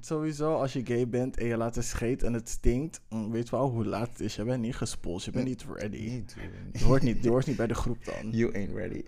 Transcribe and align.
Sowieso, 0.00 0.54
als 0.54 0.72
je 0.72 0.80
gay 0.84 1.08
bent 1.08 1.36
en 1.38 1.46
je 1.46 1.56
laat 1.56 1.76
een 1.76 1.82
scheet 1.82 2.22
en 2.22 2.32
het 2.32 2.48
stinkt, 2.48 3.00
mm, 3.08 3.30
weet 3.30 3.50
wel 3.50 3.68
hoe 3.70 3.84
laat 3.86 4.08
het 4.08 4.20
is. 4.20 4.36
Je 4.36 4.44
bent 4.44 4.62
niet 4.62 4.76
gespoeld, 4.76 5.24
je 5.24 5.30
bent 5.30 5.44
niet 5.44 5.64
ready. 5.74 6.22
Je 6.72 6.84
hoort 6.84 7.02
niet, 7.02 7.22
je 7.22 7.28
hoort 7.28 7.46
niet 7.46 7.56
bij 7.56 7.66
de 7.66 7.74
groep 7.74 8.04
dan. 8.04 8.30
You 8.30 8.54
ain't 8.54 8.74
ready. 8.74 9.02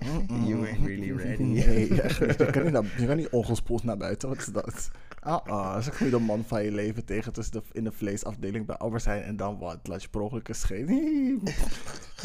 You 0.46 0.66
ain't 0.66 0.86
really 0.86 1.12
ready. 1.12 1.42
Nee, 1.42 2.02
echt 2.02 2.20
niet. 2.20 2.38
Je 2.38 2.50
kan 2.50 2.62
niet, 2.62 2.72
naar- 2.72 2.94
je 2.98 3.06
kan 3.06 3.16
niet 3.16 3.28
ongespoeld 3.28 3.82
naar 3.82 3.96
buiten. 3.96 4.28
Wat 4.28 4.38
is 4.38 4.46
dat? 4.46 4.90
Ah, 5.24 5.46
ah. 5.46 5.72
Dat 5.72 5.80
is 5.80 5.86
een 5.86 5.96
goede 5.96 6.18
man 6.18 6.44
van 6.46 6.64
je 6.64 6.70
leven 6.70 7.04
tegen 7.04 7.32
tussen 7.32 7.52
de, 7.52 7.62
in 7.72 7.84
de 7.84 7.92
vleesafdeling 7.92 8.66
bij 8.66 8.76
Albert 8.76 9.04
Heijn 9.04 9.22
en 9.22 9.36
dan 9.36 9.58
wat? 9.58 9.78
Laat 9.82 10.02
je 10.02 10.08
per 10.08 10.20
ongeluk 10.20 10.48
een 10.48 10.54
scheet. 10.54 10.88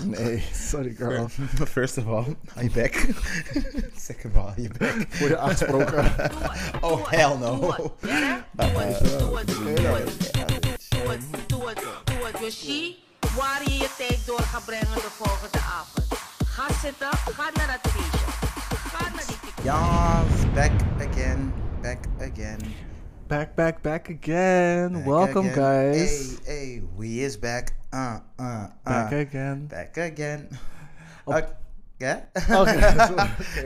Nee, 0.04 0.43
sorry 0.54 0.95
girl. 0.95 1.27
First 1.65 1.97
of 2.01 2.05
all, 2.05 2.36
je 2.61 2.69
back. 2.69 2.93
Second 4.07 4.36
of 4.36 4.43
all, 4.43 4.54
je 4.55 4.69
back. 4.77 4.95
Word 5.19 5.29
je 5.29 5.37
aangesproken? 5.37 6.05
Oh, 6.81 7.09
hell 7.09 7.37
no. 7.37 7.59
Doe 7.59 7.69
het, 7.71 9.19
doe 9.19 9.37
het, 9.37 9.47
doe 9.47 9.47
het, 9.47 9.47
doe 9.47 9.87
het. 9.87 10.25
Het, 10.37 10.55
het, 10.55 10.65
het. 10.65 12.39
Yoshi, 12.39 12.95
waar 13.36 13.61
je 13.64 13.73
je 13.73 13.89
tijd 13.97 14.25
door 14.25 14.39
gaat 14.39 14.65
brengen 14.65 14.93
de 14.93 15.09
volgende 15.11 15.57
avond. 15.57 16.07
Ga 16.45 16.73
zitten, 16.82 17.09
ga 17.11 17.50
naar 17.54 17.79
dat 17.82 17.91
feestje. 17.91 18.25
Ga 18.75 19.09
naar 19.09 19.25
die. 19.27 19.37
Yes, 19.64 20.54
back 20.54 21.07
again. 21.09 21.66
Back 21.87 22.05
again. 22.19 22.59
Back, 23.27 23.55
back, 23.55 23.82
back 23.82 24.09
again. 24.09 24.91
Back 24.93 25.05
Welcome 25.05 25.47
again. 25.47 25.93
guys. 25.93 26.37
Hey, 26.43 26.54
hey, 26.54 26.83
we 26.97 27.23
is 27.23 27.39
back. 27.39 27.75
Uh, 27.93 28.19
uh, 28.39 28.43
uh. 28.43 28.68
Back 28.83 29.13
again. 29.13 29.68
Back 29.68 29.97
again. 29.97 30.47
Oké. 31.25 31.47
Ja? 31.97 32.27
Oké, 32.52 32.72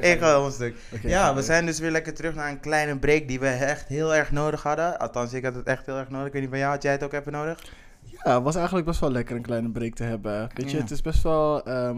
Ik 0.01 0.19
ga 0.19 0.35
een 0.35 0.51
stuk. 0.51 0.75
Ja, 1.01 1.35
we 1.35 1.41
zijn 1.41 1.65
dus 1.65 1.79
weer 1.79 1.91
lekker 1.91 2.13
terug 2.13 2.35
naar 2.35 2.49
een 2.49 2.59
kleine 2.59 2.97
break 2.97 3.27
die 3.27 3.39
we 3.39 3.47
echt 3.47 3.87
heel 3.87 4.15
erg 4.15 4.31
nodig 4.31 4.63
hadden. 4.63 4.99
Althans, 4.99 5.33
ik 5.33 5.43
had 5.43 5.55
het 5.55 5.65
echt 5.67 5.85
heel 5.85 5.97
erg 5.97 6.09
nodig. 6.09 6.27
Ik 6.27 6.33
weet 6.33 6.41
niet 6.41 6.49
van 6.51 6.59
jou, 6.59 6.71
had 6.71 6.83
jij 6.83 6.91
het 6.91 7.03
ook 7.03 7.13
even 7.13 7.31
nodig? 7.31 7.59
Ja, 8.01 8.33
het 8.35 8.43
was 8.43 8.55
eigenlijk 8.55 8.85
best 8.85 8.99
wel 8.99 9.11
lekker 9.11 9.35
een 9.35 9.41
kleine 9.41 9.69
break 9.69 9.93
te 9.93 10.03
hebben. 10.03 10.49
Weet 10.53 10.69
je, 10.71 10.77
Ja. 10.77 10.81
het 10.83 10.91
is 10.91 11.01
best 11.01 11.23
wel 11.23 11.63
ehm, 11.65 11.97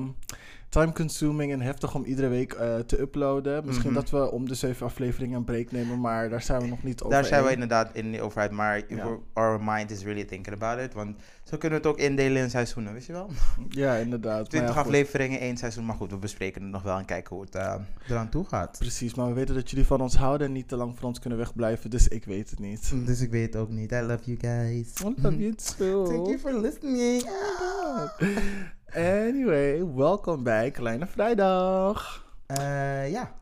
time-consuming 0.74 1.52
en 1.52 1.62
heftig 1.62 1.96
om 1.96 2.04
iedere 2.06 2.28
week 2.28 2.54
eh, 2.54 2.76
te 2.80 3.00
uploaden. 3.00 3.66
Misschien 3.66 3.92
Mhm. 3.92 4.00
dat 4.00 4.10
we 4.10 4.32
om 4.32 4.48
de 4.48 4.56
zeven 4.56 4.86
afleveringen 4.86 5.38
een 5.38 5.44
break 5.44 5.72
nemen, 5.72 6.00
maar 6.00 6.30
daar 6.30 6.42
zijn 6.42 6.62
we 6.62 6.68
nog 6.68 6.84
niet 6.84 7.02
over 7.02 7.16
Daar 7.16 7.26
zijn 7.26 7.44
we 7.44 7.52
inderdaad 7.52 7.90
in 7.96 8.22
over 8.22 8.42
uit, 8.42 8.52
maar 8.52 8.82
Ja. 8.88 9.18
our 9.34 9.64
mind 9.64 9.92
is 9.92 10.04
really 10.04 10.24
thinking 10.26 10.56
about 10.56 10.80
it. 10.86 10.94
Want 10.94 11.16
zo 11.44 11.58
kunnen 11.58 11.82
we 11.82 11.88
het 11.88 11.96
ook 11.98 12.02
indelen 12.04 12.42
in 12.42 12.50
seizoenen, 12.50 12.94
wist 12.94 13.08
je 13.08 13.14
wel? 13.14 13.30
Ja, 13.70 13.96
inderdaad. 13.96 14.36
Maar 14.40 14.48
20 14.48 14.70
ja, 14.70 14.76
goed. 14.76 14.86
afleveringen, 14.86 15.40
één 15.40 15.58
seizoen. 15.58 15.86
Maar 15.86 15.96
goed, 15.96 16.12
we 16.12 16.18
bespreken 16.18 16.62
het 16.62 16.72
nog 16.72 16.82
wel 16.84 16.98
en 16.98 17.06
kijken 17.06 17.36
hoe 17.36 17.46
het 17.46 17.56
eh, 17.56 17.76
eraan 18.10 18.30
toe 18.30 18.46
gaat. 18.46 18.76
Precies, 18.80 19.14
maar 19.16 19.28
we 19.28 19.34
weten 19.34 19.56
dat 19.56 19.70
jullie 19.70 19.86
van 19.86 20.02
ons 20.02 20.16
houden 20.18 20.48
en 20.48 20.54
niet 20.54 20.68
te 20.68 20.76
lang 20.76 20.96
van 21.00 21.08
ons 21.08 21.20
kunnen 21.20 21.40
wegblijven, 21.40 21.90
dus 21.90 22.08
ik 22.08 22.26
weet 22.26 22.50
het 22.50 22.60
niet. 22.60 22.94
Dus 23.06 23.22
ik 23.22 23.32
weet 23.32 23.54
het 23.54 23.62
ook 23.62 23.70
niet. 23.70 23.92
I 23.92 24.00
love 24.02 24.24
you 24.24 24.38
guys. 24.40 24.94
I 25.02 25.14
love 25.22 25.38
you 25.38 25.54
too. 25.78 26.06
Thank 26.06 26.26
you 26.28 26.40
for 26.40 26.60
listening. 26.60 27.24
Anyway, 28.96 29.86
welkom 29.96 30.44
bij 30.44 30.72
Kleine 30.72 31.08
Vrijdag. 31.08 32.26
Eh, 32.46 33.12
ja. 33.12 33.36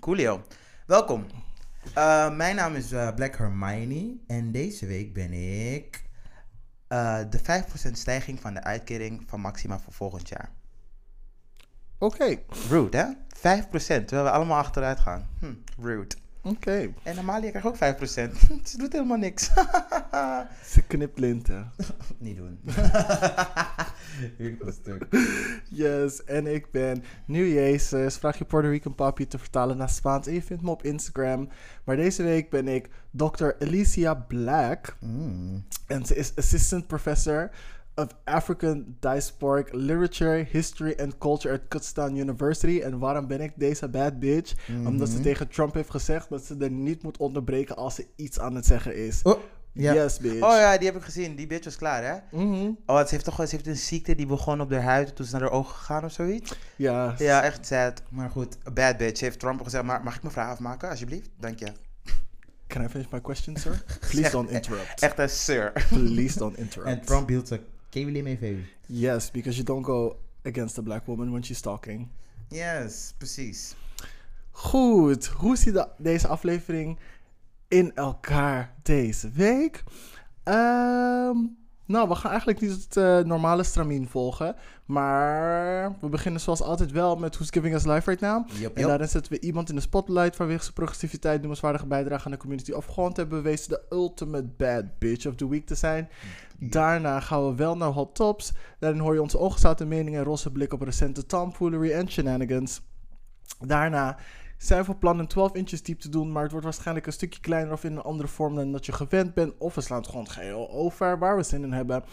Coolio. 0.00 0.42
Welkom. 0.86 1.26
Eh, 1.94 2.36
mijn 2.36 2.56
naam 2.56 2.74
is 2.74 2.92
eh, 2.92 3.14
Black 3.14 3.36
Hermione 3.36 4.16
en 4.26 4.52
deze 4.52 4.86
week 4.86 5.12
ben 5.12 5.32
ik 5.32 6.02
de 7.30 7.38
5% 7.42 7.98
stijging 7.98 8.40
van 8.40 8.54
de 8.54 8.62
uitkering 8.62 9.22
van 9.26 9.40
Maxima 9.40 9.78
voor 9.78 9.92
volgend 9.92 10.28
jaar. 10.28 10.50
Oké, 11.98 12.36
Rude, 12.68 12.96
hè? 12.96 13.06
5%, 13.36 14.06
terwijl 14.06 14.24
we 14.24 14.30
allemaal 14.30 14.58
achteruit 14.58 15.00
gaan. 15.00 15.28
Hm, 15.38 15.54
rude. 15.82 16.16
Oké. 16.42 16.92
En 17.02 17.18
Amalia 17.18 17.50
krijgt 17.50 17.68
ook 17.68 17.76
5%. 17.76 17.78
Ze 18.70 18.78
doet 18.78 18.92
helemaal 18.92 19.16
niks. 19.16 19.50
Ze 20.72 20.82
knipt 20.86 21.18
linten. 21.18 21.72
Niet 22.18 22.36
doen. 22.36 22.60
Yes, 25.68 26.24
en 26.24 26.46
ik 26.46 26.70
ben 26.70 27.04
nu 27.26 27.52
Jezus. 27.52 28.16
Vraag 28.16 28.38
je 28.38 28.44
Puerto 28.44 28.68
Rican 28.68 28.94
papi 28.94 29.26
te 29.26 29.38
vertalen 29.38 29.76
naar 29.76 29.88
Spaans 29.88 30.26
en 30.26 30.34
je 30.34 30.42
vindt 30.42 30.62
me 30.62 30.70
op 30.70 30.84
Instagram. 30.84 31.48
Maar 31.84 31.96
deze 31.96 32.22
week 32.22 32.50
ben 32.50 32.68
ik 32.68 32.88
Dr. 33.10 33.50
Alicia 33.58 34.14
Black. 34.14 34.96
Mm. 35.00 35.64
En 35.86 36.06
ze 36.06 36.14
is 36.14 36.32
Assistant 36.36 36.86
Professor 36.86 37.50
of 38.00 38.08
African 38.24 38.96
Diasporic 39.00 39.68
Literature, 39.72 40.46
History 40.50 40.94
and 41.02 41.18
Culture 41.18 41.54
at 41.54 41.60
Kutztown 41.68 42.16
University. 42.16 42.80
En 42.80 42.98
waarom 42.98 43.26
ben 43.26 43.40
ik 43.40 43.52
deze 43.56 43.88
bad 43.88 44.18
bitch? 44.18 44.54
Omdat 44.86 45.08
ze 45.08 45.20
tegen 45.20 45.48
Trump 45.48 45.74
heeft 45.74 45.90
gezegd 45.90 46.28
dat 46.28 46.44
ze 46.44 46.56
er 46.60 46.70
niet 46.70 47.02
moet 47.02 47.16
onderbreken 47.16 47.76
als 47.76 47.94
ze 47.94 48.06
iets 48.16 48.38
aan 48.40 48.54
het 48.54 48.66
zeggen 48.66 48.96
is. 48.96 49.20
Oh, 49.22 49.38
ja. 49.72 49.94
Yes, 49.94 50.18
bitch. 50.18 50.42
Oh 50.42 50.56
ja, 50.56 50.76
die 50.78 50.86
heb 50.86 50.96
ik 50.96 51.02
gezien. 51.02 51.36
Die 51.36 51.46
bitch 51.46 51.64
was 51.64 51.76
klaar, 51.76 52.04
hè? 52.04 52.38
Mhm. 52.38 52.70
Oh, 52.86 52.98
ze 52.98 53.06
heeft 53.10 53.24
toch 53.24 53.34
ze 53.34 53.46
heeft 53.50 53.66
een 53.66 53.76
ziekte 53.76 54.14
die 54.14 54.26
begon 54.26 54.60
op 54.60 54.70
haar 54.72 54.82
huid 54.82 55.16
toen 55.16 55.26
ze 55.26 55.32
naar 55.32 55.40
haar 55.40 55.50
ogen 55.50 55.74
gegaan 55.74 56.04
of 56.04 56.12
zoiets? 56.12 56.54
Ja, 56.76 57.14
Ja, 57.18 57.42
echt 57.42 57.66
sad. 57.66 58.02
Maar 58.10 58.30
goed, 58.30 58.56
bad 58.74 58.96
bitch. 58.96 59.18
Ze 59.18 59.24
heeft 59.24 59.38
Trump 59.38 59.62
gezegd, 59.62 59.84
maar 59.84 60.02
mag 60.02 60.14
ik 60.16 60.22
mijn 60.22 60.34
vraag 60.34 60.50
afmaken, 60.50 60.88
alsjeblieft? 60.88 61.28
Dank 61.38 61.58
je. 61.58 61.66
Can 62.66 62.84
I 62.84 62.88
finish 62.88 63.06
my 63.10 63.20
question, 63.20 63.56
sir? 63.56 63.82
Please 64.10 64.30
don't 64.30 64.50
interrupt. 64.50 65.00
Echt 65.00 65.18
een 65.18 65.28
sir. 65.28 65.72
Please 65.88 66.38
don't 66.38 66.56
interrupt. 66.64 66.90
En 66.90 67.00
Trump 67.04 67.28
hield 67.28 67.48
ze 67.90 67.98
kevelen 67.98 68.22
mee 68.22 68.38
veel. 68.38 68.56
Yes, 68.86 69.30
because 69.30 69.56
you 69.56 69.66
don't 69.66 69.84
go 69.84 70.16
against 70.44 70.78
a 70.78 70.82
black 70.82 71.06
woman 71.06 71.30
when 71.30 71.44
she's 71.44 71.60
talking. 71.60 72.08
Yes, 72.48 73.14
precies. 73.18 73.74
Goed, 74.50 75.26
hoe 75.26 75.56
ziet 75.56 75.74
de- 75.74 75.88
deze 75.98 76.28
aflevering 76.28 76.98
in 77.68 77.94
elkaar 77.94 78.74
deze 78.82 79.30
week? 79.30 79.84
Ehm, 80.42 81.36
nou, 81.90 82.08
we 82.08 82.14
gaan 82.14 82.30
eigenlijk 82.30 82.60
niet 82.60 82.70
het 82.70 82.96
eh, 82.96 83.18
normale 83.18 83.62
stramien 83.62 84.08
volgen. 84.08 84.56
Maar 84.84 85.96
we 86.00 86.08
beginnen 86.08 86.40
zoals 86.40 86.62
altijd 86.62 86.90
wel 86.90 87.16
met 87.16 87.34
Who's 87.34 87.50
Giving 87.50 87.74
Us 87.74 87.84
Life 87.84 88.10
Right 88.10 88.20
Now. 88.20 88.48
En 88.74 88.86
daarin 88.86 89.08
zetten 89.08 89.32
we 89.32 89.40
iemand 89.40 89.68
in 89.68 89.74
de 89.74 89.80
spotlight 89.80 90.36
vanwege 90.36 90.62
zijn 90.62 90.74
progressiviteit, 90.74 91.38
noemenswaardige 91.38 91.86
bijdrage 91.86 92.24
aan 92.24 92.30
de 92.30 92.36
community 92.36 92.72
of 92.72 92.86
gewoon 92.86 93.12
te 93.12 93.20
hebben 93.20 93.42
bewezen 93.42 93.68
de 93.68 93.82
ultimate 93.90 94.48
bad 94.56 94.98
bitch 94.98 95.26
of 95.26 95.34
the 95.34 95.48
week 95.48 95.66
te 95.66 95.74
zijn. 95.74 96.08
Daarna 96.58 97.20
gaan 97.20 97.46
we 97.46 97.54
wel 97.54 97.76
naar 97.76 97.90
Hot 97.90 98.14
Tops. 98.14 98.52
Daarin 98.78 99.00
hoor 99.00 99.14
je 99.14 99.22
onze 99.22 99.38
ongezouten 99.38 99.88
meningen 99.88 100.18
en 100.18 100.26
rosse 100.26 100.52
blik 100.52 100.72
op 100.72 100.82
recente 100.82 101.26
tomfoolery 101.26 101.92
en 101.92 102.10
shenanigans. 102.10 102.80
Daarna 103.58 104.16
zijn 104.62 104.84
van 104.84 104.98
plan 104.98 105.18
een 105.18 105.26
12 105.26 105.54
inches 105.54 105.82
diep 105.82 106.00
te 106.00 106.08
doen, 106.08 106.32
maar 106.32 106.42
het 106.42 106.50
wordt 106.50 106.66
waarschijnlijk 106.66 107.06
een 107.06 107.12
stukje 107.12 107.40
kleiner 107.40 107.72
of 107.72 107.84
in 107.84 107.92
een 107.92 108.02
andere 108.02 108.28
vorm 108.28 108.54
dan 108.54 108.72
dat 108.72 108.86
je 108.86 108.92
gewend 108.92 109.34
bent. 109.34 109.52
Of 109.58 109.74
we 109.74 109.80
slaan 109.80 109.98
het 109.98 110.08
gewoon 110.08 110.28
geheel 110.28 110.70
over 110.70 111.18
waar 111.18 111.36
we 111.36 111.42
zin 111.42 111.62
in 111.62 111.72
hebben. 111.72 112.04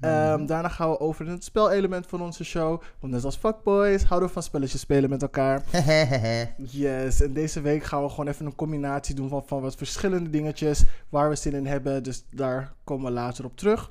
Ehm, 0.00 0.46
daarna 0.46 0.68
gaan 0.68 0.90
we 0.90 1.00
over 1.00 1.26
in 1.26 1.32
het 1.32 1.44
spelelement 1.44 2.06
van 2.06 2.22
onze 2.22 2.44
show. 2.44 2.82
Want 3.00 3.12
net 3.12 3.24
als 3.24 3.36
fuckboys 3.36 4.04
houden 4.04 4.28
we 4.28 4.34
van 4.34 4.42
spelletjes 4.42 4.80
spelen 4.80 5.10
met 5.10 5.22
elkaar. 5.22 5.62
Yes, 6.56 7.20
en 7.20 7.32
deze 7.32 7.60
week 7.60 7.84
gaan 7.84 8.02
we 8.02 8.08
gewoon 8.08 8.28
even 8.28 8.46
een 8.46 8.54
combinatie 8.54 9.14
doen 9.14 9.28
van, 9.28 9.42
van 9.46 9.60
wat 9.60 9.74
verschillende 9.74 10.30
dingetjes 10.30 10.84
waar 11.08 11.28
we 11.28 11.36
zin 11.36 11.54
in 11.54 11.66
hebben. 11.66 12.02
Dus 12.02 12.24
daar 12.30 12.72
komen 12.84 13.06
we 13.06 13.12
later 13.12 13.44
op 13.44 13.56
terug. 13.56 13.90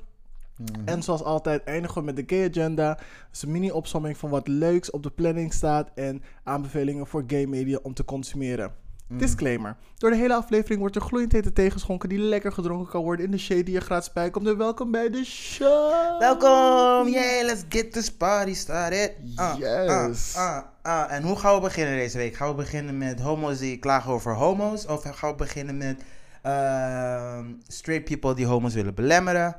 En 0.84 1.02
zoals 1.02 1.22
altijd 1.22 1.64
eindigen 1.64 1.98
we 1.98 2.04
met 2.04 2.16
de 2.16 2.24
Gay 2.26 2.48
Agenda. 2.48 2.98
Dus 3.30 3.42
een 3.42 3.50
mini-opsomming 3.50 4.16
van 4.16 4.30
wat 4.30 4.48
leuks 4.48 4.90
op 4.90 5.02
de 5.02 5.10
planning 5.10 5.52
staat 5.52 5.90
en 5.94 6.22
aanbevelingen 6.44 7.06
voor 7.06 7.24
gay 7.26 7.44
media 7.46 7.78
om 7.82 7.94
te 7.94 8.04
consumeren. 8.04 8.72
Disclaimer. 9.12 9.76
Door 9.96 10.10
de 10.10 10.16
hele 10.16 10.34
aflevering 10.34 10.80
wordt 10.80 10.96
er 10.96 11.02
gloeiend 11.02 11.32
hete 11.32 11.52
tegenschonken 11.52 12.08
die 12.08 12.18
lekker 12.18 12.52
gedronken 12.52 12.90
kan 12.90 13.02
worden 13.02 13.24
in 13.24 13.30
de 13.30 13.38
shade 13.38 13.62
die 13.62 13.74
je 13.74 13.80
gratis 13.80 14.12
bijkomt. 14.12 14.46
En 14.46 14.56
welkom 14.56 14.90
bij 14.90 15.10
de 15.10 15.24
show! 15.24 16.18
Welkom! 16.18 17.08
Yeah, 17.12 17.44
let's 17.44 17.62
get 17.68 17.92
this 17.92 18.12
party 18.12 18.54
started. 18.54 19.12
Ah, 19.34 19.54
Yes. 19.58 20.34
ah, 20.36 20.56
ah, 20.56 20.64
ah. 20.82 21.12
En 21.12 21.22
hoe 21.22 21.36
gaan 21.36 21.54
we 21.54 21.60
beginnen 21.60 21.96
deze 21.96 22.18
week? 22.18 22.34
Gaan 22.34 22.48
we 22.48 22.54
beginnen 22.54 22.98
met 22.98 23.20
homo's 23.20 23.58
die 23.58 23.78
klagen 23.78 24.12
over 24.12 24.34
homo's? 24.34 24.86
Of 24.86 25.02
gaan 25.02 25.30
we 25.30 25.36
beginnen 25.36 25.76
met 25.76 26.02
ehm, 26.42 27.44
straight 27.66 28.04
people 28.04 28.34
die 28.34 28.46
homo's 28.46 28.74
willen 28.74 28.94
belemmeren? 28.94 29.56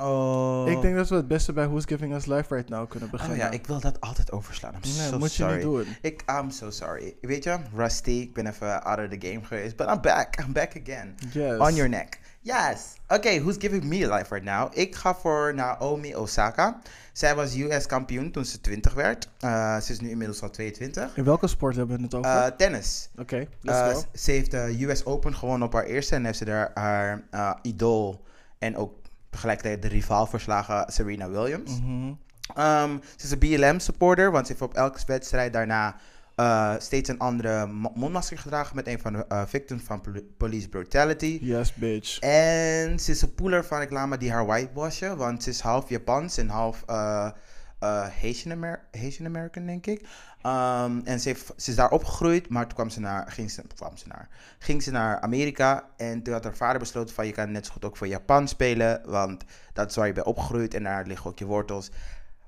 Oh. 0.00 0.68
Ik 0.70 0.80
denk 0.80 0.96
dat 0.96 1.08
we 1.08 1.14
het 1.14 1.28
beste 1.28 1.52
bij 1.52 1.66
Who's 1.68 1.84
Giving 1.86 2.14
Us 2.14 2.26
Life 2.26 2.54
Right 2.54 2.68
Now 2.68 2.88
kunnen 2.90 3.08
Oh 3.08 3.14
beginnen. 3.14 3.38
ja, 3.38 3.50
ik 3.50 3.66
wil 3.66 3.80
dat 3.80 4.00
altijd 4.00 4.32
overslaan. 4.32 4.74
I'm 4.74 4.80
Nee, 4.82 5.08
so 5.08 5.18
moet 5.18 5.34
je 5.34 5.42
sorry. 5.42 5.54
niet 5.54 5.62
doen. 5.62 5.86
Ik, 6.02 6.22
I'm 6.40 6.50
so 6.50 6.70
sorry. 6.70 7.16
Weet 7.20 7.44
je, 7.44 7.56
Rusty, 7.76 8.10
ik 8.10 8.34
ben 8.34 8.46
even 8.46 8.82
out 8.84 8.98
of 8.98 9.18
the 9.18 9.26
game 9.28 9.44
geweest. 9.44 9.76
But 9.76 9.86
I'm 9.88 10.00
back. 10.00 10.38
I'm 10.40 10.52
back 10.52 10.72
again. 10.86 11.14
Yes. 11.32 11.58
On 11.58 11.74
your 11.74 11.88
neck. 11.88 12.18
Yes. 12.40 12.80
Oké, 13.08 13.38
who's 13.40 13.56
giving 13.58 13.84
me 13.84 13.96
life 13.96 14.34
right 14.34 14.42
now? 14.44 14.68
Ik 14.78 14.94
ga 14.94 15.14
voor 15.14 15.54
Naomi 15.54 16.14
Osaka. 16.16 16.80
Zij 17.12 17.34
was 17.34 17.54
US 17.56 17.86
kampioen 17.86 18.30
toen 18.30 18.44
ze 18.44 18.60
20 18.60 18.94
werd. 18.94 19.28
Uh, 19.44 19.76
ze 19.80 19.92
is 19.92 20.00
nu 20.00 20.10
inmiddels 20.10 20.42
al 20.42 20.50
22. 20.50 21.16
In 21.16 21.24
welke 21.24 21.46
sport 21.46 21.76
hebben 21.76 21.96
we 21.96 22.02
het 22.02 22.14
over? 22.14 22.30
Uh, 22.30 22.46
tennis. 22.46 23.08
Oké, 23.16 23.46
let's 23.60 23.78
Uh, 23.78 23.88
go. 23.94 24.02
ze 24.14 24.30
heeft 24.30 24.50
de 24.50 24.76
US 24.88 25.04
Open 25.04 25.34
gewonnen 25.34 25.66
op 25.68 25.72
haar 25.74 25.84
eerste. 25.84 26.14
En 26.14 26.24
heeft 26.24 26.38
ze 26.38 26.44
daar 26.44 26.70
haar 26.74 27.22
idool 27.62 28.24
en 28.58 28.76
ook 28.76 28.92
tegelijkertijd 29.30 29.82
de 29.82 29.88
rivaal 29.88 30.26
verslagen 30.26 30.92
Serena 30.92 31.30
Williams. 31.30 31.80
Mhm. 31.80 32.12
Um, 32.58 33.00
ze 33.16 33.24
is 33.24 33.30
een 33.30 33.38
BLM 33.38 33.78
supporter, 33.78 34.30
want 34.30 34.46
ze 34.46 34.52
heeft 34.52 34.64
op 34.64 34.74
elke 34.74 35.00
wedstrijd 35.06 35.52
daarna 35.52 35.96
eh, 36.34 36.74
steeds 36.78 37.08
een 37.08 37.18
andere 37.18 37.66
mo- 37.66 37.92
mondmasker 37.94 38.38
gedragen 38.38 38.76
met 38.76 38.86
een 38.86 38.98
van 38.98 39.12
de 39.12 39.24
eh, 39.28 39.42
victims 39.46 39.82
van 39.82 40.00
poli- 40.00 40.34
police 40.36 40.68
brutality. 40.68 41.38
Yes, 41.42 41.74
bitch. 41.74 42.18
En 42.18 42.98
ze 42.98 43.10
is 43.10 43.22
een 43.22 43.34
poeler 43.34 43.64
van 43.64 43.78
reclame 43.78 44.16
die 44.16 44.32
haar 44.32 44.46
whitewashen, 44.46 45.16
want 45.16 45.42
ze 45.42 45.50
is 45.50 45.60
half 45.60 45.88
Japans 45.88 46.36
en 46.36 46.48
half 46.48 46.82
eh, 46.86 47.30
eh, 47.78 48.06
Haitian, 48.20 48.52
Amer- 48.52 48.82
Haitian 48.92 49.26
American, 49.26 49.66
denk 49.66 49.86
ik. 49.86 50.00
Um, 50.42 51.00
en 51.04 51.20
ze, 51.20 51.28
heeft, 51.28 51.52
ze 51.56 51.70
is 51.70 51.76
daar 51.76 51.90
opgegroeid, 51.90 52.48
maar 52.48 52.64
toen 52.66 52.74
kwam 52.74 52.90
ze 52.90 53.00
naar, 53.00 53.30
ging, 53.30 53.50
ze, 53.50 53.62
kwam 53.74 53.96
ze 53.96 54.06
naar, 54.08 54.28
ging 54.58 54.82
ze 54.82 54.90
naar 54.90 55.20
Amerika. 55.20 55.88
En 55.96 56.22
toen 56.22 56.32
had 56.34 56.44
haar 56.44 56.56
vader 56.56 56.78
besloten 56.78 57.14
van 57.14 57.26
je 57.26 57.32
kan 57.32 57.52
net 57.52 57.66
zo 57.66 57.72
goed 57.72 57.84
ook 57.84 57.96
voor 57.96 58.06
Japan 58.06 58.48
spelen, 58.48 59.00
want 59.04 59.44
dat 59.72 59.90
is 59.90 59.96
waar 59.96 60.06
je 60.06 60.12
bent 60.12 60.26
opgegroeid 60.26 60.74
en 60.74 60.82
daar 60.82 61.06
liggen 61.06 61.30
ook 61.30 61.38
je 61.38 61.44
wortels. 61.44 61.90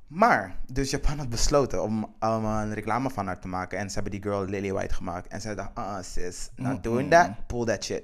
Maar, 0.07 0.57
dus 0.73 0.91
Japan 0.91 1.19
had 1.19 1.29
besloten 1.29 1.83
om, 1.83 2.15
om 2.21 2.45
een 2.45 2.75
reclame 2.75 3.11
van 3.11 3.27
haar 3.27 3.41
te 3.41 3.49
maken. 3.49 3.79
En 3.79 3.89
ze 3.89 3.95
hebben 3.95 4.13
die 4.13 4.23
girl 4.23 4.45
Lily 4.45 4.73
White 4.73 4.95
gemaakt. 4.95 5.27
En 5.29 5.41
zij 5.41 5.55
dacht, 5.55 5.71
ah 5.75 6.03
sis, 6.03 6.51
not 6.57 6.83
doing 6.83 7.11
that, 7.11 7.47
pull 7.47 7.65
that 7.65 7.85
shit. 7.85 8.03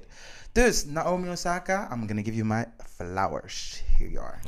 Dus, 0.52 0.84
Naomi 0.84 1.28
Osaka, 1.28 1.88
I'm 1.92 2.06
gonna 2.06 2.22
give 2.22 2.34
you 2.36 2.46
my 2.46 2.64
flowers. 2.96 3.84
Here 3.98 4.10
you 4.10 4.24
are. 4.24 4.38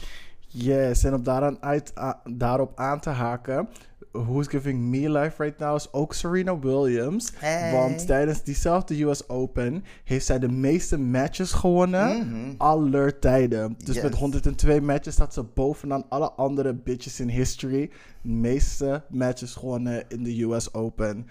Yes, 0.48 1.04
en 1.04 1.14
om 1.14 1.22
daaraan 1.22 1.62
uit, 1.62 1.92
a- 1.98 2.20
daarop 2.24 2.72
aan 2.78 3.00
te 3.00 3.10
haken, 3.10 3.68
Who's 4.12 4.48
Giving 4.48 4.80
Me 4.80 5.10
Life 5.10 5.42
Right 5.42 5.58
Now 5.58 5.76
is 5.76 5.92
ook 5.92 6.14
Serena 6.14 6.58
Williams. 6.58 7.32
Hey. 7.36 7.72
Want 7.72 8.06
tijdens 8.06 8.42
diezelfde 8.42 9.02
US 9.02 9.28
Open 9.28 9.84
heeft 10.04 10.26
zij 10.26 10.38
de 10.38 10.48
meeste 10.48 10.98
matches 10.98 11.52
gewonnen 11.52 12.16
Mhm. 12.28 12.54
aller 12.58 13.18
tijden. 13.18 13.74
Dus 13.84 13.94
Yes. 13.94 14.02
met 14.02 14.14
102 14.14 14.80
matches 14.80 15.14
staat 15.14 15.34
ze 15.34 15.42
bovenaan 15.42 16.04
alle 16.08 16.30
andere 16.32 16.74
bitches 16.74 17.20
in 17.20 17.28
history. 17.28 17.90
De 18.22 18.28
meeste 18.28 19.02
matches 19.08 19.54
gewonnen 19.54 20.04
in 20.08 20.22
de 20.22 20.42
US 20.42 20.74
Open. 20.74 21.26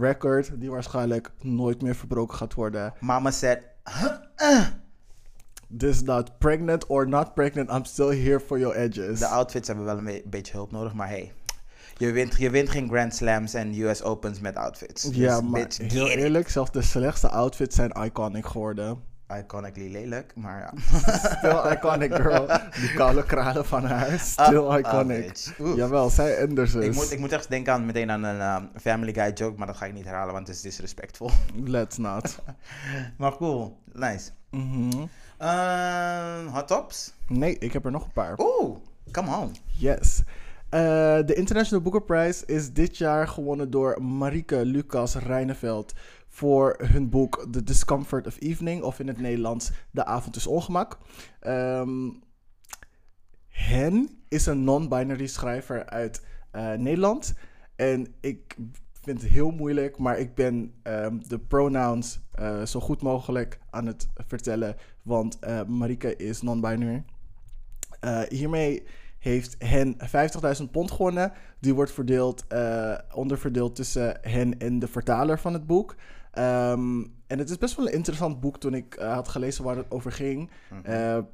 Record 0.00 0.50
die 0.60 0.70
waarschijnlijk 0.70 1.30
nooit 1.40 1.82
meer 1.82 1.94
verbroken 1.94 2.36
gaat 2.36 2.54
worden. 2.54 2.92
Mama 3.00 3.30
said, 3.30 3.62
Dus 5.74 6.02
not 6.02 6.38
pregnant 6.38 6.86
or 6.86 7.08
not 7.08 7.34
pregnant, 7.34 7.70
I'm 7.70 7.84
still 7.84 8.10
here 8.24 8.40
for 8.40 8.58
your 8.58 8.74
edges. 8.76 9.18
de 9.18 9.26
outfits 9.26 9.66
hebben 9.68 9.84
wel 9.84 9.98
een 9.98 10.04
be- 10.04 10.22
beetje 10.26 10.52
hulp 10.52 10.70
nodig, 10.72 10.92
maar 10.92 11.08
hey. 11.08 11.32
Je 11.96 12.12
wint, 12.12 12.34
je 12.36 12.50
wint 12.50 12.68
geen 12.70 12.88
Grand 12.88 13.14
Slams 13.14 13.54
en 13.54 13.74
US 13.80 14.02
Opens 14.02 14.40
met 14.40 14.56
outfits. 14.56 15.08
ja, 15.12 15.40
Dus, 15.40 15.48
maar 15.50 15.60
bitch, 15.60 15.92
heel 15.92 16.08
eerlijk, 16.08 16.48
zelfs 16.48 16.70
de 16.70 16.82
slechtste 16.82 17.28
outfits 17.28 17.76
zijn 17.76 17.90
iconic 17.90 18.46
geworden. 18.46 18.98
Iconically 19.38 19.90
lelijk, 19.92 20.32
maar 20.36 20.58
ja. 20.60 20.72
Still 21.36 21.72
iconic, 21.72 22.14
girl. 22.14 22.46
Die 22.80 22.92
koude 22.94 23.24
kralen 23.24 23.66
van 23.66 23.84
haar, 23.84 24.18
still 24.18 24.56
Ah, 24.58 24.66
ah, 24.68 24.78
iconic. 24.78 25.54
Oef. 25.60 25.76
Jawel, 25.76 26.10
zij 26.10 26.46
dus. 26.46 26.74
Ik 26.74 26.94
moet, 26.94 27.12
ik 27.12 27.18
moet 27.18 27.32
echt 27.32 27.48
denken 27.48 27.72
aan, 27.72 27.86
meteen 27.86 28.10
aan 28.10 28.22
een 28.22 28.54
um, 28.62 28.70
Family 28.80 29.12
Guy 29.14 29.30
joke, 29.34 29.58
maar 29.58 29.66
dat 29.66 29.76
ga 29.76 29.86
ik 29.86 29.92
niet 29.92 30.04
herhalen, 30.04 30.32
want 30.34 30.46
het 30.46 30.56
is 30.56 30.62
disrespectful. 30.62 31.30
Let's 31.64 31.96
not. 31.96 32.38
maar 33.18 33.36
cool, 33.36 33.78
nice. 33.92 34.30
Mhm. 34.50 34.90
Ehm, 35.42 36.46
hot 36.46 36.68
tops? 36.68 37.12
Nee, 37.28 37.58
ik 37.58 37.72
heb 37.72 37.84
er 37.84 37.90
nog 37.90 38.04
een 38.04 38.12
paar. 38.12 38.38
Oeh, 38.38 38.76
come 39.10 39.36
on. 39.36 39.54
Yes. 39.66 40.22
Eh, 40.68 40.80
de 41.26 41.34
International 41.34 41.82
Booker 41.82 42.02
Prize 42.02 42.46
is 42.46 42.72
dit 42.72 42.96
jaar 42.96 43.28
gewonnen 43.28 43.70
door 43.70 44.02
Marike 44.02 44.64
Lucas 44.64 45.14
Reineveld 45.14 45.92
voor 46.28 46.76
hun 46.82 47.08
boek 47.08 47.46
The 47.50 47.62
Discomfort 47.62 48.26
of 48.26 48.36
Evening, 48.40 48.82
of 48.82 48.98
in 48.98 49.08
het 49.08 49.20
Nederlands 49.20 49.70
De 49.90 50.04
Avond 50.04 50.36
is 50.36 50.46
Ongemak. 50.46 50.98
Ehm, 51.40 52.10
hen 53.48 54.08
is 54.28 54.46
een 54.46 54.64
non-binary 54.64 55.26
schrijver 55.26 55.86
uit 55.86 56.22
eh, 56.50 56.72
Nederland. 56.72 57.34
En 57.76 58.14
ik 58.20 58.56
vind 59.02 59.22
het 59.22 59.30
heel 59.30 59.50
moeilijk, 59.50 59.98
maar 59.98 60.18
ik 60.18 60.34
ben 60.34 60.74
ehm, 60.82 61.18
de 61.28 61.38
pronouns 61.38 62.20
eh, 62.32 62.64
zo 62.64 62.80
goed 62.80 63.02
mogelijk 63.02 63.58
aan 63.70 63.86
het 63.86 64.08
vertellen, 64.26 64.76
want 65.02 65.38
eh 65.38 65.62
Marike 65.64 66.16
is 66.16 66.42
non-binary. 66.42 67.04
Eh, 68.00 68.20
hiermee 68.28 68.82
heeft 69.18 69.56
hen 69.58 69.96
50.000 69.98 70.70
pond 70.70 70.90
gewonnen. 70.90 71.32
Die 71.60 71.74
wordt 71.74 71.92
verdeeld, 71.92 72.46
eh, 72.48 72.98
onderverdeeld 73.14 73.74
tussen 73.74 74.18
hen 74.20 74.58
en 74.58 74.78
de 74.78 74.88
vertaler 74.88 75.38
van 75.38 75.52
het 75.52 75.66
boek. 75.66 75.94
Ehm, 76.32 77.04
en 77.26 77.38
het 77.38 77.50
is 77.50 77.58
best 77.58 77.76
wel 77.76 77.86
een 77.86 77.92
interessant 77.92 78.40
boek 78.40 78.58
toen 78.58 78.74
ik 78.74 78.94
had 78.94 79.28
gelezen 79.28 79.64
waar 79.64 79.76
het 79.76 79.90
over 79.90 80.12
ging. 80.12 80.50
Eh, 80.82 81.16
eh, 81.16 81.24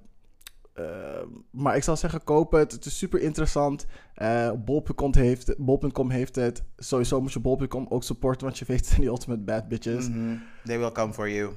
maar 1.51 1.77
ik 1.77 1.83
zal 1.83 1.97
zeggen, 1.97 2.25
koop 2.25 2.53
het. 2.53 2.73
Het 2.73 2.85
is 2.85 2.99
super 2.99 3.21
interessant. 3.21 3.87
Eh 4.15 4.53
Bol.com 4.65 5.15
heeft, 5.15 5.55
Bol.com 5.59 6.11
heeft 6.11 6.37
het. 6.37 6.63
Sowieso 6.77 7.21
moet 7.21 7.33
je 7.33 7.41
Bol.com 7.41 7.87
ook 7.89 8.03
supporten, 8.03 8.47
want 8.47 8.59
je 8.59 8.65
weet 8.65 8.79
het 8.81 8.87
zijn 8.87 9.01
die 9.01 9.11
ultimate 9.11 9.43
bad 9.43 9.69
bitches. 9.69 10.09
Mhm. 10.09 10.37
They 10.65 10.79
will 10.79 10.93
come 10.93 11.13
for 11.13 11.31
you. 11.31 11.53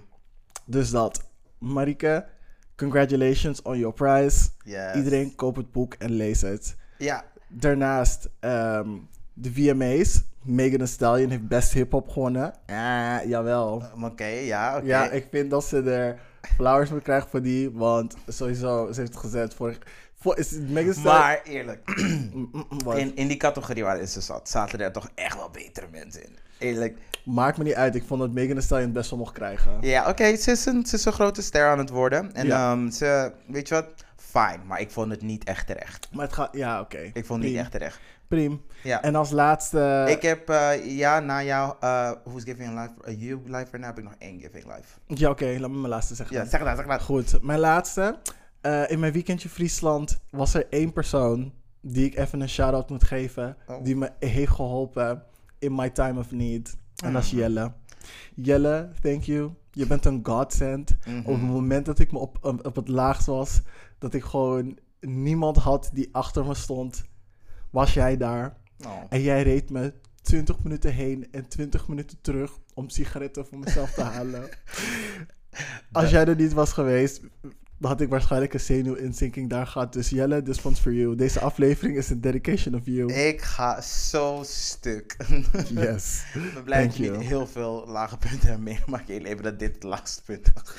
Dus 0.66 0.90
dat. 0.90 1.31
Marike, 1.62 2.26
congratulations 2.76 3.62
on 3.62 3.78
your 3.78 3.94
prize. 3.94 4.50
Yes. 4.64 4.96
Iedereen 4.96 5.36
koop 5.36 5.56
het 5.56 5.72
boek 5.72 5.94
en 5.94 6.12
lees 6.12 6.42
het. 6.42 6.76
Ja, 6.98 7.24
Daarnaast 7.48 8.30
ehm, 8.40 8.90
de 9.34 9.52
VMA's. 9.54 10.24
Megan 10.44 10.78
Thee 10.78 10.88
Stallion 10.88 11.30
heeft 11.30 11.48
best 11.48 11.74
hip-hop 11.74 12.10
gewonnen. 12.10 12.54
Ja, 12.66 13.26
jawel. 13.26 13.84
um, 13.96 14.04
oké, 14.04 14.26
ja. 14.26 14.82
Ja, 14.84 15.10
ik 15.10 15.28
vind 15.32 15.50
dat 15.50 15.64
ze 15.66 15.82
er 15.82 16.20
flowers 16.42 16.90
moet 16.90 17.04
krijgen 17.04 17.30
voor 17.30 17.42
die. 17.42 17.72
Want 17.72 18.16
sowieso, 18.28 18.92
ze 18.92 19.00
heeft 19.00 19.14
het 19.14 19.22
gezet 19.22 19.54
voor. 19.54 19.78
Voor 20.22 20.38
is? 20.38 20.52
Maar 21.04 21.42
eerlijk, 21.44 21.82
Mm, 22.34 22.50
mm, 22.84 22.92
in, 22.92 23.16
in 23.16 23.28
die 23.28 23.38
categorie 23.38 23.84
waarin 23.84 24.08
ze 24.08 24.22
zat, 24.22 24.50
zaten 24.50 24.80
er 24.80 24.92
toch 24.92 25.10
echt 25.16 25.36
wel 25.36 25.50
betere 25.50 25.88
mensen 25.92 26.24
in. 26.24 26.38
Eerlijk. 26.60 26.98
Maakt 27.26 27.58
me 27.58 27.64
niet 27.64 27.74
uit. 27.74 27.96
Ik 27.96 28.04
vond 28.04 28.20
dat 28.22 28.32
Megan 28.32 28.54
Thee 28.54 28.62
Stallion 28.62 28.86
het 28.88 28.96
best 28.98 29.10
wel 29.10 29.20
mocht 29.20 29.34
krijgen. 29.34 29.78
Ja, 29.82 30.10
oké, 30.10 30.36
ze, 30.36 30.52
is 30.52 30.66
een- 30.66 30.86
ze 30.86 30.96
is 30.96 31.06
een 31.06 31.12
grote 31.14 31.42
ster 31.42 31.68
aan 31.70 31.78
het 31.78 31.90
worden. 31.90 32.34
En 32.34 32.46
Ja. 32.48 32.72
ehm, 32.72 32.90
ze, 32.90 33.32
weet 33.48 33.68
je 33.68 33.74
wat, 33.74 33.86
fijn, 34.16 34.62
maar 34.68 34.80
ik 34.82 34.92
vond 34.92 35.12
het 35.12 35.22
niet 35.22 35.44
echt 35.44 35.68
terecht. 35.68 36.08
Maar 36.12 36.26
het 36.26 36.34
gaat. 36.34 36.50
Ja, 36.58 36.80
oké. 36.80 37.10
Ik 37.14 37.26
vond 37.26 37.42
het 37.44 37.52
niet 37.52 37.60
echt 37.60 37.72
terecht. 37.72 38.00
Priem. 38.28 38.62
Ja. 38.84 39.02
En 39.02 39.16
als 39.16 39.32
laatste. 39.32 40.06
ik 40.10 40.22
heb, 40.22 40.50
eh, 40.50 40.98
ja, 40.98 41.20
na 41.20 41.44
jou, 41.44 41.76
eh 41.80 42.12
Who's 42.24 42.44
Giving 42.44 42.70
Life, 42.80 43.12
uh, 43.14 43.22
You 43.28 43.42
Life 43.46 43.78
now, 43.78 43.84
heb 43.86 43.98
ik 43.98 44.04
nog 44.04 44.14
één 44.18 44.40
Giving 44.40 44.64
Life. 44.66 44.88
Ja, 45.08 45.30
oké. 45.30 45.46
laat 45.60 45.70
me 45.70 45.78
mijn 45.78 45.90
laatste 45.90 46.16
zeggen. 46.16 46.36
Ja, 46.36 46.46
zeg 46.46 46.64
dat, 46.64 46.78
zeg 46.78 46.86
dat. 46.88 47.02
Goed, 47.02 47.42
mijn 47.42 47.60
laatste. 47.60 48.16
Eh, 48.62 48.90
in 48.90 49.00
mijn 49.00 49.14
weekendje 49.14 49.50
Friesland 49.50 50.20
was 50.30 50.54
er 50.54 50.68
één 50.70 50.94
persoon 50.94 51.52
die 51.82 52.06
ik 52.06 52.18
even 52.18 52.42
een 52.42 52.50
shout-out 52.50 52.90
moet 52.90 53.04
geven. 53.04 53.58
Oh. 53.68 53.84
Die 53.84 53.96
me 53.96 54.12
heeft 54.20 54.52
geholpen 54.52 55.24
in 55.60 55.76
my 55.76 55.90
time 55.90 56.20
of 56.20 56.32
need. 56.32 56.78
En 57.04 57.14
dat 57.14 57.24
is 57.24 57.32
Ah. 57.32 57.38
Jelle. 57.38 57.74
Jelle, 58.36 58.90
thank 59.02 59.24
you. 59.24 59.52
Je 59.72 59.88
bent 59.88 60.06
een 60.06 60.20
godsend. 60.24 60.98
Mhm. 61.06 61.18
Op 61.18 61.26
het 61.26 61.42
moment 61.42 61.86
dat 61.86 62.00
ik 62.00 62.12
me 62.12 62.20
op, 62.20 62.38
op, 62.42 62.66
op 62.66 62.76
het 62.76 62.88
laagst 62.88 63.26
was, 63.26 63.62
dat 63.98 64.14
ik 64.14 64.24
gewoon 64.24 64.78
niemand 65.00 65.58
had 65.58 65.90
die 65.94 66.10
achter 66.12 66.46
me 66.46 66.54
stond, 66.54 67.04
was 67.70 67.94
jij 67.94 68.18
daar. 68.18 68.58
Oh. 68.86 69.04
En 69.10 69.22
jij 69.22 69.44
reed 69.44 69.70
me 69.70 69.94
20 70.22 70.64
minuten 70.64 70.94
heen 70.94 71.28
en 71.32 71.48
20 71.48 71.88
minuten 71.88 72.22
terug 72.22 72.60
om 72.74 72.90
sigaretten 72.90 73.46
voor 73.46 73.60
mezelf 73.60 73.92
te 73.92 74.02
halen. 74.02 74.50
Als 75.92 76.10
jij 76.10 76.26
er 76.26 76.36
niet 76.36 76.54
was 76.54 76.74
geweest, 76.74 77.22
dan 77.82 77.90
had 77.90 78.02
ik 78.02 78.10
waarschijnlijk 78.10 78.54
een 78.54 78.60
zenuwinzinking 78.60 79.50
daar 79.50 79.68
gehad. 79.68 79.94
Dus 79.94 80.10
Jelle, 80.10 80.42
this 80.42 80.66
one's 80.66 80.80
for 80.80 80.94
you. 80.94 81.16
Deze 81.16 81.40
aflevering 81.40 81.98
is 81.98 82.10
een 82.10 82.22
dedication 82.22 82.76
of 82.76 82.82
you. 82.84 83.14
Ik 83.14 83.42
ga 83.42 83.82
zo 83.82 84.42
stuk. 84.46 85.18
Yes. 85.70 86.24
Ik 86.34 86.54
ben 86.54 86.64
blij 86.64 86.78
Thank 86.78 86.90
dat 86.90 86.98
je 86.98 87.04
you. 87.04 87.18
niet 87.18 87.28
heel 87.28 87.48
veel 87.48 87.86
lage 87.88 88.18
punten 88.18 88.48
hebt 88.48 88.62
meegemaakt 88.62 89.10
in 89.10 89.16
je 89.16 89.22
leven, 89.22 89.44
dat 89.44 89.60
dit 89.60 89.74
het 89.74 89.84
laagste 89.84 90.24
punt 90.24 90.52
was. 90.54 90.74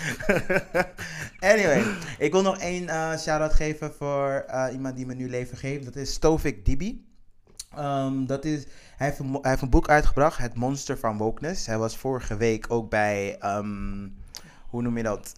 anyway, 1.52 1.84
ik 2.18 2.32
wil 2.32 2.42
nog 2.42 2.58
één 2.58 2.88
eh 2.88 3.18
shout-out 3.18 3.52
geven 3.52 3.92
voor 3.98 4.44
eh, 4.46 4.66
iemand 4.72 4.96
die 4.96 5.06
me 5.06 5.14
nu 5.14 5.30
leven 5.30 5.56
geeft. 5.56 5.84
Dat 5.84 5.96
is 5.96 6.12
Stovik 6.12 6.64
Dibi. 6.64 7.06
Ehm, 7.76 8.26
dat 8.26 8.44
is, 8.44 8.64
hij, 8.96 9.06
heeft 9.06 9.18
een, 9.18 9.32
hij 9.32 9.50
heeft 9.50 9.62
een 9.62 9.70
boek 9.70 9.88
uitgebracht, 9.88 10.38
Het 10.38 10.54
Monster 10.54 10.98
van 10.98 11.16
Wokeness. 11.16 11.66
Hij 11.66 11.78
was 11.78 11.96
vorige 11.96 12.36
week 12.36 12.66
ook 12.68 12.90
bij, 12.90 13.36
ehm, 13.38 14.08
hoe 14.66 14.82
noem 14.82 14.96
je 14.96 15.02
dat? 15.02 15.34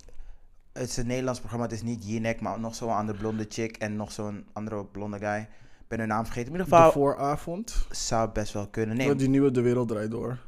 Het 0.75 0.89
is 0.89 0.97
een 0.97 1.07
Nederlands 1.07 1.39
programma, 1.41 1.65
het 1.65 1.75
is 1.75 1.83
niet 1.83 2.07
Jinek, 2.07 2.41
maar 2.41 2.61
nog 2.61 2.75
zo'n 2.75 2.95
andere 2.95 3.19
blonde 3.19 3.47
chick 3.49 3.77
en 3.77 3.97
nog 3.97 4.13
zo'n 4.13 4.47
andere 4.53 4.85
blonde 4.85 5.19
guy. 5.19 5.39
Ik 5.81 5.89
ben 5.89 5.99
hun 5.99 6.09
naam 6.09 6.25
vergeten. 6.25 6.53
In 6.53 6.59
ieder 6.59 6.71
De 6.71 6.77
geval, 6.77 6.93
vooravond. 6.93 7.87
zou 7.91 8.31
best 8.33 8.53
wel 8.53 8.69
kunnen. 8.69 8.97
Nee, 8.97 9.15
Die 9.15 9.29
nieuwe 9.29 9.51
De 9.51 9.61
Wereld 9.61 9.89
Draait 9.89 10.11
Door. 10.11 10.39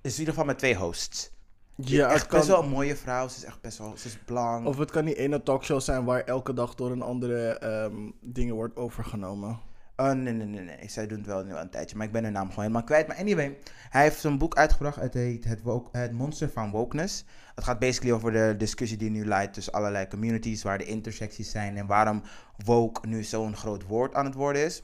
is 0.00 0.12
in 0.12 0.18
ieder 0.18 0.34
geval 0.34 0.48
met 0.48 0.58
twee 0.58 0.74
hosts. 0.76 1.30
Ja, 1.74 2.08
echt 2.10 2.18
het 2.20 2.26
kan, 2.28 2.38
best 2.38 2.50
wel 2.50 2.62
een 2.62 2.68
mooie 2.68 2.96
vrouw. 2.96 3.28
Ze 3.28 3.36
is 3.36 3.44
echt 3.44 3.60
best 3.60 3.78
wel, 3.78 3.96
ze 3.96 4.06
is 4.08 4.18
blank. 4.24 4.66
Of 4.66 4.78
het 4.78 4.90
kan 4.90 5.04
die 5.04 5.14
ene 5.14 5.42
talkshow 5.42 5.80
zijn 5.80 6.04
waar 6.04 6.20
elke 6.20 6.52
dag 6.52 6.74
door 6.74 6.90
een 6.90 7.02
andere 7.02 7.48
ehm, 7.58 8.10
dingen 8.20 8.54
wordt 8.54 8.76
overgenomen. 8.76 9.58
Oh, 9.96 10.12
nee, 10.12 10.32
nee, 10.32 10.46
nee, 10.46 10.60
nee. 10.60 10.88
Zij 10.88 11.06
doen 11.06 11.18
het 11.18 11.26
wel 11.26 11.44
nu 11.44 11.52
al 11.52 11.60
een 11.60 11.70
tijdje, 11.70 11.96
maar 11.96 12.06
ik 12.06 12.12
ben 12.12 12.24
hun 12.24 12.32
naam 12.32 12.48
gewoon 12.48 12.60
helemaal 12.60 12.84
kwijt. 12.84 13.06
Maar 13.06 13.16
anyway, 13.16 13.58
hij 13.90 14.02
heeft 14.02 14.24
een 14.24 14.38
boek 14.38 14.56
uitgebracht. 14.56 14.96
Het 14.96 15.14
heet 15.14 15.44
het, 15.44 15.62
woke, 15.62 15.98
het 15.98 16.12
Monster 16.12 16.50
van 16.50 16.70
Wokeness. 16.70 17.24
Het 17.54 17.64
gaat 17.64 17.78
basically 17.78 18.14
over 18.14 18.32
de 18.32 18.54
discussie 18.58 18.98
die 18.98 19.10
nu 19.10 19.26
leidt 19.26 19.54
tussen 19.54 19.72
allerlei 19.72 20.08
communities, 20.08 20.62
waar 20.62 20.78
de 20.78 20.84
intersecties 20.84 21.50
zijn 21.50 21.76
en 21.76 21.86
waarom 21.86 22.22
woke 22.64 23.06
nu 23.06 23.22
zo'n 23.24 23.56
groot 23.56 23.86
woord 23.86 24.14
aan 24.14 24.24
het 24.24 24.34
worden 24.34 24.64
is. 24.64 24.82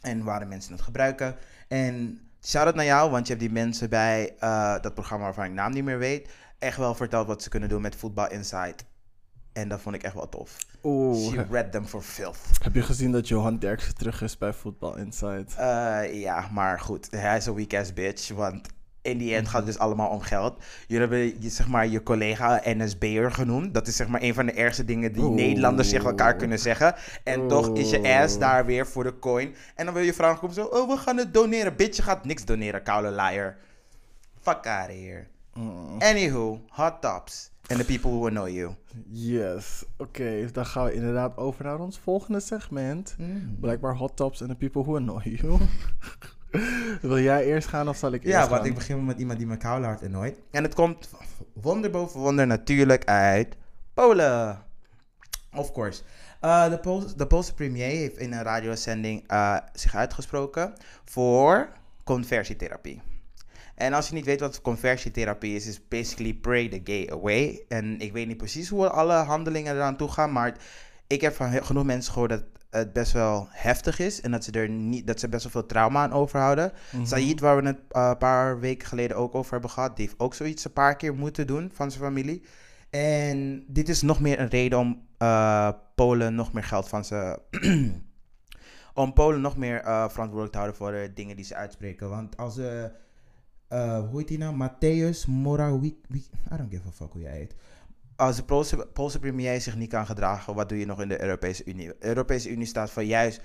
En 0.00 0.24
waarom 0.24 0.48
mensen 0.48 0.72
het 0.72 0.82
gebruiken. 0.82 1.36
En 1.68 2.20
shout-out 2.44 2.74
naar 2.74 2.84
jou, 2.84 3.10
want 3.10 3.26
je 3.26 3.32
hebt 3.32 3.44
die 3.44 3.54
mensen 3.54 3.88
bij 3.88 4.34
eh, 4.38 4.80
dat 4.80 4.94
programma 4.94 5.24
waarvan 5.24 5.44
ik 5.44 5.52
naam 5.52 5.72
niet 5.72 5.84
meer 5.84 5.98
weet, 5.98 6.28
echt 6.58 6.76
wel 6.76 6.94
verteld 6.94 7.26
wat 7.26 7.42
ze 7.42 7.48
kunnen 7.48 7.68
doen 7.68 7.82
met 7.82 7.96
Voetbal 7.96 8.30
Insight. 8.30 8.84
En 9.52 9.68
dat 9.68 9.80
vond 9.80 9.94
ik 9.94 10.02
echt 10.02 10.14
wel 10.14 10.28
tof. 10.28 10.56
Oeh, 10.82 11.30
She 11.30 11.44
read 11.50 11.72
them 11.72 11.86
for 11.86 12.02
filth. 12.02 12.38
heb 12.62 12.74
je 12.74 12.82
gezien 12.82 13.12
dat 13.12 13.28
Johan 13.28 13.58
Derksen 13.58 13.94
terug 13.94 14.22
is 14.22 14.38
bij 14.38 14.52
Football 14.52 14.98
Insight? 14.98 15.54
Eh, 15.56 16.20
ja, 16.20 16.48
maar 16.52 16.80
goed, 16.80 17.08
hij 17.10 17.36
is 17.36 17.46
een 17.46 17.54
weak-ass 17.54 17.92
bitch, 17.92 18.28
want 18.28 18.68
in 19.02 19.18
die 19.18 19.34
end 19.34 19.48
gaat 19.48 19.56
het 19.56 19.66
dus 19.66 19.78
allemaal 19.78 20.08
om 20.08 20.20
geld. 20.20 20.64
Jullie 20.86 21.08
hebben 21.08 21.42
je, 21.42 21.50
zeg 21.50 21.68
maar, 21.68 21.86
je 21.86 22.02
collega 22.02 22.60
NSB'er 22.64 23.32
genoemd. 23.32 23.74
Dat 23.74 23.86
is 23.86 23.96
zeg 23.96 24.08
maar 24.08 24.22
een 24.22 24.34
van 24.34 24.46
de 24.46 24.52
ergste 24.52 24.84
dingen 24.84 25.12
die. 25.12 25.22
Nederlanders 25.22 25.88
tegen 25.88 26.06
elkaar 26.06 26.36
kunnen 26.36 26.58
zeggen. 26.58 26.94
En 27.24 27.48
toch 27.48 27.76
is 27.76 27.90
je 27.90 28.18
ass 28.22 28.38
daar 28.38 28.66
weer 28.66 28.86
voor 28.86 29.04
de 29.04 29.18
coin. 29.18 29.54
En 29.74 29.84
dan 29.84 29.94
wil 29.94 30.02
je 30.02 30.14
vrouw 30.14 30.38
komen 30.38 30.54
zo, 30.54 30.64
oh, 30.64 30.88
we 30.88 30.96
gaan 30.96 31.16
het 31.16 31.34
doneren. 31.34 31.76
Bitch, 31.76 31.96
je 31.96 32.02
gaat 32.02 32.24
niks 32.24 32.44
doneren, 32.44 32.82
koude 32.82 33.10
liar. 33.10 33.56
Fuck 34.40 34.66
out 34.66 34.88
of 34.88 34.94
here. 34.94 35.26
Mm. 35.54 35.96
Anywho, 35.98 36.60
hot 36.68 37.00
tops. 37.00 37.50
And 37.72 37.80
the 37.80 37.98
people 37.98 38.10
who 38.10 38.26
annoy 38.26 38.50
you. 38.50 38.74
Yes. 39.10 39.84
Oké, 39.96 40.48
dan 40.52 40.66
gaan 40.66 40.84
we 40.84 40.92
inderdaad 40.92 41.36
over 41.36 41.64
naar 41.64 41.78
ons 41.80 41.98
volgende 41.98 42.40
segment. 42.40 43.14
Mm. 43.18 43.56
Blijkbaar 43.60 43.96
hot 43.96 44.16
tops 44.16 44.40
and 44.40 44.50
the 44.50 44.56
people 44.56 44.82
who 44.82 44.96
annoy 44.96 45.22
you. 45.40 45.58
Wil 47.00 47.18
jij 47.18 47.44
eerst 47.44 47.68
gaan 47.68 47.88
of 47.88 47.96
zal 47.96 48.12
ik 48.12 48.24
eerst 48.24 48.36
Ja, 48.36 48.40
gaan? 48.40 48.50
want 48.50 48.64
ik 48.64 48.74
begin 48.74 49.04
met 49.04 49.18
iemand 49.18 49.38
die 49.38 49.46
me 49.46 49.56
koude 49.56 49.86
hart 49.86 50.02
annoyt. 50.02 50.40
En 50.50 50.62
het 50.62 50.74
komt 50.74 51.08
wonder 51.52 51.90
boven 51.90 52.20
wonder 52.20 52.46
natuurlijk 52.46 53.04
uit 53.04 53.56
Polen. 53.94 54.58
Of 55.54 55.72
course. 55.72 56.02
Eh, 56.40 56.70
de, 56.70 56.78
Poolse, 56.78 57.16
de 57.16 57.26
Poolse 57.26 57.54
premier 57.54 57.86
heeft 57.96 58.16
in 58.16 58.32
een 58.32 58.42
radiozending 58.42 59.24
eh, 59.26 59.56
zich 59.72 59.94
uitgesproken 59.94 60.72
voor 61.04 61.68
conversietherapie. 62.04 63.00
En 63.82 63.92
als 63.92 64.08
je 64.08 64.14
niet 64.14 64.24
weet 64.24 64.40
wat 64.40 64.60
conversietherapie 64.60 65.54
is, 65.54 65.66
is 65.66 65.88
basically 65.88 66.34
pray 66.34 66.68
the 66.68 66.80
gay 66.84 67.08
away. 67.10 67.64
En 67.68 68.00
ik 68.00 68.12
weet 68.12 68.26
niet 68.26 68.36
precies 68.36 68.68
hoe 68.68 68.88
alle 68.88 69.12
handelingen 69.12 69.74
eraan 69.74 69.96
toe 69.96 70.08
gaan, 70.08 70.32
maar 70.32 70.56
ik 71.06 71.20
heb 71.20 71.34
van 71.34 71.64
genoeg 71.64 71.84
mensen 71.84 72.12
gehoord 72.12 72.30
dat 72.30 72.44
het 72.70 72.92
best 72.92 73.12
wel 73.12 73.46
heftig 73.50 73.98
is 73.98 74.20
en 74.20 74.30
dat 74.30 74.44
ze 74.44 74.52
er 74.52 74.68
niet, 74.68 75.06
dat 75.06 75.20
ze 75.20 75.28
best 75.28 75.42
wel 75.42 75.52
veel 75.52 75.66
trauma 75.66 76.02
aan 76.02 76.12
overhouden. 76.12 76.72
Said, 77.02 77.40
waar 77.40 77.62
we 77.62 77.66
het 77.66 77.78
eh, 77.90 78.08
een 78.08 78.18
paar 78.18 78.60
weken 78.60 78.88
geleden 78.88 79.16
ook 79.16 79.34
over 79.34 79.52
hebben 79.52 79.70
gehad, 79.70 79.96
die 79.96 80.06
heeft 80.06 80.20
ook 80.20 80.34
zoiets 80.34 80.64
een 80.64 80.72
paar 80.72 80.96
keer 80.96 81.14
moeten 81.14 81.46
doen 81.46 81.70
van 81.74 81.90
zijn 81.90 82.04
familie. 82.04 82.42
En 82.90 83.64
dit 83.68 83.88
is 83.88 84.02
nog 84.02 84.20
meer 84.20 84.40
een 84.40 84.48
reden 84.48 84.78
om 84.78 85.06
eh, 85.18 85.68
Polen 85.94 86.34
nog 86.34 86.52
meer 86.52 86.64
geld 86.64 86.88
van 86.88 87.04
ze. 87.04 87.38
om 88.94 89.12
Polen 89.12 89.40
nog 89.40 89.56
meer 89.56 89.80
eh, 89.80 90.08
verantwoordelijk 90.08 90.52
te 90.52 90.58
houden 90.58 90.76
voor 90.76 90.92
de 90.92 91.10
dingen 91.14 91.36
die 91.36 91.44
ze 91.44 91.54
uitspreken. 91.54 92.08
Want 92.08 92.36
als 92.36 92.54
ze. 92.54 92.90
Eh, 93.72 94.08
hoe 94.08 94.18
heet 94.18 94.28
die 94.28 94.38
nou? 94.38 94.56
Matthäus 94.56 95.26
Morawiecki. 95.26 96.24
I 96.52 96.56
don't 96.56 96.70
give 96.70 96.88
a 96.88 96.90
fuck 96.90 97.12
hoe 97.12 97.22
jij 97.22 97.32
heet. 97.32 97.54
Als 98.16 98.36
de 98.36 98.44
Poolse, 98.44 98.86
Poolse 98.92 99.18
premier 99.18 99.60
zich 99.60 99.76
niet 99.76 99.88
kan 99.88 100.06
gedragen, 100.06 100.54
wat 100.54 100.68
doe 100.68 100.78
je 100.78 100.86
nog 100.86 101.00
in 101.00 101.08
de 101.08 101.22
Europese 101.22 101.64
Unie? 101.64 101.86
De 101.86 101.96
Europese 101.98 102.50
Unie 102.50 102.66
staat 102.66 102.90
voor 102.90 103.02
juist 103.02 103.40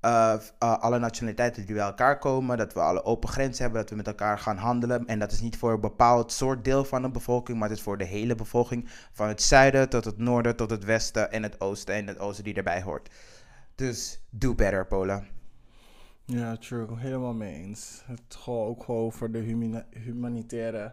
eh, 0.00 0.32
eh, 0.58 0.78
alle 0.78 0.98
nationaliteiten 0.98 1.66
die 1.66 1.74
bij 1.74 1.84
elkaar 1.84 2.18
komen, 2.18 2.56
dat 2.56 2.72
we 2.72 2.80
alle 2.80 3.04
open 3.04 3.28
grenzen 3.28 3.62
hebben, 3.62 3.80
dat 3.80 3.90
we 3.90 3.96
met 3.96 4.06
elkaar 4.06 4.38
gaan 4.38 4.56
handelen. 4.56 5.06
En 5.06 5.18
dat 5.18 5.32
is 5.32 5.40
niet 5.40 5.56
voor 5.56 5.72
een 5.72 5.80
bepaald 5.80 6.32
soort 6.32 6.64
deel 6.64 6.84
van 6.84 7.02
de 7.02 7.10
bevolking, 7.10 7.58
maar 7.58 7.68
het 7.68 7.78
is 7.78 7.84
voor 7.84 7.98
de 7.98 8.04
hele 8.04 8.34
bevolking. 8.34 8.88
Van 9.12 9.28
het 9.28 9.42
zuiden 9.42 9.88
tot 9.88 10.04
het 10.04 10.18
noorden, 10.18 10.56
tot 10.56 10.70
het 10.70 10.84
westen 10.84 11.32
en 11.32 11.42
het 11.42 11.60
oosten 11.60 11.94
en 11.94 12.06
het 12.06 12.18
oosten 12.18 12.44
die 12.44 12.54
erbij 12.54 12.82
hoort. 12.82 13.10
Dus 13.74 14.20
do 14.30 14.54
better, 14.54 14.86
Polen. 14.86 15.35
Ja, 16.26 16.56
true. 16.56 16.86
Helemaal 16.98 17.34
mee 17.34 17.54
eens. 17.54 18.02
Het 18.06 18.20
gewoon 18.28 18.66
ook 18.66 18.84
gewoon 18.84 19.12
voor 19.12 19.30
de 19.30 19.38
humina- 19.38 19.86
humanitaire 19.90 20.92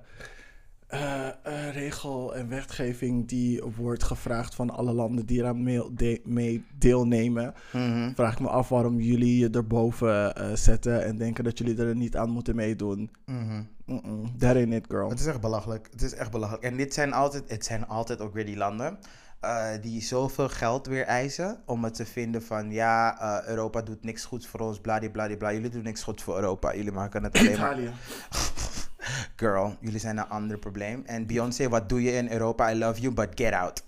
eh, 0.88 1.28
eh, 1.28 1.74
regel 1.74 2.36
en 2.36 2.50
wetgeving 2.50 3.28
die 3.28 3.64
wordt 3.76 4.04
gevraagd 4.04 4.56
van 4.56 4.70
alle 4.70 4.94
landen 4.94 5.26
die 5.26 5.40
eraan 5.40 5.64
mee, 5.64 5.94
de- 5.94 6.22
mee 6.26 6.66
deelnemen. 6.78 7.54
Mhm. 7.74 8.14
Vraag 8.14 8.34
ik 8.34 8.40
me 8.40 8.48
af 8.50 8.70
waarom 8.70 9.00
jullie 9.00 9.38
je 9.38 9.50
erboven 9.50 10.36
eh 10.36 10.56
zetten 10.56 11.04
en 11.06 11.18
denken 11.18 11.44
dat 11.44 11.58
jullie 11.58 11.78
er 11.78 11.96
niet 11.96 12.18
aan 12.18 12.30
moeten 12.30 12.56
meedoen. 12.56 13.12
Mhm. 13.26 13.64
Mm-mm. 13.86 14.38
That 14.38 14.56
ain't 14.56 14.74
it, 14.74 14.86
girl. 14.90 15.10
Het 15.10 15.20
is 15.20 15.26
echt 15.26 15.42
belachelijk. 15.42 15.88
Het 15.92 16.02
is 16.02 16.14
echt 16.14 16.32
belachelijk. 16.32 16.64
En 16.64 16.78
dit 16.78 16.94
zijn 16.94 17.14
altijd, 17.14 17.50
het 17.50 17.66
zijn 17.66 17.88
altijd 17.88 18.22
ook 18.22 18.34
weer 18.34 18.46
die 18.46 18.58
landen 18.58 18.98
eh, 19.44 19.82
die 19.82 20.02
zoveel 20.02 20.50
geld 20.50 20.88
weer 20.88 21.06
eisen 21.06 21.62
om 21.66 21.84
het 21.84 21.94
te 21.94 22.06
vinden 22.06 22.44
van 22.44 22.72
ja, 22.72 23.20
eh, 23.20 23.48
Europa 23.48 23.82
doet 23.82 24.04
niks 24.04 24.26
goeds 24.26 24.48
voor 24.48 24.60
ons, 24.60 24.80
bladibladibla. 24.80 25.54
Jullie 25.54 25.70
doen 25.70 25.84
niks 25.84 26.04
goeds 26.04 26.24
voor 26.24 26.36
Europa. 26.36 26.76
Jullie 26.76 26.92
maken 26.92 27.24
het 27.24 27.38
alleen 27.38 27.60
maar. 27.60 27.80
Italië. 27.80 27.92
Girl, 29.36 29.78
jullie 29.82 30.00
zijn 30.00 30.18
een 30.18 30.30
ander 30.30 30.58
probleem. 30.58 31.04
En 31.06 31.28
Beyoncé, 31.28 31.70
wat 31.70 31.90
doe 31.90 32.04
je 32.04 32.12
in 32.12 32.32
Europa? 32.32 32.72
I 32.72 32.76
love 32.78 33.02
you, 33.02 33.14
but 33.14 33.30
get 33.36 33.54
out. 33.54 33.84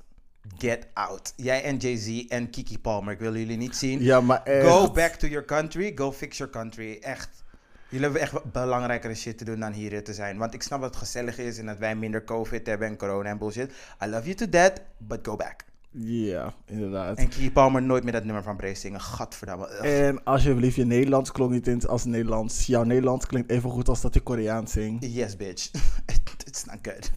Get 0.58 0.88
out. 0.94 1.34
Jij 1.36 1.64
en 1.64 1.78
Jay-Z 1.78 2.26
en 2.28 2.50
Kiki 2.50 2.80
Palmer, 2.80 3.14
ik 3.14 3.20
wil 3.20 3.36
jullie 3.36 3.58
niet 3.58 3.76
zien. 3.76 4.02
Ja, 4.02 4.22
maar 4.22 4.44
echt. 4.44 4.68
Go 4.68 4.92
back 4.92 5.14
to 5.14 5.28
your 5.28 5.46
country. 5.46 5.92
Go 5.96 6.12
fix 6.12 6.38
your 6.38 6.54
country. 6.54 6.98
Echt. 7.02 7.44
Jullie 7.90 8.06
hebben 8.06 8.22
echt 8.22 8.52
belangrijkere 8.52 9.16
shit 9.16 9.38
te 9.38 9.46
doen 9.46 9.60
dan 9.60 9.72
hier 9.72 10.04
te 10.04 10.14
zijn. 10.14 10.38
Want 10.38 10.54
ik 10.54 10.62
snap 10.62 10.82
dat 10.82 10.90
het 10.90 11.00
gezellig 11.00 11.38
is 11.38 11.58
en 11.58 11.66
dat 11.66 11.78
wij 11.78 11.96
minder 11.96 12.24
COVID 12.24 12.68
hebben 12.68 12.88
en 12.88 12.98
corona 12.98 13.30
en 13.30 13.38
bullshit. 13.38 13.72
I 14.04 14.08
love 14.08 14.24
you 14.24 14.36
to 14.36 14.50
death, 14.50 14.82
but 14.98 15.20
go 15.24 15.36
back. 15.36 15.64
Ja, 15.98 16.54
inderdaad. 16.66 17.18
En 17.18 17.28
Kiki 17.28 17.52
Palmer 17.52 17.82
nooit 17.82 18.04
meer 18.04 18.12
dat 18.14 18.24
nummer 18.24 18.44
van 18.44 18.58
Brace 18.58 18.76
zingen. 18.76 19.02
Gadverdamme. 19.02 19.70
Ugh. 19.70 20.08
En 20.08 20.24
alsjeblieft, 20.24 20.76
je 20.76 20.86
Nederlands 20.86 21.32
klonk 21.32 21.52
niet 21.52 21.68
in 21.68 21.88
als 21.88 22.06
Nederlands. 22.06 22.66
Jouw 22.66 22.84
Nederlands 22.84 23.26
klinkt 23.26 23.50
even 23.50 23.70
goed 23.70 23.90
als 23.90 24.02
dat 24.02 24.14
je 24.14 24.20
Koreaans 24.20 24.72
zingt. 24.72 25.14
Yes, 25.14 25.36
bitch. 25.36 25.72
It's 26.46 26.66
not 26.66 26.78
good. 26.82 27.12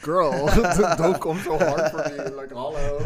Girl, 0.00 0.30
don't 0.96 1.18
come 1.18 1.40
so 1.40 1.58
hard 1.58 1.90
for 1.90 2.12
me. 2.12 2.40
Like, 2.40 2.54
hallo. 2.54 2.96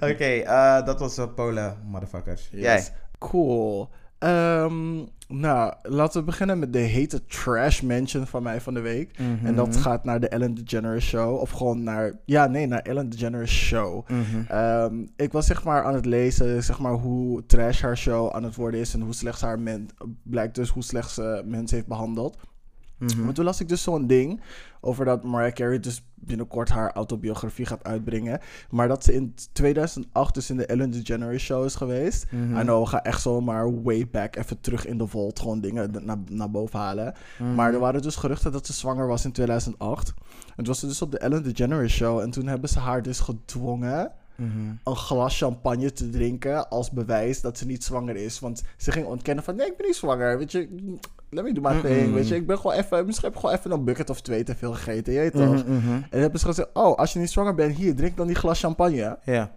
Oké, 0.12 0.24
eh, 0.24 0.84
dat 0.84 1.00
was 1.00 1.18
uh, 1.18 1.24
Polen, 1.34 1.76
motherfuckers. 1.84 2.48
Jij. 2.50 2.74
Yes. 2.74 2.90
Cool. 3.18 3.90
Ehm, 4.22 5.04
nou, 5.28 5.74
laten 5.82 6.20
we 6.20 6.26
beginnen 6.26 6.58
met 6.58 6.72
de 6.72 6.78
hete 6.78 7.26
trash 7.26 7.80
mention 7.80 8.26
van 8.26 8.42
mij 8.42 8.60
van 8.60 8.74
de 8.74 8.80
week. 8.80 9.18
Mhm. 9.18 9.46
En 9.46 9.54
dat 9.54 9.76
gaat 9.76 10.04
naar 10.04 10.20
de 10.20 10.28
Ellen 10.28 10.54
DeGeneres 10.54 11.04
Show. 11.04 11.40
Of 11.40 11.50
gewoon 11.50 11.82
naar... 11.82 12.12
Ja, 12.24 12.46
nee, 12.46 12.66
naar 12.66 12.80
Ellen 12.80 13.10
DeGeneres 13.10 13.50
Show. 13.50 14.08
Mhm. 14.08 14.42
Ehm, 14.48 14.94
ik 15.16 15.32
was 15.32 15.46
zeg 15.46 15.64
maar 15.64 15.84
aan 15.84 15.94
het 15.94 16.06
lezen, 16.06 16.62
zeg 16.62 16.78
maar, 16.78 16.92
hoe 16.92 17.46
trash 17.46 17.82
haar 17.82 17.98
show 17.98 18.34
aan 18.34 18.44
het 18.44 18.54
worden 18.54 18.80
is. 18.80 18.94
En 18.94 19.00
hoe 19.00 19.14
slecht 19.14 19.40
haar 19.40 19.60
men... 19.60 19.88
Blijkt 20.22 20.54
dus 20.54 20.68
hoe 20.68 20.82
slecht 20.82 21.10
ze 21.10 21.42
mensen 21.46 21.76
heeft 21.76 21.88
behandeld. 21.88 22.36
Mhm. 23.02 23.24
Maar 23.24 23.32
toen 23.34 23.44
las 23.44 23.60
ik 23.60 23.68
dus 23.68 23.82
zo'n 23.82 24.06
ding 24.06 24.40
over 24.80 25.04
dat 25.04 25.24
Mariah 25.24 25.52
Carey 25.52 25.80
dus 25.80 26.02
binnenkort 26.14 26.68
haar 26.68 26.92
autobiografie 26.92 27.66
gaat 27.66 27.84
uitbrengen. 27.84 28.40
Maar 28.70 28.88
dat 28.88 29.04
ze 29.04 29.14
in 29.14 29.34
2008 29.52 30.34
dus 30.34 30.50
in 30.50 30.56
de 30.56 30.66
Ellen 30.66 30.90
DeGeneres 30.90 31.42
show 31.42 31.64
is 31.64 31.74
geweest. 31.74 32.26
I 32.32 32.60
know, 32.60 32.82
we 32.82 32.88
gaan 32.88 33.00
echt 33.00 33.22
zomaar 33.22 33.82
way 33.82 34.08
back 34.10 34.36
even 34.36 34.60
terug 34.60 34.86
in 34.86 34.98
de 34.98 35.06
vault 35.06 35.40
gewoon 35.40 35.60
dingen 35.60 35.90
naar, 36.04 36.18
naar 36.30 36.50
boven 36.50 36.78
halen. 36.78 37.14
Mhm. 37.38 37.54
Maar 37.54 37.72
er 37.74 37.78
waren 37.80 38.02
dus 38.02 38.16
geruchten 38.16 38.52
dat 38.52 38.66
ze 38.66 38.72
zwanger 38.72 39.06
was 39.06 39.24
in 39.24 39.32
2008. 39.32 40.08
En 40.48 40.54
toen 40.56 40.66
was 40.66 40.78
ze 40.78 40.86
dus 40.86 41.02
op 41.02 41.10
de 41.10 41.18
Ellen 41.18 41.42
DeGeneres 41.42 41.92
show. 41.94 42.18
En 42.18 42.30
toen 42.30 42.46
hebben 42.46 42.68
ze 42.68 42.78
haar 42.78 43.02
dus 43.02 43.20
gedwongen 43.20 44.12
Mhm. 44.36 44.50
een 44.84 44.96
glas 44.96 45.38
champagne 45.38 45.92
te 45.92 46.08
drinken 46.10 46.68
als 46.68 46.90
bewijs 46.90 47.40
dat 47.40 47.58
ze 47.58 47.66
niet 47.66 47.84
zwanger 47.84 48.16
is. 48.16 48.38
Want 48.40 48.62
ze 48.76 48.92
ging 48.92 49.06
ontkennen 49.06 49.44
van, 49.44 49.56
nee, 49.56 49.66
ik 49.66 49.76
ben 49.76 49.86
niet 49.86 49.96
zwanger. 49.96 50.38
Weet 50.38 50.52
je, 50.52 50.68
let 51.32 51.44
me 51.44 51.52
do 51.52 51.60
my 51.60 51.80
thing. 51.80 52.12
Weet 52.12 52.28
je, 52.28 52.34
ik 52.34 52.46
ben 52.46 52.56
gewoon 52.58 52.76
even, 52.76 53.06
misschien 53.06 53.26
heb 53.28 53.34
ik 53.36 53.40
gewoon 53.40 53.58
even 53.58 53.70
een 53.70 53.84
bucket 53.84 54.10
of 54.10 54.20
twee 54.20 54.42
te 54.44 54.54
veel 54.54 54.72
gegeten. 54.72 55.12
Je 55.12 55.18
weet 55.18 55.32
toch? 55.32 55.64
Mhm, 55.64 55.72
mhm. 55.76 55.92
En 55.92 56.06
dan 56.10 56.20
hebben 56.20 56.40
ze 56.40 56.46
gezegd, 56.46 56.68
oh, 56.72 56.96
als 56.98 57.12
je 57.12 57.18
niet 57.18 57.30
zwanger 57.30 57.54
bent, 57.54 57.76
hier, 57.76 57.94
drink 57.94 58.16
dan 58.16 58.26
die 58.26 58.36
glas 58.36 58.60
champagne. 58.60 59.18
Ja. 59.24 59.50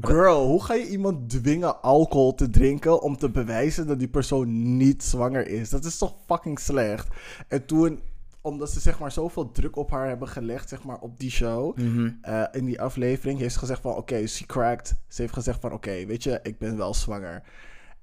Girl, 0.00 0.46
hoe 0.46 0.62
ga 0.64 0.74
je 0.74 0.88
iemand 0.88 1.30
dwingen 1.30 1.82
alcohol 1.82 2.34
te 2.34 2.50
drinken 2.50 3.02
om 3.02 3.16
te 3.16 3.30
bewijzen 3.30 3.86
dat 3.86 3.98
die 3.98 4.08
persoon 4.08 4.76
niet 4.76 5.02
zwanger 5.04 5.46
is? 5.48 5.70
Dat 5.70 5.84
is 5.84 5.98
toch 5.98 6.14
fucking 6.26 6.58
slecht. 6.58 7.08
En 7.48 7.66
toen, 7.66 8.00
omdat 8.40 8.70
ze 8.70 8.80
zeg 8.80 8.98
maar 8.98 9.12
zoveel 9.12 9.50
druk 9.52 9.76
op 9.76 9.90
haar 9.90 10.08
hebben 10.08 10.28
gelegd, 10.28 10.68
zeg 10.68 10.84
maar 10.84 10.98
op 10.98 11.18
die 11.18 11.30
show, 11.30 11.76
Mhm. 11.78 12.10
eh, 12.22 12.42
in 12.52 12.64
die 12.64 12.80
aflevering 12.80 13.38
heeft 13.38 13.52
ze 13.52 13.58
gezegd 13.58 13.80
van, 13.80 13.94
oké, 13.96 14.26
she 14.26 14.46
cracked. 14.46 14.94
Ze 15.08 15.20
heeft 15.22 15.34
gezegd 15.34 15.60
van, 15.60 15.72
oké, 15.72 16.06
weet 16.06 16.22
je, 16.22 16.40
ik 16.42 16.58
ben 16.58 16.76
wel 16.76 16.94
zwanger. 16.94 17.42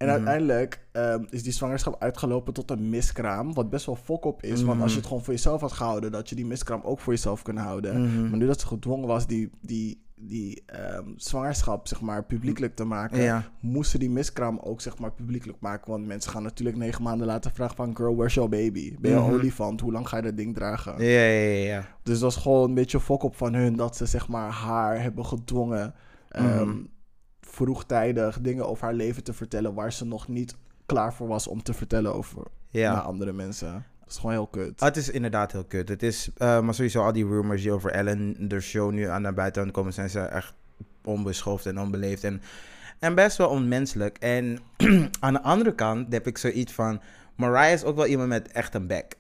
En 0.01 0.08
Mhm. 0.08 0.15
uiteindelijk 0.15 0.79
ehm, 0.91 1.24
is 1.29 1.43
die 1.43 1.51
zwangerschap 1.53 1.96
uitgelopen 2.01 2.53
tot 2.53 2.72
een 2.72 2.89
miskraam, 2.89 3.53
wat 3.53 3.70
best 3.70 3.86
wel 3.86 3.96
fok 3.96 4.25
op 4.25 4.43
is. 4.43 4.63
Want 4.63 4.67
als 4.67 4.77
je 4.79 4.86
Mhm. 4.88 4.96
het 4.98 5.05
gewoon 5.05 5.24
voor 5.24 5.34
jezelf 5.34 5.62
had 5.62 5.72
gehouden, 5.72 6.12
dat 6.12 6.29
je 6.29 6.36
die 6.36 6.46
miskraam 6.46 6.81
ook 6.84 7.00
voor 7.00 7.13
jezelf 7.13 7.41
kunnen 7.41 7.63
houden. 7.63 8.01
Mhm. 8.01 8.29
Maar 8.29 8.38
nu 8.39 8.46
dat 8.48 8.60
ze 8.62 8.67
gedwongen 8.67 9.08
was 9.08 9.27
die, 9.27 9.50
die, 9.62 10.01
die 10.15 10.63
ehm, 10.65 11.05
zwangerschap, 11.15 11.88
zeg 11.88 12.01
maar, 12.01 12.24
publiekelijk 12.24 12.75
te 12.75 12.84
maken, 12.84 13.22
Ja. 13.22 13.43
moest 13.60 13.91
ze 13.91 13.98
die 13.98 14.10
miskraam 14.10 14.60
ook, 14.63 14.81
zeg 14.81 14.98
maar, 15.00 15.12
publiekelijk 15.12 15.60
maken. 15.60 15.91
Want 15.91 16.05
mensen 16.08 16.31
gaan 16.31 16.43
natuurlijk 16.43 16.77
negen 16.77 17.03
maanden 17.03 17.27
later 17.27 17.51
vragen 17.51 17.75
van, 17.75 17.96
girl, 17.96 18.15
where's 18.15 18.34
your 18.34 18.50
baby? 18.50 18.96
Ben 19.00 19.12
je 19.12 19.17
een 19.17 19.31
olifant? 19.31 19.81
Hoe 19.81 19.91
lang 19.91 20.08
ga 20.10 20.15
je 20.17 20.24
dat 20.24 20.38
ding 20.38 20.55
dragen? 20.55 20.93
Ja, 21.03 21.10
ja, 21.22 21.50
ja, 21.51 21.63
ja. 21.74 21.79
Dus 22.03 22.13
dat 22.20 22.34
was 22.34 22.43
gewoon 22.43 22.70
een 22.70 22.75
beetje 22.75 23.00
fok 23.00 23.24
op 23.24 23.36
van 23.36 23.53
hun 23.53 23.75
dat 23.75 23.96
ze 23.98 24.05
zeg 24.05 24.27
maar 24.27 24.50
haar 24.51 25.01
hebben 25.01 25.25
gedwongen 25.25 25.93
ehm. 26.29 26.74
Vroegtijdig 27.53 28.39
dingen 28.41 28.67
over 28.67 28.84
haar 28.84 28.93
leven 28.93 29.24
te 29.24 29.34
vertellen 29.34 29.74
waar 29.74 29.93
ze 29.93 30.05
nog 30.05 30.27
niet 30.27 30.55
klaar 30.86 31.13
voor 31.13 31.27
was 31.27 31.48
om 31.48 31.63
te 31.63 31.74
vertellen 31.74 32.13
over 32.15 32.43
Ja. 32.70 32.93
naar 32.93 33.01
andere 33.01 33.31
mensen. 33.34 33.86
Dat 34.00 34.10
is 34.10 34.15
gewoon 34.15 34.31
heel 34.31 34.48
kut. 34.48 34.79
Ah, 34.79 34.88
het 34.88 34.98
is 34.98 35.10
inderdaad 35.10 35.51
heel 35.51 35.63
kut. 35.63 35.89
Het 35.89 36.03
is, 36.03 36.29
eh, 36.38 36.62
maar 36.62 36.74
sowieso 36.74 37.03
al 37.03 37.12
die 37.12 37.25
rumors 37.27 37.62
die 37.62 37.72
over 37.72 37.91
Ellen, 37.91 38.48
de 38.48 38.60
show 38.60 38.91
nu 38.91 39.03
aan 39.08 39.22
naar 39.22 39.34
buiten 39.34 39.72
komen, 39.72 39.93
zijn 39.93 40.10
ze 40.10 40.20
echt 40.20 40.53
onbeschoft 41.03 41.65
en 41.65 41.79
onbeleefd 41.79 42.24
en, 42.24 42.41
en 43.00 43.15
best 43.15 43.38
wel 43.38 43.50
onmenselijk. 43.50 44.17
En 44.17 44.60
aan 45.20 45.34
de 45.34 45.41
andere 45.41 45.75
kant 45.75 46.13
heb 46.13 46.27
ik 46.27 46.38
zoiets 46.38 46.74
van, 46.74 47.01
Mariah 47.36 47.72
is 47.72 47.84
ook 47.84 47.96
wel 47.96 48.05
iemand 48.05 48.29
met 48.29 48.51
echt 48.51 48.74
een 48.75 48.88
bek. 48.88 49.17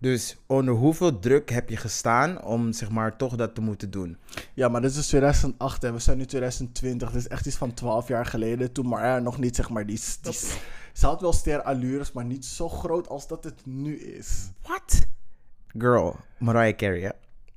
Dus 0.00 0.36
onder 0.46 0.74
hoeveel 0.74 1.18
druk 1.18 1.50
heb 1.50 1.68
je 1.68 1.76
gestaan 1.76 2.42
om 2.42 2.72
zeg 2.72 2.90
maar 2.90 3.16
toch 3.16 3.36
dat 3.36 3.54
te 3.54 3.60
moeten 3.60 3.90
doen? 3.90 4.16
Ja, 4.54 4.68
maar 4.68 4.80
dit 4.80 4.94
is 4.94 5.06
2008 5.06 5.84
en 5.84 5.92
we 5.92 5.98
zijn 5.98 6.18
nu 6.18 6.26
2020. 6.26 7.10
Dit 7.10 7.20
is 7.20 7.28
echt 7.28 7.46
iets 7.46 7.56
van 7.56 7.74
12 7.74 8.08
jaar 8.08 8.26
geleden. 8.26 8.72
Toen 8.72 8.88
Mariah 8.88 9.22
nog 9.22 9.38
niet, 9.38 9.56
zeg 9.56 9.70
maar, 9.70 9.86
die... 9.86 10.00
die 10.22 10.32
ze 10.92 11.06
had 11.06 11.20
wel 11.20 11.32
sterallures, 11.32 12.12
maar 12.12 12.24
niet 12.24 12.44
zo 12.44 12.68
groot 12.68 13.08
als 13.08 13.26
dat 13.28 13.44
het 13.44 13.66
nu 13.66 13.98
is. 13.98 14.50
What? 14.62 14.98
Girl, 15.78 16.16
Mariah 16.38 16.76
Carey, 16.76 17.00
hè? 17.00 17.10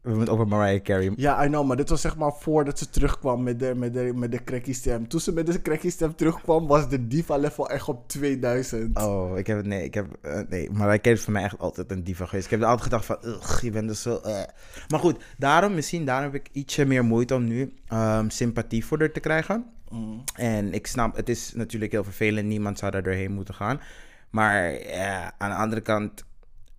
We 0.03 0.09
hebben 0.09 0.27
het 0.27 0.35
over 0.35 0.47
Mariah 0.47 0.81
Carey. 0.81 1.11
Ja, 1.15 1.45
I 1.45 1.47
know, 1.47 1.67
maar 1.67 1.77
dit 1.77 1.89
was 1.89 2.01
zeg 2.01 2.17
maar 2.17 2.33
voordat 2.39 2.79
ze 2.79 2.89
terugkwam 2.89 3.43
met 3.43 3.59
de, 3.59 3.75
met 3.75 3.93
de, 3.93 4.11
met 4.15 4.31
de 4.31 4.43
cracky 4.43 4.73
stem. 4.73 5.07
Toen 5.07 5.19
ze 5.19 5.33
met 5.33 5.45
de 5.45 5.61
cracky 5.61 5.89
stem 5.89 6.15
terugkwam, 6.15 6.67
was 6.67 6.89
de 6.89 7.07
diva 7.07 7.37
level 7.37 7.69
echt 7.69 7.87
op 7.87 8.07
2000. 8.07 8.99
Oh, 8.99 9.37
ik 9.37 9.47
heb 9.47 9.65
nee, 9.65 9.83
ik 9.83 9.93
heb, 9.93 10.07
eh, 10.21 10.39
nee, 10.49 10.71
Mariah 10.71 11.01
Carey 11.01 11.17
is 11.17 11.23
voor 11.23 11.33
mij 11.33 11.43
echt 11.43 11.59
altijd 11.59 11.91
een 11.91 12.03
diva 12.03 12.25
geweest. 12.25 12.45
Ik 12.45 12.51
heb 12.51 12.61
altijd 12.61 12.81
gedacht 12.81 13.05
van, 13.05 13.17
ugh, 13.25 13.61
je 13.61 13.71
bent 13.71 13.87
dus 13.87 14.01
zo, 14.01 14.17
eh. 14.17 14.43
Maar 14.87 14.99
goed, 14.99 15.23
daarom, 15.37 15.73
misschien 15.73 16.05
daarom 16.05 16.31
heb 16.31 16.45
ik 16.45 16.49
ietsje 16.51 16.85
meer 16.85 17.05
moeite 17.05 17.35
om 17.35 17.43
nu 17.43 17.73
ehm, 17.87 18.29
sympathie 18.29 18.85
voor 18.85 18.99
haar 18.99 19.11
te 19.11 19.19
krijgen. 19.19 19.65
Mm. 19.89 20.23
En 20.35 20.73
ik 20.73 20.87
snap, 20.87 21.15
het 21.15 21.29
is 21.29 21.53
natuurlijk 21.53 21.91
heel 21.91 22.03
vervelend, 22.03 22.47
niemand 22.47 22.79
zou 22.79 22.91
daar 22.91 23.03
doorheen 23.03 23.33
moeten 23.33 23.53
gaan. 23.53 23.81
Maar 24.29 24.87
ja, 24.87 25.33
aan 25.37 25.49
de 25.49 25.55
andere 25.55 25.81
kant, 25.81 26.23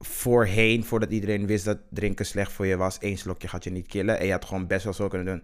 voorheen, 0.06 0.84
voordat 0.84 1.10
iedereen 1.10 1.46
wist 1.46 1.64
dat 1.64 1.78
drinken 1.90 2.26
slecht 2.26 2.52
voor 2.52 2.66
je 2.66 2.76
was, 2.76 2.98
één 2.98 3.16
slokje 3.18 3.48
gaat 3.48 3.64
je 3.64 3.70
niet 3.70 3.86
killen. 3.86 4.18
En 4.18 4.26
je 4.26 4.32
had 4.32 4.44
gewoon 4.44 4.66
best 4.66 4.84
wel 4.84 4.92
zo 4.92 5.08
kunnen 5.08 5.26
doen. 5.26 5.42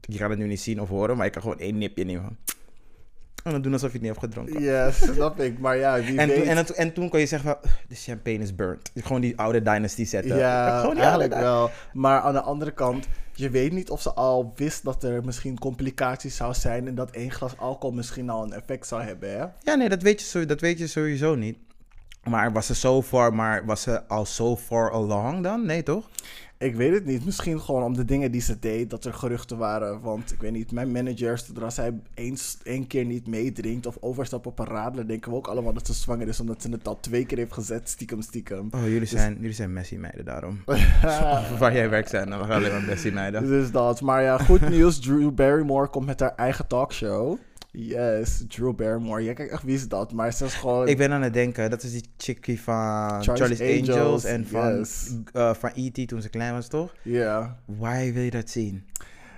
Je 0.00 0.18
gaat 0.18 0.30
het 0.30 0.38
nu 0.38 0.46
niet 0.46 0.60
zien 0.60 0.80
of 0.80 0.88
horen, 0.88 1.16
maar 1.16 1.24
je 1.26 1.32
kan 1.32 1.42
gewoon 1.42 1.58
één 1.58 1.78
nipje 1.78 2.04
nemen. 2.04 2.38
En 3.44 3.50
dan 3.52 3.62
doen 3.62 3.72
alsof 3.72 3.92
je 3.92 3.98
het 3.98 4.06
niet 4.06 4.16
hebt 4.16 4.24
gedronken. 4.24 4.62
Yes, 4.62 4.98
snap 5.14 5.40
ik. 5.40 5.58
Maar 5.58 5.76
ja, 5.76 6.00
wie 6.00 6.18
En, 6.18 6.28
weet. 6.28 6.36
toen, 6.36 6.46
en, 6.46 6.56
het- 6.56 6.70
en 6.72 6.92
toen 6.92 7.08
kon 7.08 7.20
je 7.20 7.26
zeggen 7.26 7.48
van, 7.50 7.70
"Ugh, 7.70 7.74
de 7.88 7.94
champagne 7.94 8.38
is 8.38 8.54
burnt. 8.54 8.90
Gewoon 8.94 9.20
die 9.20 9.38
oude 9.38 9.62
dynasty 9.62 10.04
zetten. 10.04 10.36
ja, 10.36 10.78
Gewoon 10.80 10.94
die 10.94 11.04
eigenlijk 11.04 11.34
wel. 11.34 11.70
Maar 11.92 12.20
aan 12.20 12.32
de 12.32 12.40
andere 12.40 12.70
kant, 12.72 13.06
je 13.34 13.50
weet 13.50 13.72
niet 13.72 13.90
of 13.90 14.00
ze 14.02 14.12
al 14.12 14.52
wist 14.56 14.84
dat 14.84 15.02
er 15.02 15.24
misschien 15.24 15.58
complicaties 15.58 16.36
zou 16.36 16.54
zijn 16.54 16.86
en 16.88 16.94
dat 16.94 17.10
één 17.10 17.30
glas 17.30 17.56
alcohol 17.58 17.96
misschien 17.96 18.30
al 18.30 18.42
een 18.42 18.52
effect 18.52 18.86
zou 18.86 19.02
hebben, 19.02 19.30
hè? 19.30 19.44
Ja, 19.62 19.74
nee, 19.74 19.88
dat 19.88 20.02
weet, 20.02 20.30
je, 20.30 20.46
dat 20.46 20.60
weet 20.60 20.78
je 20.78 20.86
sowieso 20.86 21.34
niet. 21.34 21.58
Maar 22.28 22.52
was 22.52 22.66
ze 22.66 22.74
so 22.74 23.02
far, 23.02 23.34
maar 23.34 23.64
was 23.64 23.82
ze 23.82 24.06
al 24.08 24.24
so 24.24 24.56
far 24.56 24.90
along 24.90 25.42
dan? 25.42 25.66
Nee, 25.66 25.82
toch? 25.82 26.08
Ik 26.58 26.74
weet 26.74 26.92
het 26.92 27.04
niet. 27.04 27.24
Misschien 27.24 27.60
gewoon 27.60 27.82
om 27.82 27.94
de 27.94 28.04
dingen 28.04 28.30
die 28.30 28.40
ze 28.40 28.58
deed, 28.58 28.90
dat 28.90 29.04
er 29.04 29.14
geruchten 29.14 29.58
waren. 29.58 30.00
Want 30.00 30.32
ik 30.32 30.40
weet 30.40 30.52
niet, 30.52 30.72
mijn 30.72 30.92
managers, 30.92 31.46
zodra 31.46 31.70
zij 31.70 32.00
eens 32.14 32.58
één 32.62 32.86
keer 32.86 33.04
niet 33.04 33.26
meedrinkt 33.26 33.86
of 33.86 33.96
overstapt 34.00 34.46
op 34.46 34.58
een 34.58 34.66
radler, 34.66 35.06
denken 35.08 35.30
we 35.30 35.36
ook 35.36 35.46
allemaal 35.46 35.72
dat 35.72 35.86
ze 35.86 35.92
zwanger 35.92 36.28
is, 36.28 36.40
omdat 36.40 36.62
ze 36.62 36.70
het 36.70 36.88
al 36.88 37.00
twee 37.00 37.26
keer 37.26 37.38
heeft 37.38 37.52
gezet, 37.52 37.88
stiekem, 37.88 38.22
stiekem. 38.22 38.68
Oh, 38.70 38.88
jullie 38.88 39.06
zijn, 39.06 39.36
jullie 39.40 39.52
zijn 39.52 39.72
Messi 39.72 39.98
meiden 39.98 40.24
daarom. 40.24 40.62
Waar 41.58 41.74
jij 41.74 41.90
werkt 41.90 42.10
zijn, 42.10 42.30
dan 42.30 42.38
gaan 42.38 42.48
we 42.48 42.54
alleen 42.54 42.72
maar 42.72 42.82
Messi 42.82 43.10
meiden. 43.10 43.46
Dus 43.46 43.70
dat. 43.70 44.00
Maar 44.00 44.22
ja, 44.22 44.38
goed 44.38 44.68
nieuws. 44.68 45.00
Drew 45.00 45.30
Barrymore 45.30 45.88
komt 45.88 46.06
met 46.06 46.20
haar 46.20 46.34
eigen 46.34 46.66
talkshow. 46.66 47.38
Yes, 47.76 48.44
Drew 48.48 48.74
Barrymore. 48.74 49.22
Jij 49.22 49.34
kijkt 49.34 49.52
echt, 49.52 49.62
wie 49.62 49.74
is 49.74 49.88
dat? 49.88 50.12
Maar 50.12 50.32
ze 50.32 50.44
is 50.44 50.54
gewoon... 50.54 50.88
Ik 50.88 50.96
ben 50.96 51.12
aan 51.12 51.22
het 51.22 51.32
denken, 51.32 51.70
dat 51.70 51.82
is 51.82 51.92
die 51.92 52.04
chickie 52.16 52.60
van 52.60 53.22
Charlie's 53.24 53.60
Angels, 53.60 53.88
Angels, 53.88 54.24
en 54.24 54.46
van, 54.46 54.76
yes. 54.78 55.10
eh, 55.32 55.54
van 55.54 55.70
E.T. 55.74 56.08
toen 56.08 56.22
ze 56.22 56.28
klein 56.28 56.52
was, 56.52 56.68
toch? 56.68 56.94
Ja. 57.02 57.58
Why 57.64 58.12
wil 58.12 58.22
je 58.22 58.30
dat 58.30 58.50
zien? 58.50 58.84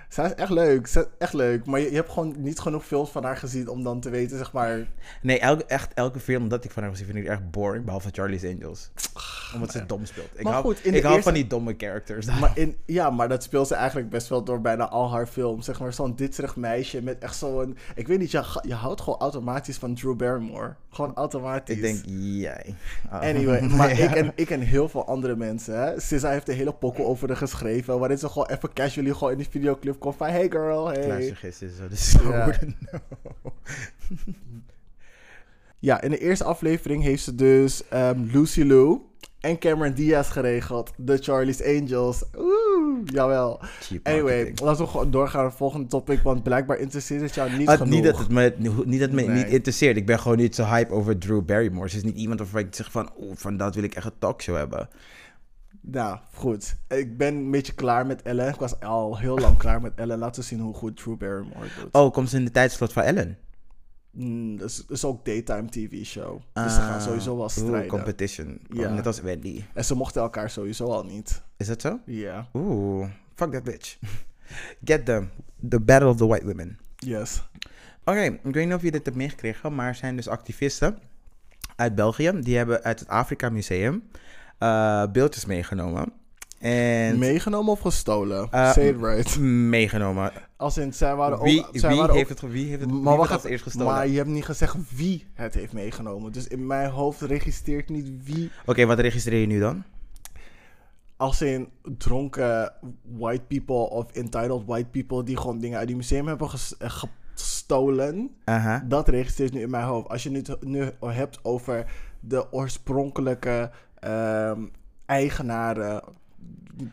Zij 0.09 0.25
is 0.25 0.33
echt 0.33 0.49
leuk. 0.51 0.87
Ze 0.87 0.99
is 0.99 1.05
echt 1.17 1.33
leuk. 1.33 1.65
Maar 1.65 1.79
je, 1.79 1.89
je 1.89 1.95
hebt 1.95 2.09
gewoon 2.11 2.35
niet 2.37 2.59
genoeg 2.59 2.85
films 2.85 3.09
van 3.09 3.23
haar 3.23 3.37
gezien 3.37 3.67
om 3.67 3.83
dan 3.83 3.99
te 3.99 4.09
weten, 4.09 4.37
zeg 4.37 4.51
maar... 4.51 4.87
Nee, 5.21 5.39
elke, 5.39 5.65
echt 5.65 5.93
elke 5.93 6.19
film 6.19 6.49
dat 6.49 6.63
ik 6.63 6.71
van 6.71 6.83
haar 6.83 6.91
gezien 6.91 7.05
vind 7.05 7.17
ik 7.17 7.25
erg 7.25 7.49
boring, 7.49 7.85
behalve 7.85 8.09
Charlie's 8.11 8.43
Angels. 8.43 8.89
Omdat 9.53 9.71
ze 9.71 9.85
dom 9.85 10.05
speelt. 10.05 10.27
Ik 10.35 10.43
Maar 10.43 10.53
hou, 10.53 10.65
goed, 10.65 10.77
ik 10.77 10.83
de 10.83 10.89
hou 11.01 11.03
eerste- 11.05 11.21
van 11.23 11.33
die 11.33 11.47
domme 11.47 11.73
characters. 11.77 12.25
Maar 12.39 12.51
in, 12.55 12.77
ja, 12.85 13.09
maar 13.09 13.29
dat 13.29 13.43
speelt 13.43 13.67
ze 13.67 13.75
eigenlijk 13.75 14.09
best 14.09 14.27
wel 14.27 14.43
door 14.43 14.61
bijna 14.61 14.89
al 14.89 15.11
haar 15.11 15.27
films. 15.27 15.65
Zeg 15.65 15.79
maar 15.79 15.93
zo'n 15.93 16.15
ditserig 16.15 16.55
meisje 16.55 17.01
met 17.01 17.19
echt 17.19 17.35
zo'n... 17.35 17.77
Ik 17.95 18.07
weet 18.07 18.19
niet, 18.19 18.31
je, 18.31 18.59
je 18.61 18.73
houdt 18.73 19.01
gewoon 19.01 19.19
automatisch 19.19 19.77
van 19.77 19.93
Drew 19.95 20.15
Barrymore. 20.15 20.73
Gewoon 20.89 21.15
automatisch. 21.15 21.75
ik 21.75 21.81
denk, 21.81 21.99
jij. 22.41 22.75
Ah. 23.09 23.21
Anyway, 23.21 23.61
maar 23.61 23.89
Ja. 23.97 24.09
ik, 24.09 24.15
en, 24.15 24.31
ik 24.35 24.49
en 24.49 24.59
heel 24.61 24.89
veel 24.89 25.07
andere 25.07 25.35
mensen. 25.35 25.79
Hè. 25.81 25.99
SZA 25.99 26.29
heeft 26.29 26.49
een 26.49 26.55
hele 26.55 26.73
pokkel 26.73 27.05
over 27.05 27.27
haar 27.27 27.37
geschreven. 27.37 27.99
Waarin 27.99 28.17
ze 28.17 28.29
gewoon 28.29 28.47
even 28.49 28.73
casually 28.73 29.13
gewoon 29.13 29.31
in 29.31 29.37
die 29.37 29.47
videoclip 29.49 29.96
komt 29.97 30.15
van... 30.15 30.27
Hey 30.27 30.49
girl, 30.49 30.87
hey. 30.87 31.35
Zo 31.95 32.21
Ja. 32.31 32.53
Ja, 35.79 36.01
in 36.01 36.09
de 36.09 36.17
eerste 36.17 36.43
aflevering 36.43 37.03
heeft 37.03 37.23
ze 37.23 37.35
dus 37.35 37.87
ehm, 37.87 38.19
Lucy 38.31 38.63
Lou 38.63 38.99
en 39.39 39.59
Cameron 39.59 39.93
Diaz 39.93 40.31
geregeld. 40.31 40.91
De 40.97 41.17
Charlie's 41.17 41.63
Angels. 41.63 42.23
Oeh, 42.37 42.99
jawel. 43.05 43.59
Cheap 43.79 44.07
Anyway, 44.07 44.51
laten 44.63 44.83
we 44.85 44.91
gewoon 44.91 45.11
doorgaan 45.11 45.39
naar 45.41 45.49
het 45.49 45.57
volgende 45.57 45.87
topic. 45.87 46.21
Want 46.21 46.43
blijkbaar 46.43 46.77
interesseert 46.77 47.21
het 47.21 47.33
jou 47.35 47.57
niet 47.57 47.67
Ah, 47.67 47.77
genoeg. 47.77 47.93
niet 47.93 48.03
dat 48.03 48.17
het 48.17 48.29
me, 48.29 48.53
niet, 48.57 48.99
dat 48.99 49.09
het 49.09 49.11
me 49.11 49.21
Nee. 49.21 49.43
niet 49.43 49.47
interesseert. 49.53 49.97
Ik 49.97 50.05
ben 50.05 50.19
gewoon 50.19 50.37
niet 50.37 50.55
zo 50.55 50.63
hype 50.63 50.93
over 50.93 51.17
Drew 51.17 51.41
Barrymore. 51.45 51.89
Ze 51.89 51.97
is 51.97 52.03
niet 52.03 52.17
iemand 52.17 52.39
waarvan 52.39 52.59
ik 52.59 52.75
zeg 52.75 52.91
van, 52.91 53.09
oh, 53.15 53.31
van 53.35 53.57
dat 53.57 53.75
wil 53.75 53.83
ik 53.83 53.95
echt 53.95 54.05
een 54.05 54.11
talkshow 54.19 54.55
hebben. 54.55 54.89
Nou, 55.81 56.17
goed. 56.33 56.75
Ik 56.87 57.17
ben 57.17 57.35
een 57.35 57.51
beetje 57.51 57.73
klaar 57.73 58.05
met 58.05 58.21
Ellen. 58.21 58.47
Ik 58.47 58.55
was 58.59 58.79
al 58.79 59.17
heel 59.17 59.37
lang 59.37 59.57
klaar 59.57 59.81
met 59.81 59.93
Ellen. 59.95 60.17
Laten 60.19 60.41
we 60.41 60.47
zien 60.47 60.59
hoe 60.59 60.73
goed 60.73 60.97
Drew 60.97 61.17
Barrymore 61.17 61.67
doet. 61.79 61.93
Oh, 61.93 62.11
komt 62.13 62.29
ze 62.29 62.37
in 62.37 62.45
de 62.45 62.51
tijdslot 62.51 62.93
van 62.93 63.03
Ellen? 63.03 63.37
Mm, 64.11 64.57
dat 64.57 64.69
is, 64.69 64.85
is 64.89 65.05
ook 65.05 65.25
daytime 65.25 65.69
TV 65.69 66.05
show. 66.05 66.41
Dus 66.53 66.73
ze 66.73 66.79
gaan 66.79 67.01
sowieso 67.01 67.31
wel 67.35 67.41
Oeh, 67.43 67.49
strijden. 67.51 67.87
competition. 67.87 68.59
Ja. 68.73 68.89
Net 68.93 69.05
als 69.05 69.21
Wendy. 69.21 69.63
en 69.73 69.85
ze 69.85 69.95
mochten 69.95 70.21
elkaar 70.21 70.49
sowieso 70.49 70.85
al 70.85 71.03
niet. 71.03 71.41
Is 71.57 71.67
dat 71.67 71.81
zo? 71.81 71.99
Ja, 72.05 72.47
Oeh, 72.53 73.09
fuck 73.35 73.51
that 73.51 73.63
bitch. 73.63 73.97
Get 74.83 75.05
them. 75.05 75.29
The 75.69 75.79
battle 75.79 76.07
of 76.09 76.17
the 76.17 76.27
white 76.27 76.45
women. 76.45 76.77
yes. 76.95 77.43
Oké, 78.03 78.21
ik 78.21 78.39
weet 78.53 78.65
niet 78.65 78.73
of 78.75 78.81
je 78.81 78.91
dit 78.91 79.05
hebt 79.05 79.17
meegekregen, 79.17 79.75
maar 79.75 79.87
er 79.87 79.95
zijn 79.95 80.15
dus 80.15 80.27
activisten 80.27 80.97
uit 81.75 81.95
België. 81.95 82.31
Die 82.41 82.57
hebben 82.57 82.83
uit 82.83 82.99
het 82.99 83.09
Afrika 83.09 83.49
Museum 83.49 84.03
eh, 84.57 85.03
beeldjes 85.11 85.45
meegenomen. 85.45 86.13
En 86.59 87.19
Meegenomen 87.19 87.71
of 87.71 87.79
gestolen? 87.79 88.47
Eh, 88.51 88.71
Say 88.71 88.87
it 88.87 89.01
right. 89.01 89.39
meegenomen. 89.39 90.31
Als 90.55 90.77
in, 90.77 90.93
zij 90.93 91.15
waren 91.15 91.41
Wie, 91.41 91.67
ook... 91.67 91.69
Zij 91.73 91.89
wie, 91.89 91.99
waren 91.99 92.15
heeft 92.15 92.31
ook 92.31 92.41
het, 92.41 92.51
wie 92.51 92.67
heeft 92.67 92.81
het, 92.81 92.91
maar 92.91 92.99
wie 92.99 93.07
heeft 93.07 93.17
wacht 93.17 93.29
het 93.29 93.39
even, 93.39 93.51
eerst 93.51 93.63
gestolen? 93.63 93.93
Maar 93.93 94.07
je 94.07 94.17
hebt 94.17 94.29
niet 94.29 94.45
gezegd 94.45 94.75
wie 94.95 95.25
het 95.33 95.53
heeft 95.53 95.73
meegenomen. 95.73 96.31
Dus 96.31 96.47
in 96.47 96.67
mijn 96.67 96.89
hoofd 96.89 97.21
registreert 97.21 97.89
niet 97.89 98.23
wie. 98.23 98.51
Oké, 98.65 98.85
wat 98.85 98.99
registreer 98.99 99.39
je 99.39 99.47
nu 99.47 99.59
dan? 99.59 99.83
Als 101.17 101.41
in 101.41 101.69
dronken 101.97 102.73
white 103.17 103.43
people 103.47 103.89
of 103.89 104.11
entitled 104.11 104.65
white 104.65 104.89
people 104.89 105.23
die 105.23 105.37
gewoon 105.37 105.59
dingen 105.59 105.77
uit 105.77 105.87
die 105.87 105.95
museum 105.95 106.27
hebben 106.27 106.49
eh, 106.79 107.01
gestolen. 107.33 108.29
Dat 108.87 109.09
registreert 109.09 109.53
nu 109.53 109.61
in 109.61 109.69
mijn 109.69 109.85
hoofd. 109.85 110.09
Als 110.09 110.23
je 110.23 110.31
het 110.31 110.63
nu 110.63 110.91
hebt 110.99 111.39
over 111.43 111.85
de 112.19 112.51
oorspronkelijke 112.51 113.71
ehm, 113.99 114.61
eigenaren 115.05 116.03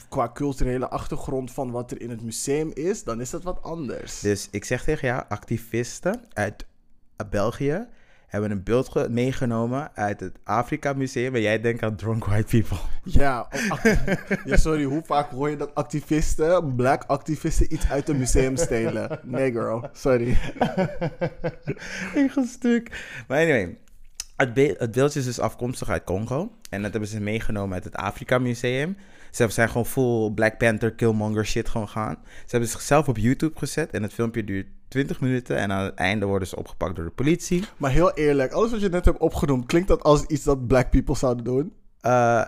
qua 0.08 0.30
culturele 0.34 0.88
achtergrond 0.88 1.50
van 1.52 1.70
wat 1.70 1.90
er 1.90 2.00
in 2.00 2.10
het 2.10 2.22
museum 2.22 2.70
is, 2.74 3.04
dan 3.04 3.20
is 3.20 3.30
dat 3.30 3.42
wat 3.42 3.62
anders. 3.62 4.20
Dus 4.20 4.48
ik 4.50 4.64
zeg 4.64 4.84
tegen 4.84 5.08
jou, 5.08 5.22
activisten 5.28 6.20
uit 6.32 6.66
België 7.30 7.86
hebben 8.26 8.50
een 8.50 8.62
beeld 8.62 8.88
ge- 8.88 9.08
meegenomen 9.10 9.90
uit 9.94 10.20
het 10.20 10.38
Afrika 10.44 10.92
Museum 10.92 11.34
en 11.34 11.40
jij 11.40 11.60
denkt 11.60 11.82
aan 11.82 11.96
drunk 11.96 12.24
white 12.24 12.56
people. 12.58 12.78
Ja, 13.04 13.48
ja, 14.44 14.56
sorry, 14.56 14.84
hoe 14.84 15.02
vaak 15.04 15.30
hoor 15.30 15.50
je 15.50 15.56
dat 15.56 15.74
activisten, 15.74 16.74
black 16.74 17.04
activisten, 17.06 17.72
iets 17.74 17.90
uit 17.90 18.08
een 18.08 18.18
museum 18.18 18.56
stelen? 18.56 19.18
Nee, 19.22 19.52
girl, 19.52 19.88
sorry. 19.92 20.38
Echt 22.14 22.36
een 22.36 22.46
stuk. 22.46 23.04
Maar 23.28 23.38
anyway, 23.38 23.78
het, 24.36 24.54
be- 24.54 24.74
het 24.78 24.90
beeldje 24.90 25.18
is 25.18 25.24
dus 25.24 25.40
afkomstig 25.40 25.88
uit 25.88 26.04
Congo. 26.04 26.52
En 26.70 26.82
dat 26.82 26.90
hebben 26.90 27.10
ze 27.10 27.20
meegenomen 27.20 27.74
uit 27.74 27.84
het 27.84 27.96
Afrika 27.96 28.38
Museum. 28.38 28.96
Ze 29.30 29.48
zijn 29.48 29.68
gewoon 29.68 29.86
full 29.86 30.30
Black 30.30 30.58
Panther, 30.58 30.92
Killmonger 30.94 31.46
shit 31.46 31.68
gewoon 31.68 31.88
gaan. 31.88 32.16
Ze 32.24 32.46
hebben 32.50 32.68
zichzelf 32.68 33.08
op 33.08 33.16
YouTube 33.16 33.58
gezet 33.58 33.90
en 33.90 34.02
het 34.02 34.12
filmpje 34.12 34.44
duurt 34.44 34.66
20 34.88 35.20
minuten. 35.20 35.56
En 35.56 35.72
aan 35.72 35.84
het 35.84 35.94
einde 35.94 36.26
worden 36.26 36.48
ze 36.48 36.56
opgepakt 36.56 36.96
door 36.96 37.04
de 37.04 37.10
politie. 37.10 37.64
Maar 37.76 37.90
heel 37.90 38.12
eerlijk, 38.14 38.52
alles 38.52 38.70
wat 38.70 38.80
je 38.80 38.88
net 38.88 39.04
hebt 39.04 39.18
opgenoemd, 39.18 39.66
klinkt 39.66 39.88
dat 39.88 40.02
als 40.02 40.24
iets 40.24 40.44
dat 40.44 40.66
black 40.66 40.90
people 40.90 41.16
zouden 41.16 41.44
doen? 41.44 41.72
Eh, 42.00 42.42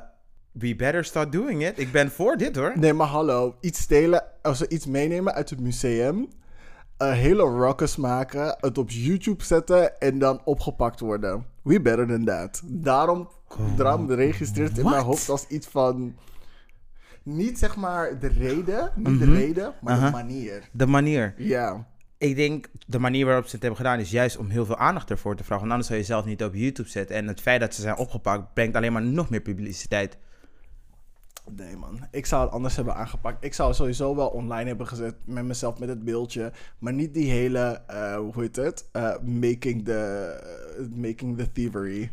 we 0.53 0.77
better 0.77 1.05
start 1.05 1.33
doing 1.33 1.67
it. 1.67 1.79
Ik 1.79 1.93
ben 1.93 2.11
voor 2.11 2.37
dit 2.37 2.57
hoor. 2.57 2.73
Nee, 2.79 2.93
maar 2.93 3.07
hallo, 3.07 3.57
iets 3.61 3.81
stelen, 3.81 4.25
als 4.43 4.59
ze 4.59 4.69
iets 4.69 4.87
meenemen 4.87 5.35
uit 5.35 5.51
het 5.51 5.61
museum, 5.61 6.29
een 6.97 7.13
hele 7.13 7.51
ruckus 7.59 7.97
maken, 7.97 8.57
het 8.61 8.79
op 8.79 8.91
YouTube 8.91 9.45
zetten 9.45 9.99
en 10.01 10.19
dan 10.19 10.41
opgepakt 10.45 11.01
worden. 11.01 11.45
We 11.67 11.81
better 11.81 12.07
than 12.07 12.25
that. 12.25 12.63
Daarom, 12.65 13.29
daarom 13.77 14.11
registreert 14.13 14.79
in 14.79 14.85
mijn 14.85 15.03
hoofd 15.05 15.29
als 15.29 15.47
iets 15.47 15.67
van... 15.67 16.17
Niet 17.23 17.59
zeg 17.59 17.77
maar 17.77 18.19
de 18.19 18.27
reden, 18.29 18.93
niet 18.95 19.19
de 19.19 19.27
Mhm. 19.27 19.35
reden, 19.35 19.75
maar 19.83 20.01
de 20.05 20.11
manier. 20.11 20.69
De 20.73 20.87
manier. 20.87 21.35
Ja. 21.37 21.87
Ik 22.19 22.37
denk, 22.37 22.67
de 22.87 22.99
manier 22.99 23.27
waarop 23.27 23.45
ze 23.45 23.51
het 23.51 23.61
hebben 23.61 23.81
gedaan 23.81 23.99
is 23.99 24.11
juist 24.11 24.37
om 24.37 24.49
heel 24.49 24.67
veel 24.67 24.77
aandacht 24.77 25.11
ervoor 25.11 25.37
te 25.37 25.45
vragen. 25.45 25.59
Want 25.61 25.71
anders 25.71 25.87
zou 25.89 25.99
je 26.01 26.05
zelf 26.07 26.25
niet 26.25 26.45
op 26.45 26.55
YouTube 26.55 26.89
zetten. 26.89 27.17
En 27.17 27.27
het 27.29 27.41
feit 27.41 27.61
dat 27.61 27.75
ze 27.75 27.81
zijn 27.81 27.97
opgepakt 27.97 28.55
brengt 28.55 28.77
alleen 28.77 28.93
maar 28.93 29.03
nog 29.03 29.31
meer 29.31 29.41
publiciteit. 29.41 30.17
Nee 31.51 31.77
man, 31.77 32.07
ik 32.11 32.27
zou 32.27 32.45
het 32.45 32.53
anders 32.53 32.77
hebben 32.77 32.95
aangepakt. 32.95 33.45
Ik 33.45 33.55
zou 33.55 33.75
sowieso 33.75 34.17
wel 34.17 34.29
online 34.29 34.69
hebben 34.69 34.87
gezet 34.87 35.15
met 35.25 35.45
mezelf 35.45 35.79
met 35.79 35.89
het 35.89 36.05
beeldje. 36.05 36.53
Maar 36.79 36.93
niet 36.93 37.15
die 37.15 37.31
hele, 37.31 37.83
eh, 37.87 38.17
hoe 38.17 38.33
heet 38.37 38.57
het? 38.57 38.89
Eh, 38.93 39.15
making, 39.23 39.85
the, 39.85 39.95
eh, 40.79 40.87
making 40.95 41.39
the 41.39 41.53
thievery. 41.53 42.11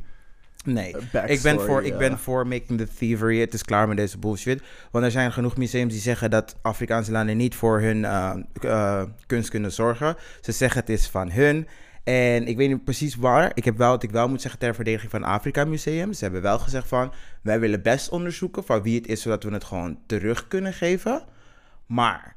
Nee, 0.66 0.96
ik 1.28 1.42
ben, 1.42 1.60
voor, 1.60 1.84
ik 1.84 1.98
ben 1.98 2.20
voor 2.20 2.48
making 2.48 2.80
the 2.80 2.88
thievery. 2.98 3.40
Het 3.40 3.54
is 3.54 3.64
klaar 3.64 3.88
met 3.88 3.98
deze 3.98 4.18
bullshit. 4.18 4.62
Want 4.92 5.06
er 5.06 5.12
zijn 5.12 5.32
genoeg 5.32 5.58
museums 5.58 5.94
die 5.94 6.02
zeggen 6.02 6.30
dat 6.30 6.56
Afrikaanse 6.62 7.12
landen 7.12 7.38
niet 7.38 7.56
voor 7.56 7.82
hun 7.82 8.06
kunst 9.26 9.50
kunnen 9.50 9.72
zorgen. 9.72 10.16
Ze 10.42 10.52
zeggen 10.52 10.80
het 10.80 10.90
is 10.90 11.08
van 11.08 11.32
hun. 11.32 11.68
En 12.04 12.48
ik 12.48 12.58
weet 12.58 12.70
niet 12.70 12.84
precies 12.84 13.16
waar. 13.16 13.52
Ik 13.54 13.66
heb 13.66 13.78
wel 13.78 13.90
wat 13.90 14.04
ik 14.04 14.12
wel 14.12 14.30
moet 14.30 14.42
zeggen 14.42 14.60
ter 14.60 14.76
verdediging 14.76 15.12
van 15.12 15.24
Afrika 15.24 15.66
Museum. 15.66 16.14
Ze 16.14 16.24
hebben 16.24 16.42
wel 16.42 16.60
gezegd 16.60 16.88
van, 16.88 17.14
wij 17.42 17.60
willen 17.60 17.82
best 17.82 18.10
onderzoeken 18.10 18.64
van 18.64 18.82
wie 18.82 18.96
het 18.96 19.08
is, 19.08 19.22
zodat 19.22 19.44
we 19.44 19.52
het 19.52 19.64
gewoon 19.64 20.00
terug 20.06 20.48
kunnen 20.48 20.74
geven. 20.74 21.24
Maar 21.86 22.36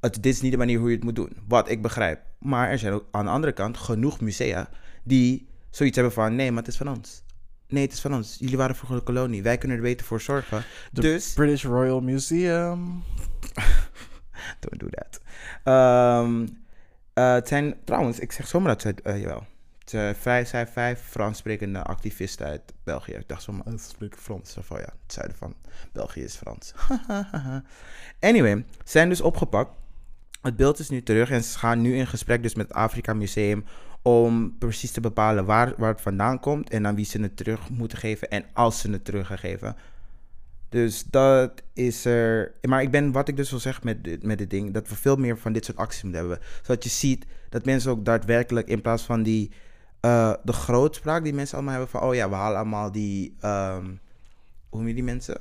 het, 0.00 0.14
dit 0.14 0.34
is 0.34 0.40
niet 0.40 0.52
de 0.52 0.58
manier 0.58 0.78
hoe 0.78 0.88
je 0.88 0.94
het 0.94 1.04
moet 1.04 1.16
doen. 1.16 1.36
Wat 1.48 1.70
ik 1.70 1.82
begrijp. 1.82 2.20
Maar 2.38 2.70
er 2.70 2.78
zijn 2.78 2.92
ook 2.92 3.04
aan 3.10 3.24
de 3.24 3.30
andere 3.30 3.52
kant 3.52 3.76
genoeg 3.76 4.20
musea 4.20 4.68
die 5.02 5.48
zoiets 5.70 5.96
hebben 5.96 6.14
van, 6.14 6.34
nee, 6.34 6.50
maar 6.50 6.62
het 6.62 6.72
is 6.72 6.76
van 6.76 6.88
ons. 6.88 7.22
Nee, 7.68 7.82
het 7.82 7.92
is 7.92 8.00
van 8.00 8.14
ons. 8.14 8.36
Jullie 8.38 8.56
waren 8.56 8.76
vroeger 8.76 8.98
de 8.98 9.04
kolonie. 9.04 9.42
Wij 9.42 9.58
kunnen 9.58 9.76
er 9.76 9.82
beter 9.82 10.06
voor 10.06 10.20
zorgen. 10.20 10.64
De 10.92 11.00
dus, 11.00 11.32
British 11.32 11.64
Royal 11.64 12.00
Museum. 12.00 13.02
don't 14.60 14.78
do 14.78 14.88
that. 14.90 15.20
Ehm, 15.64 16.46
eh, 17.14 17.32
het 17.32 17.48
zijn, 17.48 17.74
trouwens, 17.84 18.18
ik 18.18 18.32
zeg 18.32 18.46
zomaar 18.46 18.68
dat 18.68 18.82
ze, 18.82 18.94
eh, 19.02 19.20
jawel. 19.20 19.46
Het 19.84 20.16
vijf, 20.18 20.48
zijn 20.48 20.66
vijf 20.66 21.16
activisten 21.82 22.46
uit 22.46 22.72
België. 22.84 23.12
Ik 23.12 23.28
dacht 23.28 23.42
zomaar, 23.42 23.66
oh, 23.66 23.72
ze 23.72 23.88
spreken 23.88 24.18
Frans. 24.18 24.56
Of, 24.56 24.70
oh 24.70 24.78
ja, 24.78 24.92
het 25.02 25.12
zuiden 25.12 25.36
van 25.36 25.54
België 25.92 26.22
is 26.22 26.36
Frans. 26.36 26.74
anyway, 28.20 28.64
ze 28.78 28.90
zijn 28.90 29.08
dus 29.08 29.20
opgepakt. 29.20 29.70
Het 30.42 30.56
beeld 30.56 30.78
is 30.78 30.88
nu 30.88 31.02
terug 31.02 31.30
en 31.30 31.44
ze 31.44 31.58
gaan 31.58 31.80
nu 31.80 31.96
in 31.96 32.06
gesprek 32.06 32.42
dus 32.42 32.54
met 32.54 32.68
het 32.68 32.76
Afrika 32.76 33.14
Museum 33.14 33.64
om 34.02 34.58
precies 34.58 34.90
te 34.90 35.00
bepalen 35.00 35.44
waar, 35.44 35.74
waar 35.76 35.90
het 35.90 36.00
vandaan 36.00 36.40
komt 36.40 36.70
en 36.70 36.86
aan 36.86 36.94
wie 36.94 37.04
ze 37.04 37.20
het 37.20 37.36
terug 37.36 37.70
moeten 37.70 37.98
geven 37.98 38.30
en 38.30 38.44
als 38.52 38.80
ze 38.80 38.90
het 38.90 39.04
terug. 39.04 39.74
Dus 40.72 41.04
dat 41.04 41.62
is 41.72 42.04
er. 42.04 42.52
Maar 42.62 42.82
ik 42.82 42.90
ben, 42.90 43.12
wat 43.12 43.28
ik 43.28 43.36
dus 43.36 43.50
wil 43.50 43.58
zeggen 43.58 43.86
met, 43.86 44.04
dit- 44.04 44.22
met 44.22 44.38
dit 44.38 44.50
ding, 44.50 44.72
dat 44.74 44.88
we 44.88 44.94
veel 44.94 45.16
meer 45.16 45.38
van 45.38 45.52
dit 45.52 45.64
soort 45.64 45.76
acties 45.78 46.02
moeten 46.02 46.20
hebben. 46.20 46.38
Zodat 46.62 46.84
je 46.84 46.90
ziet 46.90 47.24
dat 47.48 47.64
mensen 47.64 47.90
ook 47.90 48.04
daadwerkelijk 48.04 48.68
in 48.68 48.80
plaats 48.80 49.02
van 49.02 49.22
die, 49.22 49.50
eh, 50.00 50.32
de 50.44 50.52
grootspraak 50.52 51.24
die 51.24 51.34
mensen 51.34 51.54
allemaal 51.56 51.74
hebben 51.74 51.90
van, 51.92 52.02
oh 52.08 52.14
ja, 52.14 52.28
we 52.28 52.34
halen 52.34 52.58
allemaal 52.58 52.92
die, 52.92 53.36
ehm, 53.40 53.84
hoe 54.68 54.78
noem 54.78 54.88
je 54.88 54.94
die 54.94 55.04
mensen? 55.04 55.40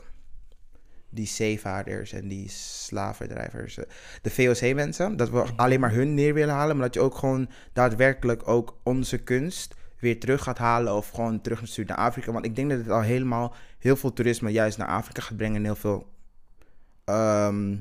Die 1.10 1.28
zeevaarders 1.28 2.12
en 2.14 2.28
die 2.28 2.50
slavendrijvers. 2.50 3.78
De 4.22 4.30
VOC-mensen. 4.30 5.18
Dat 5.18 5.30
we 5.30 5.44
alleen 5.56 5.80
maar 5.80 5.94
hun 5.94 6.14
neer 6.14 6.34
willen 6.34 6.54
halen. 6.56 6.76
Maar 6.78 6.86
dat 6.86 6.94
je 6.94 7.00
ook 7.02 7.16
gewoon 7.16 7.50
daadwerkelijk 7.74 8.48
ook 8.48 8.78
onze 8.84 9.18
kunst 9.18 9.76
weer 10.02 10.20
terug 10.20 10.44
gaat 10.44 10.58
halen. 10.58 10.96
Of 10.96 11.10
gewoon 11.10 11.42
terug 11.42 11.78
naar 11.86 11.98
Afrika. 11.98 12.32
Want 12.32 12.46
ik 12.46 12.56
denk 12.56 12.70
dat 12.70 12.80
het 12.80 12.90
al 12.90 13.02
helemaal 13.02 13.56
heel 13.80 13.96
veel 13.96 14.14
toerisme 14.14 14.50
juist 14.50 14.78
naar 14.78 14.88
Afrika 14.88 15.22
gaat 15.22 15.38
brengen. 15.38 15.56
En 15.56 15.64
heel 15.64 15.76
veel 15.76 16.08
ehm, 17.06 17.78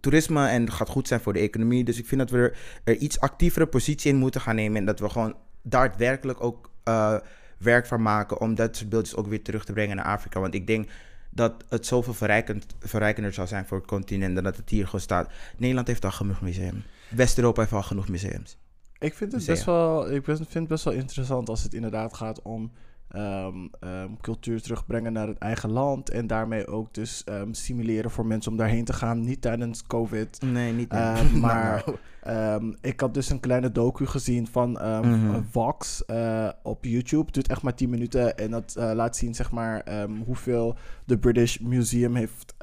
toerisme. 0.00 0.46
En 0.46 0.72
gaat 0.72 0.88
goed 0.88 1.08
zijn 1.08 1.20
voor 1.20 1.32
de 1.32 1.38
economie. 1.38 1.84
Dus 1.84 1.98
ik 1.98 2.06
vind 2.06 2.20
dat 2.20 2.30
we 2.30 2.54
er, 2.84 2.96
iets 2.96 3.20
actievere 3.20 3.66
positie 3.66 4.10
in 4.12 4.16
moeten 4.16 4.40
gaan 4.40 4.54
nemen. 4.54 4.76
En 4.76 4.84
dat 4.84 5.00
we 5.00 5.08
gewoon 5.08 5.36
daadwerkelijk 5.62 6.44
ook 6.44 6.70
eh, 6.84 7.16
werk 7.58 7.86
van 7.86 8.02
maken. 8.02 8.40
Om 8.40 8.54
dat 8.54 8.76
soort 8.76 8.88
beeldjes 8.88 9.16
ook 9.16 9.26
weer 9.26 9.42
terug 9.42 9.64
te 9.64 9.72
brengen 9.72 9.96
naar 9.96 10.04
Afrika. 10.04 10.40
Want 10.40 10.54
ik 10.54 10.66
denk 10.66 10.88
dat 11.30 11.64
het 11.68 11.86
zoveel 11.86 12.14
verrijkend, 12.14 12.66
verrijkender 12.80 13.32
zou 13.32 13.46
zijn 13.46 13.66
voor 13.66 13.78
het 13.78 13.86
continent 13.86 14.34
dan 14.34 14.44
dat 14.44 14.56
het 14.56 14.70
hier 14.70 14.84
gewoon 14.84 15.00
staat. 15.00 15.30
Nederland 15.56 15.86
heeft 15.86 16.04
al 16.04 16.10
genoeg 16.10 16.40
museums. 16.40 16.84
West-Europa 17.08 17.60
heeft 17.60 17.72
al 17.72 17.82
genoeg 17.82 18.08
museums. 18.08 18.58
Ik 18.98 19.14
vind 19.14 19.32
het 19.32 19.46
best 19.46 19.64
wel, 19.64 20.12
ik 20.12 20.24
vind 20.24 20.52
het 20.52 20.68
best 20.68 20.84
wel 20.84 20.94
interessant 20.94 21.48
als 21.48 21.62
het 21.62 21.74
inderdaad 21.74 22.14
gaat 22.14 22.42
om 22.42 22.72
ehm, 23.08 23.66
ehm, 23.80 24.08
cultuur 24.20 24.62
terugbrengen 24.62 25.12
naar 25.12 25.26
het 25.26 25.38
eigen 25.38 25.70
land. 25.70 26.10
En 26.10 26.26
daarmee 26.26 26.66
ook 26.66 26.94
dus 26.94 27.24
ehm, 27.24 27.52
stimuleren 27.52 28.10
voor 28.10 28.26
mensen 28.26 28.50
om 28.50 28.56
daarheen 28.58 28.84
te 28.84 28.92
gaan. 28.92 29.20
Niet 29.24 29.40
tijdens 29.40 29.86
COVID. 29.86 30.42
Nee, 30.42 30.72
niet 30.72 30.92
Eh, 30.92 31.32
maar 31.46 31.84
ehm, 32.22 32.72
ik 32.80 33.00
had 33.00 33.14
dus 33.14 33.30
een 33.30 33.40
kleine 33.40 33.72
docu 33.72 34.06
gezien 34.06 34.46
van 34.46 34.70
Mhm. 34.70 35.42
Vox 35.50 36.04
eh, 36.04 36.48
op 36.62 36.84
YouTube. 36.84 37.24
Het 37.24 37.34
duurt 37.34 37.48
echt 37.48 37.62
maar 37.62 37.74
10 37.74 37.90
minuten. 37.90 38.36
En 38.36 38.50
dat 38.50 38.74
eh, 38.76 38.90
laat 38.94 39.16
zien 39.16 39.34
zeg 39.34 39.50
maar, 39.50 39.84
hoeveel 40.24 40.76
de 41.04 41.18
British 41.18 41.58
Museum 41.58 42.14
heeft 42.14 42.54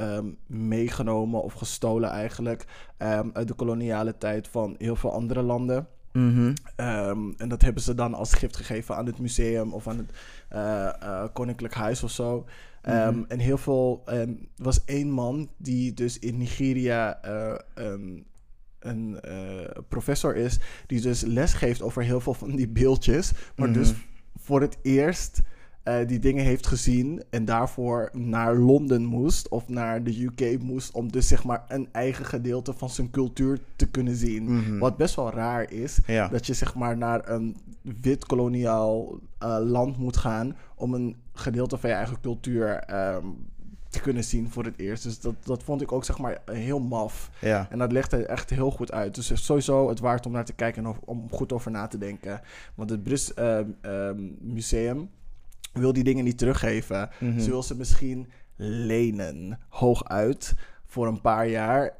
meegenomen 0.47 1.43
of 1.43 1.53
gestolen 1.53 2.09
eigenlijk. 2.09 2.65
uit 3.33 3.47
de 3.47 3.53
koloniale 3.53 4.17
tijd 4.17 4.47
van 4.47 4.75
heel 4.77 4.95
veel 4.95 5.11
andere 5.11 5.41
landen. 5.41 5.87
Mhm. 6.15 6.53
Ehm, 6.75 7.19
en 7.37 7.49
dat 7.49 7.61
hebben 7.61 7.83
ze 7.83 7.95
dan 7.95 8.13
als 8.13 8.33
gift 8.33 8.55
gegeven 8.55 8.95
aan 8.95 9.05
het 9.05 9.19
museum 9.19 9.73
of 9.73 9.87
aan 9.87 9.97
het 9.97 10.09
eh, 10.49 10.85
eh, 11.01 11.23
Koninklijk 11.33 11.73
Huis 11.73 12.03
of 12.03 12.11
zo. 12.11 12.45
Ehm, 12.81 13.15
Mhm. 13.15 13.23
En 13.27 13.39
heel 13.39 13.57
veel. 13.57 14.01
ehm, 14.05 14.19
er 14.29 14.37
was 14.55 14.85
één 14.85 15.09
man 15.09 15.49
die 15.57 15.93
dus 15.93 16.19
in 16.19 16.37
Nigeria 16.37 17.21
eh, 17.21 17.55
een, 17.73 18.25
een 18.79 19.19
professor 19.87 20.35
is, 20.35 20.59
die 20.87 21.01
dus 21.01 21.21
les 21.21 21.53
geeft 21.53 21.81
over 21.81 22.03
heel 22.03 22.19
veel 22.19 22.33
van 22.33 22.55
die 22.55 22.67
beeldjes. 22.67 23.31
Maar 23.55 23.71
dus 23.73 23.91
Mhm. 23.91 23.99
voor 24.39 24.61
het 24.61 24.77
eerst 24.81 25.41
eh, 25.85 26.07
die 26.07 26.19
dingen 26.19 26.45
heeft 26.45 26.67
gezien 26.67 27.23
en 27.29 27.45
daarvoor 27.45 28.09
naar 28.13 28.55
Londen 28.55 29.03
moest 29.05 29.49
of 29.49 29.67
naar 29.67 30.03
de 30.03 30.23
UK 30.23 30.61
moest 30.61 30.91
om 30.91 31.11
dus 31.11 31.27
zeg 31.27 31.43
maar 31.43 31.63
een 31.67 31.87
eigen 31.91 32.25
gedeelte 32.25 32.73
van 32.73 32.89
zijn 32.89 33.09
cultuur 33.09 33.59
te 33.75 33.87
kunnen 33.87 34.15
zien. 34.15 34.43
Mhm. 34.43 34.77
Wat 34.77 34.97
best 34.97 35.15
wel 35.15 35.31
raar 35.31 35.71
is, 35.71 35.99
Ja. 36.07 36.27
dat 36.27 36.45
je 36.45 36.53
zeg 36.53 36.75
maar 36.75 36.97
naar 36.97 37.29
een 37.29 37.57
wit 38.01 38.25
koloniaal 38.25 39.19
eh, 39.39 39.57
land 39.61 39.97
moet 39.97 40.17
gaan 40.17 40.55
om 40.75 40.93
een 40.93 41.15
gedeelte 41.33 41.77
van 41.77 41.89
je 41.89 41.95
eigen 41.95 42.21
cultuur 42.21 42.67
ehm, 42.75 43.25
te 43.89 44.01
kunnen 44.01 44.23
zien 44.23 44.49
voor 44.49 44.63
het 44.63 44.77
eerst. 44.77 45.03
Dus 45.03 45.19
dat, 45.19 45.35
dat 45.43 45.63
vond 45.63 45.81
ik 45.81 45.91
ook 45.91 46.03
zeg 46.05 46.17
maar 46.17 46.41
heel 46.51 46.79
maf. 46.79 47.29
ja. 47.41 47.67
En 47.69 47.77
dat 47.79 47.91
legt 47.91 48.11
het 48.11 48.25
echt 48.25 48.49
heel 48.49 48.71
goed 48.71 48.91
uit. 48.91 49.15
Dus 49.15 49.45
sowieso 49.45 49.89
het 49.89 49.99
waard 49.99 50.25
om 50.25 50.31
naar 50.31 50.45
te 50.45 50.53
kijken 50.53 50.83
en 50.83 50.89
of- 50.89 50.99
om 51.05 51.27
goed 51.31 51.53
over 51.53 51.71
na 51.71 51.87
te 51.87 51.97
denken. 51.97 52.41
Want 52.75 52.89
het 52.89 53.03
Brits 53.03 53.33
ehm, 53.33 53.65
ehm, 53.81 54.19
Museum 54.39 55.09
wil 55.79 55.93
die 55.93 56.03
dingen 56.03 56.23
niet 56.23 56.37
teruggeven. 56.37 57.09
Mhm. 57.19 57.39
Ze 57.39 57.49
wil 57.49 57.63
ze 57.63 57.75
misschien 57.75 58.27
lenen, 58.57 59.59
hooguit, 59.69 60.53
voor 60.85 61.07
een 61.07 61.21
paar 61.21 61.47
jaar. 61.47 61.93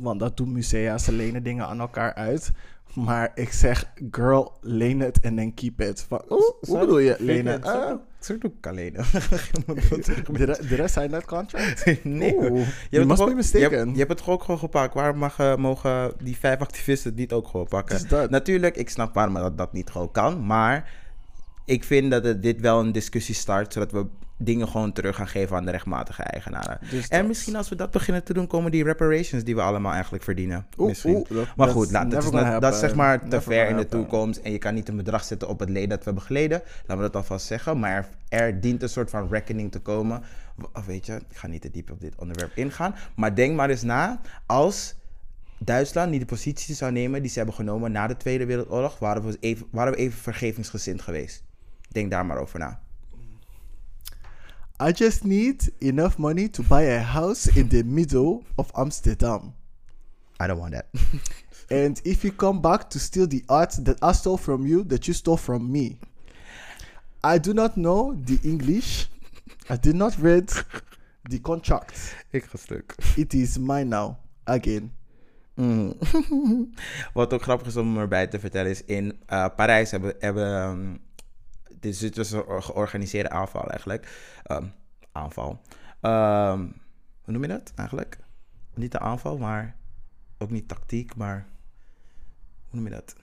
Want 0.00 0.20
dat 0.20 0.36
doen 0.36 0.52
musea, 0.52 0.98
ze 0.98 1.12
lenen 1.12 1.42
dingen 1.42 1.66
aan 1.66 1.80
elkaar 1.80 2.14
uit. 2.14 2.52
Maar 2.94 3.30
ik 3.34 3.52
zeg, 3.52 3.92
girl, 4.10 4.52
leen 4.60 5.00
het 5.00 5.20
en 5.20 5.36
dan 5.36 5.54
keep 5.54 5.80
it. 5.80 6.02
Van, 6.08 6.22
hoe, 6.28 6.54
bedoel 6.60 6.98
je 6.98 7.16
lenen? 7.18 7.62
Ah, 7.62 7.94
Soort 8.20 8.44
ook 8.44 8.66
alleen. 8.66 8.92
did, 10.32 10.60
I, 10.62 10.66
did 10.68 10.78
I 10.78 10.88
sign 10.88 11.10
that 11.10 11.24
contract? 11.24 11.84
nee. 12.04 12.34
Oeh, 12.36 12.50
must 12.52 12.60
ook- 12.60 12.70
Je 12.90 12.98
hebt, 12.98 13.34
mistaken. 13.34 13.90
je 13.92 13.98
hebt 13.98 14.08
het 14.08 14.18
toch 14.18 14.28
ook 14.28 14.42
gewoon 14.42 14.58
gepakt. 14.60 14.94
Waarom 14.94 15.18
mag, 15.18 15.38
eh, 15.38 15.56
mogen 15.56 16.12
die 16.22 16.36
vijf 16.36 16.60
activisten 16.60 17.10
het 17.10 17.18
niet 17.18 17.32
ook 17.32 17.48
gewoon 17.48 17.68
pakken? 17.68 18.08
Het. 18.08 18.30
Natuurlijk, 18.30 18.76
ik 18.76 18.90
snap 18.90 19.14
waarom 19.14 19.34
dat, 19.34 19.58
dat 19.58 19.72
niet 19.72 19.90
gewoon 19.90 20.10
kan. 20.10 20.46
Maar 20.46 20.90
ik 21.64 21.84
vind 21.84 22.10
dat 22.10 22.24
het, 22.24 22.42
dit 22.42 22.60
wel 22.60 22.80
een 22.80 22.92
discussie 22.92 23.34
start. 23.34 23.72
Zodat 23.72 23.92
we 23.92 24.06
dingen 24.42 24.68
gewoon 24.68 24.92
terug 24.92 25.16
gaan 25.16 25.28
geven 25.28 25.56
aan 25.56 25.64
de 25.64 25.70
rechtmatige 25.70 26.22
eigenaren. 26.22 26.78
Dus 26.90 27.08
En 27.08 27.26
misschien 27.26 27.56
als 27.56 27.68
we 27.68 27.74
dat 27.76 27.90
beginnen 27.90 28.24
te 28.24 28.32
doen, 28.32 28.46
komen 28.46 28.70
die 28.70 28.84
reparations 28.84 29.44
die 29.44 29.54
we 29.54 29.60
allemaal 29.60 29.92
eigenlijk 29.92 30.22
verdienen. 30.24 30.66
Oeh, 30.78 30.88
misschien. 30.88 31.14
oeh, 31.14 31.28
dat- 31.28 31.46
Maar 31.56 31.68
goed, 31.68 31.90
dat, 31.92 32.24
is, 32.24 32.30
dat 32.60 32.72
is 32.72 32.78
zeg 32.78 32.94
maar 32.94 33.28
te 33.28 33.40
ver 33.40 33.68
in 33.68 33.76
de 33.76 33.86
toekomst. 33.86 34.40
En 34.40 34.52
je 34.52 34.58
kan 34.58 34.74
niet 34.74 34.88
een 34.88 34.96
bedrag 34.96 35.24
zetten 35.24 35.48
op 35.48 35.58
het 35.60 35.68
leed 35.68 35.88
dat 35.90 35.98
we 35.98 36.04
hebben 36.04 36.22
geleden. 36.22 36.62
Laten 36.80 36.96
we 36.96 37.02
dat 37.02 37.16
alvast 37.16 37.46
zeggen. 37.46 37.78
Maar 37.80 38.08
er, 38.28 38.40
er 38.40 38.60
dient 38.60 38.82
een 38.82 38.88
soort 38.88 39.10
van 39.10 39.28
reckoning 39.30 39.72
te 39.72 39.78
komen. 39.78 40.22
Of 40.72 40.86
weet 40.86 41.06
je, 41.06 41.14
ik 41.14 41.36
ga 41.36 41.46
niet 41.46 41.62
te 41.62 41.70
diep 41.70 41.90
op 41.90 42.00
dit 42.00 42.14
onderwerp 42.16 42.50
ingaan. 42.54 42.94
Maar 43.16 43.34
denk 43.34 43.56
maar 43.56 43.70
eens 43.70 43.82
na. 43.82 44.20
Als 44.46 44.94
Duitsland 45.58 46.10
niet 46.10 46.20
de 46.20 46.26
positie 46.26 46.74
zou 46.74 46.92
nemen 46.92 47.20
die 47.22 47.30
ze 47.30 47.36
hebben 47.38 47.54
genomen 47.56 47.92
na 47.92 48.06
de 48.06 48.16
Tweede 48.16 48.46
Wereldoorlog, 48.46 48.98
waren 48.98 49.22
we 49.26 49.36
even, 49.40 49.66
waren 49.70 49.92
we 49.92 49.98
even 49.98 50.18
vergevingsgezind 50.18 51.02
geweest. 51.02 51.42
Denk 51.92 52.10
daar 52.10 52.26
maar 52.26 52.38
over 52.38 52.58
na. 52.58 52.80
I 54.82 54.92
just 54.92 55.24
need 55.24 55.70
enough 55.78 56.16
money 56.16 56.48
to 56.48 56.62
buy 56.62 56.82
a 56.84 57.02
house 57.02 57.50
in 57.54 57.68
the 57.68 57.84
middle 57.84 58.42
of 58.54 58.70
Amsterdam. 58.72 59.54
I 60.40 60.46
don't 60.46 60.58
want 60.58 60.72
that. 60.72 60.86
And 61.70 62.00
if 62.04 62.24
you 62.24 62.32
come 62.32 62.60
back 62.60 62.88
to 62.90 62.98
steal 62.98 63.26
the 63.26 63.44
art 63.48 63.84
that 63.84 64.02
I 64.02 64.12
stole 64.12 64.38
from 64.38 64.66
you, 64.66 64.82
that 64.84 65.06
you 65.06 65.14
stole 65.14 65.36
from 65.36 65.70
me. 65.70 65.98
I 67.22 67.38
do 67.38 67.52
not 67.52 67.76
know 67.76 68.14
the 68.24 68.40
English. 68.42 69.06
I 69.68 69.76
did 69.76 69.94
not 69.94 70.16
read 70.18 70.50
the 71.28 71.38
contract. 71.38 72.16
Ik 72.32 72.44
ga 72.44 72.58
stuk. 72.58 72.94
It 73.16 73.34
is 73.34 73.58
mine 73.58 73.88
now. 73.88 74.16
Again. 74.44 74.92
Mm. 75.54 75.94
Wat 77.14 77.32
ook 77.32 77.42
grappig 77.42 77.66
is 77.66 77.76
om 77.76 77.98
erbij 77.98 78.26
te 78.26 78.40
vertellen 78.40 78.70
is, 78.70 78.84
in 78.84 79.20
eh, 79.26 79.46
Parijs 79.56 79.90
hebben, 79.90 80.14
hebben 80.18 80.62
ehm, 80.62 80.96
dit 81.80 82.00
dit 82.00 82.16
was 82.16 82.30
een 82.30 82.42
or- 82.44 82.62
georganiseerde 82.62 83.30
aanval 83.30 83.70
eigenlijk. 83.70 84.32
Ehm, 84.42 84.66
aanval. 85.12 85.60
Ehm, 86.00 86.58
hoe 87.24 87.32
noem 87.32 87.42
je 87.42 87.48
dat 87.48 87.72
eigenlijk? 87.76 88.18
Niet 88.74 88.92
de 88.92 88.98
aanval, 88.98 89.38
maar 89.38 89.76
ook 90.38 90.50
niet 90.50 90.68
tactiek, 90.68 91.16
maar 91.16 91.46
hoe 92.68 92.80
noem 92.80 92.84
je 92.84 92.90
dat? 92.94 93.14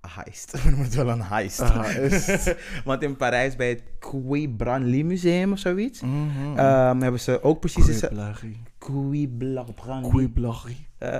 Een 0.00 0.10
heist. 0.10 0.50
We 0.62 0.68
noemen 0.68 0.84
het 0.84 0.94
wel 0.94 1.08
een 1.08 1.22
heist. 1.22 1.58
Een 1.58 1.80
heist. 1.80 2.54
Want 2.84 3.02
in 3.02 3.16
Parijs 3.16 3.56
bij 3.56 3.68
het 3.68 3.82
Quai 3.98 4.48
Branly 4.48 5.02
Museum 5.02 5.52
of 5.52 5.58
zoiets, 5.58 6.00
Mhm. 6.00 6.58
ehm, 6.58 7.00
hebben 7.00 7.20
ze 7.20 7.42
ook 7.42 7.60
precies 7.60 7.86
hetzelfde. 7.86 8.48
Quai 8.78 9.28
Branly. 9.28 10.08
Quiblaghi. 10.08 10.76
Eh, 10.98 11.18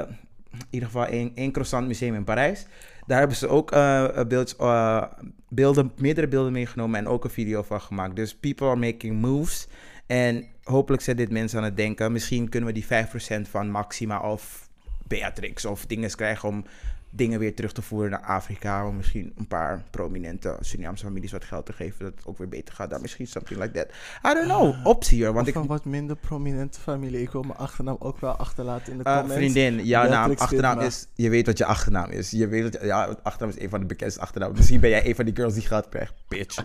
in 0.53 0.67
ieder 0.71 0.89
geval 0.89 1.07
één, 1.07 1.33
één 1.35 1.53
croissant 1.53 1.87
museum 1.87 2.15
in 2.15 2.25
Parijs. 2.25 2.67
Daar 3.07 3.19
hebben 3.19 3.37
ze 3.37 3.49
ook 3.49 3.73
eh, 3.73 4.25
beelds, 4.29 4.57
eh, 4.57 5.03
beelden, 5.49 5.93
meerdere 5.97 6.29
beelden 6.29 6.53
meegenomen 6.53 6.99
en 6.99 7.09
ook 7.09 7.25
een 7.25 7.31
video 7.31 7.63
van 7.63 7.81
gemaakt. 7.81 8.17
Dus 8.17 8.37
people 8.37 8.67
are 8.67 8.77
making 8.77 9.21
moves. 9.21 9.69
En 10.07 10.47
hopelijk 10.65 11.03
zet 11.03 11.17
dit 11.17 11.31
mensen 11.31 11.59
aan 11.59 11.65
het 11.65 11.77
denken. 11.77 12.13
Misschien 12.13 12.49
kunnen 12.49 12.69
we 12.69 12.75
die 12.75 12.87
5% 12.87 13.49
van 13.49 13.71
Maxima 13.71 14.21
of 14.21 14.69
Beatrix 15.07 15.65
of 15.65 15.87
dingen 15.87 16.11
krijgen 16.11 16.49
om 16.49 16.65
dingen 17.11 17.39
weer 17.39 17.55
terug 17.55 17.73
te 17.73 17.83
voeren 17.83 18.11
naar 18.11 18.21
Afrika. 18.23 18.87
Om 18.87 18.97
misschien 18.97 19.33
een 19.37 19.47
paar 19.47 19.83
prominente 19.91 20.57
Surinaamse 20.61 21.05
families 21.05 21.33
wat 21.33 21.45
geld 21.45 21.67
te 21.67 21.73
geven. 21.73 22.05
Dat 22.05 22.15
het 22.15 22.27
ook 22.27 22.39
weer 22.39 22.49
beter 22.49 22.75
gaat. 22.75 22.91
Dan 22.91 23.01
misschien 23.01 23.27
something 23.27 23.61
like 23.61 23.73
that. 23.73 23.87
I 24.33 24.35
don't 24.35 24.47
know. 24.47 24.87
Optie 24.87 25.25
hoor. 25.25 25.35
Want 25.35 25.47
ik, 25.47 25.55
van 25.55 25.67
wat 25.67 25.85
minder 25.85 26.17
prominente 26.17 26.81
familie. 26.81 27.21
Ik 27.23 27.31
wil 27.31 27.43
mijn 27.43 27.59
achternaam 27.59 27.97
ook 27.99 28.19
wel 28.21 28.33
achterlaten 28.37 28.93
in 28.93 28.99
de 28.99 29.05
Eh, 29.05 29.13
comments. 29.19 29.35
vriendin, 29.43 29.85
jouw 29.87 30.09
naam, 30.09 30.33
achternaam 30.37 30.81
is... 30.81 31.07
Je 31.15 31.31
weet 31.31 31.47
wat 31.47 31.59
je 31.59 31.65
achternaam 31.65 32.11
is. 32.11 32.31
Je 32.31 32.47
weet 32.49 32.63
dat 32.73 32.81
je, 32.81 32.87
ja, 32.87 33.17
achternaam 33.23 33.57
is 33.57 33.63
een 33.63 33.71
van 33.71 33.81
de 33.81 33.87
bekendste 33.87 34.21
achternamen. 34.21 34.57
Misschien 34.57 34.81
ben 34.81 34.91
jij 34.91 35.07
een 35.07 35.15
van 35.15 35.25
die 35.25 35.35
girls 35.37 35.55
die 35.55 35.63
geld 35.63 35.89
krijgt. 35.89 36.15
Bitch. 36.29 36.63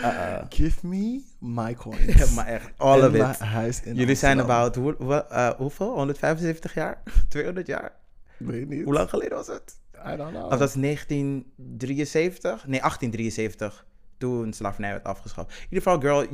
Uh-uh. 0.00 0.42
Give 0.48 0.86
me 0.86 1.22
my 1.38 1.74
coins. 1.74 2.34
maar 2.34 2.46
echt, 2.46 2.70
all 2.76 3.00
En 3.02 3.08
of 3.22 3.30
it. 3.30 3.38
huis 3.38 3.82
in 3.82 3.94
Jullie 3.94 4.14
zijn 4.14 4.40
about, 4.40 4.74
hoe, 4.74 5.24
eh, 5.28 5.48
hoeveel? 5.50 5.94
175 5.94 6.74
jaar? 6.74 7.02
200 7.28 7.66
jaar? 7.66 7.92
Weet 8.38 8.68
niet. 8.68 8.84
Hoe 8.84 8.92
lang 8.92 9.10
geleden 9.10 9.36
was 9.36 9.46
het? 9.46 9.80
I 10.06 10.16
don't 10.16 10.30
know. 10.30 10.52
Of 10.52 10.58
dat 10.58 10.68
is 10.68 10.74
1973? 10.74 12.66
Nee, 12.66 12.80
1873. 12.80 13.86
Toen 14.18 14.52
slavernij 14.52 14.90
werd 14.90 15.04
afgeschaft. 15.04 15.48
In 15.50 15.66
ieder 15.68 15.82
geval, 15.82 16.00
girl, 16.00 16.26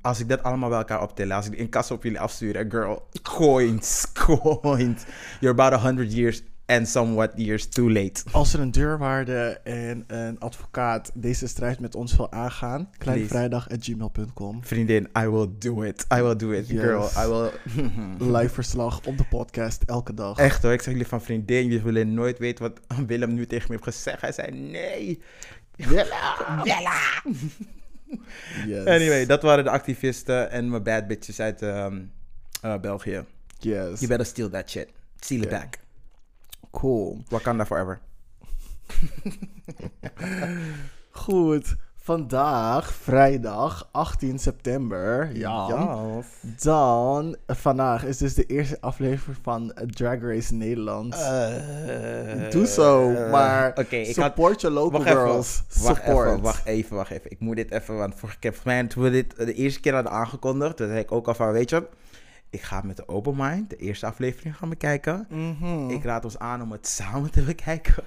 als 0.00 0.20
ik 0.20 0.28
dat 0.28 0.42
allemaal 0.42 0.68
bij 0.68 0.78
elkaar 0.78 1.02
optel, 1.02 1.32
als 1.32 1.46
ik 1.46 1.54
in 1.54 1.68
kassa 1.68 1.94
op 1.94 2.02
jullie 2.02 2.20
afstuur, 2.20 2.66
girl, 2.68 3.08
coins, 3.22 4.12
coins. 4.24 5.04
You're 5.40 5.62
about 5.62 5.80
100 5.80 6.12
years 6.12 6.42
and 6.68 6.88
somewhat 6.88 7.32
years 7.36 7.66
too 7.66 7.90
late. 7.90 8.22
Als 8.30 8.54
er 8.54 8.60
een 8.60 8.70
deurwaarde 8.70 9.60
en 9.64 10.04
een 10.06 10.38
advocaat 10.38 11.10
deze 11.14 11.46
strijd 11.46 11.80
met 11.80 11.94
ons 11.94 12.16
wil 12.16 12.32
aangaan, 12.32 12.90
kleinevrijdag.gmail.com. 12.98 14.64
Vriendin, 14.64 15.08
I 15.18 15.28
will 15.28 15.48
do 15.58 15.82
it. 15.82 16.06
I 16.14 16.20
will 16.22 16.36
do 16.36 16.50
it, 16.50 16.66
girl. 16.66 17.08
I 17.16 17.26
will. 17.26 17.50
Live 18.36 18.54
verslag 18.54 19.06
op 19.06 19.18
de 19.18 19.24
podcast 19.24 19.82
elke 19.82 20.14
dag. 20.14 20.38
Echt 20.38 20.62
hoor, 20.62 20.72
ik 20.72 20.82
zeg 20.82 20.92
jullie 20.92 21.08
van 21.08 21.22
vriendin, 21.22 21.64
jullie 21.64 21.82
willen 21.82 22.14
nooit 22.14 22.38
weten 22.38 22.62
wat 22.64 22.80
Willem 23.06 23.34
nu 23.34 23.46
tegen 23.46 23.66
me 23.68 23.72
heeft 23.72 23.96
gezegd. 23.96 24.20
Hij 24.20 24.32
zei 24.32 24.50
nee. 24.50 25.22
Willem. 25.76 26.06
Yes. 28.66 28.84
Anyway, 28.84 29.26
dat 29.26 29.42
waren 29.42 29.64
de 29.64 29.70
activisten 29.70 30.50
en 30.50 30.70
mijn 30.70 30.82
bad 30.82 31.06
bitches 31.06 31.40
uit 31.40 31.62
ehm, 31.62 32.00
eh, 32.60 32.78
België. 32.80 33.24
Yes. 33.58 34.00
You 34.00 34.06
better 34.06 34.26
steal 34.26 34.48
that 34.48 34.70
shit. 34.70 34.88
Steal 35.16 35.42
it 35.42 35.48
back. 35.48 35.78
Cool. 36.70 37.22
Wakanda 37.28 37.66
forever. 37.66 38.00
Goed. 41.10 41.76
Vandaag, 41.96 42.92
vrijdag, 42.92 43.88
18 43.92 44.38
september. 44.38 45.30
Ja. 45.36 45.66
Dan, 46.62 47.36
vandaag 47.46 48.04
is 48.04 48.16
dus 48.16 48.34
de 48.34 48.46
eerste 48.46 48.80
aflevering 48.80 49.38
van 49.42 49.72
Drag 49.86 50.20
Race 50.20 50.54
Nederland. 50.54 51.14
Eh, 51.14 52.50
Doe 52.50 52.66
zo, 52.66 53.10
maar 53.30 53.68
Oké, 53.68 53.96
ik 53.96 54.16
had... 54.16 54.24
support 54.24 54.60
your 54.60 54.76
local 54.76 54.98
Wacht 54.98 55.10
even, 55.10 55.22
girls. 55.26 55.62
wacht 55.82 56.04
support. 56.04 56.28
even, 56.28 56.40
wacht 56.42 56.66
even, 56.66 56.96
wacht 56.96 57.10
even. 57.10 57.30
Ik 57.30 57.40
moet 57.40 57.56
dit 57.56 57.70
even, 57.70 57.96
want 57.96 58.14
vorige 58.14 58.38
keer, 58.38 58.52
volgens 58.54 58.74
mij, 58.74 58.86
toen 58.86 59.02
we 59.02 59.10
dit 59.10 59.36
de 59.36 59.54
eerste 59.54 59.80
keer 59.80 59.94
hadden 59.94 60.12
aangekondigd, 60.12 60.76
toen 60.76 60.86
zei 60.88 60.98
ik 60.98 61.12
ook 61.12 61.28
al 61.28 61.34
van, 61.34 61.52
weet 61.52 61.70
je, 61.70 61.86
ik 62.50 62.60
ga 62.60 62.80
met 62.80 62.96
de 62.96 63.08
open 63.08 63.34
mind 63.36 63.70
de 63.70 63.76
eerste 63.76 64.06
aflevering 64.06 64.56
gaan 64.56 64.68
bekijken. 64.68 65.26
Mhm. 65.30 65.90
Ik 65.90 66.04
raad 66.04 66.24
ons 66.24 66.38
aan 66.38 66.62
om 66.62 66.72
het 66.72 66.86
samen 66.86 67.30
te 67.30 67.42
bekijken. 67.42 68.04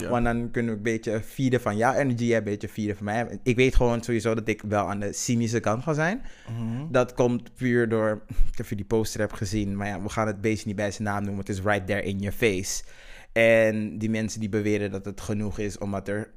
Ja. 0.00 0.08
Want 0.08 0.24
dan 0.24 0.50
kunnen 0.50 0.70
we 0.70 0.76
een 0.76 0.82
beetje 0.82 1.22
feeden 1.22 1.60
van 1.60 1.76
jouw 1.76 1.92
energy, 1.92 2.34
een 2.34 2.44
beetje 2.44 2.68
feeden 2.68 2.96
van 2.96 3.04
mij. 3.04 3.40
Ik 3.42 3.56
weet 3.56 3.74
gewoon 3.74 4.02
sowieso 4.02 4.34
dat 4.34 4.48
ik 4.48 4.62
wel 4.62 4.88
aan 4.88 5.00
de 5.00 5.12
cynische 5.12 5.60
kant 5.60 5.82
ga 5.82 5.92
zijn. 5.92 6.22
Mhm. 6.48 6.90
Dat 6.90 7.14
komt 7.14 7.54
puur 7.54 7.88
door, 7.88 8.22
ik 8.50 8.56
heb 8.56 8.68
je 8.68 8.76
die 8.76 8.84
poster 8.84 9.20
heb 9.20 9.32
gezien, 9.32 9.76
maar 9.76 9.86
ja, 9.86 10.02
we 10.02 10.08
gaan 10.08 10.26
het 10.26 10.40
beest 10.40 10.66
niet 10.66 10.76
bij 10.76 10.90
zijn 10.90 11.08
naam 11.08 11.22
noemen. 11.22 11.40
Het 11.40 11.48
is 11.48 11.60
right 11.60 11.86
there 11.86 12.02
in 12.02 12.18
your 12.18 12.36
face. 12.36 12.84
En 13.32 13.98
die 13.98 14.10
mensen 14.10 14.40
die 14.40 14.48
beweren 14.48 14.90
dat 14.90 15.04
het 15.04 15.20
genoeg 15.20 15.58
is, 15.58 15.78
omdat 15.78 16.08
er... 16.08 16.30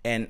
En, 0.00 0.28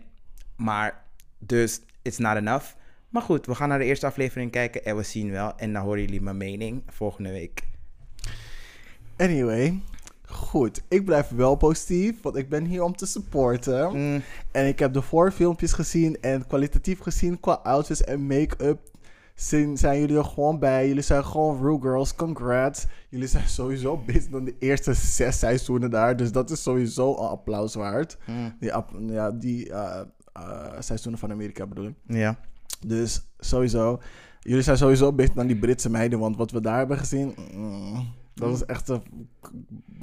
maar, 0.57 1.05
dus, 1.39 1.81
it's 2.03 2.19
not 2.19 2.37
enough. 2.37 2.67
Maar 3.09 3.23
goed, 3.23 3.47
we 3.47 3.55
gaan 3.55 3.69
naar 3.69 3.79
de 3.79 3.85
eerste 3.85 4.07
aflevering 4.07 4.51
kijken 4.51 4.85
en 4.85 4.97
we 4.97 5.03
zien 5.03 5.31
wel. 5.31 5.53
En 5.57 5.73
dan 5.73 5.83
horen 5.83 6.01
jullie 6.01 6.21
mijn 6.23 6.37
mening 6.37 6.83
volgende 6.87 7.31
week. 7.31 7.63
Anyway, 9.17 9.81
goed. 10.27 10.83
Ik 10.89 11.05
blijf 11.05 11.29
wel 11.29 11.55
positief, 11.57 12.23
want 12.23 12.37
ik 12.37 12.49
ben 12.49 12.65
hier 12.65 12.83
om 12.83 12.97
te 12.97 13.07
supporten. 13.07 13.97
Mm, 13.97 14.23
En 14.51 14.67
ik 14.67 14.79
heb 14.79 14.93
de 14.93 15.03
voorfilmpjes 15.03 15.73
gezien 15.73 16.21
en 16.21 16.47
kwalitatief 16.47 16.99
gezien 17.01 17.41
qua 17.41 17.53
outfits 17.53 18.05
en 18.05 18.27
make-up. 18.27 18.79
Zijn, 19.35 19.73
jullie 20.01 20.17
er 20.19 20.25
gewoon 20.25 20.59
bij. 20.59 20.89
Jullie 20.89 21.03
zijn 21.03 21.25
gewoon 21.25 21.63
real 21.63 21.79
girls. 21.79 22.15
Congrats. 22.15 22.87
Jullie 23.09 23.27
zijn 23.29 23.49
sowieso 23.49 23.97
beter 24.07 24.31
dan 24.31 24.45
de 24.45 24.55
eerste 24.59 24.95
zes 24.95 25.39
seizoenen 25.39 25.91
daar. 25.91 26.17
Dus 26.17 26.33
dat 26.33 26.51
is 26.51 26.63
sowieso 26.63 27.11
een 27.13 27.29
applaus 27.29 27.75
waard. 27.75 28.17
mm, 28.27 28.57
Die, 28.61 28.73
ja, 29.13 29.31
die 29.31 29.73
eh, 29.73 30.01
eh, 30.33 30.73
seizoenen 30.79 31.21
van 31.21 31.31
Amerika 31.31 31.67
bedoel 31.67 31.87
ik. 31.87 31.95
ja. 32.07 32.39
Dus 32.87 33.29
sowieso. 33.39 34.01
Jullie 34.41 34.63
zijn 34.63 34.77
sowieso 34.77 35.13
beter 35.13 35.35
dan 35.35 35.47
die 35.47 35.59
Britse 35.59 35.91
meiden. 35.91 36.19
Want 36.19 36.37
wat 36.37 36.51
we 36.51 36.61
daar 36.61 36.79
hebben 36.79 36.99
gezien. 36.99 37.35
mm, 37.53 38.13
dat 38.35 38.55
is 38.55 38.65
echt 38.65 38.89
een. 38.89 39.03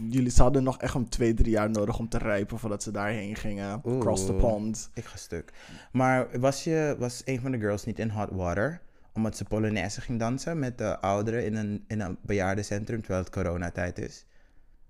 Jullie 0.10 0.32
ze 0.32 0.42
hadden 0.42 0.64
nog 0.64 0.78
echt 0.78 0.94
een 0.94 1.10
twee, 1.10 1.34
drie 1.34 1.52
jaar 1.52 1.70
nodig 1.70 2.00
om 2.00 2.10
te 2.10 2.18
rijpen 2.18 2.60
voordat 2.60 2.84
ze 2.84 2.92
daarheen 2.92 3.36
gingen. 3.36 3.82
Oeh. 3.86 4.00
Cross 4.00 4.26
the 4.26 4.34
pond. 4.34 4.90
Ik 4.94 5.06
ga 5.06 5.18
stuk. 5.18 5.54
Maar 5.92 6.40
was, 6.40 6.64
je, 6.64 6.96
was 7.00 7.22
een 7.26 7.40
van 7.42 7.52
de 7.52 7.60
girls 7.60 7.86
niet 7.86 8.00
in 8.00 8.10
hot 8.10 8.30
water? 8.32 8.82
Omdat 9.14 9.38
ze 9.38 9.44
Polonaise 9.44 10.02
ging 10.02 10.20
dansen 10.20 10.60
met 10.60 10.78
de 10.78 11.00
ouderen 11.00 11.46
in 11.46 11.56
een, 11.56 11.84
in 11.88 12.02
een 12.02 12.18
bejaardencentrum 12.22 13.00
terwijl 13.00 13.24
het 13.24 13.34
coronatijd 13.34 14.00
is? 14.00 14.26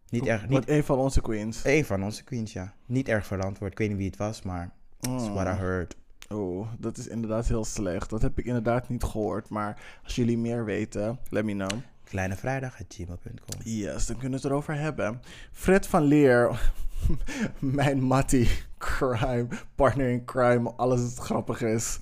Niet 0.10 0.26
erg. 0.26 0.48
Niet, 0.48 0.70
een 0.70 0.84
van 0.84 0.98
onze 1.00 1.22
queens. 1.22 1.62
een 1.64 1.86
van 1.86 2.04
onze 2.04 2.24
queens, 2.24 2.54
ja. 2.54 2.74
Niet 2.86 3.08
erg 3.08 3.26
verantwoord. 3.26 3.72
Ik 3.72 3.78
weet 3.78 3.90
niet 3.90 3.98
wie 3.98 4.08
het 4.08 4.18
was, 4.18 4.42
maar 4.42 4.72
that's 5.00 5.30
what 5.30 5.48
I 5.48 5.50
heard. 5.60 5.96
Oh, 6.30 6.68
dat 6.80 6.98
is 6.98 7.08
inderdaad 7.08 7.48
heel 7.48 7.66
slecht. 7.66 8.10
Dat 8.10 8.22
heb 8.22 8.38
ik 8.40 8.46
inderdaad 8.46 8.90
niet 8.90 9.04
gehoord. 9.04 9.50
Maar 9.50 9.82
als 10.04 10.16
jullie 10.16 10.38
meer 10.38 10.66
weten, 10.66 11.20
let 11.30 11.44
me 11.46 11.52
know. 11.54 11.72
Kleinevrijdag.gmail.com 12.04 13.60
Yes, 13.64 14.06
dan 14.06 14.18
kunnen 14.18 14.40
we 14.40 14.44
het 14.44 14.46
erover 14.54 14.76
hebben. 14.76 15.22
Fred 15.52 15.88
van 15.88 16.04
Leer, 16.04 16.72
mijn 17.60 18.02
mattie, 18.04 18.50
crime, 18.78 19.48
partner 19.76 20.10
in 20.10 20.26
crime, 20.26 20.72
alles 20.76 21.02
wat 21.02 21.26
grappig 21.26 21.62
is. 21.62 22.00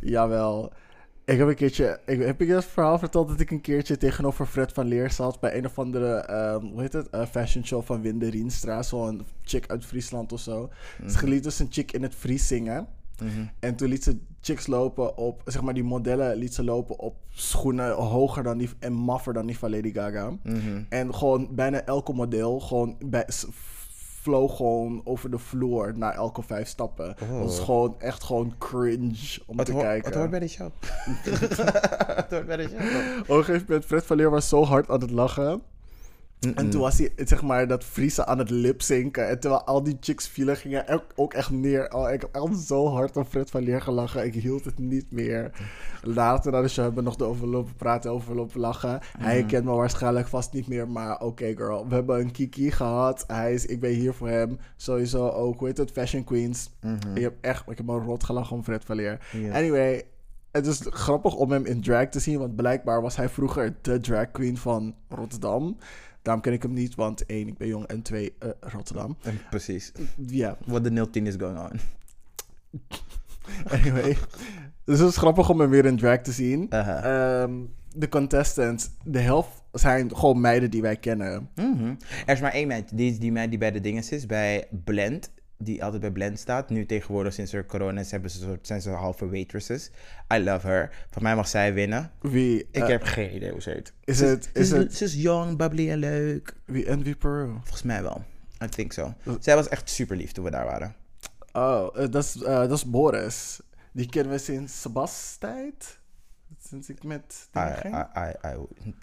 Jawel. 0.00 0.72
Ik 1.24 1.38
heb 1.38 1.48
een 1.48 1.54
keertje, 1.54 2.00
ik, 2.06 2.20
heb 2.20 2.40
ik 2.40 2.48
het 2.48 2.64
verhaal 2.64 2.98
verteld 2.98 3.28
dat 3.28 3.40
ik 3.40 3.50
een 3.50 3.60
keertje 3.60 3.96
tegenover 3.96 4.46
Fred 4.46 4.72
van 4.72 4.86
Leer 4.86 5.10
zat 5.10 5.40
bij 5.40 5.56
een 5.56 5.66
of 5.66 5.78
andere, 5.78 6.14
ehm, 6.14 6.64
hoe 6.66 6.80
heet 6.80 6.92
het, 6.92 7.10
Eh, 7.10 7.26
fashion 7.26 7.64
show 7.66 7.82
van 7.84 8.02
Winde 8.02 8.30
Rienstra, 8.30 8.82
zo'n 8.82 9.26
chick 9.42 9.66
uit 9.70 9.84
Friesland 9.84 10.32
of 10.32 10.40
zo. 10.40 10.70
Ze 11.06 11.28
liet 11.28 11.42
dus 11.42 11.58
een 11.58 11.66
chick 11.70 11.92
in 11.92 12.02
het 12.02 12.14
Fries 12.14 12.46
zingen. 12.46 12.86
En 13.60 13.74
toen 13.76 13.88
liet 13.88 14.04
ze 14.04 14.20
chicks 14.40 14.66
lopen 14.66 15.16
op, 15.16 15.42
zeg 15.44 15.62
maar 15.62 15.74
die 15.74 15.84
modellen 15.84 16.36
liet 16.36 16.54
ze 16.54 16.64
lopen 16.64 16.98
op 16.98 17.16
schoenen 17.28 17.92
hoger 17.92 18.42
dan 18.42 18.58
die 18.58 18.70
en 18.78 18.92
maffer 18.92 19.32
dan 19.32 19.46
die 19.46 19.58
van 19.58 19.70
Lady 19.70 19.92
Gaga. 19.92 20.32
Mhm. 20.42 20.82
En 20.88 21.14
gewoon 21.14 21.48
bijna 21.54 21.84
elke 21.84 22.12
model, 22.12 22.60
gewoon 22.60 22.96
bij, 23.06 23.26
vloog 24.24 24.56
gewoon 24.56 25.00
over 25.04 25.30
de 25.30 25.38
vloer 25.38 25.92
na 25.96 26.12
elke 26.12 26.42
vijf 26.42 26.68
stappen. 26.68 27.16
Oh. 27.30 27.50
gewoon 27.50 28.00
echt 28.00 28.24
gewoon 28.24 28.54
cringe 28.58 29.38
om 29.46 29.58
Het, 29.58 29.66
te 29.66 29.72
kijken. 29.72 30.04
het 30.04 30.14
hoort 30.14 30.30
bij 30.30 30.38
de 30.38 30.48
show. 30.48 30.70
het 32.20 32.30
hoort 32.30 32.46
bij 32.46 32.56
de 32.56 32.68
show. 32.68 33.20
Op 33.20 33.28
een 33.28 33.44
gegeven 33.44 33.64
moment, 33.68 33.84
Fred 33.84 34.04
Valier 34.04 34.30
was 34.30 34.48
zo 34.48 34.64
hard 34.64 34.90
aan 34.90 35.00
het 35.00 35.10
lachen. 35.10 35.62
En 36.44 36.70
toen 36.70 36.80
was 36.80 36.98
hij, 36.98 37.12
zeg 37.16 37.42
maar, 37.42 37.68
dat 37.68 37.84
Friese 37.84 38.26
aan 38.26 38.38
het 38.38 38.50
lipzinken. 38.50 39.28
En 39.28 39.40
terwijl 39.40 39.64
al 39.64 39.82
die 39.82 39.96
chicks 40.00 40.28
vielen, 40.28 40.56
gingen 40.56 40.88
ook, 40.88 41.04
ook 41.14 41.34
echt 41.34 41.50
neer. 41.50 41.92
Oh, 41.92 42.10
ik 42.10 42.20
heb 42.20 42.34
echt 42.34 42.58
zo 42.58 42.88
hard 42.88 43.16
op 43.16 43.28
Fred 43.28 43.50
van 43.50 43.62
Leer 43.62 43.80
gelachen. 43.82 44.24
Ik 44.24 44.34
hield 44.34 44.64
het 44.64 44.78
niet 44.78 45.10
meer. 45.10 45.50
Later 46.02 46.52
na 46.52 46.60
de 46.60 46.68
show 46.68 46.84
hebben 46.84 47.04
we 47.04 47.10
nog 47.10 47.28
over 47.28 47.48
lopen 47.48 47.74
praten, 47.74 48.10
over 48.10 48.34
lopen 48.34 48.60
lachen. 48.60 49.00
Hij 49.18 49.44
kent 49.44 49.64
me 49.64 49.72
waarschijnlijk 49.72 50.28
vast 50.28 50.52
niet 50.52 50.68
meer, 50.68 50.88
maar 50.88 51.20
oké 51.20 51.56
girl. 51.56 51.88
We 51.88 51.94
hebben 51.94 52.20
een 52.20 52.30
kiki 52.30 52.70
gehad. 52.70 53.24
Hij 53.26 53.54
is, 53.54 53.66
ik 53.66 53.80
ben 53.80 53.90
hier 53.90 54.14
voor 54.14 54.28
hem. 54.28 54.58
Sowieso 54.76 55.28
ook, 55.28 55.58
hoe 55.58 55.68
heet 55.68 55.78
het, 55.78 55.90
Fashion 55.90 56.24
Queens. 56.24 56.70
Ik 57.14 57.22
heb 57.22 57.34
echt, 57.40 57.70
ik 57.70 57.76
heb 57.76 57.86
me 57.86 57.98
rot 57.98 58.24
gelachen 58.24 58.56
om 58.56 58.64
Fred 58.64 58.84
van 58.84 58.96
Leer. 58.96 59.18
Anyway, 59.52 60.02
het 60.50 60.66
is 60.66 60.80
grappig 60.84 61.34
om 61.34 61.50
hem 61.50 61.64
in 61.64 61.80
drag 61.80 62.08
te 62.08 62.20
zien, 62.20 62.38
want 62.38 62.56
blijkbaar 62.56 63.02
was 63.02 63.16
hij 63.16 63.28
vroeger 63.28 63.76
de 63.80 64.00
drag 64.00 64.30
queen 64.30 64.56
van 64.56 64.94
Rotterdam. 65.08 65.76
Daarom 66.24 66.42
ken 66.42 66.52
ik 66.52 66.62
hem 66.62 66.72
niet, 66.72 66.94
want 66.94 67.26
één, 67.26 67.48
ik 67.48 67.58
ben 67.58 67.68
jong 67.68 67.86
en 67.86 68.02
twee, 68.02 68.34
eh, 68.38 68.48
Rotterdam. 68.60 69.16
Precies. 69.50 69.92
Ja, 70.26 70.56
What 70.66 70.84
the 70.84 71.08
010 71.10 71.26
is 71.26 71.34
going 71.38 71.58
on. 71.58 71.80
anyway. 73.78 74.16
dus 74.84 74.98
het 74.98 75.08
is 75.08 75.16
grappig 75.16 75.50
om 75.50 75.60
hem 75.60 75.70
weer 75.70 75.84
in 75.84 75.96
drag 75.96 76.20
te 76.20 76.32
zien. 76.32 76.70
Ehm, 76.70 77.52
de 77.94 78.08
contestants, 78.08 78.90
de 79.04 79.18
helft 79.18 79.62
zijn 79.72 80.16
gewoon 80.16 80.40
meiden 80.40 80.70
die 80.70 80.82
wij 80.82 80.96
kennen. 80.96 81.48
Mhm. 81.54 81.94
Er 82.26 82.34
is 82.34 82.40
maar 82.40 82.52
één 82.52 82.68
meid, 82.68 82.96
die, 82.96 83.10
is 83.10 83.18
die 83.18 83.32
meid 83.32 83.50
die 83.50 83.58
bij 83.58 83.70
de 83.70 83.80
dinges 83.80 84.10
is, 84.10 84.26
bij 84.26 84.66
Blend. 84.84 85.30
Die 85.64 85.84
altijd 85.84 86.00
bij 86.02 86.10
Blend 86.10 86.38
staat. 86.38 86.70
Nu 86.70 86.86
tegenwoordig 86.86 87.32
sinds 87.32 87.52
er 87.52 87.66
corona 87.66 88.00
is, 88.00 88.10
hebben 88.10 88.30
ze, 88.30 88.38
soort- 88.38 88.66
zijn 88.66 88.80
ze 88.82 88.90
halve 88.90 89.28
waitresses. 89.30 89.90
I 90.34 90.38
love 90.44 90.66
her. 90.66 91.06
Van 91.10 91.22
mij 91.22 91.34
mag 91.36 91.48
zij 91.48 91.74
winnen. 91.74 92.10
Wie, 92.20 92.58
Ik 92.70 92.82
eh, 92.82 92.86
heb 92.88 93.02
geen 93.02 93.34
idee 93.34 93.50
hoe 93.50 93.62
ze 93.62 93.70
heet. 93.70 93.92
is 94.04 94.20
het- 94.20 94.50
is 94.52 94.70
het- 94.70 94.94
Ze 94.94 95.04
is 95.04 95.14
jong, 95.14 95.56
bubbly 95.56 95.90
en 95.90 95.98
leuk. 95.98 96.54
wie 96.64 96.86
en 96.86 97.02
wie 97.02 97.16
Peru? 97.16 97.46
Volgens 97.52 97.82
mij 97.82 98.02
wel. 98.02 98.24
I 98.64 98.68
think 98.68 98.92
so. 98.92 99.14
Zij 99.40 99.54
was 99.54 99.68
echt 99.68 99.90
super 99.90 100.16
lief 100.16 100.32
toen 100.32 100.44
we 100.44 100.50
daar 100.50 100.64
waren. 100.64 100.94
Oh, 101.52 101.88
eh, 102.02 102.10
dat 102.10 102.24
is, 102.24 102.42
eh, 102.42 102.58
dat 102.58 102.70
is 102.72 102.84
Boris. 102.90 103.60
Die 103.92 104.08
kennen 104.08 104.32
we 104.32 104.38
sinds 104.38 104.80
Sebas 104.80 105.36
tijd. 105.40 105.98
Sinds 106.68 106.88
ik 106.88 107.02
met. 107.04 107.48
I, 107.56 107.88
I, 107.88 108.48
I- 108.48 108.94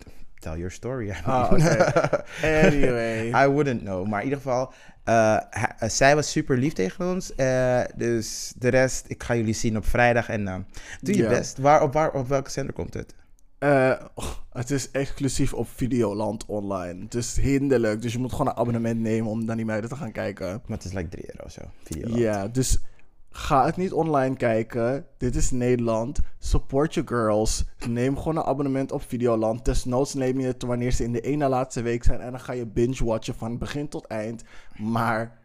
tell 0.41 0.55
your 0.55 0.71
story. 0.71 1.09
Ah, 1.25 1.51
oké. 1.51 2.23
Anyway. 2.65 3.27
I 3.45 3.47
wouldn't 3.47 3.81
know. 3.81 4.07
Maar 4.07 4.19
in 4.19 4.25
ieder 4.25 4.41
geval, 4.41 4.73
eh, 5.03 5.35
eh, 5.79 5.89
zij 5.89 6.15
was 6.15 6.31
super 6.31 6.57
lief 6.57 6.73
tegen 6.73 7.05
ons. 7.11 7.35
eh, 7.35 7.81
dus 7.95 8.53
de 8.57 8.67
rest, 8.69 9.05
ik 9.07 9.23
ga 9.23 9.35
jullie 9.35 9.53
zien 9.53 9.77
op 9.77 9.85
vrijdag. 9.85 10.29
En 10.29 10.47
eh, 10.47 10.55
doe 11.01 11.15
je 11.15 11.27
best. 11.27 11.57
Waar, 11.57 11.81
op, 11.81 11.93
waar, 11.93 12.11
op 12.11 12.27
welke 12.27 12.49
zender 12.49 12.73
komt 12.73 12.93
het? 12.93 13.15
Oh, 14.15 14.25
het 14.51 14.71
is 14.71 14.91
exclusief 14.91 15.53
op 15.53 15.67
Videoland 15.75 16.45
online. 16.45 17.03
Het 17.03 17.13
is 17.13 17.37
hinderlijk. 17.37 18.01
Dus 18.01 18.13
je 18.13 18.19
moet 18.19 18.31
gewoon 18.31 18.47
een 18.47 18.55
abonnement 18.57 18.99
nemen 18.99 19.31
om 19.31 19.45
naar 19.45 19.55
die 19.55 19.65
meiden 19.65 19.89
te 19.89 19.95
gaan 19.95 20.11
kijken. 20.11 20.47
Maar 20.47 20.77
het 20.77 20.85
is 20.85 20.93
like 20.93 21.09
3 21.09 21.25
euro 21.35 21.49
zo. 21.49 21.61
Ja, 22.19 22.47
dus 22.47 22.79
ga 23.31 23.65
het 23.65 23.77
niet 23.77 23.93
online 23.93 24.35
kijken. 24.35 25.05
Dit 25.17 25.35
is 25.35 25.51
Nederland. 25.51 26.19
Support 26.39 26.93
your 26.93 27.09
girls. 27.09 27.63
Neem 27.87 28.17
gewoon 28.17 28.37
een 28.37 28.43
abonnement 28.43 28.91
op 28.91 29.01
Videoland. 29.01 29.65
Desnoods 29.65 30.13
neem 30.13 30.39
je 30.39 30.47
het 30.47 30.63
wanneer 30.63 30.91
ze 30.91 31.03
in 31.03 31.11
de 31.11 31.21
ene 31.21 31.47
laatste 31.47 31.81
week 31.81 32.03
zijn. 32.03 32.19
En 32.19 32.31
dan 32.31 32.39
ga 32.39 32.53
je 32.53 32.65
binge-watchen 32.65 33.35
van 33.35 33.57
begin 33.57 33.87
tot 33.87 34.05
eind. 34.05 34.43
Maar... 34.77 35.39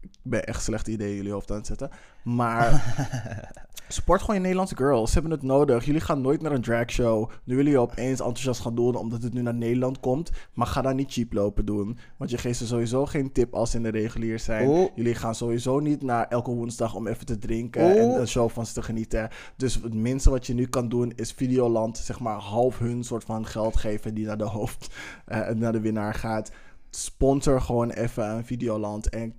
Ik 0.00 0.10
ben 0.22 0.44
echt 0.44 0.62
slecht 0.62 0.88
idee 0.88 1.10
in 1.10 1.16
jullie 1.16 1.32
hoofd 1.32 1.50
aan 1.50 1.56
het 1.56 1.66
zetten. 1.66 1.90
Maar 2.22 2.94
support 3.88 4.20
gewoon 4.20 4.36
je 4.36 4.40
Nederlandse 4.40 4.76
girls. 4.76 5.12
Ze 5.12 5.18
hebben 5.18 5.32
het 5.38 5.42
nodig. 5.42 5.84
Jullie 5.84 6.00
gaan 6.00 6.20
nooit 6.20 6.42
naar 6.42 6.52
een 6.52 6.62
dragshow. 6.62 7.30
Nu 7.44 7.56
willen 7.56 7.72
je 7.72 7.78
opeens 7.78 8.20
enthousiast 8.20 8.60
gaan 8.60 8.74
doen 8.74 8.94
omdat 8.94 9.22
het 9.22 9.32
nu 9.32 9.42
naar 9.42 9.54
Nederland 9.54 10.00
komt. 10.00 10.30
Maar 10.52 10.66
ga 10.66 10.82
daar 10.82 10.94
niet 10.94 11.12
cheap 11.12 11.32
lopen 11.32 11.64
doen. 11.64 11.98
Want 12.16 12.30
je 12.30 12.38
geeft 12.38 12.58
ze 12.58 12.66
sowieso 12.66 13.06
geen 13.06 13.32
tip 13.32 13.54
als 13.54 13.70
ze 13.70 13.76
in 13.76 13.82
de 13.82 13.88
regulier 13.88 14.38
zijn. 14.38 14.90
Jullie 14.94 15.14
gaan 15.14 15.34
sowieso 15.34 15.80
niet 15.80 16.02
naar 16.02 16.28
elke 16.28 16.50
woensdag 16.50 16.94
om 16.94 17.06
even 17.06 17.26
te 17.26 17.38
drinken 17.38 17.98
en 17.98 18.20
een 18.20 18.28
show 18.28 18.50
van 18.50 18.66
ze 18.66 18.72
te 18.72 18.82
genieten. 18.82 19.28
Dus 19.56 19.74
het 19.74 19.94
minste 19.94 20.30
wat 20.30 20.46
je 20.46 20.54
nu 20.54 20.66
kan 20.66 20.88
doen 20.88 21.12
is 21.16 21.32
Videoland, 21.32 21.98
zeg 21.98 22.20
maar, 22.20 22.38
half 22.38 22.78
hun 22.78 23.04
soort 23.04 23.24
van 23.24 23.46
geld 23.46 23.76
geven 23.76 24.14
die 24.14 24.26
naar 24.26 24.38
de 24.38 24.44
hoofd, 24.44 24.94
eh, 25.26 25.48
naar 25.48 25.72
de 25.72 25.80
winnaar 25.80 26.14
gaat. 26.14 26.52
Sponsor 26.90 27.60
gewoon 27.60 27.90
even 27.90 28.30
een 28.30 28.44
Videoland 28.44 29.08
en 29.08 29.34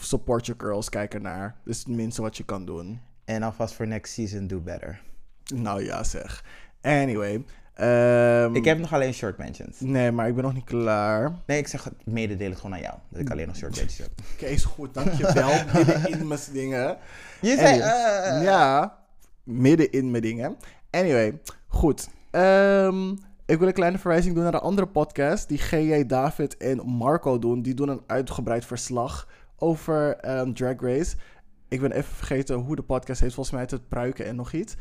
support 0.00 0.46
your 0.46 0.60
girls, 0.60 0.88
kijk 0.88 1.14
ernaar. 1.14 1.56
Dat 1.64 1.74
is 1.74 1.78
het 1.78 1.88
minste 1.88 2.22
wat 2.22 2.36
je 2.36 2.44
kan 2.44 2.64
doen. 2.64 3.00
En 3.24 3.42
alvast 3.42 3.74
voor 3.74 3.86
next 3.86 4.12
season, 4.12 4.46
do 4.46 4.60
better. 4.60 5.00
Nou 5.54 5.84
ja, 5.84 6.04
zeg. 6.04 6.44
Anyway. 6.82 7.44
ehm, 7.74 8.54
Ik 8.54 8.64
heb 8.64 8.78
nog 8.78 8.92
alleen 8.92 9.14
short 9.14 9.38
mentions. 9.38 9.80
Nee, 9.80 10.10
maar 10.12 10.28
ik 10.28 10.34
ben 10.34 10.44
nog 10.44 10.54
niet 10.54 10.64
klaar. 10.64 11.32
Nee, 11.46 11.58
ik 11.58 11.66
zeg 11.68 11.84
het 11.84 12.06
mededeel 12.06 12.50
het 12.50 12.58
gewoon 12.60 12.74
aan 12.74 12.82
jou. 12.82 12.94
Dat 13.08 13.20
ik 13.20 13.30
alleen 13.30 13.46
nog 13.46 13.56
short 13.56 13.76
mentions 13.76 13.98
heb. 13.98 14.10
Oké, 14.34 14.44
is 14.46 14.64
goed. 14.64 14.94
Dankjewel. 14.94 15.50
Midden 15.74 16.10
in 16.20 16.26
mijn 16.26 16.40
dingen. 16.52 16.96
Je 17.40 17.56
zei... 17.56 17.80
Eh, 17.80 18.42
Ja, 18.42 18.98
midden 19.44 19.90
in 19.92 20.10
mijn 20.10 20.22
dingen. 20.22 20.56
Anyway, 20.90 21.40
goed. 21.66 22.08
Ehm, 22.30 23.10
ik 23.46 23.58
wil 23.58 23.68
een 23.68 23.72
kleine 23.74 23.98
verwijzing 23.98 24.34
doen 24.34 24.42
naar 24.42 24.52
de 24.52 24.60
andere 24.60 24.86
podcast 24.86 25.48
die 25.48 25.58
GJ 25.58 26.06
David 26.06 26.56
en 26.56 26.86
Marco 26.86 27.38
doen. 27.38 27.62
Die 27.62 27.74
doen 27.74 27.88
een 27.88 28.02
uitgebreid 28.06 28.64
verslag 28.64 29.28
over 29.58 30.16
ehm, 30.16 30.52
Drag 30.52 30.80
Race. 30.80 31.16
Ik 31.68 31.80
ben 31.80 31.92
even 31.92 32.14
vergeten 32.14 32.56
hoe 32.56 32.76
de 32.76 32.82
podcast 32.82 33.20
heet. 33.20 33.34
Volgens 33.34 33.54
mij 33.54 33.60
heet 33.64 33.70
het 33.70 33.88
Pruiken 33.88 34.26
en 34.26 34.36
nog 34.36 34.52
iets. 34.52 34.74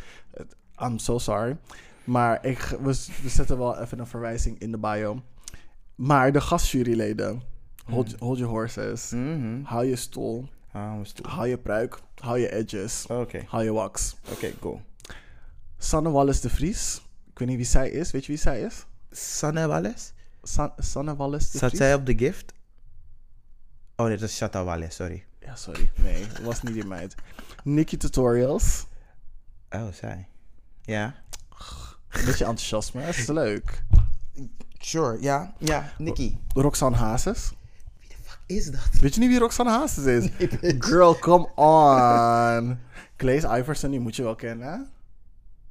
I'm 0.82 0.98
so 0.98 1.18
sorry. 1.18 1.58
Maar 2.04 2.46
ik, 2.46 2.60
we, 2.60 3.06
we 3.24 3.30
zetten 3.30 3.58
wel 3.58 3.80
even 3.80 4.00
een 4.00 4.08
verwijzing 4.08 4.60
in 4.60 4.72
de 4.72 4.78
bio. 4.78 5.22
Maar 5.96 6.32
de 6.32 6.42
gastjuryleden. 6.42 7.42
Hold, 7.86 8.16
hold 8.20 8.38
your 8.38 8.54
horses. 8.54 9.10
mhm. 9.12 9.62
Hou 9.64 9.86
je 9.86 9.96
stoel. 9.96 10.48
Hou 11.22 11.48
je 11.48 11.58
pruik. 11.58 12.00
Hou 12.16 12.40
je 12.40 12.52
edges. 12.52 13.06
Oké, 13.10 13.42
Hou 13.48 13.64
je 13.64 13.72
wax. 13.74 14.16
oké, 14.32 14.52
cool. 14.60 14.82
Sanne 15.78 16.10
Wallis 16.10 16.42
de 16.42 16.50
Vries. 16.50 17.02
Ik 17.32 17.40
weet 17.40 17.48
niet 17.48 17.58
wie 17.58 17.66
zij 17.66 17.90
is. 17.90 18.12
Weet 18.12 18.26
je 18.26 18.32
wie 18.32 18.42
zij 18.42 18.62
is? 18.62 18.86
Sanne 19.12 19.68
Wallis? 19.68 20.14
San- 20.44 20.74
Sanne 20.78 21.16
Wallis 21.16 21.52
de 21.52 21.58
Zat 21.58 21.68
Vries. 21.70 21.82
zij 21.82 21.94
op 21.94 22.06
de 22.06 22.18
gift? 22.18 22.54
Oh, 23.96 24.08
dit 24.08 24.22
is 24.22 24.36
Shatta 24.36 24.64
Wallis, 24.64 24.96
sorry. 24.96 25.26
Ja, 25.40 25.56
sorry. 25.56 25.92
Nee, 25.96 26.28
dat 26.28 26.40
was 26.40 26.62
niet 26.62 26.74
die 26.74 26.86
meid. 26.86 27.16
Nikki 27.64 27.98
Tutorials. 27.98 28.86
Oh, 29.70 29.92
zij. 29.94 30.28
Ja. 30.82 31.16
Beetje 32.10 32.46
enthousiasme. 32.46 33.06
Dat 33.06 33.16
is 33.16 33.28
leuk. 33.28 33.84
Sure, 34.80 35.22
ja. 35.22 35.54
Ja, 35.60 35.94
Nicky. 35.98 36.38
Roxanne 36.54 36.98
Hazes. 36.98 37.52
Wie 38.00 38.10
de 38.10 38.16
fuck 38.24 38.40
is 38.46 38.66
dat? 38.72 38.90
Weet 39.02 39.14
je 39.14 39.20
niet 39.20 39.30
wie 39.30 39.40
Roxanne 39.40 39.72
Hazes 39.72 40.06
is? 40.06 40.30
Girl, 40.80 41.20
come 41.20 41.50
on. 41.56 42.80
Claes 43.16 43.44
Iverson, 43.44 43.92
die 43.92 44.00
moet 44.00 44.16
je 44.16 44.24
wel 44.24 44.36
kennen. 44.36 44.68
hè? 44.68 44.78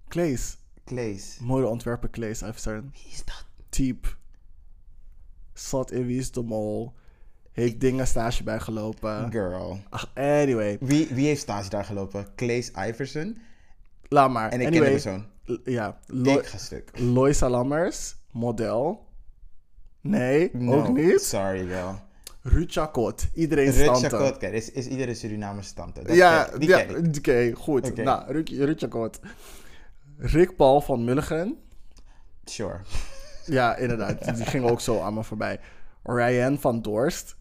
Claes. 0.08 0.56
Klees. 0.84 1.36
Mooie 1.40 1.66
ontwerper 1.66 2.10
Claes 2.10 2.42
Iverson. 2.42 2.90
Wie 2.92 3.12
is 3.12 3.24
dat? 3.24 3.44
Type. 3.68 4.08
Zat 5.52 5.90
in 5.90 6.06
Wie 6.06 6.18
is 6.18 6.30
de 6.30 6.42
Mol. 6.42 6.94
Heeft 7.54 7.80
dingen 7.80 8.06
stage 8.06 8.42
bijgelopen. 8.42 9.30
Girl. 9.30 9.78
Ach, 9.90 10.10
anyway. 10.14 10.76
Wie, 10.80 11.08
wie 11.10 11.26
heeft 11.26 11.40
stage 11.40 11.68
daar 11.68 11.84
gelopen? 11.84 12.26
Klees 12.34 12.70
Iverson. 12.88 13.38
Laat 14.08 14.30
maar. 14.30 14.50
En 14.50 14.60
ik 14.60 14.66
anyway, 14.66 14.90
ken 14.90 14.96
de 14.96 15.02
persoon. 15.02 15.60
L- 15.64 15.70
Ja. 15.70 15.98
Lo- 16.06 16.38
Ik 16.38 16.46
ga 16.46 16.58
stuk. 16.58 16.90
Loisa 16.98 17.48
Lammers, 17.48 18.16
model. 18.30 19.06
Nee, 20.00 20.50
No, 20.52 20.72
ook 20.82 20.96
niet. 20.96 21.20
Sorry, 21.22 21.66
girl. 21.66 21.98
Ruud 22.42 22.70
Chakot, 22.72 23.26
iedereen 23.34 23.70
Rut 23.70 23.74
stante. 23.84 24.08
Chakot, 24.08 24.36
kijk, 24.36 24.52
is, 24.52 24.70
is 24.70 24.86
iedere 24.86 25.14
Surinamer 25.14 25.64
stante. 25.64 26.02
Dat 26.04 26.16
Ja, 26.16 26.42
ken 26.44 26.54
ik, 26.54 26.60
die 26.60 26.68
ja 26.68 26.84
oké, 27.18 27.52
goed. 27.60 27.96
Nou, 27.96 28.32
Ruud, 28.32 28.48
Ruud 28.48 28.80
Chakot. 28.80 29.20
Rick 30.18 30.56
Paul 30.56 30.80
van 30.80 31.04
Mulligen. 31.04 31.56
Sure. 32.44 32.80
Ja, 33.46 33.76
inderdaad. 33.76 34.36
die 34.36 34.44
ging 34.46 34.70
ook 34.70 34.80
zo 34.80 35.00
aan 35.00 35.14
me 35.14 35.24
voorbij. 35.24 35.60
Ryan 36.02 36.58
van 36.58 36.82
Dorst. 36.82 37.36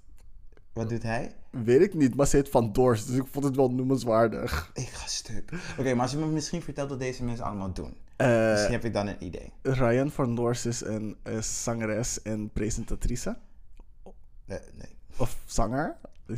Wat 0.73 0.89
doet 0.89 1.03
hij? 1.03 1.35
Weet 1.49 1.81
ik 1.81 1.93
niet, 1.93 2.15
maar 2.15 2.27
ze 2.27 2.35
heet 2.35 2.49
van 2.49 2.71
Dorst. 2.73 3.07
Dus 3.07 3.15
ik 3.15 3.27
vond 3.31 3.45
het 3.45 3.55
wel 3.55 3.71
noemenswaardig. 3.71 4.71
Ik 4.73 4.87
ga 4.87 5.07
stuk. 5.07 5.51
Oké, 5.79 5.93
maar 5.93 6.01
als 6.01 6.11
je 6.11 6.17
me 6.17 6.25
misschien 6.25 6.61
vertelt 6.61 6.89
wat 6.89 6.99
deze 6.99 7.23
mensen 7.23 7.45
allemaal 7.45 7.73
doen. 7.73 7.97
Eh, 8.15 8.49
Misschien 8.51 8.71
heb 8.73 8.85
ik 8.85 8.93
dan 8.93 9.07
een 9.07 9.23
idee. 9.23 9.51
Ryan 9.61 10.11
van 10.11 10.35
Dorst 10.35 10.65
is 10.65 10.81
een, 10.81 11.17
eh, 11.23 11.39
zangeres 11.41 12.21
en 12.21 12.49
presentatrice. 12.53 13.37
Eh, 14.45 14.57
nee. 14.75 14.97
of 15.17 15.37
zanger. 15.45 15.95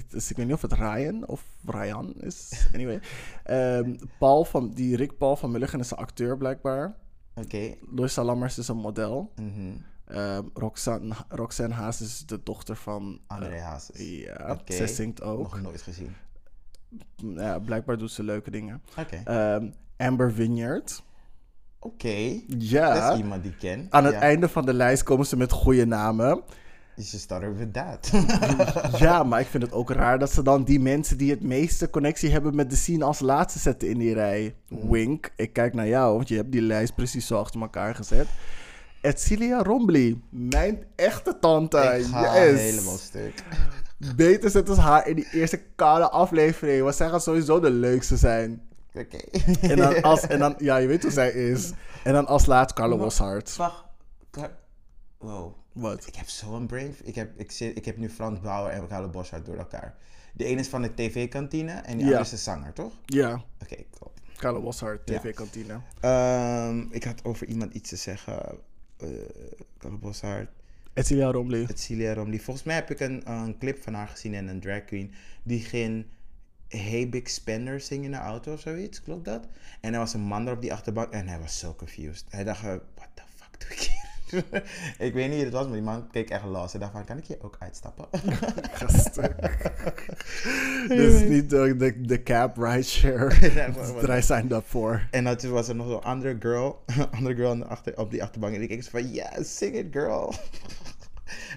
Dus 0.08 0.30
ik 0.30 0.38
weet 0.38 0.46
niet 0.46 0.56
of 0.56 0.62
het 0.62 0.74
Ryan 0.74 1.28
of 1.28 1.44
Ryan 1.66 2.14
is. 2.22 2.68
Anyway. 2.74 3.00
Ehm, 3.44 3.96
Paul 4.20 4.46
van, 4.46 4.72
die 4.72 4.96
Rick 4.96 5.18
Paul 5.18 5.36
van 5.36 5.52
Mulligen 5.52 5.80
is 5.80 5.92
een 5.92 5.98
acteur 5.98 6.38
blijkbaar. 6.38 6.96
Oké. 7.36 7.76
Loisa 7.92 8.24
Lammers 8.24 8.58
is 8.58 8.68
een 8.68 8.78
model. 8.78 9.32
Mhm. 9.36 9.72
Ehm, 10.08 10.44
Roxanne, 10.54 11.14
Roxanne 11.30 11.74
Haas 11.74 12.02
is 12.02 12.26
de 12.26 12.40
dochter 12.44 12.76
van... 12.76 13.20
eh, 13.28 13.36
André 13.36 13.60
Hazes. 13.60 14.00
ja, 14.00 14.52
Oké. 14.52 14.74
zij 14.74 14.88
zingt 14.88 15.22
ook. 15.22 15.40
Nog 15.40 15.62
nooit 15.62 15.82
gezien. 15.82 16.16
Ja, 17.16 17.60
blijkbaar 17.60 17.98
doet 17.98 18.12
ze 18.12 18.24
leuke 18.24 18.52
dingen. 18.52 18.82
Oké. 18.98 19.22
Ehm, 19.26 19.70
Amber 19.98 20.34
Vineyard. 20.34 21.04
Oké. 21.80 22.40
Ja. 22.58 22.94
Dat 22.94 23.14
is 23.14 23.18
iemand 23.20 23.44
die 23.44 23.52
ik 23.52 23.58
ken. 23.60 23.88
Aan 23.90 24.04
het 24.06 24.14
ja. 24.14 24.20
einde 24.20 24.50
van 24.50 24.66
de 24.66 24.74
lijst 24.74 25.04
komen 25.04 25.26
ze 25.26 25.38
met 25.38 25.52
goede 25.52 25.86
namen. 25.86 26.42
You 26.96 27.08
should 27.08 27.24
start 27.24 27.58
with 27.58 27.74
that. 27.74 28.12
Ja, 29.00 29.24
maar 29.24 29.40
ik 29.40 29.48
vind 29.48 29.64
het 29.64 29.72
ook 29.72 29.90
raar 29.90 30.20
dat 30.20 30.32
ze 30.32 30.44
dan 30.44 30.64
die 30.64 30.80
mensen 30.80 31.18
die 31.18 31.30
het 31.32 31.42
meeste 31.42 31.90
connectie 31.90 32.32
hebben 32.32 32.56
met 32.56 32.70
de 32.70 32.76
scene 32.76 33.04
als 33.04 33.20
laatste 33.20 33.60
zetten 33.60 33.90
in 33.90 33.98
die 33.98 34.14
rij. 34.14 34.56
Mm. 34.70 34.90
Wink, 34.90 35.32
ik 35.36 35.54
kijk 35.54 35.74
naar 35.74 35.88
jou, 35.88 36.16
want 36.16 36.28
je 36.28 36.36
hebt 36.36 36.52
die 36.52 36.62
lijst 36.62 36.96
precies 36.96 37.28
zo 37.28 37.38
achter 37.40 37.62
elkaar 37.62 37.96
gezet. 37.96 38.28
Edcilia 39.06 39.64
Rombly, 39.64 40.22
mijn 40.30 40.84
echte 40.96 41.40
tante. 41.40 41.78
ik 41.78 42.06
ga 42.06 42.46
yes. 42.46 42.60
helemaal 42.60 42.98
stuk. 42.98 43.44
Beter 44.16 44.50
zetten 44.50 44.76
ze 44.76 44.82
haar 44.82 45.08
in 45.08 45.16
die 45.16 45.28
eerste 45.32 45.62
koude 45.76 46.10
aflevering, 46.10 46.84
want 46.84 46.96
zij 46.96 47.10
gaat 47.10 47.24
sowieso 47.24 47.60
de 47.60 47.70
leukste 47.70 48.18
zijn. 48.18 48.62
Oké. 48.94 49.18
En 49.62 49.76
dan, 49.78 50.02
als, 50.02 50.28
en 50.28 50.40
dan, 50.40 50.56
ja, 50.58 50.78
je 50.78 50.88
weet 50.88 51.02
hoe 51.02 51.12
zij 51.12 51.30
is. 51.32 51.72
En 52.04 52.14
dan 52.14 52.26
als 52.28 52.46
laatst 52.46 52.76
Carlo 52.76 52.98
Boshart. 52.98 53.56
Wacht. 53.56 53.84
Wow. 55.18 55.54
Wat? 55.74 56.08
Ik 56.08 56.16
heb 56.16 56.28
zo'n 56.28 56.68
brain... 56.68 56.96
Ik 57.04 57.16
heb, 57.16 57.40
ik, 57.40 57.52
zit, 57.52 57.78
ik 57.78 57.86
heb 57.86 57.98
nu 57.98 58.10
Frans 58.10 58.40
Bauer 58.42 58.72
en 58.72 58.88
Carlo 58.88 59.10
Boschart 59.10 59.46
door 59.46 59.56
elkaar. 59.58 59.96
De 60.34 60.46
ene 60.46 60.60
is 60.60 60.68
van 60.68 60.82
de 60.82 60.94
tv-kantine 60.94 61.72
en 61.72 61.92
de 61.98 61.98
Ja. 61.98 62.04
andere 62.04 62.20
is 62.22 62.30
de 62.30 62.38
zanger, 62.38 62.74
toch? 62.74 62.92
Ja, 63.06 63.44
Oké, 63.62 63.76
cool. 64.00 64.12
Carlo 64.38 64.62
Boshart, 64.62 65.10
Ja. 65.10 65.20
tv-kantine. 65.20 65.80
Ehm, 66.00 66.80
ik 66.90 67.04
had 67.04 67.24
over 67.24 67.48
iemand 67.48 67.74
iets 67.74 67.90
te 67.90 67.96
zeggen. 67.96 68.58
Eh 68.98 69.08
Carlo 69.78 69.98
Boschart. 69.98 70.50
Edcilia 70.94 71.32
Rombly. 71.32 71.68
Celia 71.74 72.14
Romley. 72.14 72.40
Volgens 72.40 72.66
mij 72.66 72.76
heb 72.76 72.92
ik 72.92 73.00
een, 73.00 73.32
een 73.32 73.58
clip 73.58 73.84
van 73.84 73.94
haar 73.94 74.08
gezien 74.08 74.34
en 74.34 74.48
een 74.48 74.60
drag 74.60 74.86
queen. 74.86 75.12
Die 75.44 75.60
ging 75.60 76.06
Hey 76.68 77.10
Big 77.10 77.30
Spender 77.30 77.80
zingen 77.80 78.06
in 78.06 78.12
de 78.12 78.18
auto 78.18 78.54
of 78.54 78.60
zoiets. 78.60 79.02
Klopt 79.02 79.26
dat? 79.26 79.48
En 79.82 79.94
er 79.94 80.00
was 80.00 80.14
een 80.14 80.22
man 80.22 80.48
er 80.48 80.54
op 80.54 80.62
die 80.62 80.74
achterbank 80.74 81.12
en 81.12 81.28
hij 81.28 81.40
was 81.40 81.60
zo 81.60 81.74
confused. 81.74 82.26
Hij 82.30 82.44
dacht, 82.44 82.64
eh, 82.64 82.76
what 82.96 83.10
the 83.14 83.22
fuck 83.36 83.60
doe 83.60 83.70
ik? 83.70 83.95
ik 85.08 85.14
weet 85.14 85.28
niet 85.28 85.36
wie 85.36 85.44
het 85.44 85.54
was, 85.54 85.64
maar 85.66 85.74
die 85.74 85.82
man 85.82 86.08
keek 86.12 86.30
echt 86.30 86.44
los. 86.44 86.72
Dacht 86.72 86.92
van, 86.92 87.06
kan 87.06 87.18
ik 87.18 87.26
hier 87.26 87.38
ook 87.42 87.56
uitstappen? 87.60 88.06
Dit 90.88 91.14
is 91.14 91.22
niet 91.22 91.50
de, 91.50 91.76
de, 91.78 92.02
de 92.02 92.24
cab 92.24 92.58
rideshare. 92.58 93.72
Wat- 93.94 94.06
Daar 94.06 94.24
signed 94.24 94.52
up 94.52 94.66
voor. 94.68 95.08
en 95.12 95.24
dan 95.24 95.36
toen 95.36 95.52
was 95.52 95.68
er 95.68 95.76
nog 95.76 95.88
zo'n 95.88 96.04
andere 96.04 96.36
girl, 96.40 96.84
andere 97.12 97.36
girl 97.36 97.66
achter, 97.66 97.98
op 97.98 98.12
die 98.12 98.24
achterbank. 98.24 98.56
En 98.56 98.62
ik 98.62 98.70
keek 98.70 98.84
zo 98.84 98.90
van, 98.92 99.12
yeah, 99.12 99.44
sing 99.44 99.76
it 99.76 99.86
girl. 99.92 100.34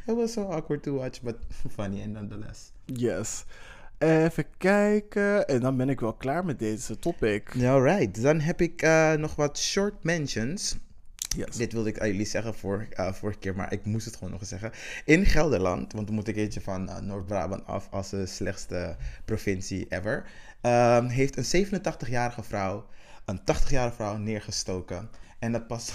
It 0.07 0.14
was 0.14 0.33
so 0.33 0.43
awkward 0.45 0.83
to 0.83 0.93
watch, 0.95 1.20
but 1.22 1.37
funny 1.70 2.05
nonetheless. 2.05 2.72
Yes. 2.85 3.45
Even 3.99 4.45
kijken. 4.59 5.47
En 5.49 5.61
dan 5.61 5.76
ben 5.76 5.89
ik 5.89 6.01
wel 6.01 6.12
klaar 6.12 6.45
met 6.45 6.59
deze 6.59 6.99
topic. 6.99 7.55
Alright, 7.64 8.22
dan 8.22 8.41
heb 8.41 8.61
ik 8.61 8.83
eh, 8.83 9.12
nog 9.12 9.35
wat 9.35 9.59
short 9.59 10.05
mentions. 10.05 10.76
Yes. 11.37 11.57
Dit 11.57 11.72
wilde 11.72 11.89
ik 11.89 12.01
aan 12.01 12.09
jullie 12.09 12.26
zeggen 12.26 12.55
voor, 12.55 12.87
eh, 12.91 13.12
vorige 13.12 13.39
keer, 13.39 13.55
maar 13.55 13.72
ik 13.72 13.85
moest 13.85 14.05
het 14.05 14.16
gewoon 14.16 14.31
nog 14.31 14.41
eens 14.41 14.49
zeggen. 14.49 14.72
In 15.05 15.26
Gelderland, 15.26 15.93
want 15.93 16.07
dan 16.07 16.14
moet 16.14 16.29
ik 16.29 16.37
eentje 16.37 16.61
van 16.61 16.89
eh, 16.89 16.99
Noord-Brabant 16.99 17.66
af 17.66 17.89
als 17.91 18.11
de 18.11 18.26
slechtste 18.26 18.97
provincie 19.24 19.87
ever, 19.89 20.31
ehm, 20.61 21.07
heeft 21.07 21.37
een 21.37 21.45
87-jarige 21.45 22.43
vrouw 22.43 22.87
een 23.29 23.45
80-jarige 23.45 23.95
vrouw 23.95 24.16
neergestoken. 24.16 25.11
En 25.39 25.53
dat 25.53 25.66
pas. 25.66 25.93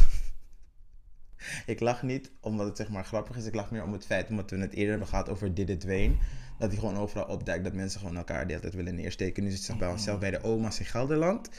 ik 1.66 1.80
lach 1.80 2.04
niet 2.04 2.32
omdat 2.40 2.68
het 2.68 2.78
zeg 2.78 2.90
maar 2.90 3.06
grappig 3.06 3.36
is, 3.36 3.46
ik 3.46 3.56
lach 3.56 3.72
meer 3.72 3.84
om 3.84 3.94
het 3.94 4.06
feit, 4.06 4.30
omdat 4.30 4.50
we 4.50 4.58
het 4.58 4.74
eerder 4.74 4.90
hebben 4.90 5.08
gehad 5.08 5.30
over 5.30 5.54
Did 5.54 5.70
It 5.70 5.84
Wayne. 5.84 6.16
Dat 6.60 6.72
hij 6.72 6.80
gewoon 6.80 6.98
overal 6.98 7.26
opduikt, 7.26 7.64
dat 7.64 7.74
mensen 7.74 8.00
gewoon 8.00 8.18
elkaar 8.18 8.42
de 8.42 8.50
hele 8.50 8.62
tijd 8.62 8.74
willen 8.74 8.96
neersteken. 8.96 9.44
Nu 9.44 9.50
zit 9.50 9.62
ze 9.62 9.76
bij 9.76 9.90
onszelf 9.90 10.20
bij 10.20 10.32
de 10.32 10.44
oma's 10.44 10.80
in 10.80 10.86
Gelderland. 10.86 11.50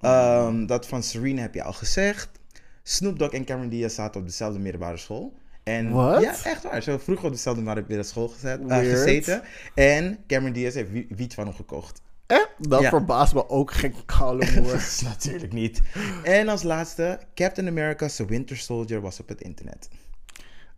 Ehm, 0.00 0.66
dat 0.66 0.86
van 0.86 1.02
Serena 1.02 1.40
heb 1.40 1.54
je 1.54 1.62
al 1.62 1.72
gezegd. 1.72 2.39
Snoop 2.82 3.18
Dogg 3.18 3.32
en 3.32 3.44
Cameron 3.44 3.68
Diaz 3.70 3.94
zaten 3.94 4.20
op 4.20 4.26
dezelfde 4.26 4.58
middelbare 4.58 4.96
school. 4.96 5.32
En? 5.62 5.94
Ja, 5.94 6.20
echt 6.44 6.62
waar. 6.62 6.82
Ze 6.82 6.88
hebben 6.88 7.04
vroeger 7.04 7.26
op 7.26 7.32
dezelfde 7.32 7.62
middelbare 7.62 8.02
school 8.02 8.28
gezet, 8.28 8.60
eh, 8.68 8.78
gezeten. 8.78 9.42
En 9.74 10.18
Cameron 10.26 10.52
Diaz 10.52 10.74
heeft 10.74 10.90
wie- 10.90 11.06
wiet 11.08 11.34
van 11.34 11.44
hem 11.46 11.54
gekocht. 11.54 12.02
Eh, 12.26 12.38
dat 12.58 12.80
Ja. 12.80 12.88
verbaast 12.88 13.34
me 13.34 13.48
ook 13.48 13.72
geen 13.72 13.94
koude 14.06 14.46
is 14.74 15.00
natuurlijk 15.02 15.52
niet. 15.52 15.80
En 16.24 16.48
als 16.48 16.62
laatste, 16.62 17.18
Captain 17.34 17.68
America's 17.68 18.18
Winter 18.18 18.56
Soldier 18.56 19.00
was 19.00 19.20
op 19.20 19.28
het 19.28 19.40
internet. 19.40 19.88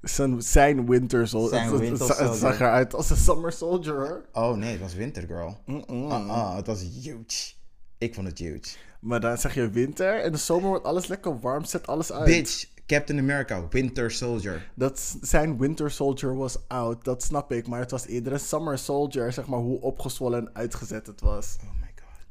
zijn, 0.03 0.43
zijn 0.43 0.87
Winter 0.87 1.29
Soldier. 1.29 1.59
Zijn 1.59 1.71
Het- 1.71 1.81
Winter 1.81 2.35
zag 2.37 2.61
eruit 2.61 2.95
als 2.95 3.11
een 3.11 3.17
Summer 3.17 3.53
Soldier. 3.53 3.95
hoor. 3.95 4.25
Oh 4.33 4.57
nee, 4.57 4.71
het 4.73 4.81
was 4.81 4.95
Winter 4.95 5.23
Girl. 5.27 5.59
Ah, 5.87 6.29
ah, 6.31 6.57
het 6.57 6.67
was 6.67 6.81
huge. 6.83 7.53
Ik 7.99 8.15
vond 8.15 8.27
het 8.27 8.39
huge. 8.39 8.61
Maar 9.03 9.21
dan 9.21 9.39
zeg 9.39 9.55
je 9.55 9.71
winter 9.71 10.21
en 10.21 10.33
de 10.33 10.39
zomer 10.39 10.69
wordt 10.69 10.85
alles 10.85 11.07
lekker 11.07 11.41
warm, 11.41 11.65
zet 11.65 11.87
alles 11.87 12.13
uit. 12.13 12.25
Bitch, 12.25 12.67
Captain 12.87 13.19
America, 13.19 13.69
Winter 13.71 14.11
Soldier. 14.11 14.71
Dat 14.75 15.17
zijn 15.21 15.59
Winter 15.59 15.91
Soldier 15.91 16.37
was 16.37 16.59
oud, 16.69 17.05
dat 17.05 17.23
snap 17.23 17.53
ik. 17.53 17.69
Maar 17.69 17.81
het 17.81 17.91
was 17.91 18.07
eerder 18.07 18.33
een 18.33 18.41
Summer 18.41 18.79
Soldier, 18.79 19.33
zeg 19.33 19.47
maar 19.47 19.59
hoe 19.59 19.81
opgezwollen 19.81 20.39
en 20.39 20.51
uitgezet 20.53 21.07
het 21.07 21.21
was. 21.21 21.57
Oh 21.61 21.81
my 21.81 21.93
god. 21.97 22.25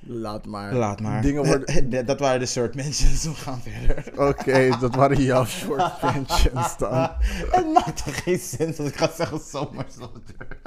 Laat 0.00 0.46
maar. 0.46 0.74
Laat 0.74 1.00
maar. 1.00 1.22
Dingen 1.22 1.44
worden... 1.44 2.06
Dat 2.06 2.20
waren 2.20 2.40
de 2.40 2.46
soort 2.46 2.74
mensen. 2.74 3.30
We 3.30 3.36
gaan 3.36 3.60
verder. 3.60 4.28
Oké, 4.28 4.76
dat 4.80 4.94
waren 4.94 5.22
jouw 5.22 5.44
short 5.44 6.00
pensions 6.00 6.76
dan. 6.78 7.10
Het 7.50 7.72
maakt 7.72 8.04
toch 8.04 8.22
geen 8.22 8.38
sens 8.38 8.78
als 8.78 8.88
ik 8.88 8.96
ga 8.96 9.10
zeggen 9.16 9.40
zomaar 9.40 9.86
soldier. 9.98 10.60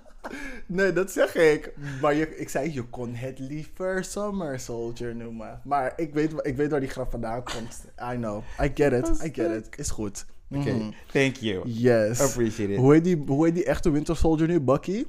Nee, 0.66 0.92
dat 0.92 1.10
zeg 1.10 1.34
ik. 1.34 1.72
Maar 2.00 2.14
je, 2.14 2.36
ik 2.36 2.48
zei, 2.48 2.72
je 2.72 2.82
kon 2.82 3.14
het 3.14 3.38
liever 3.38 4.04
Summer 4.04 4.58
Soldier 4.60 5.16
noemen. 5.16 5.60
Maar 5.64 5.92
ik 5.96 6.14
weet, 6.14 6.32
ik 6.42 6.56
weet 6.56 6.70
waar 6.70 6.80
die 6.80 6.88
grap 6.88 7.10
vandaan 7.10 7.42
komt. 7.44 7.84
I 8.12 8.16
know. 8.16 8.42
I 8.62 8.70
get 8.74 8.92
it. 8.92 9.08
I 9.24 9.30
get 9.32 9.50
it. 9.50 9.78
Is 9.78 9.90
goed. 9.90 10.26
Oké, 10.50 10.70
Mhm. 10.72 10.90
thank 11.12 11.36
you. 11.36 11.68
Yes. 11.68 12.20
Appreciate 12.20 12.72
it. 12.72 12.78
Hoe 12.78 12.92
heet, 12.92 13.04
die, 13.04 13.22
hoe 13.26 13.44
heet 13.44 13.54
die 13.54 13.64
echte 13.64 13.90
Winter 13.90 14.16
Soldier 14.16 14.46
nu? 14.48 14.60
Bucky? 14.60 15.04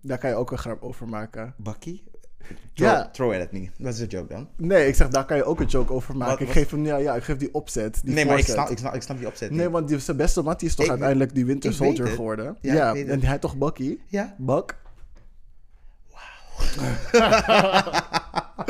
Daar 0.00 0.18
kan 0.18 0.30
je 0.30 0.36
ook 0.36 0.50
een 0.52 0.58
grap 0.58 0.82
over 0.82 1.08
maken. 1.08 1.54
Bucky? 1.56 2.00
Ja. 2.74 2.94
Throw, 3.00 3.12
throw 3.12 3.32
it 3.32 3.40
at 3.46 3.52
me. 3.52 3.68
Dat 3.78 3.94
is 3.94 4.00
een 4.00 4.06
joke 4.06 4.28
dan. 4.34 4.48
Nee, 4.56 4.86
ik 4.88 4.94
zeg, 4.94 5.08
daar 5.08 5.24
kan 5.24 5.36
je 5.36 5.44
ook 5.44 5.60
een 5.60 5.66
joke 5.66 5.92
over 5.92 6.16
maken. 6.16 6.38
Wat- 6.38 6.40
ik 6.48 6.50
geef 6.62 6.70
hem, 6.70 6.84
ja, 6.84 6.96
ja, 6.96 7.14
ik 7.14 7.22
geef 7.22 7.36
die 7.36 7.54
opzet. 7.54 8.00
Die 8.04 8.14
nee, 8.14 8.24
maar 8.26 8.38
ik 8.38 8.44
snap, 8.46 8.68
ik, 8.70 8.78
snap, 8.78 8.94
ik 8.94 9.02
snap 9.02 9.18
die 9.18 9.26
opzet 9.26 9.50
Nee, 9.50 9.60
niet. 9.60 9.70
want 9.70 9.88
die, 9.88 9.98
zijn 9.98 10.16
beste 10.16 10.42
man 10.42 10.54
die 10.58 10.68
is 10.68 10.74
toch 10.74 10.84
Ik- 10.84 10.90
uiteindelijk 10.90 11.34
die 11.34 11.46
Winter 11.46 11.72
Soldier 11.72 12.06
geworden. 12.06 12.56
Ja, 12.60 12.74
Ja, 12.74 12.94
het. 12.94 13.08
en 13.08 13.22
hij 13.22 13.38
toch 13.38 13.56
Bucky? 13.56 13.98
Ja? 14.06 14.34
Buck? 14.38 14.76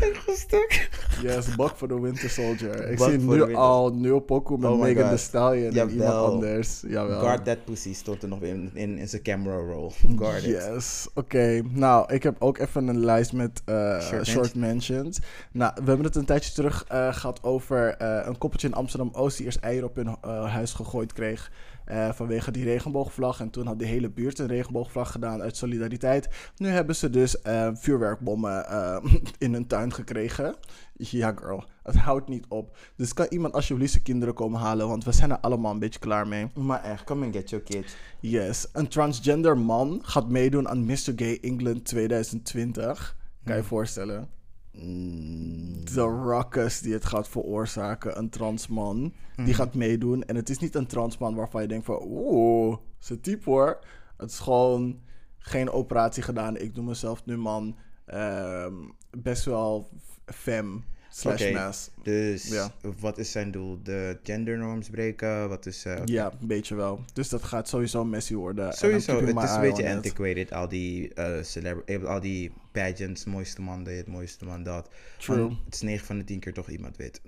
Ik 0.00 0.16
ga 0.26 0.34
stuk. 0.34 0.88
Yes, 1.22 1.56
Buck 1.56 1.72
voor 1.76 1.88
de 1.88 2.00
Winter 2.00 2.30
Soldier. 2.30 2.90
Ik 2.90 2.98
Buck 2.98 3.08
zie 3.08 3.18
nu 3.18 3.26
Winter- 3.26 3.56
al 3.56 3.92
Neo 3.94 4.20
Poku 4.20 4.58
met 4.58 4.70
Oh 4.70 4.80
Megan. 4.80 5.08
Thee 5.08 5.16
Stallion 5.16 5.74
en 5.74 5.90
iemand 5.90 6.12
anders. 6.12 6.82
Jawel. 6.86 7.20
Guard 7.20 7.44
that 7.44 7.64
pussy 7.64 7.94
stond 7.94 8.22
er 8.22 8.28
nog 8.28 8.40
in, 8.40 8.70
in, 8.74 8.98
in 8.98 9.08
zijn 9.08 9.22
camera 9.22 9.56
roll. 9.56 9.90
Guard 10.18 10.44
it. 10.44 10.50
Yes, 10.50 11.08
oké. 11.14 11.62
Nou, 11.70 12.12
ik 12.12 12.22
heb 12.22 12.36
ook 12.38 12.58
even 12.58 12.88
een 12.88 13.04
lijst 13.04 13.32
met 13.32 13.62
eh, 13.64 14.00
Short 14.00 14.26
short, 14.26 14.54
mentions. 14.54 15.20
Nou, 15.52 15.72
we 15.74 15.84
hebben 15.84 16.06
het 16.06 16.16
een 16.16 16.24
tijdje 16.24 16.52
terug 16.52 16.84
eh, 16.88 17.14
gehad 17.14 17.42
over 17.42 17.96
eh, 17.96 18.26
een 18.26 18.38
koppeltje 18.38 18.68
in 18.68 18.74
Amsterdam-Oost... 18.74 19.36
die 19.36 19.46
eerst 19.46 19.58
eieren 19.58 19.88
op 19.88 19.96
hun 19.96 20.16
huis 20.48 20.72
gegooid 20.72 21.12
kreeg 21.12 21.50
eh, 21.84 22.12
vanwege 22.12 22.50
die 22.50 22.64
regenboogvlag. 22.64 23.40
En 23.40 23.50
toen 23.50 23.66
had 23.66 23.78
de 23.78 23.86
hele 23.86 24.10
buurt 24.10 24.38
een 24.38 24.46
regenboogvlag 24.46 25.12
gedaan 25.12 25.42
uit 25.42 25.56
solidariteit. 25.56 26.28
Nu 26.56 26.68
hebben 26.68 26.96
ze 26.96 27.10
dus 27.10 27.42
eh, 27.42 27.70
vuurwerkbommen 27.74 28.68
eh, 28.68 29.04
in 29.38 29.52
hun 29.52 29.66
tuin 29.66 29.92
gekregen. 29.92 30.56
Ja, 30.96 31.32
girl. 31.36 31.64
Het 31.82 31.96
houdt 31.96 32.28
niet 32.28 32.46
op. 32.48 32.76
Dus 32.96 33.12
kan 33.12 33.26
iemand 33.28 33.54
alsjeblieft 33.54 33.92
zijn 33.92 34.04
kinderen 34.04 34.34
komen 34.34 34.60
halen... 34.60 34.88
want 34.88 35.04
we 35.04 35.12
zijn 35.12 35.30
er 35.30 35.40
allemaal 35.40 35.72
een 35.72 35.78
beetje 35.78 35.98
klaar 35.98 36.28
mee. 36.28 36.46
Maar 36.54 36.82
echt, 36.82 37.04
come 37.04 37.24
and 37.24 37.34
get 37.34 37.50
your 37.50 37.64
kids. 37.64 37.96
Yes, 38.20 38.68
een 38.72 38.88
transgender 38.88 39.58
man 39.58 40.00
gaat 40.02 40.28
meedoen 40.28 40.68
aan 40.68 40.84
Mr. 40.84 41.12
Gay 41.16 41.38
England 41.40 41.84
2020. 41.84 43.16
Kan 43.44 43.54
je 43.54 43.60
je 43.60 43.66
voorstellen? 43.66 44.28
Mm, 44.74 45.84
De 45.94 46.22
ruckus 46.24 46.80
die 46.80 46.92
het 46.92 47.04
gaat 47.04 47.28
veroorzaken, 47.28 48.18
een 48.18 48.30
transman, 48.30 49.14
Mhm. 49.36 49.44
die 49.44 49.54
gaat 49.54 49.74
meedoen. 49.74 50.22
En 50.24 50.36
het 50.36 50.48
is 50.50 50.58
niet 50.58 50.74
een 50.74 50.86
transman 50.86 51.34
waarvan 51.34 51.62
je 51.62 51.68
denkt 51.68 51.84
van, 51.86 52.00
oeh, 52.06 52.76
ze 52.98 53.20
type 53.20 53.50
hoor. 53.50 53.78
Het 54.16 54.30
is 54.30 54.38
gewoon 54.38 55.00
geen 55.38 55.70
operatie 55.70 56.22
gedaan. 56.22 56.56
Ik 56.56 56.74
noem 56.76 56.84
mezelf 56.84 57.24
nu 57.24 57.36
man. 57.36 57.76
Ehm, 58.04 58.74
best 59.18 59.44
wel 59.44 59.88
fem. 60.24 60.84
Slash 61.16 61.42
Oké. 61.42 61.52
mass. 61.52 61.90
Dus 62.02 62.48
Ja. 62.48 62.70
wat 63.00 63.18
is 63.18 63.30
zijn 63.30 63.50
doel? 63.50 63.78
De 63.82 64.18
gendernorms 64.22 64.88
breken? 64.88 65.48
Wat 65.48 65.66
is... 65.66 65.84
eh, 65.84 66.00
Ja, 66.04 66.32
een 66.40 66.46
beetje 66.46 66.74
wel. 66.74 67.04
Dus 67.12 67.28
dat 67.28 67.42
gaat 67.42 67.68
sowieso 67.68 68.04
messy 68.04 68.34
worden. 68.34 68.72
Sowieso, 68.72 69.12
het 69.26 69.36
is 69.44 69.50
een 69.50 69.60
beetje 69.60 69.88
antiquated. 69.90 70.52
Al 70.52 70.68
die, 70.68 71.14
eh, 71.14 72.04
al 72.04 72.20
die 72.20 72.52
pageants, 72.72 73.24
mooiste 73.24 73.62
man 73.62 73.84
dit, 73.84 74.06
mooiste 74.06 74.44
man 74.44 74.62
dat. 74.62 74.88
True. 75.18 75.48
Het 75.64 75.74
is 75.74 75.80
9 75.80 76.06
van 76.06 76.18
de 76.18 76.24
10 76.24 76.38
keer 76.40 76.52
toch 76.52 76.68
iemand 76.68 76.96
wit. 76.96 77.20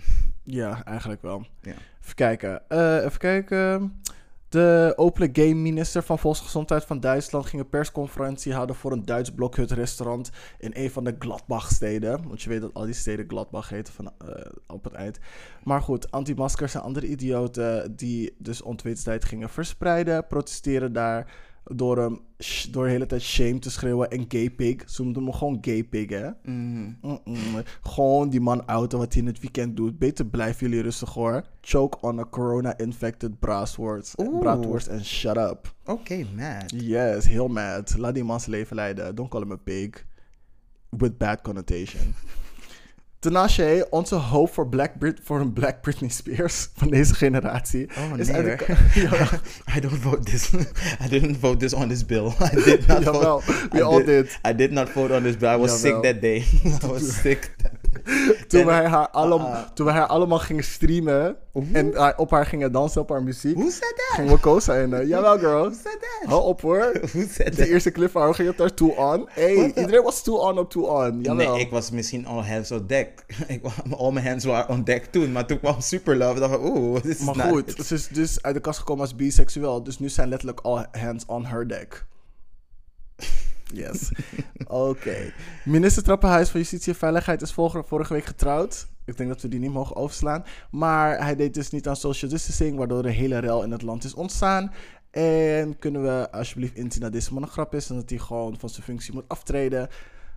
Ja, 0.43 0.84
eigenlijk 0.84 1.22
wel. 1.22 1.47
Ja. 1.62 1.74
Even 2.03 2.14
kijken. 2.14 2.62
Even 3.05 3.18
kijken. 3.18 4.01
De 4.49 4.92
openlijk 4.97 5.36
gay 5.36 5.53
minister 5.53 6.03
van 6.03 6.18
Volksgezondheid 6.18 6.84
van 6.84 7.01
Duitsland 7.01 7.47
ging 7.47 7.62
een 7.62 7.68
persconferentie 7.68 8.53
houden 8.53 8.76
voor 8.76 8.92
een 8.92 9.05
Duits 9.05 9.30
blokhut 9.30 9.70
restaurant 9.70 10.30
in 10.59 10.70
een 10.74 10.90
van 10.90 11.05
de 11.05 11.16
Gladbach-steden. 11.18 12.28
Want 12.28 12.42
je 12.42 12.49
weet 12.49 12.61
dat 12.61 12.74
al 12.74 12.84
die 12.84 12.94
steden 12.94 13.28
Gladbach 13.28 13.68
heten 13.68 13.92
van, 13.94 14.12
eh, 14.18 14.51
op 14.66 14.84
het 14.84 14.92
eind. 14.92 15.18
Maar 15.64 15.82
goed, 15.82 16.11
antimaskers 16.11 16.74
en 16.74 16.82
andere 16.82 17.07
idioten 17.07 17.97
die 17.97 18.34
dus 18.38 18.62
ontwetendheid 18.62 19.24
gingen 19.24 19.51
verspreiden, 19.51 20.26
protesteren 20.26 20.92
daar 20.92 21.34
door 21.75 21.99
hem 21.99 22.21
door 22.71 22.85
de 22.85 22.91
hele 22.91 23.07
tijd 23.07 23.23
shame 23.23 23.59
te 23.59 23.71
schreeuwen 23.71 24.11
en 24.11 24.25
gay 24.29 24.51
pig. 24.51 24.91
Ze 24.91 25.03
noemden 25.03 25.23
hem 25.23 25.33
gewoon 25.33 25.59
gay 25.61 25.85
pig, 25.85 26.11
hè. 26.11 26.31
Mm-mm. 26.43 27.62
Gewoon 27.83 28.29
die 28.29 28.41
man 28.41 28.67
auto 28.67 28.99
wat 28.99 29.12
hij 29.12 29.23
in 29.23 29.29
het 29.29 29.41
weekend 29.41 29.77
doet. 29.77 29.99
Beter 29.99 30.27
blijven 30.27 30.69
jullie 30.69 30.83
rustig 30.83 31.12
hoor. 31.12 31.43
Choke 31.61 31.99
on 32.01 32.19
a 32.19 32.25
corona-infected 32.25 33.39
braadworst. 33.39 34.14
Braadworst 34.41 34.87
en 34.87 35.05
shut 35.05 35.37
up. 35.37 35.75
Oké, 35.85 36.27
mad. 36.37 36.73
Yes, 36.77 37.27
heel 37.27 37.49
mad. 37.49 37.97
Laat 37.99 38.14
die 38.14 38.25
man 38.25 38.41
zijn 38.41 38.51
leven 38.51 38.77
leiden. 38.77 39.14
Don't 39.14 39.31
call 39.31 39.41
him 39.41 39.53
a 39.53 39.57
pig. 39.57 40.07
With 40.89 41.19
bad 41.19 41.41
connotation. 41.41 42.14
Tinashe, 43.31 43.87
onze 43.91 44.14
hoop 44.14 44.53
voor, 44.53 44.68
Black 44.68 44.99
Brit 44.99 45.20
voor 45.24 45.41
een 45.41 45.53
Black 45.53 45.81
Britney 45.81 46.11
Spears 46.11 46.68
van 46.77 46.89
deze 46.91 47.14
generatie. 47.14 47.89
Oh, 48.12 48.18
is 48.18 48.29
nee, 48.29 48.43
de 48.43 48.57
Ja, 48.95 49.29
I 49.77 49.81
don't 49.81 49.99
vote 50.01 50.20
this. 50.31 50.51
I 51.05 51.09
didn't 51.09 51.37
vote 51.41 51.57
this 51.57 51.72
on 51.74 51.89
this 51.89 52.07
bill. 52.07 52.27
I 52.53 52.55
did 52.64 52.87
not 52.87 53.03
Jawel, 53.03 53.20
vote. 53.22 53.68
we 53.70 53.79
I 53.79 53.83
all 53.83 54.05
did. 54.05 54.39
I 54.49 54.55
did 54.55 54.70
not 54.72 54.89
vote 54.91 55.14
on 55.14 55.22
this 55.22 55.37
bill. 55.37 55.49
I 55.51 55.57
was 55.57 55.70
Jawel. 55.70 55.79
sick 55.81 56.03
that 56.03 56.20
day. 56.20 56.45
I 56.83 56.87
was 56.87 57.20
sick. 57.20 57.51
that 57.62 57.72
toen, 58.49 58.61
En- 58.61 58.66
wij 58.66 58.87
haar 58.87 59.09
Ah, 59.09 59.31
ah. 59.33 59.57
toen 59.74 59.87
wij 59.87 59.95
haar 59.95 60.07
allemaal 60.07 60.39
gingen 60.39 60.64
streamen 60.64 61.37
en 61.72 61.87
uh, 61.87 62.09
op 62.16 62.31
haar 62.31 62.47
gingen 62.47 62.72
dansen 62.72 63.01
op 63.01 63.09
haar 63.09 63.22
muziek, 63.22 63.57
Who 63.57 63.70
said 63.70 63.81
that? 63.97 64.16
gingen 64.16 64.33
we 64.33 64.41
co-signen. 64.41 65.07
Jawel, 65.07 65.39
girl. 65.39 65.62
Who 65.64 65.74
said 65.83 65.99
that? 66.01 66.29
Hou 66.31 66.43
op 66.45 66.61
hoor. 66.61 66.93
Who 67.12 67.20
said 67.31 67.47
De 67.47 67.57
that? 67.57 67.66
eerste 67.66 67.91
clip 67.91 68.11
van 68.11 68.22
haar 68.22 68.35
ging 68.35 68.49
het 68.49 68.57
daar 68.57 68.74
toe 68.74 68.95
on. 68.97 69.29
Hey, 69.31 69.55
iedereen 69.77 70.03
was 70.03 70.22
toe 70.22 70.39
on 70.39 70.59
op 70.59 70.70
toe 70.70 70.87
on. 70.87 71.18
Jawel. 71.22 71.53
Nee, 71.53 71.61
ik 71.61 71.70
was 71.70 71.91
misschien 71.91 72.27
all 72.27 72.43
hands 72.43 72.70
on 72.70 72.85
deck. 72.87 73.16
Ik 73.47 73.62
all 73.91 74.12
mijn 74.12 74.27
hands 74.27 74.45
waren 74.45 74.69
on 74.69 74.85
deck 74.85 75.05
toen. 75.05 75.33
Maar 75.33 75.47
toen 75.47 75.59
kwam 75.59 75.81
Super 75.81 76.17
Love. 76.17 76.41
dacht 76.41 76.55
ik, 76.55 76.61
oeh, 76.62 77.03
dit 77.03 77.19
is 77.19 77.25
Maar 77.25 77.35
goed, 77.35 77.75
ze 77.87 77.95
is 77.95 78.09
dus 78.09 78.43
uit 78.43 78.55
de 78.55 78.61
kast 78.61 78.79
gekomen 78.79 79.03
als 79.03 79.17
biseksueel. 79.17 79.83
Dus 79.83 79.99
nu 79.99 80.09
zijn 80.09 80.29
letterlijk 80.29 80.61
all 80.61 80.87
hands 80.93 81.27
on 81.27 81.45
her 81.45 81.69
deck. 81.69 82.07
Yes. 83.73 84.12
Oké. 84.67 85.33
Minister 85.64 86.03
Trappenhuis 86.03 86.49
van 86.49 86.61
Justitie 86.61 86.93
en 86.93 86.99
Veiligheid 86.99 87.43
is 87.43 87.53
vorige, 87.53 88.12
week 88.14 88.25
getrouwd. 88.25 88.87
Ik 89.05 89.17
denk 89.17 89.29
dat 89.29 89.43
we 89.43 89.49
die 89.49 89.61
niet 89.61 89.73
mogen 89.73 89.97
overslaan. 89.97 90.45
Maar 90.71 91.23
hij 91.23 91.37
deed 91.37 91.55
dus 91.55 91.71
niet 91.71 91.89
aan 91.89 91.97
social 91.97 92.31
distancing, 92.31 92.77
waardoor 92.77 93.05
er 93.05 93.11
hele 93.11 93.39
rel 93.39 93.62
in 93.62 93.71
het 93.71 93.83
land 93.83 94.05
is 94.05 94.14
ontstaan. 94.14 94.73
En 95.11 95.79
kunnen 95.79 96.03
we 96.03 96.31
alsjeblieft 96.31 96.75
inzien 96.75 97.01
dat 97.01 97.12
deze 97.12 97.33
man 97.33 97.43
een 97.43 97.49
grap 97.49 97.75
is 97.75 97.91
en 97.91 97.97
dat 97.97 98.11
hij 98.11 98.19
gewoon 98.19 98.59
van 98.59 98.69
zijn 98.69 98.83
functie 98.83 99.14
moet 99.14 99.29
aftreden. 99.29 99.89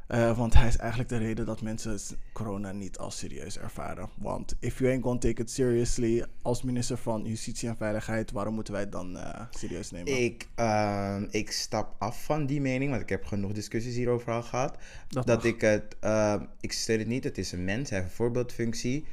Eh, 0.10 0.38
want 0.38 0.54
hij 0.54 0.68
is 0.68 0.78
eigenlijk 0.78 1.10
de 1.10 1.18
reden 1.18 1.46
dat 1.46 1.62
mensen 1.62 2.00
corona 2.34 2.72
niet 2.72 2.98
als 2.98 3.18
serieus 3.18 3.58
ervaren. 3.58 4.10
Want 4.18 4.56
if 4.60 4.80
you 4.80 4.92
ain't 4.92 5.04
gonna 5.04 5.20
take 5.20 5.42
it 5.42 5.52
seriously 5.52 6.26
als 6.42 6.64
minister 6.64 6.98
van 6.98 7.26
Justitie 7.26 7.70
en 7.70 7.78
Veiligheid, 7.78 8.32
waarom 8.32 8.54
moeten 8.54 8.74
wij 8.74 8.82
het 8.82 8.92
dan 8.92 9.18
eh, 9.18 9.42
serieus 9.50 9.92
nemen? 9.92 10.24
Ik, 10.24 10.48
ehm, 10.56 11.28
ik 11.30 11.52
stap 11.52 11.96
af 12.00 12.24
van 12.24 12.46
die 12.46 12.62
mening, 12.62 12.90
want 12.90 13.02
ik 13.02 13.10
heb 13.10 13.26
genoeg 13.26 13.52
discussies 13.52 13.96
hierover 13.96 14.32
al 14.32 14.44
gehad. 14.44 14.78
Dat 15.08 15.44
ik 15.44 15.62
het, 15.62 15.96
ehm, 16.00 16.44
ik 16.60 16.72
steun 16.72 17.00
het 17.00 17.08
niet. 17.08 17.24
Het 17.24 17.38
is 17.38 17.52
een 17.52 17.64
mens, 17.64 17.90
hij 17.90 18.00
heeft 18.00 18.12
een 18.12 18.18
voorbeeldfunctie. 18.18 19.06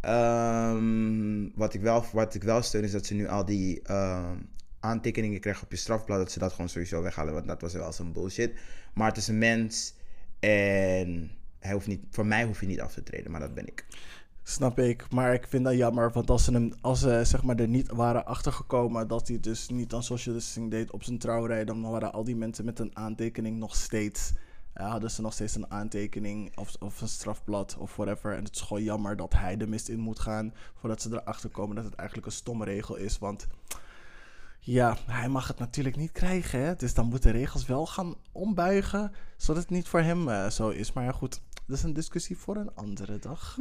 Ehm, 0.00 1.48
wat, 1.54 1.74
ik 1.74 1.80
wel, 1.80 2.04
wat 2.12 2.34
ik 2.34 2.42
wel 2.42 2.62
steun 2.62 2.84
is 2.84 2.92
dat 2.92 3.06
ze 3.06 3.14
nu 3.14 3.28
al 3.28 3.44
die 3.44 3.82
aantekeningen 4.80 5.40
krijgen 5.40 5.64
op 5.64 5.70
je 5.70 5.76
strafblad, 5.76 6.18
dat 6.18 6.32
ze 6.32 6.38
dat 6.38 6.52
gewoon 6.52 6.68
sowieso 6.68 7.02
weghalen, 7.02 7.34
want 7.34 7.46
dat 7.46 7.60
was 7.60 7.72
wel 7.72 7.92
zo'n 7.92 8.12
bullshit. 8.12 8.54
Maar 8.94 9.08
het 9.08 9.16
is 9.16 9.28
een 9.28 9.38
mens 9.38 9.98
en 10.40 11.30
hij 11.58 11.72
hoeft 11.72 11.86
niet, 11.86 12.04
voor 12.10 12.26
mij 12.26 12.44
hoef 12.44 12.60
je 12.60 12.66
niet 12.66 12.80
af 12.80 12.92
te 12.92 13.02
treden, 13.02 13.30
maar 13.30 13.40
dat 13.40 13.54
ben 13.54 13.66
ik. 13.66 13.86
Snap 14.42 14.78
ik, 14.78 15.10
maar 15.10 15.34
ik 15.34 15.46
vind 15.46 15.64
dat 15.64 15.76
jammer, 15.76 16.12
want 16.12 16.30
als 16.30 16.44
ze, 16.44 16.52
hem, 16.52 16.72
als 16.80 17.00
ze 17.00 17.20
zeg 17.24 17.42
maar, 17.42 17.56
er 17.56 17.68
niet 17.68 17.90
waren 17.90 18.26
achtergekomen 18.26 19.08
dat 19.08 19.28
hij 19.28 19.40
dus 19.40 19.68
niet 19.68 19.94
aan 19.94 20.02
social 20.02 20.34
distancing 20.34 20.70
deed 20.70 20.90
op 20.90 21.02
zijn 21.02 21.18
trouwerij, 21.18 21.64
dan 21.64 21.90
waren 21.90 22.12
al 22.12 22.24
die 22.24 22.36
mensen 22.36 22.64
met 22.64 22.78
een 22.78 22.96
aantekening 22.96 23.58
nog 23.58 23.76
steeds, 23.76 24.32
eh, 24.72 24.90
hadden 24.90 25.10
ze 25.10 25.20
nog 25.22 25.32
steeds 25.32 25.54
een 25.54 25.70
aantekening 25.70 26.56
of, 26.58 26.76
of 26.78 27.00
een 27.00 27.08
strafblad 27.08 27.76
of 27.78 27.96
whatever. 27.96 28.36
En 28.36 28.44
het 28.44 28.54
is 28.54 28.60
gewoon 28.60 28.82
jammer 28.82 29.16
dat 29.16 29.32
hij 29.32 29.56
de 29.56 29.66
mist 29.66 29.88
in 29.88 29.98
moet 29.98 30.18
gaan 30.18 30.54
voordat 30.74 31.02
ze 31.02 31.10
erachter 31.10 31.50
komen 31.50 31.76
dat 31.76 31.84
het 31.84 31.94
eigenlijk 31.94 32.28
een 32.28 32.34
stomme 32.34 32.64
regel 32.64 32.96
is, 32.96 33.18
want 33.18 33.46
ja, 34.58 34.96
hij 35.06 35.28
mag 35.28 35.48
het 35.48 35.58
natuurlijk 35.58 35.96
niet 35.96 36.12
krijgen, 36.12 36.60
hè? 36.60 36.76
dus 36.76 36.94
dan 36.94 37.06
moeten 37.06 37.32
regels 37.32 37.66
wel 37.66 37.86
gaan 37.86 38.14
ombuigen, 38.32 39.12
zodat 39.40 39.62
het 39.62 39.70
niet 39.70 39.88
voor 39.88 40.00
hem 40.00 40.28
eh, 40.28 40.46
zo 40.50 40.68
is. 40.68 40.92
Maar 40.92 41.04
ja, 41.04 41.12
goed, 41.12 41.40
dat 41.66 41.78
is 41.78 41.84
een 41.84 41.92
discussie 41.92 42.36
voor 42.38 42.56
een 42.56 42.70
andere 42.74 43.18
dag. 43.18 43.56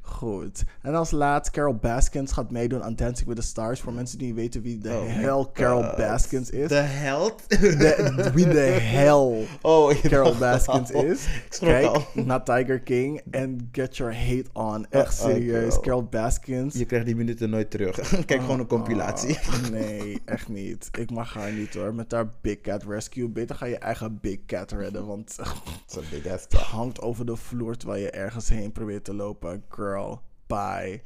Goed. 0.00 0.64
En 0.82 0.94
als 0.94 1.10
laat, 1.10 1.50
Carol 1.50 1.74
Baskins 1.74 2.32
gaat 2.32 2.50
meedoen 2.50 2.82
aan 2.82 2.96
Dancing 2.96 3.28
with 3.28 3.36
the 3.36 3.42
Stars. 3.42 3.80
Voor 3.80 3.92
mensen 3.92 4.18
die 4.18 4.26
niet 4.26 4.36
weten 4.36 4.62
wie 4.62 4.78
de 4.78 4.88
Oh 4.90 5.06
hel 5.06 5.50
Carol 5.52 5.82
God. 5.82 5.96
Baskins 5.96 6.50
is. 6.50 6.68
De 6.68 6.74
held? 6.74 7.48
De- 7.48 8.30
wie 8.34 8.48
de 8.48 8.58
hel 8.60 9.44
Oh, 9.62 9.94
Carol 10.02 10.36
Baskins 10.36 10.90
is. 10.90 11.26
Kijk 11.60 12.06
naar 12.24 12.44
Tiger 12.44 12.80
King 12.80 13.20
en 13.30 13.68
Get 13.72 13.96
Your 13.96 14.16
Hate 14.16 14.44
On. 14.52 14.86
Echt 14.90 15.18
Uh-oh, 15.18 15.30
serieus. 15.30 15.68
girl. 15.72 15.80
Carol 15.82 16.04
Baskins. 16.04 16.74
Je 16.74 16.84
krijgt 16.84 17.06
die 17.06 17.16
minuten 17.16 17.50
nooit 17.50 17.70
terug. 17.70 17.96
Kijk 18.26 18.40
gewoon 18.40 18.60
een 18.60 18.66
compilatie. 18.66 19.34
Oh, 19.38 19.68
nee, 19.70 20.20
echt 20.24 20.48
niet. 20.48 20.88
Ik 20.98 21.10
mag 21.10 21.34
haar 21.34 21.52
niet 21.52 21.74
hoor. 21.74 21.94
Met 21.94 22.12
haar 22.12 22.28
Big 22.40 22.60
Cat 22.60 22.82
Rescue. 22.88 23.28
Beter 23.28 23.56
ga 23.56 23.66
je 23.66 23.78
eigen 23.78 24.18
Big 24.20 24.38
Cat 24.46 24.72
redden. 24.72 24.95
Want 25.04 25.36
het 26.22 26.52
hangt 26.52 27.00
over 27.00 27.26
de 27.26 27.36
vloer 27.36 27.76
terwijl 27.76 28.02
je 28.02 28.10
ergens 28.10 28.48
heen 28.48 28.72
probeert 28.72 29.04
te 29.04 29.14
lopen. 29.14 29.64
Girl, 29.68 30.20
bye. 30.46 31.02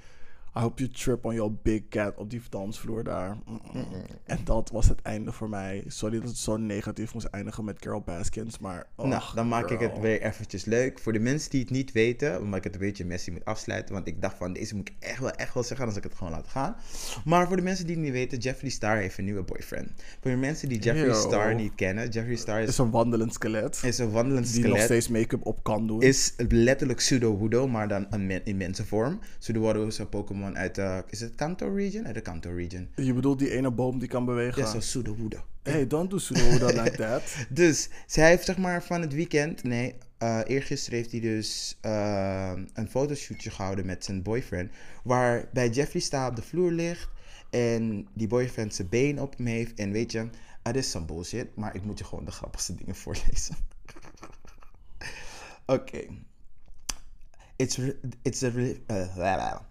I 0.56 0.60
hope 0.60 0.82
you 0.82 0.92
trip 0.92 1.24
on 1.24 1.34
your 1.34 1.52
big 1.62 1.88
cat 1.88 2.16
op 2.16 2.30
die 2.30 2.40
dansvloer 2.48 3.04
daar. 3.04 3.38
Mm-mm. 3.46 3.86
En 4.24 4.38
dat 4.44 4.70
was 4.70 4.88
het 4.88 5.02
einde 5.02 5.32
voor 5.32 5.48
mij. 5.48 5.84
Sorry 5.86 6.18
dat 6.18 6.28
het 6.28 6.38
zo 6.38 6.56
negatief 6.56 7.14
moest 7.14 7.26
eindigen 7.26 7.64
met 7.64 7.78
Carol 7.78 8.00
Baskins, 8.00 8.58
maar... 8.58 8.86
nou, 8.96 9.22
dan 9.34 9.48
maak 9.48 9.70
ik 9.70 9.80
het 9.80 9.98
weer 9.98 10.22
eventjes 10.22 10.64
leuk. 10.64 10.98
Voor 10.98 11.12
de 11.12 11.18
mensen 11.18 11.50
die 11.50 11.60
het 11.60 11.70
niet 11.70 11.92
weten, 11.92 12.40
omdat 12.40 12.58
ik 12.58 12.64
het 12.64 12.74
een 12.74 12.80
beetje 12.80 13.04
messy 13.04 13.30
moet 13.30 13.44
afsluiten. 13.44 13.94
Want 13.94 14.06
ik 14.06 14.22
dacht 14.22 14.36
van, 14.36 14.52
deze 14.52 14.76
moet 14.76 14.88
ik 14.88 14.94
echt 14.98 15.18
wel, 15.18 15.30
echt 15.30 15.54
wel 15.54 15.62
zeggen, 15.62 15.86
anders 15.86 16.04
ik 16.04 16.10
het 16.10 16.18
gewoon 16.18 16.32
laat 16.32 16.48
gaan. 16.48 16.76
Maar 17.24 17.46
voor 17.46 17.56
de 17.56 17.62
mensen 17.62 17.86
die 17.86 17.94
het 17.94 18.04
niet 18.04 18.12
weten, 18.12 18.38
Jeffree 18.38 18.70
Star 18.70 18.96
heeft 18.96 19.18
een 19.18 19.24
nieuwe 19.24 19.42
boyfriend. 19.42 19.90
Voor 20.20 20.30
de 20.30 20.36
mensen 20.36 20.68
die 20.68 20.78
Jeffree. 20.78 21.14
Star 21.14 21.54
niet 21.54 21.74
kennen, 21.74 22.08
Jeffree 22.08 22.36
Star 22.36 22.60
is 22.60 22.68
is, 22.68 22.78
een 22.78 22.90
wandelend 22.90 23.34
skelet. 23.34 23.80
is 23.84 23.98
een 23.98 24.10
wandelend 24.10 24.52
die 24.52 24.54
nog 24.54 24.68
skelet. 24.70 24.84
steeds 24.84 25.08
make-up 25.08 25.46
op 25.46 25.62
kan 25.62 25.86
doen. 25.86 26.02
Is 26.02 26.34
letterlijk 26.36 26.98
pseudo-Wudo, 26.98 27.68
maar 27.68 27.88
dan 27.88 28.06
een 28.10 28.44
in 28.44 28.56
mensenvorm. 28.56 29.18
Pseudo-Wudo 29.38 29.86
is 29.86 29.98
een 29.98 30.08
Pokémon 30.08 30.39
uit 30.44 30.74
de, 30.74 31.04
is 31.08 31.20
het 31.20 31.34
Kanto 31.34 31.74
region? 31.74 32.06
Uit 32.06 32.14
de 32.14 32.20
Kanto 32.20 32.54
region. 32.54 32.88
Je 32.94 33.12
bedoelt 33.12 33.38
die 33.38 33.50
ene 33.50 33.70
boom 33.70 33.98
die 33.98 34.08
kan 34.08 34.24
bewegen? 34.24 34.62
Ja, 34.62 34.70
zo 34.70 34.78
pseudo-Wudo. 34.78 35.44
Hey, 35.62 35.86
don't 35.86 36.10
do 36.10 36.16
pseudo 36.16 36.66
like 36.82 36.96
that. 36.96 37.22
Dus 37.48 37.88
zij 38.06 38.28
heeft 38.28 38.44
zeg 38.44 38.58
maar 38.58 38.82
van 38.82 39.00
het 39.00 39.14
weekend, 39.14 39.62
nee, 39.62 39.94
eh 40.18 40.40
eergisteren 40.46 40.98
heeft 40.98 41.10
hij 41.10 41.20
dus 41.20 41.78
eh, 41.80 42.52
een 42.74 42.88
fotoshootje 42.88 43.50
gehouden 43.50 43.86
met 43.86 44.04
zijn 44.04 44.22
boyfriend. 44.22 44.70
Waarbij 45.04 45.68
Jeffree 45.68 46.02
Star 46.02 46.28
op 46.28 46.36
de 46.36 46.42
vloer 46.42 46.72
ligt 46.72 47.08
en 47.50 48.08
die 48.14 48.26
boyfriend 48.26 48.74
zijn 48.74 48.88
been 48.88 49.20
op 49.20 49.36
hem 49.36 49.46
heeft. 49.46 49.78
En 49.78 49.92
weet 49.92 50.12
je, 50.12 50.28
het 50.62 50.76
is 50.76 50.90
some 50.90 51.04
bullshit, 51.04 51.56
maar 51.56 51.74
ik 51.74 51.84
moet 51.84 51.98
je 51.98 52.04
gewoon 52.04 52.24
de 52.24 52.30
grappigste 52.30 52.74
dingen 52.74 52.94
voorlezen. 52.94 53.56
Oké. 55.66 56.04
It's, 57.60 57.76
re- 57.78 57.96
it's 58.22 58.42
a, 58.42 58.50
re- 58.54 58.80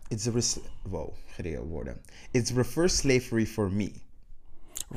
it's 0.08 0.28
a, 0.28 0.32
res- 0.32 0.60
wow, 0.82 1.14
gereden 1.36 1.68
woorden. 1.68 1.98
It's 2.32 2.52
reverse 2.52 2.96
slavery 2.96 3.46
for 3.46 3.72
me. 3.72 3.92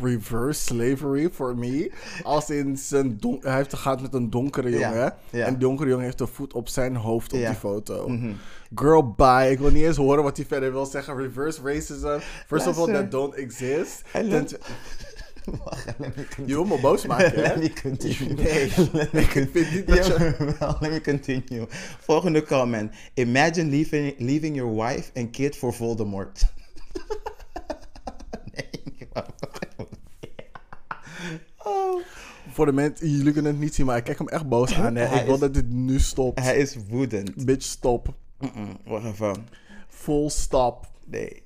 Reverse 0.03 0.61
slavery 0.63 1.29
for 1.33 1.57
me. 1.57 1.91
Als 2.23 2.51
in 2.51 2.77
zijn 2.79 3.17
don- 3.21 3.39
hij 3.43 3.55
heeft 3.57 3.75
gaat 3.77 4.01
met 4.03 4.15
een 4.15 4.31
donkere 4.31 4.71
jongen. 4.71 5.15
ja. 5.31 5.47
En 5.47 5.53
de 5.53 5.59
donkere 5.59 5.89
jongen 5.89 6.05
heeft 6.05 6.21
een 6.21 6.29
voet 6.29 6.53
op 6.53 6.69
zijn 6.69 6.97
hoofd 6.97 7.33
op 7.33 7.39
die 7.51 7.57
foto. 7.59 8.09
Mhm. 8.09 8.33
Girl, 8.75 9.11
bye. 9.13 9.51
Ik 9.51 9.59
wil 9.59 9.71
niet 9.71 9.85
eens 9.85 9.97
horen 9.97 10.23
wat 10.23 10.37
hij 10.37 10.47
verder 10.47 10.73
wil 10.73 10.87
zeggen. 10.87 11.17
Reverse 11.17 11.61
racism. 11.63 12.19
First 12.47 12.67
of 12.67 12.79
all, 12.79 12.87
that 12.93 13.11
don't 13.11 13.35
exist. 13.35 14.03
Wacht, 15.65 15.85
let 15.87 15.99
me 15.99 16.13
continue. 16.15 16.47
Je 16.49 16.55
wil 16.55 16.65
me 16.65 16.81
boos 16.81 17.07
maken, 17.13 17.33
hè? 17.35 17.41
Let 17.41 17.57
me 17.57 17.73
continue. 17.83 18.35
Nee, 18.35 18.73
Let 18.93 19.13
me. 19.13 19.83
Jawel, 19.87 20.77
let 20.81 20.91
me 20.91 21.01
continue. 21.01 21.67
Volgende 22.01 22.43
comment. 22.43 22.93
Imagine 23.15 23.71
leaving, 23.71 24.15
leaving 24.19 24.57
your 24.57 24.75
wife 24.87 25.11
and 25.15 25.31
kid 25.31 25.57
for 25.57 25.73
Voldemort. 25.75 26.43
nee, 28.53 29.09
oh. 31.59 32.03
Voor 32.53 32.67
de 32.67 32.73
mensen, 32.73 33.09
jullie 33.11 33.33
kunnen 33.33 33.53
het 33.53 33.61
niet 33.61 33.75
zien, 33.75 33.87
maar 33.87 33.97
ik 33.97 34.05
kijk 34.05 34.19
hem 34.19 34.29
echt 34.29 34.49
boos 34.49 34.75
aan. 34.75 34.95
Hè? 34.97 35.05
Hij 35.05 35.19
Ik 35.21 35.25
wil 35.25 35.35
is- 35.35 35.41
dat 35.41 35.55
dit 35.55 35.69
nu 35.71 35.99
stopt. 36.01 36.41
Hij 36.41 36.57
is 36.57 36.77
woedend. 36.89 37.45
Bitch, 37.45 37.67
stop. 37.67 38.15
Mm-mm, 38.39 38.77
Wacht 38.85 39.05
even. 39.07 39.47
Full 39.89 40.29
stop. 40.29 40.87
Nee. 41.05 41.43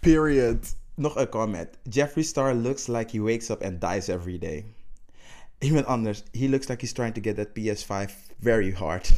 Period. 0.00 0.76
Nog 0.98 1.16
een 1.16 1.28
comment. 1.28 1.68
Jeffree 1.82 2.24
Star 2.24 2.54
looks 2.54 2.86
like 2.86 3.16
he 3.16 3.22
wakes 3.22 3.50
up 3.50 3.62
and 3.62 3.80
dies 3.80 4.08
every 4.08 4.38
day. 4.38 4.64
Iemand 5.58 5.86
anders. 5.86 6.22
He 6.32 6.48
looks 6.48 6.68
like 6.68 6.80
he's 6.80 6.92
trying 6.92 7.14
to 7.14 7.20
get 7.20 7.36
that 7.36 7.48
PS5 7.54 8.10
very 8.40 8.72
hard. 8.72 9.10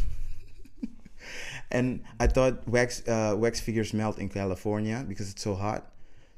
and 1.78 2.02
I 2.22 2.26
thought 2.26 2.54
wax, 2.66 3.02
uh, 3.06 3.34
wax 3.38 3.60
figures 3.60 3.92
melt 3.92 4.18
in 4.18 4.28
California 4.28 5.04
because 5.08 5.30
it's 5.30 5.42
so 5.42 5.54
hot. 5.54 5.82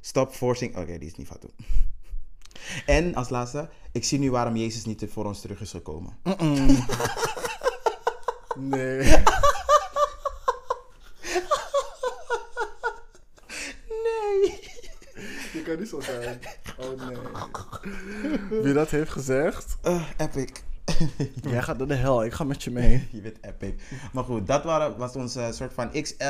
Stop 0.00 0.32
forcing... 0.32 0.76
Oké, 0.76 0.98
die 0.98 1.08
is 1.08 1.16
niet 1.16 1.26
fout. 1.26 1.46
En 2.86 3.14
als 3.14 3.28
laatste. 3.28 3.68
Ik 3.92 4.04
zie 4.04 4.18
nu 4.18 4.30
waarom 4.30 4.56
Jezus 4.56 4.84
niet 4.84 5.06
voor 5.08 5.24
ons 5.24 5.40
terug 5.40 5.60
is 5.60 5.70
gekomen. 5.70 6.16
Nee. 8.54 9.22
Kan 15.72 15.80
niet 15.80 15.88
zo 15.88 16.00
zijn. 16.00 16.40
Oh 16.78 17.06
nee. 17.08 18.62
Wie 18.62 18.72
dat 18.74 18.90
heeft 18.90 19.10
gezegd, 19.10 19.76
Uh, 19.84 20.02
epic. 20.16 20.50
jij 21.50 21.62
gaat 21.62 21.78
naar 21.78 21.86
de 21.86 21.94
hel. 21.94 22.24
Ik 22.24 22.32
ga 22.32 22.44
met 22.44 22.62
je 22.62 22.70
mee. 22.70 23.08
Je 23.12 23.20
bent 23.20 23.36
epic. 23.40 23.74
Maar 24.12 24.24
goed, 24.24 24.46
dat 24.46 24.64
waren, 24.64 24.96
was 24.96 25.16
onze 25.16 25.48
soort 25.52 25.72
van 25.72 25.90
XL 26.02 26.24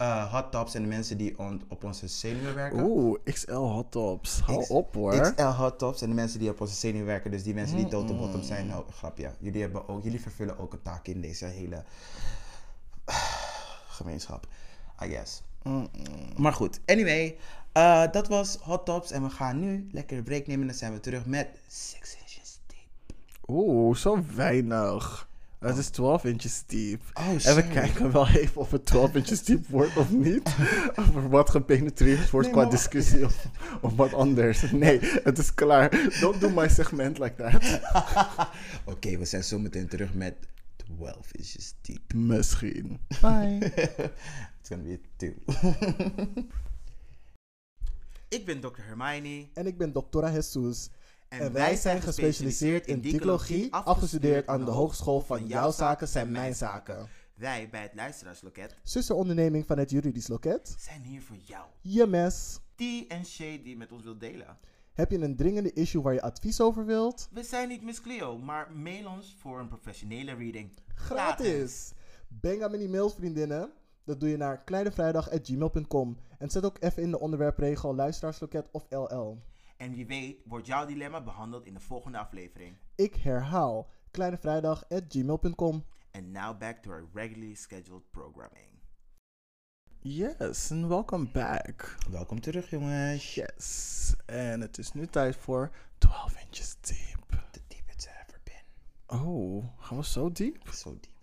uh, 0.00 0.32
hot 0.32 0.50
tops 0.52 0.74
en 0.74 0.82
de 0.82 0.88
mensen 0.88 1.16
die 1.18 1.38
on- 1.38 1.62
op 1.68 1.84
onze 1.84 2.08
zenuwen 2.08 2.54
werken. 2.54 2.80
Oeh, 2.82 3.18
XL 3.24 3.52
hot 3.52 3.90
tops. 3.90 4.40
Hou 4.40 4.60
X- 4.62 4.68
op 4.68 4.94
hoor. 4.94 5.20
XL 5.32 5.42
hot 5.42 5.78
tops 5.78 6.02
en 6.02 6.08
de 6.08 6.14
mensen 6.14 6.38
die 6.38 6.50
op 6.50 6.60
onze 6.60 6.74
zenuwen 6.74 7.06
werken. 7.06 7.30
Dus 7.30 7.42
die 7.42 7.54
mensen 7.54 7.76
die 7.76 7.88
tot 7.88 8.08
de 8.08 8.14
bottom 8.14 8.42
zijn. 8.42 8.66
Nou, 8.66 8.84
grapje. 8.92 9.30
Jullie, 9.38 9.60
hebben 9.60 9.88
ook, 9.88 10.02
jullie 10.02 10.20
vervullen 10.20 10.58
ook 10.58 10.72
een 10.72 10.82
taak 10.82 11.06
in 11.06 11.20
deze 11.20 11.44
hele 11.44 11.84
gemeenschap. 13.98 14.46
I 15.04 15.08
guess. 15.08 15.42
Maar 16.36 16.52
goed, 16.52 16.80
anyway. 16.86 17.36
Eh, 17.78 18.12
dat 18.12 18.28
was 18.28 18.56
hot 18.56 18.84
tops 18.86 19.10
en 19.10 19.22
we 19.22 19.30
gaan 19.30 19.58
nu 19.60 19.88
lekker 19.90 20.16
een 20.18 20.24
break 20.24 20.46
nemen. 20.46 20.60
En 20.60 20.66
dan 20.68 20.76
zijn 20.76 20.92
we 20.92 21.00
terug 21.00 21.26
met 21.26 21.48
Six 21.68 22.16
Inches 22.20 22.60
Deep. 22.66 23.48
Oeh, 23.48 23.96
zo 23.96 24.24
weinig. 24.34 25.26
Het 25.58 25.76
is 25.76 25.88
12 25.88 26.24
inches 26.24 26.62
diep. 26.66 27.02
Oh, 27.14 27.28
en 27.46 27.54
we 27.54 27.68
kijken 27.68 28.12
wel 28.12 28.28
even 28.28 28.60
of 28.60 28.70
het 28.70 28.86
12 28.86 29.14
inches 29.14 29.42
diep 29.44 29.66
wordt 29.66 29.96
of 29.96 30.10
niet. 30.10 30.54
Over 31.00 31.28
wat 31.28 31.50
gepenetreerd 31.50 32.30
wordt 32.30 32.46
Nee, 32.46 32.54
qua 32.56 32.62
maar- 32.62 32.70
discussie 32.72 33.24
of, 33.24 33.46
of 33.80 33.96
wat 33.96 34.12
anders. 34.14 34.70
Nee, 34.70 34.98
het 35.02 35.38
is 35.38 35.54
klaar. 35.54 35.90
Don't 36.20 36.40
do 36.40 36.48
my 36.50 36.68
segment 36.68 37.18
like 37.18 37.34
that. 37.34 37.80
Oké, 38.94 39.16
we 39.18 39.24
zijn 39.24 39.44
zo 39.44 39.58
meteen 39.58 39.88
terug 39.88 40.14
met 40.14 40.34
12 40.76 41.32
Inches 41.32 41.74
Deep. 41.82 42.12
Misschien. 42.14 42.98
Bye. 43.20 43.58
It's 44.60 44.68
gonna 44.68 44.82
be 44.82 45.00
two. 45.16 45.34
Ik 48.28 48.44
ben 48.44 48.60
Dr. 48.60 48.82
Hermione. 48.82 49.48
En 49.54 49.66
ik 49.66 49.78
ben 49.78 49.92
Doctora 49.92 50.32
Jesus. 50.32 50.90
En 51.28 51.52
wij 51.52 51.76
zijn 51.76 52.02
gespecialiseerd 52.02 52.86
in 52.86 53.00
dicologie, 53.00 53.72
afgestudeerd 53.72 54.46
aan 54.46 54.64
de 54.64 54.70
Hogeschool 54.70 55.20
van 55.20 55.46
Jouw 55.46 55.70
Zaken 55.70 56.08
zijn 56.08 56.30
Mijn 56.30 56.54
Zaken. 56.54 57.08
Wij 57.34 57.68
bij 57.70 57.82
het 57.82 57.94
Luisteraarsloket 57.94 58.76
Zusteronderneming 58.82 59.66
van 59.66 59.78
het 59.78 59.90
Juridisch 59.90 60.28
Loket. 60.28 60.76
zijn 60.78 61.02
hier 61.02 61.22
voor 61.22 61.36
jou. 61.44 61.64
Je 61.80 62.06
mes. 62.06 62.58
Die 62.76 63.06
en 63.06 63.24
Shay 63.24 63.62
die 63.62 63.76
met 63.76 63.92
ons 63.92 64.04
wil 64.04 64.18
delen. 64.18 64.58
Heb 64.92 65.10
je 65.10 65.18
een 65.18 65.36
dringende 65.36 65.72
issue 65.72 66.02
waar 66.02 66.14
je 66.14 66.22
advies 66.22 66.60
over 66.60 66.86
wilt? 66.86 67.28
We 67.32 67.42
zijn 67.42 67.68
niet 67.68 67.82
Miss 67.82 68.00
Cleo, 68.00 68.38
maar 68.38 68.72
mail 68.72 69.08
ons 69.08 69.36
voor 69.38 69.58
een 69.60 69.68
professionele 69.68 70.34
reading. 70.34 70.70
Gratis! 70.94 71.92
Aan 72.42 72.70
me 72.70 72.78
die 72.78 72.88
mails, 72.88 73.14
vriendinnen. 73.14 73.72
Dat 74.08 74.20
doe 74.20 74.28
je 74.28 74.36
naar 74.36 74.64
kleinevrijdag.gmail.com. 74.64 76.18
En 76.38 76.50
zet 76.50 76.64
ook 76.64 76.76
even 76.80 77.02
in 77.02 77.10
de 77.10 77.20
onderwerpregel 77.20 77.94
luisteraarsloket 77.94 78.68
of 78.70 78.86
LL. 78.90 79.38
En 79.76 79.92
wie 79.92 80.06
weet 80.06 80.36
wordt 80.44 80.66
jouw 80.66 80.86
dilemma 80.86 81.22
behandeld 81.22 81.66
in 81.66 81.74
de 81.74 81.80
volgende 81.80 82.18
aflevering. 82.18 82.76
Ik 82.94 83.14
herhaal 83.14 83.90
kleinevrijdag.gmail.com. 84.10 85.84
And 86.10 86.26
now 86.32 86.58
back 86.58 86.82
to 86.82 86.90
our 86.90 87.08
regularly 87.12 87.54
scheduled 87.54 88.10
programming. 88.10 88.68
Yes, 89.98 90.70
and 90.72 90.86
welcome 90.86 91.26
back. 91.32 91.96
Welkom 92.10 92.40
terug 92.40 92.70
jongens. 92.70 93.34
Yes, 93.34 94.14
en 94.26 94.60
het 94.60 94.78
is 94.78 94.92
nu 94.92 95.06
tijd 95.06 95.36
voor 95.36 95.70
12 95.98 96.40
inches 96.46 96.76
deep. 96.80 97.42
The 97.50 97.60
deep 97.68 97.90
it's 97.92 98.06
ever 98.06 98.40
been. 98.44 98.64
Oh, 99.20 99.64
gaan 99.78 99.96
we 99.96 100.04
zo 100.04 100.32
diep? 100.32 100.68
So 100.70 100.90
deep. 100.90 101.17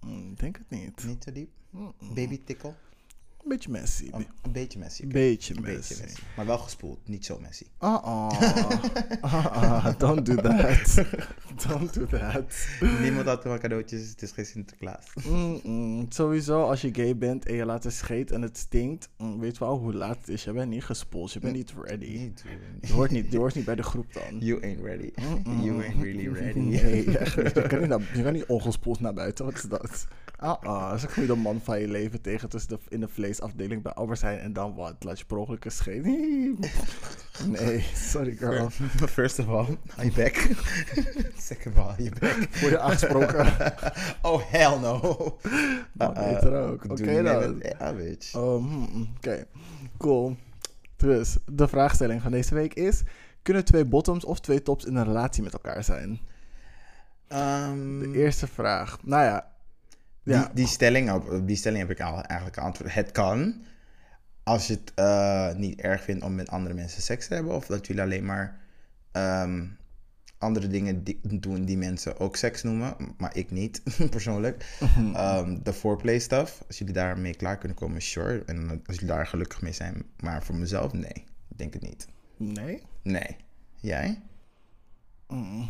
Mm, 0.00 0.34
denk 0.34 0.56
het 0.56 0.70
niet. 0.70 1.04
Niet 1.04 1.20
te 1.20 1.32
diep. 1.32 1.50
Baby 2.14 2.44
tickle. 2.44 2.74
Een 3.48 3.54
beetje 3.56 3.70
messy. 3.70 4.08
Een, 4.10 4.26
een 4.42 4.52
beetje 4.52 4.78
messy. 4.78 5.06
Beetje 5.06 5.54
Een 5.56 5.62
messy. 5.62 5.76
beetje 5.76 6.02
messy. 6.04 6.20
Maar 6.36 6.46
wel 6.46 6.58
gespoeld, 6.58 6.98
niet 7.08 7.24
zo 7.24 7.38
messy. 7.40 7.64
Uh-uh. 7.80 8.28
Uh-uh. 9.24 9.86
Don't 9.98 10.26
do 10.26 10.34
that. 10.34 11.04
Don't 11.68 11.94
do 11.94 12.06
that. 12.06 12.66
Niemand 13.00 13.26
had 13.26 13.44
maar 13.44 13.58
cadeautjes, 13.58 14.08
het 14.08 14.22
is 14.22 14.30
geen 14.30 14.46
Sinterklaas. 14.46 15.04
Mm-mm. 15.28 16.06
Sowieso, 16.08 16.62
als 16.62 16.80
je 16.80 16.88
gay 16.94 17.16
bent 17.16 17.46
en 17.46 17.54
je 17.54 17.64
laat 17.64 17.84
een 17.84 17.92
scheet 17.92 18.30
en 18.30 18.42
het 18.42 18.56
stinkt, 18.58 19.08
mm, 19.18 19.38
weet 19.40 19.58
wel 19.58 19.78
hoe 19.78 19.94
laat 19.94 20.16
het 20.18 20.28
is. 20.28 20.44
Je 20.44 20.52
bent 20.52 20.70
niet 20.70 20.84
gespoeld, 20.84 21.32
je 21.32 21.40
bent 21.40 21.54
niet 21.56 21.72
ready. 21.82 22.06
Niet 22.18 22.44
Je 22.80 22.92
hoort 22.92 23.10
niet, 23.10 23.32
je 23.32 23.38
hoort 23.38 23.54
niet 23.54 23.64
bij 23.64 23.74
de 23.74 23.82
groep 23.82 24.12
dan. 24.12 24.38
You 24.38 24.62
ain't 24.62 24.80
ready. 24.82 25.10
You 25.64 25.82
ain't 25.84 26.02
really 26.02 26.28
ready. 26.40 26.58
Nee, 26.58 27.18
echt 27.18 27.36
niet. 27.36 27.54
je, 27.54 27.66
kan 27.66 27.78
niet 27.80 27.88
naar- 27.88 28.10
je 28.16 28.22
kan 28.22 28.32
niet 28.32 28.46
ongespoeld 28.46 29.00
naar 29.00 29.14
buiten. 29.14 29.44
Wat 29.44 29.54
is 29.54 29.62
dat? 29.62 30.06
Ah, 30.36 30.62
ah. 30.62 30.98
Zo 30.98 31.06
kom 31.14 31.22
je 31.22 31.28
de 31.28 31.34
man 31.36 31.60
van 31.62 31.80
je 31.80 31.88
leven 31.88 32.20
tegen 32.20 32.48
tussen 32.48 32.70
de, 32.70 32.78
in 32.88 33.00
de 33.00 33.08
vleesafdeling 33.38 33.82
bij 33.82 33.92
Albert 33.92 34.20
Heijn 34.20 34.38
en 34.38 34.52
dan 34.52 34.74
wat? 34.74 35.04
Laat 35.04 35.18
je 35.18 35.24
per 35.24 35.36
ongeluk 35.36 35.64
een 35.64 35.70
scheet? 35.70 36.04
Nee, 37.46 37.84
sorry 37.94 38.36
girl. 38.36 38.70
First 39.08 39.38
of 39.42 39.48
all, 39.48 39.66
I'm 40.02 40.12
back. 40.14 40.34
Second 41.48 41.76
of 41.76 41.84
all, 41.84 41.94
you're 41.96 42.18
back. 42.20 42.36
Word 42.36 42.70
je 42.70 42.78
aangesproken? 42.78 43.46
Oh, 44.22 44.40
hell 44.50 44.78
no. 44.78 45.38
Er 45.98 46.60
ook. 46.60 46.84
Oké 46.90 47.22
dan. 47.22 47.62
Ja, 47.78 47.92
bitch. 47.94 48.34
Oh, 48.34 48.56
hmm, 48.56 49.08
Oké, 49.16 49.44
cool. 49.98 50.36
Dus, 50.96 51.36
de 51.46 51.68
vraagstelling 51.68 52.22
van 52.22 52.30
deze 52.30 52.54
week 52.54 52.74
is... 52.74 53.02
Kunnen 53.42 53.64
twee 53.64 53.84
bottoms 53.84 54.24
of 54.24 54.40
twee 54.40 54.62
tops 54.62 54.84
in 54.84 54.94
een 54.96 55.04
relatie 55.04 55.42
met 55.42 55.52
elkaar 55.52 55.84
zijn? 55.84 56.20
Ehm, 57.28 57.98
De 57.98 58.12
eerste 58.14 58.46
vraag. 58.46 58.98
Nou 59.02 59.24
ja. 59.24 59.50
Die, 60.28 60.36
Ja, 60.36 60.50
die, 60.54 60.66
stelling, 60.66 61.10
op 61.12 61.46
die 61.46 61.56
stelling 61.56 61.80
heb 61.80 61.90
ik 61.90 62.00
al 62.00 62.22
eigenlijk 62.22 62.58
geantwoord. 62.58 62.94
Het 62.94 63.12
kan. 63.12 63.62
Als 64.42 64.66
je 64.66 64.72
het 64.72 64.92
eh, 64.94 65.54
niet 65.54 65.80
erg 65.80 66.02
vindt 66.02 66.24
om 66.24 66.34
met 66.34 66.48
andere 66.48 66.74
mensen 66.74 67.02
seks 67.02 67.28
te 67.28 67.34
hebben. 67.34 67.54
Of 67.54 67.66
dat 67.66 67.86
jullie 67.86 68.02
alleen 68.02 68.24
maar 68.24 68.60
ehm, 69.12 69.64
andere 70.38 70.66
dingen 70.68 71.04
di- 71.04 71.20
doen 71.22 71.64
die 71.64 71.76
mensen 71.76 72.18
ook 72.20 72.36
seks 72.36 72.62
noemen. 72.62 72.96
Maar 73.18 73.36
ik 73.36 73.50
niet, 73.50 73.82
persoonlijk. 74.10 74.76
Ehm, 75.14 75.58
De 75.62 75.72
foreplay 75.72 76.18
stuff. 76.18 76.62
Als 76.66 76.78
jullie 76.78 76.94
daarmee 76.94 77.34
klaar 77.34 77.58
kunnen 77.58 77.76
komen, 77.76 78.02
sure. 78.02 78.42
En 78.46 78.68
als 78.86 78.96
jullie 78.98 79.14
daar 79.14 79.26
gelukkig 79.26 79.62
mee 79.62 79.72
zijn. 79.72 80.02
Maar 80.20 80.42
voor 80.44 80.54
mezelf, 80.54 80.92
nee. 80.92 81.24
Ik 81.48 81.58
denk 81.58 81.72
het 81.72 81.82
niet. 81.82 82.06
nee. 82.36 82.82
Nee. 83.02 83.36
Jij? 83.80 84.20
Mm. 85.28 85.68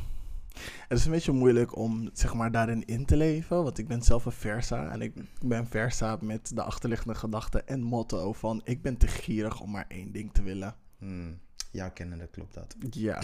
Het 0.88 0.98
is 0.98 1.04
een 1.04 1.11
beetje 1.11 1.32
moeilijk 1.32 1.76
om 1.76 2.11
zeg 2.12 2.34
maar 2.34 2.50
daarin 2.50 2.84
in 2.84 3.04
te 3.04 3.16
leven, 3.16 3.62
want 3.62 3.78
ik 3.78 3.88
ben 3.88 4.02
zelf 4.02 4.24
een 4.24 4.32
versa 4.32 4.90
en 4.90 5.00
ik 5.02 5.12
ben 5.44 5.66
versa 5.66 6.18
met 6.20 6.50
de 6.54 6.62
achterliggende 6.62 7.14
gedachte 7.14 7.62
en 7.62 7.82
motto 7.82 8.32
van 8.32 8.61
ik 8.64 8.82
ben 8.82 8.96
te 8.96 9.06
gierig 9.06 9.61
om 9.61 9.70
maar 9.70 9.84
één 9.88 10.12
ding 10.12 10.32
te 10.32 10.42
willen. 10.42 10.74
Hmm. 10.98 11.38
Ja, 11.70 11.88
kennende 11.88 12.26
klopt 12.26 12.54
dat. 12.54 12.76
Ja, 12.90 13.22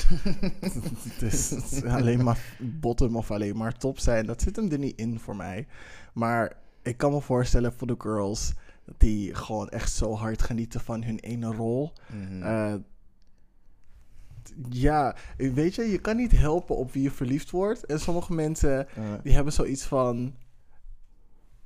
dus 1.18 1.82
alleen 1.84 2.24
maar 2.24 2.56
bottom 2.58 3.16
of 3.16 3.30
alleen 3.30 3.56
maar 3.56 3.78
top 3.78 3.98
zijn, 3.98 4.26
dat 4.26 4.42
zit 4.42 4.56
hem 4.56 4.70
er 4.70 4.78
niet 4.78 4.98
in 4.98 5.20
voor 5.20 5.36
mij. 5.36 5.66
Maar 6.14 6.56
ik 6.82 6.96
kan 6.96 7.12
me 7.12 7.20
voorstellen 7.20 7.72
voor 7.72 7.86
de 7.86 7.94
girls 7.98 8.52
die 8.96 9.34
gewoon 9.34 9.68
echt 9.68 9.92
zo 9.92 10.14
hard 10.14 10.42
genieten 10.42 10.80
van 10.80 11.02
hun 11.02 11.18
ene 11.18 11.46
rol. 11.46 11.92
Mhm. 12.12 12.42
Eh, 12.42 12.74
ja, 14.68 15.16
weet 15.36 15.74
je, 15.74 15.82
je 15.82 15.98
kan 15.98 16.16
niet 16.16 16.32
helpen 16.32 16.76
op 16.76 16.92
wie 16.92 17.02
je 17.02 17.10
verliefd 17.10 17.50
wordt. 17.50 17.86
En 17.86 18.00
sommige 18.00 18.32
mensen, 18.32 18.88
Eh, 18.88 19.04
die 19.22 19.32
hebben 19.34 19.52
zoiets 19.52 19.84
van... 19.84 20.34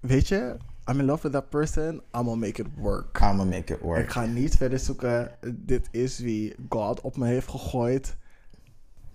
Weet 0.00 0.28
je, 0.28 0.56
I'm 0.90 0.98
in 0.98 1.04
love 1.04 1.22
with 1.22 1.32
that 1.32 1.48
person, 1.48 1.94
I'm 1.94 2.00
gonna 2.10 2.34
make 2.34 2.60
it 2.62 2.66
work. 2.76 3.20
I'ma 3.20 3.44
make 3.44 3.74
it 3.74 3.80
work. 3.80 4.02
Ik 4.02 4.10
ga 4.10 4.24
niet 4.24 4.56
verder 4.56 4.78
zoeken. 4.78 5.30
Dit 5.54 5.88
is 5.90 6.18
wie 6.18 6.54
God 6.68 7.00
op 7.00 7.16
me 7.16 7.26
heeft 7.26 7.48
gegooid. 7.48 8.16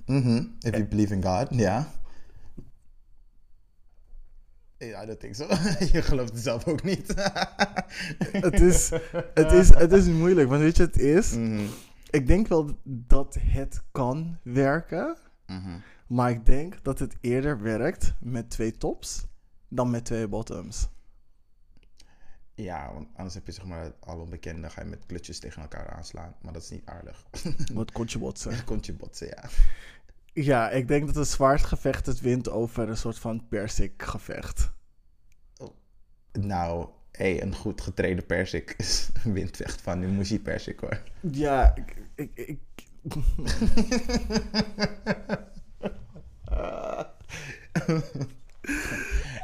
Mhm. 0.05 0.43
If 0.59 0.71
you 0.71 0.85
believe 0.85 1.13
in 1.13 1.23
God, 1.23 1.47
ja. 1.49 1.87
Ja, 4.77 5.05
dat 5.05 5.21
denk 5.21 5.35
ik 5.37 5.45
zo. 5.47 5.47
Je 5.97 6.01
gelooft 6.01 6.33
het 6.33 6.43
zelf 6.43 6.67
ook 6.67 6.83
niet. 6.83 7.13
Het 8.31 8.59
is, 8.61 8.91
het, 9.33 9.51
is, 9.51 9.69
het 9.69 9.91
is 9.91 10.05
moeilijk, 10.07 10.49
want 10.49 10.61
weet 10.61 10.77
je, 10.77 10.83
het 10.83 10.99
is... 10.99 11.31
Mhm. 11.35 11.65
Ik 12.13 12.27
denk 12.27 12.47
wel 12.47 12.77
dat 12.85 13.37
het 13.39 13.81
kan 13.91 14.37
werken, 14.43 15.17
Mhm. 15.47 15.77
maar 16.07 16.29
ik 16.29 16.45
denk 16.45 16.83
dat 16.83 16.99
het 16.99 17.15
eerder 17.21 17.61
werkt 17.61 18.13
met 18.19 18.49
twee 18.49 18.71
tops 18.71 19.25
dan 19.67 19.89
met 19.89 20.05
twee 20.05 20.27
bottoms. 20.27 20.89
Ja, 22.55 22.93
want 22.93 23.07
anders 23.15 23.33
heb 23.35 23.45
je 23.45 23.51
zeg 23.51 23.65
maar 23.65 23.91
al 23.99 24.19
onbekende, 24.19 24.69
ga 24.69 24.81
je 24.81 24.87
met 24.89 25.05
klutjes 25.05 25.39
tegen 25.39 25.61
elkaar 25.61 25.89
aanslaan. 25.89 26.35
Maar 26.41 26.53
dat 26.53 26.61
is 26.61 26.69
niet 26.69 26.85
aardig. 26.85 27.25
Wat 27.73 27.91
kon 27.91 28.05
je 28.09 28.17
botsen? 28.19 28.51
Dan 28.55 28.63
komt 28.63 28.85
je 28.85 28.93
botsen, 28.93 29.27
ja. 29.27 29.43
Ja, 30.33 30.69
ik 30.69 30.87
denk 30.87 31.05
dat 31.05 31.15
een 31.15 31.25
zwaardgevecht 31.25 32.05
het 32.05 32.19
wint 32.19 32.49
over 32.49 32.89
een 32.89 32.97
soort 32.97 33.19
van 33.19 33.47
persikgevecht. 33.47 34.71
Nou, 36.31 36.87
hé, 37.11 37.41
een 37.41 37.55
goed 37.55 37.81
getreden 37.81 38.25
persik 38.25 38.73
is- 38.77 39.09
wint 39.23 39.61
echt 39.61 39.81
van 39.81 39.99
de 39.99 40.07
mushi 40.07 40.39
persik 40.41 40.79
hoor. 40.79 41.03
Ja, 41.19 41.75
ik... 41.75 41.95
ik, 42.15 42.31
ik 42.35 42.59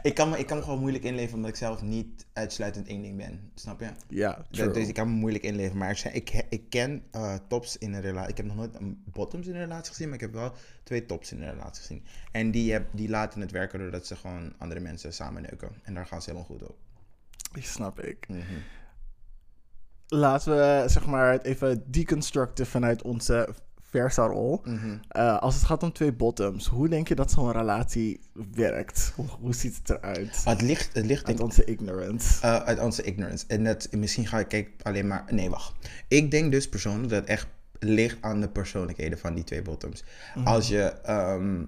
ik, 0.01 0.15
kan 0.15 0.29
me, 0.29 0.37
ik 0.37 0.45
kan 0.45 0.57
me 0.57 0.63
gewoon 0.63 0.79
moeilijk 0.79 1.03
inleven 1.03 1.35
omdat 1.35 1.49
ik 1.49 1.55
zelf 1.55 1.81
niet 1.81 2.25
uitsluitend 2.33 2.87
één 2.87 3.01
ding 3.01 3.17
ben. 3.17 3.51
Snap 3.55 3.79
je? 3.79 3.89
ja, 4.07 4.45
true. 4.51 4.71
Dus 4.71 4.87
ik 4.87 4.93
kan 4.93 5.07
me 5.07 5.13
moeilijk 5.13 5.43
inleven. 5.43 5.77
Maar 5.77 6.09
ik, 6.13 6.45
ik 6.49 6.69
ken 6.69 7.03
eh, 7.11 7.35
tops 7.47 7.77
in 7.77 7.93
een 7.93 8.01
relatie. 8.01 8.29
Ik 8.29 8.37
heb 8.37 8.45
nog 8.45 8.55
nooit 8.55 8.75
een 8.75 9.03
bottoms 9.05 9.47
in 9.47 9.53
een 9.53 9.61
relatie 9.61 9.91
gezien, 9.91 10.05
maar 10.05 10.15
ik 10.15 10.23
heb 10.23 10.33
wel 10.33 10.53
twee 10.83 11.05
tops 11.05 11.31
in 11.31 11.41
een 11.41 11.51
relatie 11.51 11.81
gezien. 11.81 12.03
En 12.31 12.51
die, 12.51 12.71
heb, 12.71 12.87
die 12.91 13.09
laten 13.09 13.41
het 13.41 13.51
werken 13.51 13.79
doordat 13.79 14.07
ze 14.07 14.15
gewoon 14.15 14.53
andere 14.57 14.79
mensen 14.79 15.13
samen 15.13 15.41
neuken. 15.41 15.69
En 15.83 15.93
daar 15.93 16.05
gaan 16.05 16.21
ze 16.21 16.29
helemaal 16.29 16.57
goed 16.57 16.69
op. 16.69 16.77
Die 17.53 17.63
snap 17.63 17.99
ik. 17.99 18.27
Mhm. 18.27 18.41
Laten 20.09 20.55
we 20.55 20.83
zeg 20.87 21.05
maar 21.05 21.31
het 21.31 21.43
even 21.43 21.83
deconstructen 21.87 22.65
vanuit 22.65 23.01
onze 23.01 23.49
Versa-rol. 23.89 24.61
Mhm. 24.63 24.97
Eh, 25.07 25.37
als 25.39 25.55
het 25.55 25.63
gaat 25.63 25.83
om 25.83 25.91
twee 25.91 26.13
bottoms, 26.13 26.67
hoe 26.67 26.89
denk 26.89 27.07
je 27.07 27.15
dat 27.15 27.31
zo'n 27.31 27.51
relatie 27.51 28.19
werkt? 28.53 29.13
Hoe, 29.15 29.25
hoe 29.39 29.53
ziet 29.53 29.77
het 29.77 29.89
eruit? 29.89 30.41
Het 30.43 30.61
ligt, 30.61 30.93
het 30.93 31.05
ligt 31.05 31.27
Uit 31.27 31.39
onze 31.39 31.65
ignorance. 31.65 32.41
Eh, 32.41 32.55
uit 32.55 32.79
onze 32.79 33.03
ignorance. 33.03 33.45
En 33.47 33.63
dat, 33.63 33.87
misschien 33.91 34.27
ga 34.27 34.39
ik 34.39 34.47
kijken 34.47 34.73
alleen 34.81 35.07
maar... 35.07 35.25
Nee, 35.29 35.49
wacht. 35.49 35.73
Ik 36.07 36.31
denk 36.31 36.51
dus 36.51 36.69
persoonlijk 36.69 37.09
dat 37.09 37.19
het 37.19 37.29
echt 37.29 37.47
ligt 37.79 38.17
aan 38.21 38.41
de 38.41 38.49
persoonlijkheden 38.49 39.19
van 39.19 39.33
die 39.33 39.43
twee 39.43 39.61
bottoms. 39.61 40.03
Als 40.43 40.67
je 40.67 40.81
ehm, 40.81 41.63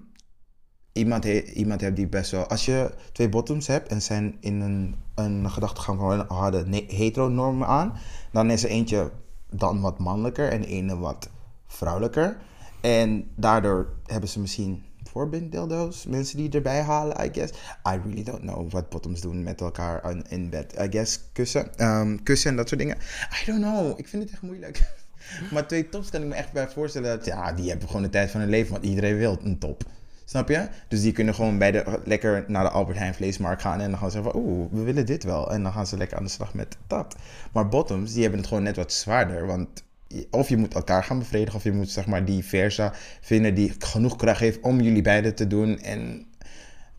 iemand, 0.92 1.24
he- 1.24 1.42
iemand 1.54 1.96
die 1.96 2.06
best 2.06 2.30
wel... 2.30 2.46
Als 2.46 2.64
je 2.64 2.90
twee 3.12 3.28
bottoms 3.28 3.66
hebt 3.66 3.88
en 3.88 4.02
zijn 4.02 4.36
in 4.40 4.60
een, 4.60 4.94
een 5.14 5.50
gedachtegang 5.50 5.98
van 5.98 6.36
hadden 6.36 6.70
ne- 6.70 6.84
heteronormen 6.88 7.66
aan... 7.66 7.98
dan 8.32 8.50
is 8.50 8.64
er 8.64 8.70
eentje 8.70 9.10
dan 9.50 9.80
wat 9.80 9.98
mannelijker 9.98 10.48
en 10.48 10.60
de 10.60 10.66
ene 10.66 10.98
wat 10.98 11.28
vrouwelijker. 11.66 12.36
En 12.80 13.30
daardoor 13.34 13.88
hebben 14.06 14.28
ze 14.28 14.40
misschien 14.40 14.82
voorbeelddildo's, 15.12 16.06
mensen 16.06 16.36
die 16.36 16.50
erbij 16.50 16.82
halen, 16.82 17.24
I 17.24 17.28
guess. 17.32 17.52
I 17.88 18.00
really 18.04 18.22
don't 18.22 18.40
know 18.40 18.70
wat 18.70 18.88
bottoms 18.88 19.20
doen 19.20 19.42
met 19.42 19.60
elkaar 19.60 20.16
in 20.28 20.50
bed. 20.50 20.74
I 20.80 20.86
guess 20.90 21.20
kussen, 21.32 21.74
ehm, 21.76 22.16
kussen 22.22 22.50
en 22.50 22.56
dat 22.56 22.68
soort 22.68 22.80
dingen. 22.80 22.96
I 23.42 23.44
don't 23.46 23.60
know, 23.60 23.98
ik 23.98 24.08
vind 24.08 24.22
het 24.22 24.32
echt 24.32 24.42
moeilijk. 24.42 24.82
maar 25.52 25.66
twee 25.66 25.88
tops 25.88 26.10
kan 26.10 26.22
ik 26.22 26.28
me 26.28 26.34
echt 26.34 26.52
bij 26.52 26.68
voorstellen 26.68 27.16
dat, 27.16 27.26
ja, 27.26 27.52
die 27.52 27.68
hebben 27.68 27.86
gewoon 27.86 28.02
de 28.02 28.10
tijd 28.10 28.30
van 28.30 28.40
hun 28.40 28.48
leven, 28.48 28.72
want 28.72 28.84
iedereen 28.84 29.16
wil 29.16 29.38
een 29.42 29.58
top. 29.58 29.84
Snap 30.32 30.48
je? 30.48 30.68
Dus 30.88 31.02
die 31.02 31.12
kunnen 31.12 31.34
gewoon 31.34 31.58
bij 31.58 31.70
de, 31.70 32.00
lekker 32.04 32.44
naar 32.48 32.62
de 32.62 32.70
Albert 32.70 32.98
Heijn 32.98 33.14
vleesmarkt 33.14 33.62
gaan 33.62 33.80
en 33.80 33.90
dan 33.90 33.98
gaan 33.98 34.10
ze 34.10 34.22
van, 34.22 34.32
oeh, 34.34 34.72
we 34.72 34.82
willen 34.82 35.06
dit 35.06 35.24
wel. 35.24 35.52
En 35.52 35.62
dan 35.62 35.72
gaan 35.72 35.86
ze 35.86 35.96
lekker 35.96 36.16
aan 36.16 36.24
de 36.24 36.30
slag 36.30 36.54
met 36.54 36.76
dat. 36.86 37.16
Maar 37.52 37.68
bottoms, 37.68 38.12
die 38.12 38.22
hebben 38.22 38.40
het 38.40 38.48
gewoon 38.48 38.62
net 38.62 38.76
wat 38.76 38.92
zwaarder, 38.92 39.46
want 39.46 39.84
of 40.30 40.48
je 40.48 40.56
moet 40.56 40.74
elkaar 40.74 41.04
gaan 41.04 41.18
bevredigen, 41.18 41.54
of 41.58 41.64
je 41.64 41.72
moet 41.72 41.90
zeg 41.90 42.06
maar 42.06 42.24
die 42.24 42.44
versa 42.44 42.92
vinden 43.20 43.54
die 43.54 43.74
genoeg 43.78 44.16
kracht 44.16 44.40
heeft 44.40 44.60
om 44.60 44.80
jullie 44.80 45.02
beiden 45.02 45.34
te 45.34 45.46
doen 45.46 45.78
en 45.78 46.26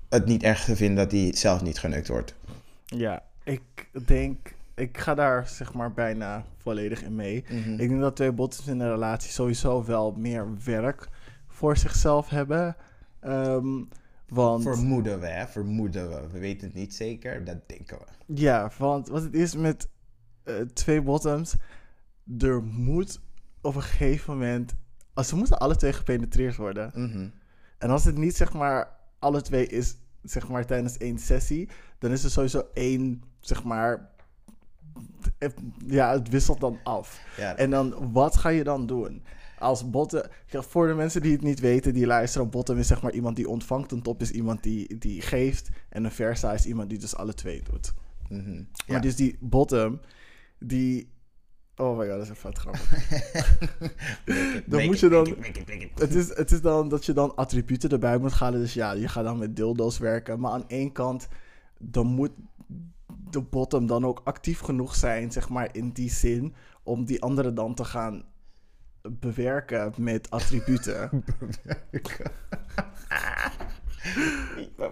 het 0.09 0.25
niet 0.25 0.43
erg 0.43 0.63
te 0.63 0.75
vinden 0.75 0.95
dat 0.95 1.09
die 1.09 1.35
zelf 1.35 1.61
niet 1.61 1.79
geneukt 1.79 2.07
wordt. 2.07 2.35
Ja, 2.85 3.23
ik 3.43 3.61
denk, 4.05 4.53
ik 4.75 4.97
ga 4.97 5.13
daar 5.13 5.47
zeg 5.47 5.73
maar 5.73 5.91
bijna 5.91 6.45
volledig 6.57 7.03
in 7.03 7.15
mee. 7.15 7.43
Mhm. 7.49 7.71
Ik 7.71 7.89
denk 7.89 8.01
dat 8.01 8.15
twee 8.15 8.31
bottoms 8.31 8.67
in 8.67 8.79
een 8.79 8.91
relatie 8.91 9.31
sowieso 9.31 9.85
wel 9.85 10.13
meer 10.17 10.47
werk 10.65 11.07
voor 11.47 11.77
zichzelf 11.77 12.29
hebben. 12.29 12.75
Ehm, 13.23 13.83
want 14.27 14.63
Vermoeden 14.63 15.19
we, 15.19 15.27
hè? 15.27 15.47
Vermoeden 15.47 16.09
we. 16.09 16.27
We 16.31 16.39
weten 16.39 16.67
het 16.67 16.75
niet 16.75 16.93
zeker, 16.95 17.43
dat 17.43 17.57
denken 17.67 17.97
we. 17.97 18.33
ja, 18.35 18.71
want 18.77 19.07
wat 19.07 19.21
het 19.21 19.33
is 19.33 19.55
met 19.55 19.87
eh, 20.43 20.55
twee 20.55 21.01
bottoms, 21.01 21.55
er 22.39 22.63
moet 22.63 23.19
op 23.61 23.75
een 23.75 23.81
gegeven 23.81 24.33
moment, 24.33 24.73
als 25.13 25.27
ze 25.27 25.35
moeten 25.35 25.57
alle 25.59 25.75
twee 25.75 25.93
gepenetreerd 25.93 26.55
worden. 26.55 26.91
Mhm. 26.95 27.27
En 27.77 27.89
als 27.89 28.03
het 28.05 28.17
niet 28.17 28.35
zeg 28.35 28.53
maar 28.53 28.95
alle 29.19 29.41
twee 29.41 29.67
is, 29.67 29.95
zeg 30.21 30.47
maar 30.49 30.65
tijdens 30.65 30.97
één 30.97 31.19
sessie, 31.19 31.69
dan 31.97 32.11
is 32.11 32.23
er 32.23 32.29
sowieso 32.31 32.63
één, 32.73 33.23
zeg 33.39 33.63
maar, 33.63 34.09
ja, 35.85 36.11
het 36.11 36.29
wisselt 36.29 36.59
dan 36.59 36.79
af. 36.83 37.21
Ja, 37.37 37.55
En 37.55 37.69
dan, 37.69 38.11
wat 38.11 38.37
ga 38.37 38.49
je 38.49 38.63
dan 38.63 38.85
doen? 38.85 39.23
Als 39.63 39.89
botten, 39.89 40.29
ja, 40.47 40.61
voor 40.61 40.87
de 40.87 40.93
mensen 40.93 41.21
die 41.21 41.31
het 41.31 41.41
niet 41.41 41.59
weten, 41.59 41.93
die 41.93 42.05
luisteren, 42.05 42.49
bottom 42.49 42.77
is 42.77 42.87
zeg 42.87 43.01
maar 43.01 43.11
iemand 43.13 43.35
die 43.35 43.49
ontvangt, 43.49 43.91
een 43.91 44.01
top 44.01 44.21
is 44.21 44.31
iemand 44.31 44.63
die, 44.63 44.97
die 44.97 45.21
geeft, 45.21 45.69
en 45.89 46.03
een 46.03 46.11
versa 46.11 46.53
is 46.53 46.65
iemand 46.65 46.89
die 46.89 46.99
dus 46.99 47.15
alle 47.15 47.33
twee 47.33 47.61
doet. 47.71 47.93
mhm. 48.29 48.51
Ja. 48.51 48.63
Maar 48.87 49.01
dus 49.01 49.15
die 49.15 49.37
bottom, 49.39 49.99
die, 50.59 51.09
oh 51.75 51.97
my 51.97 52.07
god, 52.07 52.13
dat 52.17 52.21
is 52.21 52.29
even 52.29 52.35
vet 52.35 52.57
grappig. 52.57 53.09
Dan 54.25 54.63
make 54.67 54.85
moet 54.85 54.93
it, 54.95 54.99
je 54.99 55.09
dan- 55.09 55.29
make 55.29 55.31
it, 55.31 55.37
make 55.39 55.59
it, 55.59 55.67
make 55.67 55.83
it. 55.83 55.99
Het 55.99 56.15
is, 56.15 56.35
het 56.37 56.51
is 56.51 56.61
dan 56.61 56.89
dat 56.89 57.05
je 57.05 57.13
dan 57.13 57.35
attributen 57.35 57.89
erbij 57.89 58.17
moet 58.17 58.31
halen. 58.33 58.59
Dus 58.59 58.73
ja, 58.73 58.91
je 58.91 59.07
gaat 59.07 59.23
dan 59.23 59.37
met 59.37 59.55
dildo's 59.55 59.97
werken. 59.97 60.39
Maar 60.39 60.51
aan 60.51 60.67
één 60.69 60.91
kant, 60.91 61.27
dan 61.79 62.07
moet 62.07 62.31
de 63.29 63.41
bottom 63.41 63.87
dan 63.87 64.05
ook 64.05 64.21
actief 64.23 64.59
genoeg 64.59 64.95
zijn, 64.95 65.31
zeg 65.31 65.49
maar, 65.49 65.69
in 65.71 65.89
die 65.91 66.09
zin, 66.09 66.53
om 66.83 67.05
die 67.05 67.21
andere 67.21 67.53
dan 67.53 67.73
te 67.75 67.85
gaan 67.85 68.23
bewerken 69.11 69.93
met 69.97 70.29
attributen. 70.29 71.09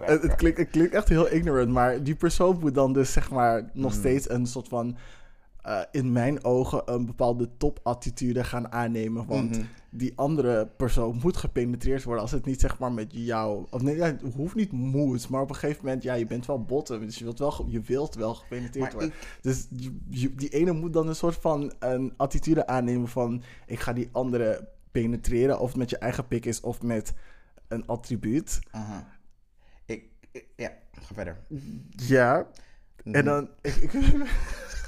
het, 0.00 0.22
het, 0.22 0.34
klinkt, 0.34 0.58
het 0.58 0.70
klinkt 0.70 0.94
echt 0.94 1.08
heel 1.08 1.28
ignorant, 1.28 1.68
maar 1.68 2.02
die 2.02 2.14
persoon 2.14 2.58
moet 2.60 2.74
dan 2.74 2.92
dus, 2.92 3.12
zeg 3.12 3.30
maar, 3.30 3.70
nog 3.72 3.92
steeds 3.92 4.30
een 4.30 4.46
soort 4.46 4.68
van, 4.68 4.96
eh, 5.62 5.80
in 5.90 6.12
mijn 6.12 6.44
ogen, 6.44 6.82
een 6.84 7.06
bepaalde 7.06 7.48
topattitude 7.56 8.44
gaan 8.44 8.72
aannemen. 8.72 9.26
Want 9.26 9.50
Mhm. 9.50 9.64
Die 9.94 10.12
andere 10.16 10.66
persoon 10.66 11.18
moet 11.22 11.36
gepenetreerd 11.36 12.02
worden 12.04 12.22
als 12.22 12.30
het 12.32 12.44
niet 12.44 12.60
zeg 12.60 12.78
maar 12.78 12.92
met 12.92 13.06
jou. 13.10 13.66
Of 13.70 13.82
nee, 13.82 13.96
ja, 13.96 14.04
het 14.04 14.22
hoeft 14.34 14.54
niet 14.54 14.72
moet, 14.72 15.28
maar 15.28 15.42
op 15.42 15.48
een 15.48 15.54
gegeven 15.54 15.84
moment, 15.84 16.02
ja, 16.02 16.14
je 16.14 16.26
bent 16.26 16.46
wel 16.46 16.64
bottom, 16.64 17.00
dus 17.00 17.18
je 17.18 17.24
wilt 17.24 17.38
wel, 17.38 17.66
je 17.68 17.80
wilt 17.80 18.14
wel 18.14 18.34
gepenetreerd 18.34 18.84
Maar 18.84 18.92
worden. 18.92 19.12
Dus 19.40 19.66
die 20.36 20.48
ene 20.48 20.72
moet 20.72 20.92
dan 20.92 21.08
een 21.08 21.14
soort 21.14 21.36
van 21.36 21.72
een 21.78 22.14
attitude 22.16 22.66
aannemen 22.66 23.08
van 23.08 23.42
ik 23.66 23.80
ga 23.80 23.92
die 23.92 24.08
andere 24.12 24.68
penetreren, 24.90 25.58
of 25.60 25.68
het 25.68 25.76
met 25.76 25.90
je 25.90 25.98
eigen 25.98 26.26
pik 26.28 26.44
is 26.46 26.60
of 26.60 26.82
met 26.82 27.12
een 27.68 27.86
attribuut. 27.86 28.58
Aha. 28.70 29.18
Ik, 29.84 30.04
ik- 30.30 30.46
ja, 30.56 30.72
ga 30.92 31.14
verder. 31.14 31.38
Ja. 31.88 32.46
En 33.04 33.24
dan. 33.24 33.48
Ik, 33.60 33.74
ik, 33.74 33.92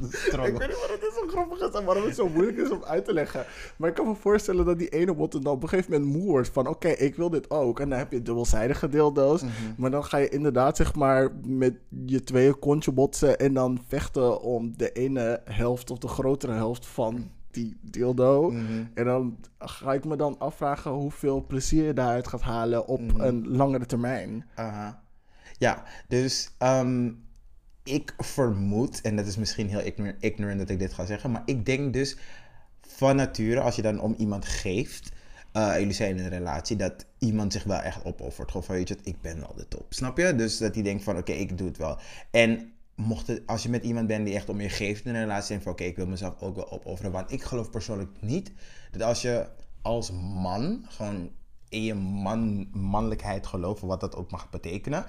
ik 0.32 0.36
weet 0.36 0.52
niet 0.52 0.58
wat 0.58 0.98
het 1.00 1.12
zo 1.20 1.26
grappig 1.28 1.60
is 1.60 1.74
en 1.74 1.84
waarom 1.84 2.04
het 2.04 2.14
zo 2.14 2.28
moeilijk 2.28 2.56
is 2.58 2.70
om 2.70 2.84
uit 2.84 3.04
te 3.04 3.12
leggen. 3.12 3.44
Maar 3.76 3.88
ik 3.88 3.94
kan 3.94 4.06
me 4.06 4.14
voorstellen 4.14 4.64
dat 4.64 4.78
die 4.78 4.88
ene 4.88 5.14
bot 5.14 5.32
dan 5.32 5.46
op 5.46 5.62
een 5.62 5.68
gegeven 5.68 5.92
moment 5.92 6.12
moe 6.12 6.26
wordt 6.26 6.48
van 6.48 6.66
oké, 6.66 6.88
ik 6.88 7.14
wil 7.14 7.30
dit 7.30 7.50
ook. 7.50 7.80
En 7.80 7.88
dan 7.88 7.98
heb 7.98 8.12
je 8.12 8.22
dubbelzijdige 8.22 8.88
deeldoos. 8.88 9.42
Mhm. 9.42 9.52
Maar 9.76 9.90
dan 9.90 10.04
ga 10.04 10.16
je 10.16 10.28
inderdaad 10.28 10.76
zeg 10.76 10.94
maar 10.94 11.30
met 11.46 11.74
je 12.06 12.24
tweeën 12.24 12.58
kontje 12.58 12.92
botsen 12.92 13.38
en 13.38 13.54
dan 13.54 13.80
vechten 13.86 14.40
om 14.40 14.76
de 14.76 14.92
ene 14.92 15.40
helft 15.44 15.90
of 15.90 15.98
de 15.98 16.08
grotere 16.08 16.52
helft 16.52 16.86
van 16.86 17.30
die 17.50 17.76
dildo. 17.80 18.50
Mhm. 18.50 18.84
En 18.94 19.04
dan 19.04 19.36
ga 19.58 19.92
ik 19.92 20.04
me 20.04 20.16
dan 20.16 20.38
afvragen 20.38 20.90
hoeveel 20.90 21.44
plezier 21.46 21.84
je 21.84 21.92
daaruit 21.92 22.28
gaat 22.28 22.40
halen 22.42 22.86
op 22.86 23.00
Mhm. 23.00 23.20
een 23.20 23.48
langere 23.56 23.86
termijn. 23.86 24.46
Aha. 24.54 25.02
Ja, 25.58 25.82
dus 26.08 26.54
ehm, 26.58 27.10
ik 27.88 28.14
vermoed, 28.18 29.00
en 29.00 29.16
dat 29.16 29.26
is 29.26 29.36
misschien 29.36 29.68
heel 29.68 29.80
ignor- 29.80 30.16
ignorant 30.20 30.58
dat 30.58 30.70
ik 30.70 30.78
dit 30.78 30.92
ga 30.92 31.06
zeggen, 31.06 31.30
maar 31.30 31.42
ik 31.44 31.66
denk 31.66 31.92
dus 31.92 32.16
van 32.80 33.16
nature, 33.16 33.60
als 33.60 33.76
je 33.76 33.82
dan 33.82 34.00
om 34.00 34.14
iemand 34.18 34.44
geeft, 34.44 35.12
eh, 35.52 35.78
jullie 35.78 35.92
zijn 35.94 36.16
in 36.16 36.24
een 36.24 36.30
relatie, 36.30 36.76
dat 36.76 37.06
iemand 37.18 37.52
zich 37.52 37.64
wel 37.64 37.78
echt 37.78 38.04
opoffert. 38.04 38.50
Gewoon 38.50 38.66
van, 38.66 38.74
weet 38.74 38.88
je 38.88 38.94
wat, 38.94 39.06
ik 39.06 39.20
ben 39.20 39.40
wel 39.40 39.54
de 39.56 39.68
top. 39.68 39.86
Snap 39.88 40.18
je? 40.18 40.34
Dus 40.34 40.58
dat 40.58 40.74
die 40.74 40.82
denkt 40.82 41.04
van, 41.04 41.16
oké, 41.16 41.32
ik 41.32 41.58
doe 41.58 41.68
het 41.68 41.76
wel. 41.76 41.98
En 42.30 42.72
mocht 42.94 43.26
het, 43.26 43.42
als 43.46 43.62
je 43.62 43.68
met 43.68 43.84
iemand 43.84 44.06
bent 44.06 44.26
die 44.26 44.34
echt 44.34 44.48
om 44.48 44.60
je 44.60 44.68
geeft 44.68 45.04
in 45.04 45.14
een 45.14 45.20
relatie, 45.20 45.48
denk 45.48 45.62
van, 45.62 45.72
oké, 45.72 45.84
ik 45.84 45.96
wil 45.96 46.06
mezelf 46.06 46.40
ook 46.40 46.56
wel 46.56 46.70
opofferen. 46.70 47.12
Want 47.12 47.32
ik 47.32 47.42
geloof 47.42 47.70
persoonlijk 47.70 48.10
niet 48.20 48.52
dat 48.90 49.02
als 49.02 49.22
je 49.22 49.46
als 49.82 50.10
man, 50.42 50.84
gewoon 50.88 51.30
in 51.68 51.82
je 51.82 51.94
man, 51.94 52.68
mannelijkheid 52.72 53.46
geloven, 53.46 53.88
wat 53.88 54.00
dat 54.00 54.16
ook 54.16 54.30
mag 54.30 54.50
betekenen, 54.50 55.04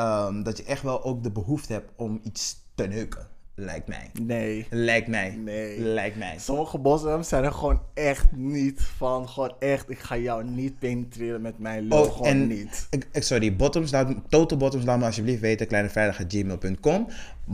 ehm, 0.00 0.42
dat 0.42 0.56
je 0.56 0.64
echt 0.64 0.82
wel 0.82 1.04
ook 1.04 1.22
de 1.22 1.30
behoefte 1.30 1.72
hebt 1.72 1.90
om 1.96 2.20
iets 2.22 2.56
te 2.74 2.86
neuken. 2.86 3.28
Lijkt 3.54 3.88
mij. 3.88 4.10
Nee. 4.22 4.66
Lijkt 4.70 5.08
mij. 5.08 5.30
Nee. 5.36 5.78
Lijkt 5.80 6.16
mij. 6.16 6.34
Sommige 6.38 6.78
bossems 6.78 7.28
zijn 7.28 7.44
er 7.44 7.52
gewoon 7.52 7.80
echt 7.94 8.26
niet 8.32 8.80
van. 8.96 9.28
Gewoon 9.28 9.52
echt, 9.58 9.90
ik 9.90 9.98
ga 9.98 10.16
jou 10.16 10.44
niet 10.44 10.78
penetreren 10.78 11.40
met 11.40 11.58
mijn 11.58 11.82
lul. 11.88 12.02
Oh, 12.02 12.12
gewoon 12.12 12.26
en 12.26 12.46
niet. 12.46 12.86
ik- 12.90 13.08
sorry, 13.12 13.56
bottoms, 13.56 13.90
laat, 13.90 14.14
total 14.28 14.58
bottoms, 14.58 14.84
laat 14.84 14.98
me 14.98 15.04
alsjeblieft 15.04 15.40
weten, 15.40 15.66
kleineveilig.gmail.com. 15.66 17.06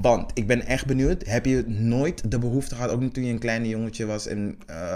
Want 0.03 0.31
ik 0.35 0.47
ben 0.47 0.67
echt 0.67 0.87
benieuwd, 0.87 1.27
heb 1.27 1.45
je 1.47 1.65
nooit 1.67 2.31
de 2.31 2.39
behoefte 2.39 2.75
gehad, 2.75 2.91
ook 2.91 3.01
niet 3.01 3.15
toen 3.15 3.25
je 3.25 3.33
een 3.33 3.39
kleine 3.39 3.69
jongetje 3.69 4.07
was 4.07 4.27
en 4.27 4.59
eh, 4.67 4.95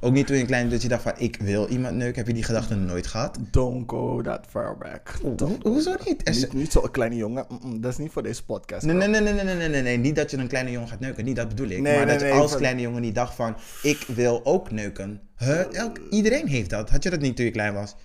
ook 0.00 0.12
niet 0.12 0.26
toen 0.26 0.36
je 0.36 0.40
een 0.42 0.48
klein, 0.48 0.68
dat 0.70 0.82
je 0.82 0.88
dacht 0.88 1.02
van, 1.02 1.12
ik 1.16 1.36
wil 1.40 1.68
iemand 1.68 1.96
neuken, 1.96 2.16
heb 2.16 2.26
je 2.26 2.32
die 2.32 2.42
gedachte 2.42 2.74
nooit 2.74 3.06
gehad? 3.06 3.38
Don't 3.50 3.90
go 3.90 4.22
that 4.22 4.46
far 4.48 4.78
back. 4.78 5.18
Ho- 5.22 5.56
Hoezo 5.62 5.94
niet? 6.04 6.28
Is- 6.28 6.40
Niet, 6.40 6.52
niet 6.52 6.72
zo'n 6.72 6.90
kleine 6.90 7.16
jongen. 7.16 7.46
Dat 7.80 7.92
is 7.92 7.98
niet 7.98 8.10
voor 8.12 8.22
deze 8.22 8.44
podcast. 8.44 8.86
Nee, 8.86 8.94
nee, 8.96 9.08
nee, 9.08 9.20
nee, 9.20 9.32
nee, 9.44 9.54
nee, 9.54 9.68
nee, 9.68 9.82
nee, 9.82 9.96
niet 9.98 10.16
dat 10.16 10.30
je 10.30 10.36
een 10.36 10.48
kleine 10.48 10.70
jongen 10.70 10.88
gaat 10.88 11.00
neuken, 11.00 11.24
niet 11.24 11.36
dat 11.36 11.48
bedoel 11.48 11.68
ik. 11.68 11.80
Nee, 11.80 11.96
maar 11.96 12.06
nee, 12.06 12.18
dat 12.18 12.26
je 12.26 12.32
als 12.32 12.56
kleine 12.56 12.80
jongen 12.80 13.00
niet 13.00 13.14
dacht 13.14 13.34
van, 13.34 13.56
ik 13.82 14.04
wil 14.14 14.40
ook 14.44 14.70
neuken. 14.70 15.20
Huh? 15.36 15.74
Elk, 15.74 15.98
iedereen 16.10 16.46
heeft 16.48 16.70
dat. 16.70 16.90
Had 16.90 17.02
je 17.02 17.10
dat 17.10 17.20
niet 17.20 17.36
toen 17.36 17.44
je 17.44 17.50
klein 17.50 17.74
was? 17.74 17.96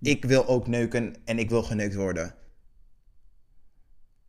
Ik 0.00 0.24
wil 0.24 0.46
ook 0.48 0.66
neuken 0.66 1.14
en 1.24 1.38
ik 1.38 1.50
wil 1.50 1.62
geneukt 1.62 1.94
worden. 1.94 2.34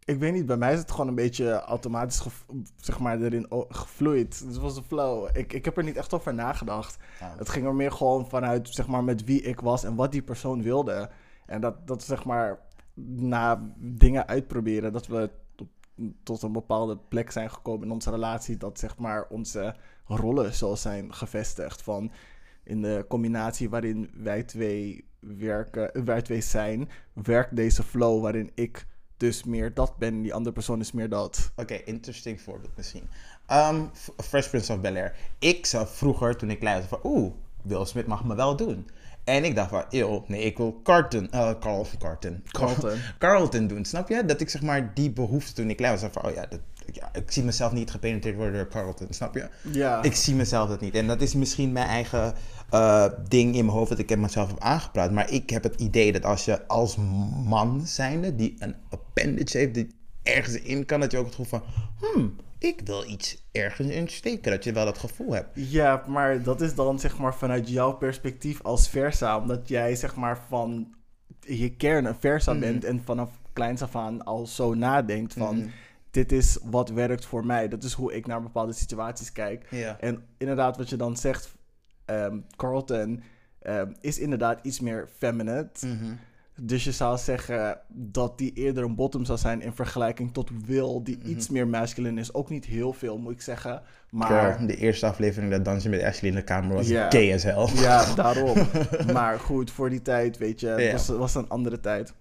Ik 0.06 0.20
weet 0.20 0.34
niet, 0.34 0.46
bij 0.46 0.58
mij 0.58 0.74
is 0.74 0.80
het 0.80 0.92
gewoon 0.92 1.08
een 1.08 1.16
beetje 1.16 1.60
automatisch 1.60 2.28
zeg 2.76 3.00
maar, 3.00 3.22
erin 3.22 3.46
gevloeid. 3.70 4.30
Dus 4.30 4.54
het 4.54 4.58
was 4.58 4.78
een 4.78 4.84
flow. 4.84 5.30
Ik, 5.34 5.54
ik 5.54 5.66
heb 5.66 5.78
er 5.78 5.84
niet 5.84 5.96
echt 5.96 6.14
over 6.14 6.34
nagedacht. 6.34 6.98
Ja. 7.20 7.36
Het 7.38 7.50
ging 7.50 7.66
er 7.66 7.76
meer 7.76 7.92
gewoon 7.92 8.30
vanuit 8.30 8.70
zeg 8.70 8.88
maar, 8.88 9.04
met 9.04 9.24
wie 9.24 9.42
ik 9.42 9.60
was 9.60 9.84
en 9.84 9.96
wat 9.96 10.12
die 10.12 10.22
persoon 10.22 10.62
wilde. 10.62 11.10
En 11.46 11.62
dat, 11.62 11.88
dat 11.88 12.04
zeg 12.04 12.26
maar, 12.26 12.60
na 13.06 13.74
dingen 13.78 14.28
uitproberen, 14.28 14.92
dat 14.92 15.08
we 15.08 15.30
tot, 15.56 15.68
tot 16.24 16.42
een 16.42 16.52
bepaalde 16.52 16.98
plek 16.98 17.32
zijn 17.32 17.52
gekomen 17.52 17.88
in 17.88 17.94
onze 17.94 18.10
relatie. 18.10 18.58
Dat 18.58 18.80
zeg 18.80 18.98
maar 18.98 19.28
onze 19.30 19.76
rollen 20.06 20.54
zo 20.54 20.76
zijn 20.76 21.14
gevestigd. 21.14 21.82
Van 21.82 22.12
in 22.64 22.82
de 22.82 23.06
combinatie 23.08 23.70
waarin 23.70 24.10
wij 24.14 24.44
twee 24.44 25.06
werken, 25.20 26.06
wij 26.06 26.22
twee 26.22 26.42
zijn, 26.42 26.90
werkt 27.14 27.56
deze 27.56 27.84
flow 27.84 28.22
waarin 28.22 28.52
ik 28.54 28.90
dus 29.22 29.44
meer 29.44 29.74
dat 29.74 29.98
ben 29.98 30.14
en 30.14 30.22
die 30.22 30.34
andere 30.34 30.54
persoon 30.54 30.80
is 30.80 30.92
meer 30.92 31.10
dat. 31.10 31.52
Oké, 31.56 31.74
interesting 31.74 32.42
voorbeeld 32.42 32.78
misschien. 32.78 33.10
Um, 33.52 33.90
Fresh 34.18 34.48
Prince 34.48 34.74
of 34.74 34.80
Bel-Air. 34.80 35.16
Ik 35.40 35.66
zag 35.66 35.90
vroeger, 35.90 36.38
toen 36.38 36.50
ik 36.50 36.60
klein 36.60 36.78
was, 36.78 36.88
van 36.88 37.00
oeh, 37.04 37.34
Will 37.62 37.86
Smith 37.86 38.08
mag 38.08 38.24
me 38.24 38.36
wel 38.36 38.56
doen. 38.56 38.90
En 39.24 39.44
ik 39.44 39.56
dacht 39.56 39.70
van, 39.70 39.84
eeuw, 39.90 40.24
nee, 40.28 40.42
ik 40.42 40.58
wil 40.58 40.80
Carlton, 40.84 41.30
Carl, 41.30 41.58
Carlton, 42.00 42.44
Carlton. 42.52 42.98
Carlton 43.20 43.68
doen, 43.68 43.86
snap 43.86 44.10
je? 44.10 44.26
Dat 44.26 44.42
ik 44.42 44.50
zeg 44.50 44.62
maar 44.62 44.94
die 44.94 45.12
behoefte 45.12 45.54
toen 45.54 45.70
ik 45.70 45.78
klein 45.78 46.00
was, 46.00 46.10
van, 46.12 46.26
oh 46.26 46.34
ja, 46.34 46.46
dat, 46.46 46.60
ja, 46.92 47.10
ik 47.14 47.32
zie 47.32 47.44
mezelf 47.44 47.72
niet 47.72 47.92
gepenetreerd 47.92 48.36
worden 48.36 48.54
door 48.54 48.68
Carlton, 48.68 49.08
snap 49.10 49.36
je? 49.36 49.50
Ja. 49.72 50.04
Ik 50.04 50.16
zie 50.16 50.36
mezelf 50.36 50.70
dat 50.70 50.82
niet. 50.82 50.96
En 50.96 51.08
dat 51.08 51.22
is 51.22 51.34
misschien 51.34 51.72
mijn 51.72 51.88
eigen 51.88 52.34
eh, 52.72 53.06
ding 53.28 53.56
in 53.56 53.66
mijn 53.66 53.78
hoofd 53.78 53.90
dat 53.90 54.00
ik 54.00 54.10
heb 54.10 54.20
mezelf 54.20 54.48
heb 54.48 54.60
aangepraat. 54.60 55.12
Maar 55.12 55.32
ik 55.32 55.50
heb 55.50 55.64
het 55.64 55.82
idee 55.82 56.12
dat 56.12 56.26
als 56.26 56.46
je 56.46 56.68
als 56.68 56.98
man 57.46 57.82
zijnde, 57.86 58.36
die 58.36 58.56
een 58.60 58.76
appendage 58.90 59.58
heeft, 59.58 59.74
die 59.74 59.88
ergens 60.24 60.62
in 60.62 60.86
kan, 60.86 61.00
dat 61.00 61.12
je 61.12 61.18
ook 61.18 61.26
het 61.26 61.36
gevoel 61.36 61.60
van, 61.60 61.70
hmm, 62.00 62.36
ik 62.58 62.82
wil 62.86 63.10
iets 63.10 63.48
ergens 63.52 63.88
in 63.88 64.08
steken. 64.08 64.52
Dat 64.52 64.64
je 64.64 64.72
wel 64.72 64.86
dat 64.86 64.98
gevoel 64.98 65.34
hebt. 65.34 65.50
Ja, 65.54 66.04
maar 66.08 66.44
dat 66.44 66.62
is 66.62 66.76
dan 66.76 67.00
zeg 67.00 67.18
maar 67.18 67.36
vanuit 67.36 67.70
jouw 67.70 67.92
perspectief 67.92 68.62
als 68.62 68.90
versa. 68.90 69.38
Omdat 69.38 69.68
jij 69.68 69.96
zeg 69.96 70.16
maar 70.16 70.40
van 70.48 70.94
je 71.40 71.76
kern 71.76 72.06
een 72.06 72.16
versa 72.20 72.56
bent 72.56 72.84
en 72.84 73.02
vanaf 73.06 73.30
kleins 73.54 73.82
af 73.82 73.96
aan 73.96 74.24
al 74.24 74.48
zo 74.48 74.74
nadenkt 74.74 75.34
van... 75.34 75.58
Mhm. 75.58 75.68
Dit 76.12 76.32
is 76.32 76.58
wat 76.64 76.90
werkt 76.90 77.26
voor 77.26 77.46
mij. 77.46 77.68
Dat 77.68 77.84
is 77.84 77.94
hoe 77.94 78.14
ik 78.14 78.28
naar 78.28 78.42
bepaalde 78.42 78.74
situaties 78.74 79.32
kijk. 79.32 79.68
Ja. 79.70 79.98
En 80.00 80.24
inderdaad, 80.38 80.78
wat 80.78 80.90
je 80.90 80.96
dan 80.96 81.18
zegt, 81.18 81.56
ehm, 82.16 82.38
Carlton 82.56 83.24
ehm, 83.62 83.92
is 84.02 84.20
inderdaad 84.20 84.60
iets 84.62 84.80
meer 84.80 85.08
feminine. 85.18 85.70
Mhm. 85.82 86.14
Dus 86.64 86.84
je 86.84 86.92
zou 86.92 87.18
zeggen 87.18 87.80
dat 87.88 88.38
die 88.38 88.54
eerder 88.54 88.84
een 88.84 88.96
bottom 88.96 89.26
zou 89.26 89.38
zijn 89.38 89.62
in 89.62 89.74
vergelijking 89.74 90.34
tot 90.34 90.50
Will, 90.66 91.00
die 91.04 91.20
iets 91.24 91.50
meer 91.50 91.68
masculine 91.68 92.20
is. 92.20 92.34
Ook 92.34 92.50
niet 92.50 92.66
heel 92.66 92.94
veel, 92.94 93.18
moet 93.18 93.32
ik 93.32 93.42
zeggen. 93.42 93.82
Maar 94.10 94.68
de 94.68 94.76
eerste 94.78 95.06
aflevering 95.06 95.52
dat 95.52 95.66
Dansje 95.66 95.90
met 95.90 96.04
Ashley 96.04 96.30
in 96.30 96.36
de 96.36 96.44
kamer 96.44 96.76
was 96.76 96.88
Ja. 96.88 97.10
gay 97.10 97.34
as 97.34 97.44
hell. 97.44 97.68
ja, 97.82 98.14
daarom. 98.16 98.58
maar 99.14 99.40
goed, 99.40 99.72
voor 99.72 99.90
die 99.90 100.02
tijd, 100.02 100.38
weet 100.38 100.60
je, 100.60 100.68
Ja. 100.78 100.92
was, 100.92 101.08
was 101.08 101.36
een 101.36 101.50
andere 101.50 101.80
tijd. 101.80 102.14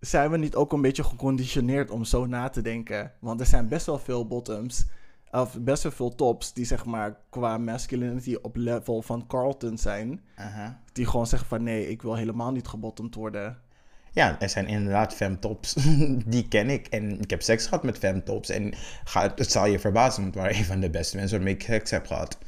Zijn 0.00 0.30
we 0.30 0.36
niet 0.36 0.54
ook 0.54 0.72
een 0.72 0.80
beetje 0.82 1.04
geconditioneerd 1.04 1.90
om 1.90 2.04
zo 2.04 2.26
na 2.26 2.48
te 2.48 2.62
denken? 2.62 3.12
Want 3.18 3.40
er 3.40 3.46
zijn 3.46 3.68
best 3.68 3.86
wel 3.86 3.98
veel 3.98 4.26
bottoms, 4.26 4.86
of 5.30 5.58
best 5.60 5.82
wel 5.82 5.92
veel 5.92 6.14
tops, 6.14 6.52
die 6.52 6.64
zeg 6.64 6.84
maar 6.84 7.16
qua 7.30 7.58
masculinity 7.58 8.36
op 8.42 8.56
level 8.56 9.02
van 9.02 9.26
Carlton 9.26 9.78
zijn. 9.78 10.20
Die 10.92 11.06
gewoon 11.06 11.26
zeggen 11.26 11.48
van 11.48 11.62
nee, 11.62 11.88
ik 11.88 12.02
wil 12.02 12.14
helemaal 12.16 12.52
niet 12.52 12.68
gebottomd 12.68 13.14
worden. 13.14 13.58
Ja, 14.12 14.40
er 14.40 14.48
zijn 14.48 14.66
inderdaad 14.66 15.14
femtops. 15.14 15.74
Die 16.26 16.48
ken 16.48 16.70
ik. 16.70 16.86
En 16.86 17.20
ik 17.20 17.30
heb 17.30 17.42
seks 17.42 17.64
gehad 17.64 17.82
met 17.82 17.98
femtops. 17.98 18.48
En 18.48 18.74
ga, 19.04 19.32
het 19.34 19.50
zal 19.50 19.66
je 19.66 19.78
verbazen, 19.78 20.22
want 20.22 20.34
het 20.34 20.44
waren 20.44 20.58
een 20.58 20.64
van 20.64 20.80
de 20.80 20.90
beste 20.90 21.16
mensen 21.16 21.36
waarmee 21.36 21.54
ik 21.54 21.62
seks 21.62 21.90
heb 21.90 22.06
gehad. 22.06 22.38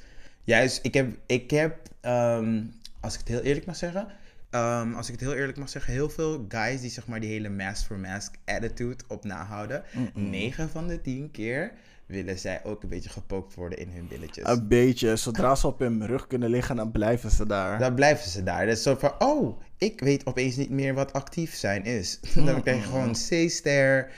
Juist, 0.44 0.84
ik 0.84 0.94
heb, 0.94 1.16
ik 1.26 1.50
heb 1.50 1.76
ehm, 2.00 2.62
als 3.00 3.12
ik 3.14 3.18
het 3.20 3.28
heel 3.28 3.40
eerlijk 3.40 3.66
mag 3.66 3.76
zeggen... 3.76 4.06
ehm, 4.50 4.94
als 4.94 5.06
ik 5.06 5.12
het 5.12 5.20
heel 5.20 5.34
eerlijk 5.34 5.58
mag 5.58 5.68
zeggen, 5.68 5.92
heel 5.92 6.10
veel 6.10 6.44
guys 6.48 6.80
die 6.80 6.90
zeg 6.90 7.06
maar 7.06 7.20
die 7.20 7.30
hele 7.30 7.48
mask 7.48 7.86
for 7.86 7.98
mask 7.98 8.34
attitude 8.44 9.04
op 9.08 9.24
nahouden. 9.24 9.82
9 10.14 10.70
van 10.70 10.86
de 10.86 11.00
10 11.00 11.30
keer 11.30 11.72
willen 12.12 12.38
zij 12.38 12.60
ook 12.64 12.82
een 12.82 12.88
beetje 12.88 13.10
gepookt 13.10 13.54
worden 13.54 13.78
in 13.78 13.88
hun 13.88 14.08
billetjes. 14.08 14.48
Een 14.48 14.68
beetje. 14.68 15.16
Zodra 15.16 15.54
ze 15.54 15.66
op 15.66 15.78
hun 15.78 16.06
rug 16.06 16.26
kunnen 16.26 16.50
liggen, 16.50 16.76
dan 16.76 16.90
blijven 16.90 17.30
ze 17.30 17.46
daar. 17.46 17.78
Dan 17.78 17.94
blijven 17.94 18.30
ze 18.30 18.42
daar. 18.42 18.66
Dat 18.66 18.76
is 18.76 18.82
zo 18.82 18.94
van, 18.94 19.12
oh, 19.18 19.60
ik 19.78 20.00
weet 20.00 20.26
opeens 20.26 20.56
niet 20.56 20.70
meer 20.70 20.94
wat 20.94 21.12
actief 21.12 21.54
zijn 21.54 21.84
is. 21.84 22.20
Dan 22.46 22.62
krijg 22.62 22.76
je 22.76 22.82
gewoon 22.82 23.12
C-ster. 23.12 24.10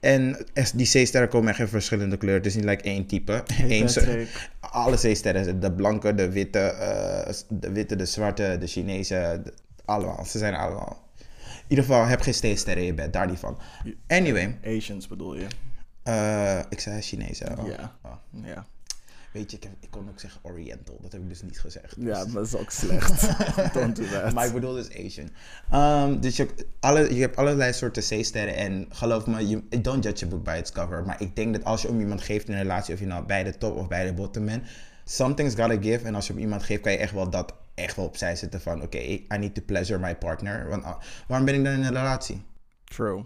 En 0.00 0.46
die 0.74 0.86
C-sterren 0.86 1.28
komen 1.28 1.48
echt 1.48 1.58
in 1.58 1.68
verschillende 1.68 2.16
kleuren. 2.16 2.42
Het 2.42 2.50
is 2.50 2.56
niet 2.56 2.64
like 2.64 2.82
één 2.82 3.06
type. 3.06 3.42
Eén 3.68 3.88
alle 4.60 4.96
C-sterren, 4.96 5.60
de 5.60 5.72
blanke, 5.72 6.14
de 6.14 6.30
witte, 6.30 6.58
eh, 6.58 7.32
de 7.48 7.72
witte, 7.72 7.96
de 7.96 8.06
zwarte, 8.06 8.56
de 8.60 8.66
Chinese, 8.66 9.40
de- 9.44 9.52
allemaal. 9.84 10.24
Ze 10.24 10.38
zijn 10.38 10.54
allemaal. 10.54 11.08
In 11.46 11.78
ieder 11.78 11.84
geval, 11.84 12.04
heb 12.04 12.20
geen 12.20 12.54
C-sterren 12.54 12.82
in 12.82 12.88
je 12.88 12.94
bed, 12.94 13.12
daar 13.12 13.26
niet 13.26 13.38
van. 13.38 13.58
Anyway, 14.06 14.58
Asians 14.66 15.08
bedoel 15.08 15.36
je? 15.36 15.46
Eh, 16.02 16.58
ik 16.68 16.80
zei 16.80 17.00
Chinese. 17.00 17.46
oh. 17.58 17.66
Ja. 17.66 17.96
Oh. 18.02 18.12
Ja. 18.44 18.66
Weet 19.32 19.50
je, 19.50 19.56
ik, 19.56 19.62
heb- 19.62 19.72
ik 19.80 19.90
kon 19.90 20.08
ook 20.08 20.20
zeggen 20.20 20.40
Oriental. 20.44 20.98
Dat 21.00 21.12
heb 21.12 21.20
ik 21.20 21.28
dus 21.28 21.42
niet 21.42 21.60
gezegd. 21.60 21.94
Ja, 21.98 22.24
dat 22.24 22.46
is 22.46 22.56
ook 22.56 22.70
slecht. 22.70 23.28
Don't 23.74 23.96
do 23.96 24.04
that. 24.06 24.32
Maar 24.32 24.46
ik 24.46 24.52
bedoel 24.52 24.72
dus 24.74 24.90
Asian. 25.04 25.30
Ehm, 25.70 26.20
dus 26.20 26.36
je, 26.36 26.48
alle, 26.80 27.14
je 27.14 27.20
hebt 27.20 27.36
allerlei 27.36 27.72
soorten 27.72 28.02
C-sterren. 28.02 28.54
En 28.56 28.86
geloof 28.88 29.26
me, 29.26 29.62
don't 29.82 30.04
judge 30.04 30.24
a 30.24 30.28
book 30.28 30.44
by 30.44 30.56
its 30.58 30.72
cover. 30.72 31.04
Maar 31.04 31.20
ik 31.20 31.36
denk 31.36 31.52
dat 31.54 31.64
als 31.64 31.82
je 31.82 31.88
om 31.88 32.00
iemand 32.00 32.22
geeft 32.22 32.46
in 32.48 32.52
een 32.54 32.60
relatie, 32.60 32.94
of 32.94 33.00
je 33.00 33.06
nou 33.06 33.26
bij 33.26 33.44
de 33.44 33.58
top 33.58 33.76
of 33.76 33.88
bij 33.88 34.04
de 34.06 34.12
bottom 34.14 34.44
bent, 34.44 34.64
something's 35.04 35.54
gotta 35.54 35.80
give. 35.80 36.06
En 36.06 36.14
als 36.14 36.26
je 36.26 36.32
om 36.32 36.38
iemand 36.38 36.62
geeft, 36.62 36.80
kan 36.82 36.92
je 36.92 36.98
echt 36.98 37.12
wel 37.12 37.30
dat 37.30 37.54
echt 37.74 37.96
wel 37.96 38.04
opzij 38.04 38.36
zetten 38.36 38.60
van, 38.60 38.82
oké, 38.82 38.98
I 38.98 39.24
need 39.28 39.54
to 39.54 39.62
pleasure 39.66 39.98
my 39.98 40.16
partner. 40.16 40.68
Want 40.68 40.84
ah, 40.84 41.00
waarom 41.26 41.46
ben 41.46 41.54
ik 41.54 41.64
dan 41.64 41.72
in 41.72 41.82
een 41.82 41.92
relatie? 41.94 42.42
True. 42.84 43.24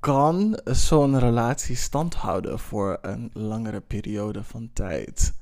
Kan 0.00 0.60
zo'n 0.64 1.18
relatie 1.18 1.76
stand 1.76 2.14
houden 2.14 2.58
voor 2.58 2.98
een 3.02 3.30
langere 3.32 3.80
periode 3.80 4.44
van 4.44 4.70
tijd? 4.72 5.32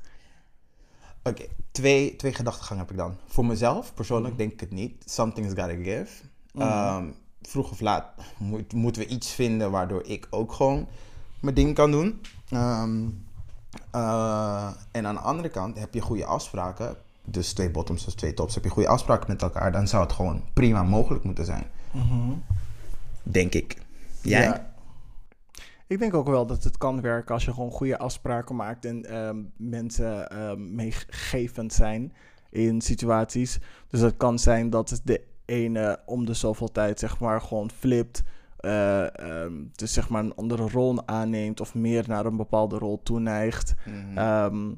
Oké, 1.22 1.44
twee, 1.70 2.16
twee 2.16 2.34
gedachtegangen 2.34 2.82
heb 2.82 2.90
ik 2.92 2.96
dan. 2.96 3.16
Voor 3.26 3.46
mezelf, 3.46 3.94
persoonlijk, 3.94 4.38
denk 4.38 4.52
ik 4.52 4.60
het 4.60 4.70
niet. 4.70 5.10
Something's 5.10 5.48
gotta 5.48 5.74
give. 5.82 6.08
Ehm, 6.54 7.04
vroeg 7.42 7.70
of 7.70 7.80
laat 7.80 8.06
moet, 8.38 8.72
moeten 8.72 9.02
we 9.02 9.08
iets 9.08 9.32
vinden 9.32 9.70
waardoor 9.70 10.02
ik 10.04 10.26
ook 10.30 10.52
gewoon 10.52 10.88
mijn 11.40 11.54
ding 11.54 11.74
kan 11.74 11.90
doen. 11.90 12.20
Ehm, 12.48 13.08
eh, 13.90 14.70
en 14.90 15.06
aan 15.06 15.14
de 15.14 15.20
andere 15.20 15.48
kant 15.48 15.78
heb 15.78 15.94
je 15.94 16.00
goede 16.00 16.24
afspraken. 16.24 16.96
Dus 17.24 17.52
twee 17.52 17.70
bottoms, 17.70 18.04
dus 18.04 18.14
twee 18.14 18.34
tops. 18.34 18.54
Heb 18.54 18.64
je 18.64 18.70
goede 18.70 18.88
afspraken 18.88 19.30
met 19.30 19.42
elkaar, 19.42 19.72
dan 19.72 19.88
zou 19.88 20.02
het 20.02 20.12
gewoon 20.12 20.42
prima 20.52 20.82
mogelijk 20.82 21.24
moeten 21.24 21.44
zijn. 21.44 21.66
Denk 23.22 23.54
ik. 23.54 23.84
Jij? 24.28 24.42
Ja. 24.42 24.74
Ik 25.86 25.98
denk 25.98 26.14
ook 26.14 26.26
wel 26.26 26.46
dat 26.46 26.64
het 26.64 26.78
kan 26.78 27.00
werken 27.00 27.34
als 27.34 27.44
je 27.44 27.52
gewoon 27.52 27.70
goede 27.70 27.98
afspraken 27.98 28.56
maakt 28.56 28.84
en 28.84 29.04
ehm, 29.04 29.36
mensen 29.56 30.30
ehm, 30.30 30.74
meegevend 30.74 31.72
zijn 31.72 32.12
in 32.50 32.80
situaties. 32.80 33.58
Dus 33.88 34.00
het 34.00 34.16
kan 34.16 34.38
zijn 34.38 34.70
dat 34.70 35.00
de 35.04 35.20
ene 35.44 36.00
om 36.06 36.24
de 36.26 36.34
zoveel 36.34 36.72
tijd 36.72 36.98
zeg 36.98 37.20
maar 37.20 37.40
gewoon 37.40 37.70
flipt. 37.70 38.22
eh, 38.56 39.18
ehm, 39.18 39.52
dus 39.74 39.92
zeg 39.92 40.08
maar 40.08 40.24
een 40.24 40.34
andere 40.34 40.68
rol 40.68 41.06
aanneemt 41.06 41.60
of 41.60 41.74
meer 41.74 42.04
naar 42.06 42.26
een 42.26 42.36
bepaalde 42.36 42.78
rol 42.78 43.02
toeneigt. 43.02 43.74
Ehm, 44.14 44.72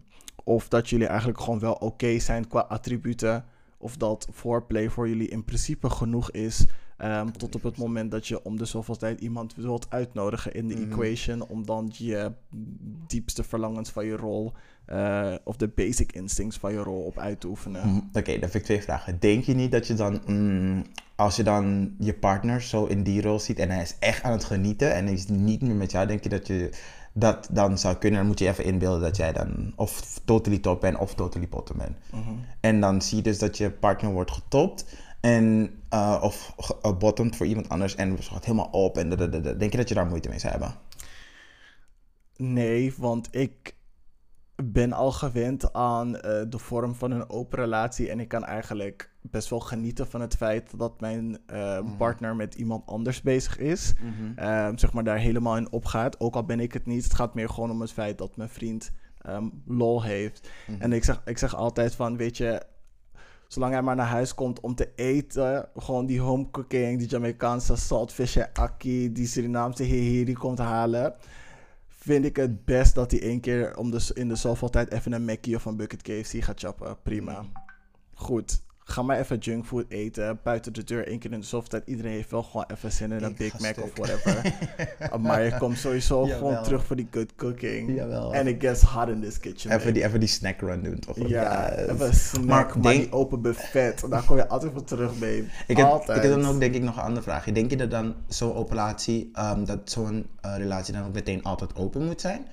Of 0.45 0.69
dat 0.69 0.89
jullie 0.89 1.07
eigenlijk 1.07 1.41
gewoon 1.41 1.59
wel 1.59 1.73
oké 1.73 2.19
zijn 2.19 2.49
qua 2.49 2.61
attributen. 2.61 3.45
Of 3.79 3.97
dat 3.97 4.29
foreplay 4.33 4.89
voor 4.89 5.09
jullie 5.09 5.29
in 5.29 5.45
principe 5.45 5.91
genoeg 5.91 6.31
is. 6.31 6.67
Ehm, 6.99 7.31
tot 7.31 7.55
op 7.55 7.63
het 7.63 7.77
moment 7.77 8.11
dat 8.11 8.27
je 8.27 8.45
om 8.45 8.59
de 8.59 8.65
zoveel 8.65 8.97
tijd 8.97 9.21
iemand 9.21 9.55
wilt 9.57 9.87
uitnodigen 9.89 10.55
in 10.55 10.69
de 10.69 10.75
Mhm. 10.75 10.93
equation. 10.93 11.47
Om 11.49 11.67
dan 11.67 11.91
je 11.93 12.33
diepste 13.07 13.45
verlangens 13.45 13.91
van 13.91 14.05
je 14.07 14.17
rol. 14.17 14.53
eh, 14.89 15.35
of 15.45 15.57
de 15.57 15.69
basic 15.69 16.13
instincts 16.13 16.57
van 16.59 16.73
je 16.73 16.79
rol 16.79 17.01
op 17.03 17.19
uit 17.19 17.41
te 17.41 17.47
oefenen. 17.47 17.83
Hm, 17.83 17.97
Oké, 18.19 18.33
dan 18.33 18.41
heb 18.41 18.55
ik 18.55 18.63
twee 18.65 18.83
vragen. 18.83 19.19
Denk 19.19 19.45
je 19.45 19.55
niet 19.55 19.73
dat 19.73 19.87
je 19.87 19.95
dan, 19.95 20.21
mm, 20.27 20.85
als 21.17 21.37
je 21.37 21.43
dan 21.43 21.95
je 21.99 22.15
partner 22.15 22.63
zo 22.63 22.85
in 22.85 23.03
die 23.03 23.23
rol 23.23 23.39
ziet 23.39 23.59
en 23.59 23.71
hij 23.71 23.83
is 23.83 23.97
echt 23.99 24.23
aan 24.23 24.33
het 24.33 24.45
genieten 24.45 24.95
en 24.95 25.05
hij 25.05 25.15
is 25.15 25.27
niet 25.27 25.63
meer 25.63 25.75
met 25.75 25.91
jou, 25.91 26.07
denk 26.07 26.23
je 26.23 26.29
dat 26.29 26.47
je 26.47 26.71
dat 27.13 27.49
dan 27.53 27.79
zou 27.79 27.97
kunnen? 27.97 28.19
Dan 28.19 28.29
moet 28.29 28.39
je 28.39 28.49
even 28.49 28.65
inbeelden 28.65 29.01
dat 29.01 29.17
jij 29.17 29.33
dan 29.33 29.73
of 29.77 30.21
totally 30.25 30.59
top 30.59 30.81
bent 30.81 30.97
of 30.99 31.15
totally 31.15 31.49
bottom 31.49 31.77
bent. 31.79 31.97
Mhm. 32.13 32.35
En 32.61 32.81
dan 32.81 33.03
zie 33.03 33.17
je 33.17 33.23
dus 33.23 33.39
dat 33.39 33.59
je 33.59 33.71
partner 33.71 34.13
wordt 34.13 34.31
getopt 34.31 34.95
en, 35.21 35.71
uh, 35.95 36.19
of 36.23 36.55
uh, 36.85 36.99
bottomed 36.99 37.37
voor 37.37 37.47
iemand 37.47 37.69
anders 37.69 37.95
en 37.95 38.11
het 38.11 38.25
gaat 38.25 38.45
helemaal 38.45 38.71
op. 38.71 38.99
En 38.99 39.09
dadadada. 39.09 39.53
denk 39.53 39.71
je 39.71 39.79
dat 39.79 39.89
je 39.89 39.95
daar 39.95 40.07
moeite 40.07 40.29
mee 40.29 40.39
zou 40.39 40.53
hebben? 40.53 40.75
Nee, 42.37 42.95
want 42.97 43.29
ik 43.31 43.77
ben 44.65 44.93
al 44.93 45.13
gewend 45.13 45.73
aan 45.73 46.17
eh, 46.17 46.43
de 46.49 46.59
vorm 46.59 46.95
van 46.95 47.11
een 47.11 47.31
open 47.31 47.59
relatie. 47.59 48.11
En 48.11 48.21
ik 48.21 48.29
kan 48.29 48.45
eigenlijk 48.45 49.11
best 49.23 49.51
wel 49.51 49.61
genieten 49.61 50.07
van 50.07 50.21
het 50.21 50.37
feit 50.37 50.79
dat 50.79 51.01
mijn 51.01 51.39
eh, 51.47 51.81
partner 51.97 52.37
met 52.37 52.55
iemand 52.55 52.87
anders 52.87 53.23
bezig 53.23 53.59
is. 53.59 53.95
Ehm, 54.37 54.77
zeg 54.77 54.93
maar 54.93 55.05
daar 55.05 55.19
helemaal 55.19 55.57
in 55.57 55.73
opgaat. 55.73 56.21
Ook 56.21 56.35
al 56.35 56.45
ben 56.45 56.61
ik 56.61 56.73
het 56.73 56.87
niet. 56.87 57.05
Het 57.05 57.15
gaat 57.15 57.35
meer 57.35 57.49
gewoon 57.49 57.71
om 57.71 57.81
het 57.81 57.93
feit 57.93 58.19
dat 58.19 58.37
mijn 58.37 58.49
vriend 58.49 58.93
ehm, 59.19 59.49
lol 59.67 60.03
heeft. 60.03 60.51
En 60.79 60.93
ik 60.93 61.05
zeg, 61.05 61.23
ik 61.25 61.39
zeg 61.39 61.55
altijd 61.55 61.95
van, 61.95 62.17
weet 62.17 62.37
je... 62.37 62.63
Zolang 63.49 63.73
hij 63.73 63.83
maar 63.83 63.97
naar 63.97 64.07
huis 64.07 64.35
komt 64.35 64.61
om 64.61 64.75
te 64.75 64.93
eten, 64.95 65.69
gewoon 65.77 66.07
die 66.07 66.21
home 66.21 66.51
cooking, 66.51 66.99
die 66.99 67.09
Jamaicaanse 67.09 67.77
saltfish 67.77 68.37
en 68.37 68.51
akki, 68.53 69.13
die 69.13 69.27
Surinaamse 69.27 69.83
heer 69.83 70.25
die 70.25 70.39
komt 70.39 70.59
halen, 70.59 71.15
vind 71.87 72.25
ik 72.25 72.37
het 72.37 72.65
best 72.65 72.95
dat 72.95 73.11
hij 73.11 73.21
één 73.21 73.41
keer 73.41 73.77
om 73.77 73.91
de, 73.91 74.11
in 74.15 74.29
de 74.29 74.37
zoveel 74.37 74.69
tijd 74.69 74.93
even 74.93 75.13
een 75.13 75.25
Mackie 75.25 75.57
of 75.57 75.65
een 75.65 75.77
Bucket 75.77 76.03
KFC 76.03 76.45
gaat 76.45 76.61
chappen. 76.61 76.97
Prima. 77.03 77.45
Goed. 78.15 78.63
Ga 78.91 79.03
maar 79.03 79.19
even 79.19 79.39
junkfood 79.39 79.85
eten. 79.89 80.41
Buiten 80.43 80.73
de 80.73 80.85
deur 80.85 81.07
één 81.07 81.19
keer 81.19 81.33
in 81.33 81.41
de 81.41 81.47
zoveel 81.47 81.69
tijd. 81.69 81.83
Iedereen 81.87 82.13
heeft 82.13 82.31
wel 82.31 82.43
gewoon 82.43 82.65
even 82.75 82.93
zin 82.93 83.13
in 83.13 83.23
een 83.23 83.35
Big 83.37 83.59
Mac 83.59 83.73
stuk. 83.73 83.85
of 83.85 83.91
whatever. 83.95 84.53
maar 85.27 85.43
je 85.43 85.57
komt 85.59 85.79
sowieso 85.79 86.25
gewoon 86.25 86.63
terug 86.63 86.85
voor 86.85 86.97
die 86.97 87.09
good 87.11 87.35
cooking. 87.35 87.95
Jawel. 87.95 88.35
And 88.35 88.47
it 88.47 88.57
gets 88.59 88.83
hot 88.83 89.09
in 89.09 89.21
this 89.21 89.39
kitchen. 89.41 89.71
Even 89.71 89.95
die, 89.95 90.05
even 90.05 90.21
die 90.21 90.29
snack 90.29 90.61
run 90.61 90.83
doen, 90.83 90.99
toch? 90.99 91.17
Ja, 91.29 91.73
even 91.77 92.15
snack, 92.15 92.45
Maar 92.45 92.65
maar, 92.67 92.83
denk- 92.83 93.03
die 93.03 93.13
open 93.13 93.43
buffet. 93.43 94.05
Daar 94.11 94.25
kom 94.25 94.37
je 94.37 94.49
altijd 94.49 94.73
voor 94.73 94.85
terug, 94.85 95.13
babe. 95.13 95.45
Ik 95.67 95.77
heb, 95.77 95.87
altijd. 95.87 96.17
ik 96.25 96.31
heb 96.31 96.41
dan 96.41 96.51
ook 96.51 96.61
denk 96.61 96.75
ik 96.75 96.83
nog 96.83 96.97
een 96.97 97.03
andere 97.03 97.23
vraag. 97.23 97.45
Denk 97.45 97.71
je 97.71 97.77
dat 97.77 97.91
dan 97.91 98.15
zo'n 98.29 98.55
open 98.55 98.77
relatie, 98.77 99.31
ehm, 99.33 99.65
dat 99.65 99.91
zo'n 99.91 100.27
eh, 100.41 100.57
relatie 100.57 100.95
dan 100.95 101.05
ook 101.07 101.13
meteen 101.15 101.43
altijd 101.43 101.77
open 101.77 102.05
moet 102.05 102.21
zijn? 102.21 102.47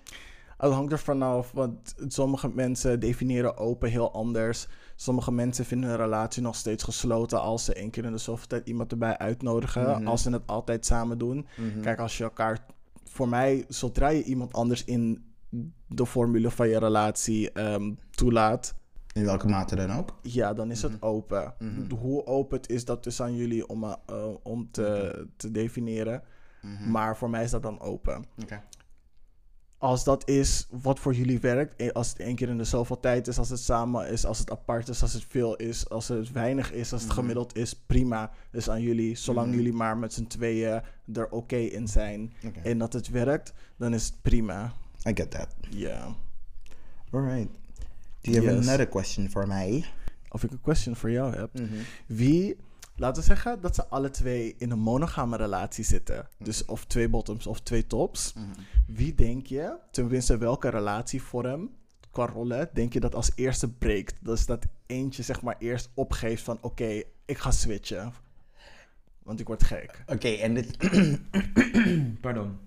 Het 0.58 0.72
hangt 0.72 0.92
er 0.92 1.00
vanaf, 1.00 1.52
want 1.52 1.96
sommige 2.08 2.50
mensen 2.54 3.00
definiëren 3.00 3.58
open 3.58 3.90
heel 3.90 4.14
anders. 4.14 4.68
Sommige 4.96 5.32
mensen 5.32 5.66
vinden 5.66 5.90
een 5.90 5.96
relatie 5.98 6.42
nog 6.42 6.56
steeds 6.56 6.84
gesloten 6.84 7.42
als 7.42 7.66
ze 7.66 7.74
één 7.74 7.90
keer 7.90 8.06
in 8.06 8.12
de 8.12 8.18
zoveel 8.18 8.48
tijd 8.48 8.68
iemand 8.68 8.92
erbij 8.92 9.18
uitnodigen. 9.18 9.90
Mhm. 10.00 10.08
Als 10.08 10.22
ze 10.22 10.30
het 10.32 10.44
altijd 10.46 10.86
samen 10.86 11.18
doen. 11.18 11.48
Kijk, 11.82 12.00
als 12.00 12.18
je 12.18 12.24
elkaar. 12.24 12.66
Voor 13.04 13.30
mij, 13.30 13.66
zodra 13.68 14.08
je 14.08 14.24
iemand 14.24 14.54
anders 14.54 14.84
in 14.86 15.24
de 15.88 16.06
formule 16.06 16.52
van 16.52 16.68
je 16.70 16.80
relatie 16.80 17.52
ehm, 17.52 17.94
toelaat, 18.10 18.76
In 19.14 19.26
welke 19.26 19.48
mate 19.48 19.76
dan 19.76 19.92
ook? 19.92 20.14
ja, 20.22 20.54
dan 20.54 20.72
is 20.72 20.84
Mhm. 20.84 20.92
het 20.94 21.02
open. 21.02 21.54
Hoe 22.00 22.26
open 22.26 22.58
het 22.58 22.70
is, 22.70 22.86
dat 22.86 23.06
is 23.06 23.22
aan 23.22 23.36
jullie 23.36 23.68
om, 23.68 23.84
eh, 23.84 23.96
om 24.44 24.72
te, 24.72 25.28
te 25.38 25.52
definiëren. 25.52 26.24
Mhm. 26.62 26.92
Maar 26.92 27.18
voor 27.18 27.30
mij 27.30 27.44
is 27.44 27.52
dat 27.52 27.64
dan 27.64 27.80
open. 27.80 28.26
Oké. 28.42 28.62
Als 29.86 30.04
dat 30.04 30.28
is 30.30 30.68
wat 30.70 31.00
voor 31.00 31.14
jullie 31.14 31.40
werkt, 31.40 31.76
eh, 31.76 31.92
als 31.92 32.10
het 32.10 32.20
één 32.20 32.36
keer 32.36 32.50
in 32.50 32.58
de 32.58 32.64
zoveel 32.64 33.00
tijd 33.00 33.28
is, 33.28 33.38
als 33.38 33.50
het 33.50 33.60
samen 33.60 34.08
is, 34.10 34.26
als 34.26 34.40
het 34.40 34.52
apart 34.52 34.88
is, 34.90 35.02
als 35.02 35.14
het 35.14 35.26
veel 35.28 35.56
is, 35.56 35.90
als 35.90 36.08
het 36.08 36.32
weinig 36.32 36.72
is, 36.72 36.92
als 36.94 37.02
het 37.02 37.12
Mhm. 37.12 37.20
gemiddeld 37.20 37.56
is, 37.56 37.76
prima. 37.86 38.32
is 38.52 38.70
aan 38.70 38.82
jullie. 38.82 39.16
Zolang 39.16 39.48
Mhm. 39.48 39.56
jullie 39.56 39.74
maar 39.74 39.98
met 39.98 40.14
z'n 40.14 40.26
tweeën 40.28 40.82
er 41.14 41.30
oké 41.30 41.56
in 41.56 41.88
zijn 41.88 42.34
en 42.64 42.78
dat 42.78 42.94
het 42.94 43.10
werkt, 43.10 43.54
dan 43.78 43.94
is 43.94 44.06
het 44.06 44.22
prima. 44.22 44.74
I 45.08 45.12
get 45.16 45.32
that. 45.32 45.48
Ja. 45.70 46.16
Alright. 47.12 47.50
Do 48.22 48.32
you 48.32 48.46
have 48.46 48.58
Yes. 48.58 48.68
another 48.68 48.88
question 48.88 49.30
for 49.30 49.48
mij? 49.48 49.86
Of 50.30 50.44
ik 50.44 50.52
een 50.52 50.62
question 50.62 50.96
voor 50.96 51.12
jou 51.12 51.36
heb. 51.36 51.54
Mhm. 51.54 51.74
Wie, 52.06 52.56
laten 52.96 53.22
we 53.22 53.28
zeggen 53.28 53.62
dat 53.62 53.76
ze 53.76 53.88
alle 53.88 54.10
twee 54.10 54.56
in 54.58 54.72
een 54.72 54.80
monogame 54.80 55.38
relatie 55.38 55.84
zitten. 55.84 56.28
Dus 56.38 56.66
of 56.66 56.86
twee 56.86 57.10
bottoms 57.10 57.48
of 57.48 57.60
twee 57.62 57.88
tops. 57.88 58.34
Mhm. 58.34 58.46
Wie 58.88 59.16
denk 59.16 59.46
je, 59.46 59.78
tenminste 59.92 60.38
welke 60.38 60.70
relatievorm 60.70 61.70
qua 62.12 62.26
rollen, 62.26 62.70
denk 62.74 62.94
je 62.94 63.00
dat 63.00 63.16
als 63.16 63.32
eerste 63.36 63.70
breekt? 63.70 64.16
Dus 64.20 64.46
dat 64.46 64.66
eentje 64.86 65.24
zeg 65.24 65.42
maar 65.42 65.56
eerst 65.60 65.90
opgeeft 65.94 66.44
van 66.44 66.58
oké, 66.62 67.02
ik 67.26 67.38
ga 67.38 67.52
switchen. 67.52 68.14
Want 69.24 69.40
ik 69.40 69.48
word 69.48 69.64
gek. 69.64 70.04
Oké, 70.06 70.28
en 70.28 70.54
dit... 70.54 70.78
Pardon. 72.22 72.58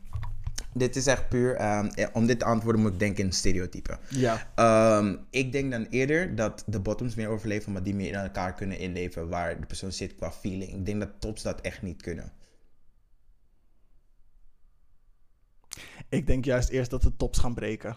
Dit 0.74 0.96
is 0.96 1.06
echt 1.06 1.28
puur... 1.28 1.54
ehm, 1.54 1.86
eh, 1.86 2.06
om 2.12 2.26
dit 2.26 2.38
te 2.38 2.44
antwoorden 2.44 2.82
moet 2.82 2.92
ik 2.92 2.98
denken 2.98 3.24
in 3.24 3.32
stereotypen. 3.32 3.98
Ja. 4.08 4.50
Ehm, 4.54 5.16
ik 5.30 5.52
denk 5.52 5.70
dan 5.70 5.86
eerder 5.90 6.34
dat 6.34 6.62
de 6.66 6.80
bottoms 6.80 7.14
meer 7.14 7.28
overleven, 7.28 7.72
maar 7.72 7.82
die 7.82 7.94
meer 7.94 8.08
in 8.08 8.14
elkaar 8.14 8.54
kunnen 8.54 8.78
inleven 8.78 9.28
waar 9.28 9.60
de 9.60 9.66
persoon 9.66 9.92
zit 9.92 10.14
qua 10.14 10.32
feeling. 10.32 10.72
Ik 10.72 10.86
denk 10.86 11.00
dat 11.00 11.10
tops 11.18 11.42
dat 11.42 11.60
echt 11.60 11.82
niet 11.82 12.02
kunnen. 12.02 12.32
Ik 16.08 16.26
denk 16.26 16.44
juist 16.44 16.68
eerst 16.68 16.90
dat 16.90 17.02
de 17.02 17.16
tops 17.16 17.38
gaan 17.38 17.54
breken. 17.54 17.96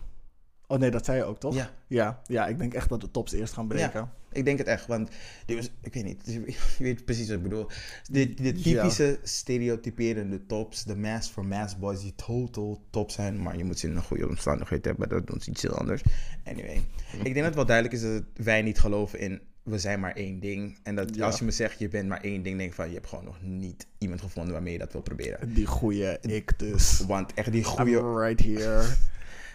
Oh 0.68 0.80
nee, 0.80 0.92
dat 0.92 1.06
zei 1.06 1.18
je 1.18 1.24
ook 1.24 1.40
toch? 1.40 1.56
Ja. 1.56 1.70
Ja, 1.88 2.22
ja 2.26 2.48
ik 2.48 2.58
denk 2.58 2.74
echt 2.74 2.90
dat 2.90 3.02
de 3.02 3.12
tops 3.12 3.32
eerst 3.32 3.54
gaan 3.54 3.68
breken. 3.68 4.00
Ja, 4.00 4.14
ik 4.32 4.46
denk 4.46 4.58
het 4.58 4.68
echt, 4.68 4.88
want 4.88 5.10
dit 5.46 5.56
was, 5.56 5.72
ik 5.82 5.94
weet 5.94 6.04
niet, 6.04 6.22
je 6.26 6.58
weet 6.84 7.06
precies 7.06 7.28
wat 7.28 7.38
ik 7.38 7.44
bedoel. 7.44 7.68
De, 8.10 8.34
de 8.34 8.54
typische 8.54 9.20
stereotyperende 9.24 10.46
tops, 10.46 10.84
de 10.84 10.96
mass 10.96 11.30
for 11.30 11.46
mass 11.46 11.78
boys 11.78 12.02
die 12.02 12.14
total 12.16 12.82
top 12.90 13.12
zijn, 13.12 13.42
maar 13.42 13.58
je 13.58 13.64
moet 13.64 13.80
ze 13.80 13.88
in 13.88 13.96
een 13.96 14.04
goede 14.04 14.28
omstandigheid 14.28 14.86
hebben, 14.86 15.10
dat 15.10 15.28
doen 15.28 15.42
ze 15.42 15.50
iets 15.50 15.62
heel 15.62 15.78
anders. 15.78 16.02
Anyway, 16.44 16.82
ik 17.14 17.24
denk 17.24 17.36
dat 17.36 17.46
het 17.46 17.56
wel 17.56 17.66
duidelijk 17.66 17.96
is 17.96 18.02
dat 18.02 18.24
wij 18.46 18.62
niet 18.62 18.80
geloven 18.80 19.20
in 19.20 19.42
we 19.64 19.80
zijn 19.80 20.00
maar 20.00 20.16
één 20.16 20.40
ding. 20.40 20.78
En 20.84 20.96
dat 20.96 21.16
Ja. 21.16 21.26
als 21.26 21.40
je 21.40 21.46
me 21.46 21.52
zegt 21.52 21.80
je 21.80 21.88
bent 21.88 22.08
maar 22.08 22.22
één 22.22 22.44
ding, 22.44 22.58
denk 22.58 22.70
ik 22.70 22.76
van 22.76 22.88
je 22.88 22.94
hebt 22.94 23.08
gewoon 23.08 23.24
nog 23.24 23.42
niet 23.42 23.88
iemand 23.98 24.22
gevonden 24.22 24.54
waarmee 24.54 24.74
je 24.74 24.80
dat 24.80 24.92
wil 24.92 25.02
proberen. 25.02 25.54
Die 25.54 25.66
goeie 25.66 26.20
ik 26.22 26.60
dus. 26.60 27.04
Want 27.08 27.34
echt 27.34 27.52
die 27.52 27.64
goede 27.64 28.20
right 28.20 28.44
here. 28.44 28.84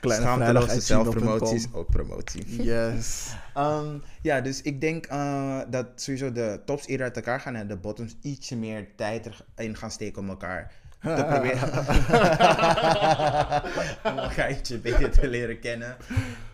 Kleine 0.06 0.26
schaamteloze 0.26 0.66
vrijdag@gmail.com. 0.66 0.80
zelfpromotie 0.80 1.56
is 1.56 1.66
ook 1.72 1.90
promotie. 1.90 2.62
Yes. 2.62 3.34
Ehm, 3.54 3.98
ja, 4.22 4.40
dus 4.40 4.62
ik 4.62 4.80
denk 4.80 5.06
eh, 5.06 5.60
dat 5.70 5.86
sowieso 5.94 6.32
de 6.32 6.60
tops 6.64 6.86
eerder 6.86 7.06
uit 7.06 7.16
elkaar 7.16 7.40
gaan 7.40 7.54
en 7.54 7.68
de 7.68 7.76
bottoms 7.76 8.16
ietsje 8.22 8.56
meer 8.56 8.88
tijd 8.96 9.28
erin 9.54 9.76
gaan 9.76 9.90
steken 9.90 10.22
om 10.22 10.28
elkaar 10.28 10.72
te 11.00 11.24
proberen. 11.28 11.68
om 14.12 14.18
elkaar 14.18 14.50
ietsje 14.50 14.78
beter 14.78 15.10
te 15.10 15.28
leren 15.28 15.60
kennen. 15.60 15.96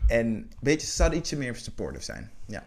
En 0.07 0.27
een 0.27 0.51
beetje, 0.61 0.87
ze 0.87 0.93
zouden 0.93 1.19
ietsje 1.19 1.37
meer 1.37 1.57
supportive 1.57 2.05
zijn. 2.05 2.31
Ja. 2.47 2.65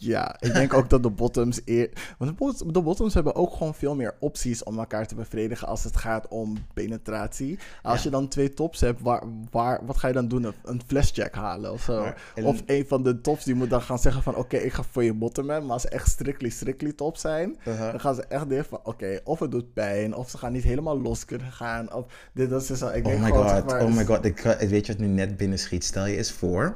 Ja, 0.00 0.36
ik 0.40 0.54
denk 0.54 0.74
ook 0.74 0.90
dat 0.90 1.02
de 1.02 1.10
bottoms 1.10 1.60
eer... 1.64 1.90
Want 2.18 2.30
de 2.30 2.36
bot- 2.36 2.74
de 2.74 2.82
bottoms 2.82 3.14
hebben 3.14 3.34
ook 3.34 3.52
gewoon 3.52 3.74
veel 3.74 3.94
meer 3.94 4.14
opties 4.20 4.62
om 4.62 4.78
elkaar 4.78 5.06
te 5.06 5.14
bevredigen 5.14 5.68
als 5.68 5.84
het 5.84 5.96
gaat 5.96 6.28
om 6.28 6.56
penetratie. 6.74 7.58
Als 7.82 7.96
Ja. 7.98 8.04
je 8.04 8.10
dan 8.10 8.28
twee 8.28 8.54
tops 8.54 8.80
hebt, 8.80 9.00
waar, 9.00 9.22
waar, 9.50 9.80
wat 9.86 9.96
ga 9.96 10.08
je 10.08 10.14
dan 10.14 10.28
doen? 10.28 10.54
Een, 10.64 10.80
flashjack 10.86 11.34
halen 11.34 11.72
of 11.72 11.82
zo? 11.82 12.00
Maar- 12.00 12.22
en- 12.34 12.44
Of 12.44 12.62
een 12.66 12.84
van 12.88 13.02
de 13.02 13.20
tops 13.20 13.44
die 13.44 13.54
moet 13.54 13.70
dan 13.70 13.82
gaan 13.82 13.98
zeggen 13.98 14.22
van... 14.22 14.36
Oké, 14.36 14.56
ik 14.56 14.72
ga 14.72 14.82
voor 14.90 15.04
je 15.04 15.14
bottomen. 15.14 15.62
Maar 15.62 15.72
als 15.72 15.82
ze 15.82 15.88
echt 15.88 16.08
strictly, 16.08 16.48
strictly 16.48 16.92
top 16.92 17.16
zijn... 17.16 17.56
Uh-huh. 17.64 17.90
Dan 17.90 18.00
gaan 18.00 18.14
ze 18.14 18.22
echt 18.24 18.48
denken 18.48 18.68
van... 18.68 18.80
Oké, 18.84 19.20
of 19.24 19.38
het 19.38 19.50
doet 19.50 19.72
pijn. 19.72 20.14
Of 20.14 20.30
ze 20.30 20.38
gaan 20.38 20.52
niet 20.52 20.62
helemaal 20.64 21.00
los 21.00 21.24
kunnen 21.24 21.52
gaan. 21.52 21.92
Of 21.92 22.04
dit, 22.34 22.50
dat 22.50 22.70
is 22.70 22.78
zo. 22.78 22.88
Ik 22.88 23.04
Oh 23.04 23.10
denk 23.10 23.20
my 23.20 23.26
gewoon, 23.30 23.48
zeg 23.48 23.60
god, 23.60 23.72
oh 23.72 23.94
my 23.94 24.04
god. 24.04 24.24
Ik, 24.24 24.40
weet 24.68 24.86
je 24.86 24.92
wat 24.92 25.00
nu 25.00 25.06
net 25.06 25.36
binnen 25.36 25.58
schiet? 25.58 25.84
Stel 25.84 26.06
je 26.06 26.16
eens 26.16 26.32
voor 26.32 26.74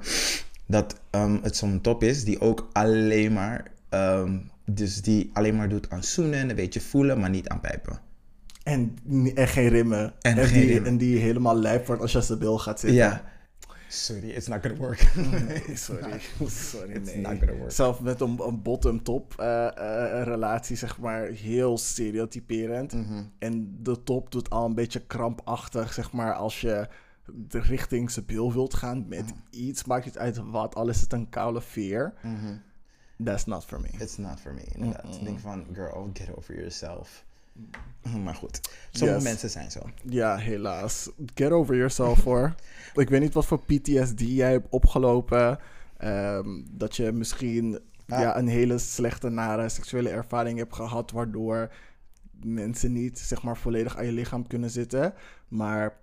dat 0.73 1.01
ehm, 1.11 1.39
het 1.43 1.57
zo'n 1.57 1.81
top 1.81 2.03
is 2.03 2.25
die 2.25 2.41
ook 2.41 2.69
alleen 2.73 3.33
maar, 3.33 3.71
ehm, 3.89 4.39
dus 4.65 5.03
die 5.03 5.31
alleen 5.33 5.57
maar 5.57 5.69
doet 5.69 5.91
aan 5.91 6.03
zoenen 6.03 6.39
en 6.39 6.51
een 6.51 6.57
beetje 6.57 6.81
voelen, 6.81 7.21
maar 7.21 7.31
niet 7.31 7.49
aan 7.49 7.61
pijpen. 7.61 8.01
En, 8.63 8.97
en 9.35 9.49
geen 9.49 9.69
rimmen. 9.69 10.13
En 10.21 10.39
En, 10.39 10.47
geen 10.47 10.61
die, 10.61 10.69
rimmen. 10.73 10.91
en 10.91 10.97
die 10.97 11.19
helemaal 11.19 11.57
lijp 11.57 11.87
wordt 11.87 12.03
als 12.03 12.13
je 12.13 12.37
bil 12.37 12.59
gaat 12.59 12.81
zitten. 12.81 12.99
Ja. 12.99 13.31
Sorry, 13.89 14.31
it's 14.31 14.47
not 14.47 14.59
gonna 14.63 14.79
work. 14.79 15.13
Nee, 15.49 15.77
sorry. 15.77 16.21
Sorry, 16.71 16.93
It's 16.93 17.13
nee. 17.15 17.21
not 17.21 17.39
gonna 17.39 17.53
work. 17.57 17.71
Zelf 17.73 18.01
met 18.01 18.21
een, 18.21 18.41
een 18.47 18.63
bottom-top 18.63 19.35
eh, 19.37 19.67
eh, 19.67 20.23
relatie, 20.25 20.77
zeg 20.77 20.99
maar, 20.99 21.27
heel 21.27 21.79
stereotyperend. 21.79 22.93
Mhm. 22.93 23.23
En 23.39 23.77
de 23.83 24.03
top 24.03 24.31
doet 24.33 24.51
al 24.51 24.65
een 24.65 24.75
beetje 24.75 25.01
krampachtig, 25.07 25.93
zeg 25.93 26.13
maar, 26.13 26.35
als 26.35 26.61
je 26.61 26.89
de 27.35 27.61
richting 27.61 28.25
bil 28.27 28.53
wilt 28.53 28.75
gaan 28.75 29.09
met 29.09 29.33
iets, 29.51 29.85
maakt 29.85 30.05
het 30.05 30.19
uit 30.19 30.37
wat, 30.37 30.75
al 30.75 30.89
is 30.89 31.01
het 31.01 31.13
een 31.13 31.29
koude 31.29 31.61
veer. 31.61 32.15
Mhm. 32.23 32.57
That's 33.25 33.45
not 33.45 33.65
for 33.65 33.81
me. 33.81 33.89
It's 33.99 34.17
not 34.17 34.41
for 34.41 34.55
me, 34.55 34.65
inderdaad. 34.75 35.15
Ik 35.15 35.25
denk 35.25 35.39
van, 35.39 35.67
girl, 35.73 36.11
get 36.13 36.37
over 36.37 36.55
yourself. 36.55 37.25
Maar 38.25 38.35
goed, 38.35 38.61
sommige 38.91 39.19
Yes. 39.19 39.29
mensen 39.29 39.51
zijn 39.51 39.71
zo. 39.71 39.81
Ja, 40.03 40.37
helaas. 40.37 41.11
Get 41.35 41.51
over 41.51 41.77
yourself 41.77 42.25
hoor. 42.29 42.55
Ik 42.95 43.09
weet 43.09 43.21
niet 43.21 43.35
wat 43.35 43.47
voor 43.47 43.61
PTSD 43.61 44.21
jij 44.21 44.51
hebt 44.51 44.67
opgelopen. 44.71 45.59
Ehm, 45.97 46.61
dat 46.71 46.97
je 46.97 47.13
misschien 47.13 47.79
Ah. 48.09 48.21
ja, 48.21 48.39
een 48.39 48.49
hele 48.49 48.79
slechte, 48.79 49.29
nare 49.29 49.69
seksuele 49.69 50.09
ervaring 50.09 50.59
hebt 50.59 50.75
gehad. 50.75 51.11
Waardoor 51.11 51.73
mensen 52.45 52.93
niet 52.93 53.19
zeg 53.19 53.43
maar, 53.43 53.57
volledig 53.57 53.97
aan 53.97 54.05
je 54.07 54.13
lichaam 54.13 54.47
kunnen 54.47 54.71
zitten. 54.71 55.15
Maar 55.49 55.97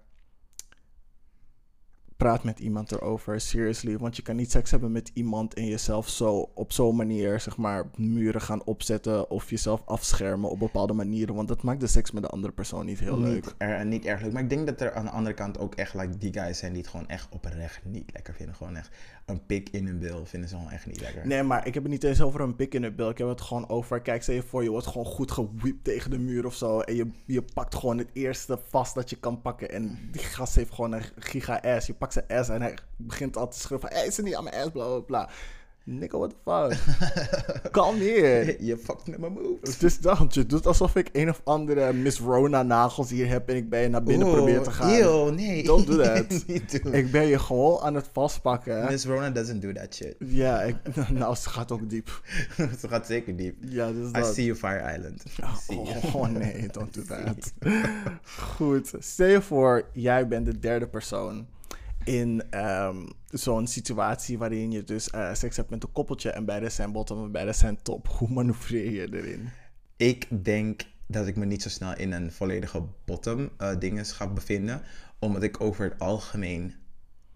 praat 2.19 2.43
met 2.43 2.59
iemand 2.59 2.91
erover, 2.91 3.41
seriously. 3.41 3.97
Want 3.97 4.15
je 4.15 4.21
kan 4.21 4.35
niet 4.35 4.51
seks 4.51 4.71
hebben 4.71 4.91
met 4.91 5.11
iemand 5.13 5.53
en 5.53 5.65
jezelf 5.65 6.09
zo 6.09 6.49
op 6.53 6.71
zo'n 6.71 6.95
manier, 6.95 7.39
zeg 7.39 7.57
maar, 7.57 7.85
muren 7.95 8.41
gaan 8.41 8.63
opzetten 8.63 9.29
of 9.29 9.49
jezelf 9.49 9.81
afschermen 9.85 10.49
op 10.49 10.59
bepaalde 10.59 10.93
manieren. 10.93 11.35
Want 11.35 11.47
dat 11.47 11.63
maakt 11.63 11.79
de 11.79 11.87
seks 11.87 12.11
met 12.11 12.23
de 12.23 12.29
andere 12.29 12.53
persoon 12.53 12.85
niet 12.85 12.99
heel 12.99 13.19
leuk. 13.19 13.45
Niet, 13.45 13.55
er, 13.57 13.85
niet 13.85 14.05
erg 14.05 14.21
leuk. 14.21 14.33
Maar 14.33 14.43
ik 14.43 14.49
denk 14.49 14.67
dat 14.67 14.81
er 14.81 14.93
aan 14.93 15.05
de 15.05 15.11
andere 15.11 15.35
kant 15.35 15.59
ook 15.59 15.75
echt 15.75 15.93
like, 15.93 16.17
die 16.17 16.33
guys 16.33 16.57
zijn 16.57 16.73
die 16.73 16.81
het 16.81 16.91
gewoon 16.91 17.07
echt 17.07 17.27
oprecht 17.29 17.85
niet 17.85 18.09
lekker 18.13 18.33
vinden. 18.33 18.55
Gewoon 18.55 18.75
echt 18.75 18.89
een 19.29 19.45
pik 19.45 19.69
in 19.69 19.85
hun 19.85 19.99
bil 19.99 20.25
vinden 20.25 20.49
ze 20.49 20.55
gewoon 20.55 20.71
echt 20.71 20.85
niet 20.85 21.01
lekker. 21.01 21.27
Nee, 21.27 21.43
maar 21.43 21.67
ik 21.67 21.73
heb 21.73 21.83
het 21.83 21.91
niet 21.91 22.03
eens 22.03 22.21
over 22.21 22.41
een 22.41 22.55
pik 22.55 22.73
in 22.73 22.81
de 22.81 22.91
bil. 22.91 23.09
Ik 23.09 23.17
heb 23.17 23.27
het 23.27 23.41
gewoon 23.41 23.69
over, 23.69 24.01
kijk, 24.01 24.21
stel 24.21 24.35
je 24.35 24.43
voor, 24.43 24.63
je 24.63 24.69
wordt 24.69 24.87
gewoon 24.87 25.05
goed 25.05 25.31
gewiept 25.31 25.83
tegen 25.83 26.11
de 26.11 26.17
muur 26.17 26.45
of 26.45 26.55
zo. 26.55 26.79
En 26.79 26.95
je, 26.95 27.07
je 27.25 27.43
pakt 27.53 27.75
gewoon 27.75 27.97
het 27.97 28.09
eerste 28.13 28.59
vast 28.69 28.95
dat 28.95 29.09
je 29.09 29.15
kan 29.15 29.41
pakken. 29.41 29.71
En 29.71 30.09
die 30.11 30.21
gast 30.21 30.55
heeft 30.55 30.73
gewoon 30.73 30.91
een 30.91 31.03
giga 31.15 31.61
ass. 31.63 31.87
Je 31.87 31.93
pakt 31.93 32.13
zijn 32.13 32.27
ass 32.27 32.49
en 32.49 32.61
hij 32.61 32.77
begint 32.95 33.37
al 33.37 33.47
te 33.47 33.59
schreeuwen 33.59 33.89
van, 33.89 33.97
hé, 33.97 34.05
is 34.05 34.17
er 34.17 34.23
niet 34.23 34.35
aan 34.35 34.43
mijn 34.43 34.55
ass, 34.55 34.71
bla 34.71 34.85
bla 34.85 34.99
bla. 34.99 35.29
Nigga, 35.91 36.17
what 36.17 36.29
the 36.29 36.35
fuck? 36.45 36.77
Kalmeer. 37.71 38.63
Je 38.63 38.77
fucked 38.77 39.07
met 39.07 39.19
mijn 39.19 39.31
moves. 39.31 39.73
Het 39.73 39.83
is 39.83 39.99
dat, 39.99 40.33
je 40.33 40.45
doet 40.45 40.65
alsof 40.65 40.95
ik 40.95 41.09
een 41.11 41.29
of 41.29 41.41
andere 41.43 41.93
Miss 41.93 42.19
Rona 42.19 42.63
nagels 42.63 43.09
hier 43.09 43.27
heb 43.29 43.49
en 43.49 43.55
ik 43.55 43.69
ben 43.69 43.81
je 43.81 43.87
naar 43.87 44.03
binnen 44.03 44.27
Oeh, 44.27 44.35
probeer 44.35 44.61
te 44.61 44.71
gaan. 44.71 44.89
eeuw, 44.89 45.29
nee. 45.29 45.63
Don't 45.63 45.87
do 45.87 45.97
that. 46.03 46.43
Ik 46.91 47.11
ben 47.11 47.25
je 47.27 47.39
gewoon 47.39 47.79
aan 47.79 47.95
het 47.95 48.09
vastpakken. 48.11 48.85
Miss 48.85 49.05
Rona 49.05 49.29
doesn't 49.29 49.61
do 49.61 49.71
that 49.71 49.95
shit. 49.95 50.15
Ja, 50.19 50.61
ik, 50.61 50.75
nou, 51.09 51.35
ze 51.35 51.49
gaat 51.49 51.71
ook 51.71 51.89
diep. 51.89 52.21
Ze 52.79 52.87
gaat 52.87 53.05
zeker 53.05 53.35
diep. 53.35 53.55
Ja, 53.59 53.91
dus 53.91 54.09
I 54.09 54.11
dat. 54.11 54.33
see 54.33 54.45
you, 54.45 54.57
Fire 54.57 54.95
Island. 54.97 55.23
I 55.69 55.73
you. 55.73 55.79
Oh, 55.79 56.15
oh, 56.15 56.27
nee, 56.27 56.67
don't 56.71 56.93
do 56.93 57.01
that. 57.01 57.53
Goed, 58.55 58.91
stel 58.99 59.27
je 59.27 59.41
voor, 59.41 59.83
jij 59.93 60.27
bent 60.27 60.45
de 60.45 60.59
derde 60.59 60.87
persoon 60.87 61.47
in 62.09 62.43
ehm, 62.49 63.05
zo'n 63.27 63.67
situatie 63.67 64.37
waarin 64.37 64.71
je 64.71 64.83
dus 64.83 65.09
eh, 65.09 65.33
seks 65.33 65.57
hebt 65.57 65.69
met 65.69 65.83
een 65.83 65.91
koppeltje 65.91 66.31
en 66.31 66.45
beide 66.45 66.69
zijn 66.69 66.91
bottom 66.91 67.23
en 67.23 67.31
beide 67.31 67.53
zijn 67.53 67.81
top. 67.81 68.07
Hoe 68.17 68.29
manoeuvreer 68.29 68.91
je 68.91 69.15
erin? 69.17 69.49
Ik 69.97 70.27
denk 70.43 70.81
dat 71.07 71.27
ik 71.27 71.35
me 71.35 71.45
niet 71.45 71.61
zo 71.61 71.69
snel 71.69 71.95
in 71.95 72.11
een 72.11 72.31
volledige 72.31 72.83
bottom 73.05 73.49
eh 73.57 73.79
dingen 73.79 74.05
ga 74.05 74.27
bevinden. 74.27 74.81
Omdat 75.19 75.43
ik 75.43 75.61
over 75.61 75.83
het 75.83 75.99
algemeen 75.99 76.75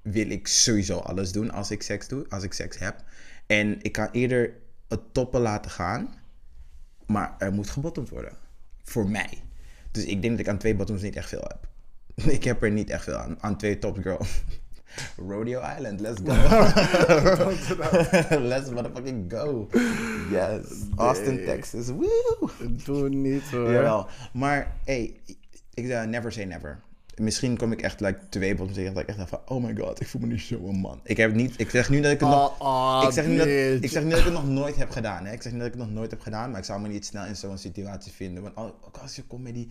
wil 0.02 0.30
ik 0.30 0.48
sowieso 0.48 0.98
alles 0.98 1.32
doen 1.32 1.52
als 1.52 1.72
ik 1.72 1.82
seks 1.82 2.08
doe, 2.08 2.26
als 2.30 2.44
ik 2.44 2.54
seks 2.54 2.78
heb. 2.80 3.04
En 3.48 3.82
ik 3.82 3.92
kan 3.92 4.10
eerder 4.12 4.54
het 4.88 5.14
toppen 5.14 5.42
laten 5.42 5.72
gaan, 5.72 6.14
maar 7.06 7.36
er 7.38 7.54
moet 7.54 7.70
gebottomd 7.70 8.10
worden. 8.10 8.38
Voor 8.84 9.10
mij. 9.10 9.44
Dus 9.92 10.06
ik 10.06 10.22
denk 10.22 10.38
dat 10.38 10.46
ik 10.46 10.52
aan 10.52 10.58
twee 10.58 10.76
bottoms 10.76 11.02
niet 11.02 11.16
echt 11.16 11.30
veel 11.30 11.46
heb. 11.48 11.68
Ik 12.38 12.44
heb 12.44 12.64
er 12.64 12.72
niet 12.72 12.90
echt 12.90 13.04
veel 13.04 13.18
aan. 13.18 13.38
Aan 13.42 13.58
twee 13.58 13.80
tops, 13.80 14.00
girl. 14.00 14.26
Rodeo 15.18 15.62
Island, 15.78 16.00
let's 16.00 16.22
go. 16.26 16.34
let's 18.52 18.70
motherfucking 18.70 19.32
go. 19.32 19.68
Yes. 20.32 20.62
Austin, 20.96 21.36
Nee. 21.36 21.46
Texas. 21.46 21.88
Woo! 21.88 22.50
Doe 22.86 23.10
niet 23.10 23.44
hoor. 23.52 23.72
Jawel. 23.72 24.08
Maar, 24.34 24.72
hey, 24.86 25.14
ik 25.74 25.86
zeg 25.88 26.06
never 26.06 26.32
say 26.32 26.44
never. 26.44 26.80
Misschien 27.16 27.58
kom 27.58 27.72
ik 27.72 27.82
echt 27.82 28.00
like, 28.00 28.20
twee 28.30 28.56
tegen 28.56 28.94
dat 28.94 29.04
ik 29.04 29.10
echt 29.10 29.18
dacht 29.18 29.30
van, 29.30 29.40
oh 29.46 29.64
my 29.64 29.76
god, 29.76 30.02
ik 30.02 30.08
voel 30.08 30.22
me 30.22 30.28
nu 30.28 30.40
zo 30.40 30.68
een 30.68 30.76
man. 30.76 31.00
Ik 31.04 31.18
heb 31.18 31.34
niet, 31.34 31.54
ik 31.58 31.70
zeg 31.70 31.90
nu 31.90 32.02
dat 32.02 32.12
ik 32.12 32.20
het 32.20 32.30
nog, 32.30 32.60
Oh, 32.60 33.00
oh, 33.02 33.04
ik 33.08 33.14
zeg, 33.14 33.26
nu 33.26 33.38
dat, 33.38 33.48
ik 33.84 33.90
zeg 33.90 34.04
nu 34.04 34.10
dat 34.10 34.20
ik 34.20 34.26
het 34.26 34.34
nog 34.34 34.48
nooit 34.48 34.76
heb 34.76 34.90
gedaan. 34.90 35.26
Hè? 35.26 35.34
Ik 35.34 35.42
zeg 35.42 35.52
nu 35.52 35.58
dat 35.58 35.68
ik 35.68 35.74
het 35.74 35.82
nog 35.82 35.92
nooit 35.92 36.12
heb 36.12 36.22
gedaan, 36.22 36.50
maar 36.50 36.60
ik 36.60 36.66
zou 36.66 36.82
me 36.82 36.88
niet 36.88 37.06
snel 37.06 37.26
in 37.26 37.36
zo'n 37.36 37.58
situatie 37.58 38.12
vinden. 38.12 38.44
Want 38.44 38.58
ook 38.58 38.98
als 39.02 39.16
je 39.16 39.24
die, 39.54 39.70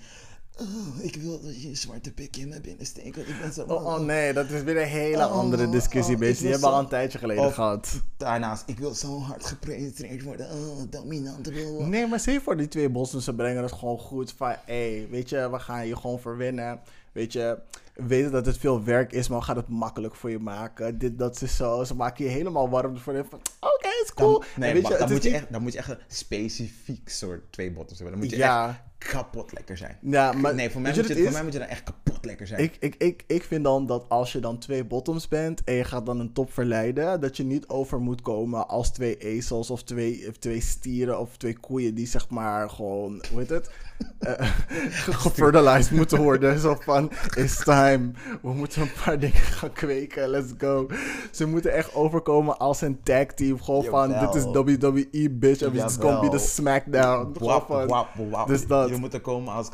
oh, 0.60 1.04
ik 1.04 1.14
wil 1.16 1.40
dat 1.42 1.62
je 1.62 1.68
een 1.68 1.76
zwarte 1.76 2.12
pik 2.12 2.36
in 2.36 2.48
mijn 2.48 2.62
binnen 2.62 2.86
steekt, 2.86 3.16
want 3.16 3.28
ik 3.28 3.40
ben 3.40 3.52
zo 3.52 3.62
Oh, 3.62 3.86
oh, 3.86 3.98
nee, 3.98 4.32
dat 4.32 4.50
is 4.50 4.62
weer 4.62 4.80
een 4.82 4.88
hele 4.88 5.24
Oh, 5.26 5.32
andere 5.32 5.68
discussie, 5.68 6.14
oh, 6.14 6.20
Die 6.20 6.28
hebben 6.34 6.60
we 6.60 6.66
al 6.66 6.78
een 6.78 6.88
tijdje 6.88 7.18
geleden 7.18 7.44
Of- 7.44 7.54
gehad. 7.54 8.00
Daarnaast, 8.16 8.62
ik 8.66 8.78
wil 8.78 8.94
zo 8.94 9.18
hard 9.20 9.44
gepenetreerd 9.46 10.22
worden, 10.22 10.46
oh, 10.50 10.82
dominante 10.90 11.52
wil. 11.52 11.82
Nee, 11.82 12.06
maar 12.06 12.20
zie 12.20 12.32
je 12.32 12.40
voor 12.40 12.56
die 12.56 12.68
twee 12.68 12.88
bossen, 12.88 13.22
ze 13.22 13.34
brengen 13.34 13.62
het 13.62 13.72
gewoon 13.72 13.98
goed 13.98 14.32
van, 14.36 14.54
hé, 14.64 15.06
weet 15.10 15.28
je, 15.28 15.50
we 15.50 15.58
gaan 15.58 15.86
je 15.86 15.96
gewoon 15.96 16.20
verwinnen. 16.20 16.80
Weet 17.12 17.32
je, 17.32 17.58
we 17.94 18.06
weten 18.06 18.32
dat 18.32 18.46
het 18.46 18.58
veel 18.58 18.84
werk 18.84 19.12
is, 19.12 19.28
maar 19.28 19.38
we 19.38 19.44
gaan 19.44 19.56
het 19.56 19.68
makkelijk 19.68 20.14
voor 20.14 20.30
je 20.30 20.38
maken. 20.38 20.98
Dit, 20.98 21.18
dat 21.18 21.42
is 21.42 21.56
zo. 21.56 21.84
Ze 21.84 21.94
maken 21.94 22.24
je 22.24 22.30
helemaal 22.30 22.68
warm 22.70 22.98
voor 22.98 23.14
je 23.16 23.24
van, 23.30 23.38
oké, 23.60 23.88
is 24.04 24.14
cool. 24.14 24.38
Dan, 24.38 24.44
nee, 24.56 24.82
dan, 24.82 24.92
het 24.92 25.08
moet 25.10 25.22
je 25.22 25.30
echt, 25.30 25.52
dan 25.52 25.62
moet 25.62 25.72
je 25.72 25.78
echt 25.78 25.88
een 25.88 25.98
specifiek 26.08 27.08
soort 27.08 27.52
twee 27.52 27.72
bottoms 27.72 27.98
hebben. 27.98 28.10
Dan 28.10 28.20
moet 28.26 28.30
je 28.30 28.36
Ja. 28.42 28.68
echt 28.68 28.78
kapot 29.02 29.52
lekker 29.52 29.76
zijn. 29.76 29.96
Ja, 30.00 30.32
maar 30.32 30.54
nee, 30.54 30.70
voor 30.70 30.80
mij, 30.80 30.94
moet 30.96 31.06
je, 31.06 31.14
voor 31.14 31.24
is? 31.24 31.32
mij 31.32 31.42
moet 31.42 31.52
je 31.52 31.58
dan 31.58 31.68
echt 31.68 31.82
kapot 31.82 32.24
lekker 32.24 32.46
zijn. 32.46 32.60
Ik, 32.60 32.76
ik, 32.80 32.94
ik, 32.94 33.24
ik 33.26 33.42
vind 33.42 33.64
dan 33.64 33.86
dat 33.86 34.04
als 34.08 34.32
je 34.32 34.38
dan 34.38 34.58
twee 34.58 34.84
bottoms 34.84 35.28
bent 35.28 35.64
en 35.64 35.74
je 35.74 35.84
gaat 35.84 36.06
dan 36.06 36.20
een 36.20 36.32
top 36.32 36.52
verleiden, 36.52 37.20
dat 37.20 37.36
je 37.36 37.44
niet 37.44 37.68
over 37.68 38.00
moet 38.00 38.20
komen 38.20 38.68
als 38.68 38.92
twee 38.92 39.16
ezels 39.16 39.70
of 39.70 39.82
twee, 39.82 40.28
of 40.28 40.36
twee 40.36 40.60
stieren 40.60 41.18
of 41.18 41.36
twee 41.36 41.58
koeien 41.58 41.94
die 41.94 42.06
zeg 42.06 42.28
maar 42.28 42.70
gewoon, 42.70 43.22
hoe 43.30 43.38
heet 43.38 43.50
het, 43.50 43.70
eh, 44.18 44.48
gefertilized 45.22 45.90
moeten 45.90 46.22
worden. 46.22 46.58
Zo 46.58 46.76
van, 46.80 47.10
it's 47.36 47.64
time, 47.64 48.10
we 48.42 48.52
moeten 48.52 48.82
een 48.82 48.92
paar 49.04 49.18
dingen 49.18 49.36
gaan 49.36 49.72
kweken, 49.72 50.28
let's 50.28 50.52
go. 50.58 50.88
Ze 51.30 51.46
moeten 51.46 51.72
echt 51.72 51.94
overkomen 51.94 52.58
als 52.58 52.80
een 52.80 53.02
tag 53.02 53.26
team, 53.26 53.62
gewoon 53.62 53.84
van, 53.84 54.08
dit 54.08 54.34
is. 54.34 54.44
WWE 54.44 55.30
bitch 55.30 55.62
en 55.62 55.74
it's 55.74 55.96
gonna 55.96 56.20
be 56.20 56.28
the. 56.28 56.38
SmackDown. 56.38 57.32
Wap, 57.38 57.68
wap, 57.68 58.08
wap. 58.30 58.46
Dus 58.48 58.66
dat. 58.66 58.90
Je 58.94 59.00
moet 59.00 59.14
er 59.14 59.20
komen 59.20 59.52
als 59.54 59.68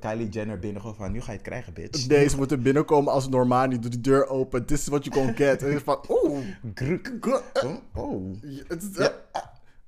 Kylie 0.00 0.28
Jenner 0.28 0.58
binnen. 0.58 0.80
Gewoon 0.80 0.96
van, 0.96 1.12
nu 1.12 1.20
ga 1.20 1.30
je 1.30 1.38
het 1.38 1.46
krijgen, 1.46 1.72
bitch. 1.72 2.06
Deze 2.06 2.36
moeten 2.36 2.62
binnenkomen 2.62 3.12
als 3.12 3.28
Normani, 3.28 3.78
doe 3.78 3.90
de 3.90 4.00
deur 4.00 4.26
open, 4.28 4.64
this 4.66 4.80
is 4.80 4.86
what 4.86 5.04
you 5.04 5.16
gonna 5.16 5.32
get. 5.32 5.62
En 5.62 5.70
je 5.70 5.80
van, 5.80 5.98
oeh, 6.08 6.38
Gruk. 6.74 7.12
Go- 7.20 7.42
Oh, 7.64 8.04
oh. 8.04 8.34
Ja, 8.42 8.62
Het 8.68 8.82
is 8.82 8.88
Ja. 8.96 9.12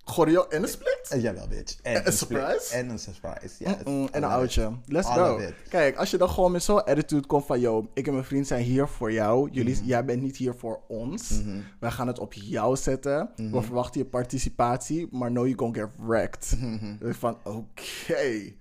Choreo 0.06 0.46
en 0.48 0.62
een 0.62 0.68
split. 0.68 1.06
Eh, 1.08 1.22
jawel, 1.22 1.48
bitch. 1.48 1.76
En 1.82 2.06
een 2.06 2.12
surprise? 2.12 2.74
En 2.74 2.88
een 2.88 2.98
surprise, 2.98 3.54
yes. 3.64 3.74
Mm, 3.84 4.08
en 4.12 4.22
een 4.22 4.28
oudje. 4.28 4.70
Let's 4.86 5.08
go. 5.08 5.40
Kijk, 5.68 5.96
als 5.96 6.10
je 6.10 6.16
dan 6.16 6.28
gewoon 6.30 6.52
met 6.52 6.62
zo'n 6.62 6.84
attitude 6.84 7.26
komt 7.26 7.46
van... 7.46 7.60
Yo, 7.60 7.88
ik 7.94 8.06
en 8.06 8.12
mijn 8.12 8.24
vriend 8.24 8.46
zijn 8.46 8.62
hier 8.64 8.88
voor 8.88 9.12
jou. 9.12 9.48
Jullie, 9.52 9.74
Mhm. 9.76 9.84
Jij 9.84 10.04
bent 10.04 10.22
niet 10.22 10.36
hier 10.36 10.54
voor 10.54 10.80
ons. 10.88 11.40
Wij 11.80 11.90
gaan 11.90 12.06
het 12.06 12.18
op 12.18 12.32
jou 12.32 12.76
zetten. 12.76 13.30
Mhm. 13.36 13.50
We 13.50 13.62
verwachten 13.62 14.00
je 14.00 14.06
participatie. 14.06 15.08
Maar 15.10 15.30
no, 15.32 15.46
you 15.46 15.58
gonna 15.58 15.74
get 15.80 15.88
wrecked. 16.06 16.56
Mhm. 16.60 17.12
Van, 17.12 17.36
oké. 17.44 18.52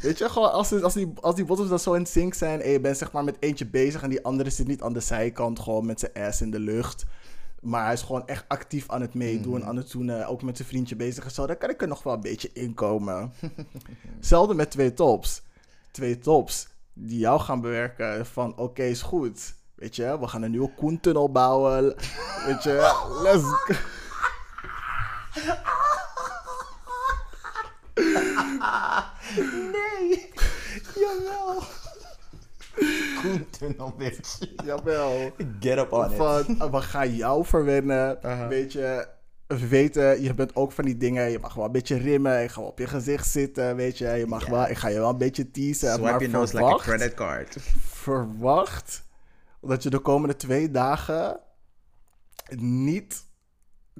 Weet 0.00 0.18
je, 0.18 0.28
gewoon 0.28 0.52
als, 0.52 0.68
die- 0.68 0.82
als, 0.82 0.94
die, 0.94 1.12
als 1.20 1.34
die 1.34 1.44
bottoms 1.44 1.68
dan 1.68 1.78
zo 1.78 1.92
in 1.92 2.06
sync 2.06 2.34
zijn... 2.34 2.60
en 2.62 2.70
je 2.70 2.80
bent 2.80 2.98
zeg 2.98 3.12
maar 3.12 3.24
met 3.24 3.36
eentje 3.40 3.66
bezig... 3.66 4.02
en 4.02 4.10
die 4.10 4.24
andere 4.24 4.50
zit 4.50 4.66
niet 4.66 4.82
aan 4.82 4.92
de 4.92 5.00
zijkant... 5.00 5.60
gewoon 5.60 5.86
met 5.86 6.00
zijn 6.00 6.12
ass 6.26 6.40
in 6.40 6.50
de 6.50 6.60
lucht... 6.60 7.04
Maar 7.60 7.84
hij 7.84 7.92
is 7.92 8.02
gewoon 8.02 8.26
echt 8.26 8.44
actief 8.48 8.90
aan 8.90 9.00
het 9.00 9.14
meedoen, 9.14 9.58
Mhm. 9.58 9.68
aan 9.68 9.76
het 9.76 9.90
doen, 9.90 10.24
ook 10.24 10.42
met 10.42 10.56
zijn 10.56 10.68
vriendje 10.68 10.96
bezig 10.96 11.24
en 11.24 11.30
zo. 11.30 11.46
Dan 11.46 11.58
kan 11.58 11.70
ik 11.70 11.82
er 11.82 11.88
nog 11.88 12.02
wel 12.02 12.12
een 12.12 12.20
beetje 12.20 12.50
in 12.52 12.74
komen. 12.74 13.32
Hetzelfde 14.16 14.54
met 14.54 14.70
twee 14.70 14.94
tops. 14.94 15.42
Twee 15.90 16.18
tops 16.18 16.68
die 16.92 17.18
jou 17.18 17.40
gaan 17.40 17.60
bewerken 17.60 18.26
van 18.26 18.56
oké, 18.56 18.82
is 18.82 19.02
goed. 19.02 19.54
Weet 19.74 19.96
je, 19.96 20.18
we 20.20 20.26
gaan 20.28 20.42
een 20.42 20.50
nieuwe 20.50 20.74
Koentunnel 20.74 21.32
bouwen. 21.32 21.84
Weet 22.46 22.62
je, 22.62 22.94
let's 23.22 23.42
go. 23.42 23.74
Nee. 29.72 30.30
Jawel. 30.94 31.62
Koentunnel, 33.20 33.94
bitch. 33.98 34.38
Jawel. 34.64 35.32
Get 35.60 35.78
up 35.78 35.92
on 35.92 36.10
it. 36.10 36.16
Van, 36.16 36.60
eh, 36.60 36.70
we 36.70 36.80
gaan 36.80 37.14
jou 37.14 37.44
verwennen. 37.44 38.18
Weet 38.48 38.72
je, 38.72 39.08
we 39.46 39.68
weten, 39.68 40.22
je 40.22 40.34
bent 40.34 40.56
ook 40.56 40.72
van 40.72 40.84
die 40.84 40.96
dingen. 40.96 41.30
Je 41.30 41.38
mag 41.38 41.54
wel 41.54 41.64
een 41.64 41.72
beetje 41.72 41.96
rimmen. 41.96 42.40
Je 42.40 42.48
gaat 42.48 42.56
wel 42.56 42.66
op 42.66 42.78
je 42.78 42.86
gezicht 42.86 43.28
zitten. 43.28 43.76
Weet 43.76 43.98
je, 43.98 44.08
je 44.08 44.26
mag 44.26 44.46
wel, 44.46 44.68
ik 44.68 44.76
ga 44.76 44.88
je 44.88 44.98
wel 44.98 45.10
een 45.10 45.18
beetje 45.18 45.50
teasen. 45.50 45.88
Swipe 45.88 46.02
maar 46.02 46.20
your 46.20 46.32
nose 46.32 46.56
like 46.56 46.74
a 46.74 46.76
credit 46.76 47.14
card. 47.14 47.56
verwacht 47.78 49.04
dat 49.60 49.82
je 49.82 49.90
de 49.90 49.98
komende 49.98 50.36
twee 50.36 50.70
dagen 50.70 51.40
niet 52.56 53.24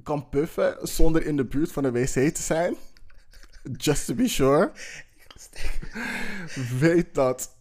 kan 0.03 0.29
puffen 0.29 0.77
zonder 0.81 1.25
in 1.25 1.37
de 1.37 1.45
buurt 1.45 1.71
van 1.71 1.83
de 1.83 1.91
wc 1.91 2.33
te 2.33 2.41
zijn. 2.41 2.75
Just 3.77 4.05
to 4.05 4.13
be 4.13 4.27
sure. 4.27 4.71
Weet 6.79 7.13
dat 7.15 7.55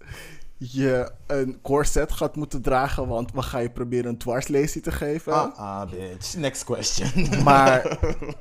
je 0.58 1.10
een 1.26 1.58
corset 1.62 2.12
gaat 2.12 2.36
moeten 2.36 2.62
dragen, 2.62 3.08
want 3.08 3.32
we 3.32 3.42
gaan 3.42 3.62
je 3.62 3.70
proberen 3.70 4.06
een 4.10 4.18
dwarslazy 4.18 4.80
te 4.80 4.92
geven. 4.92 5.32
Ah, 5.32 5.58
ah, 5.58 5.90
bitch. 5.90 6.36
Next 6.36 6.64
question. 6.64 7.28
Maar 7.44 7.98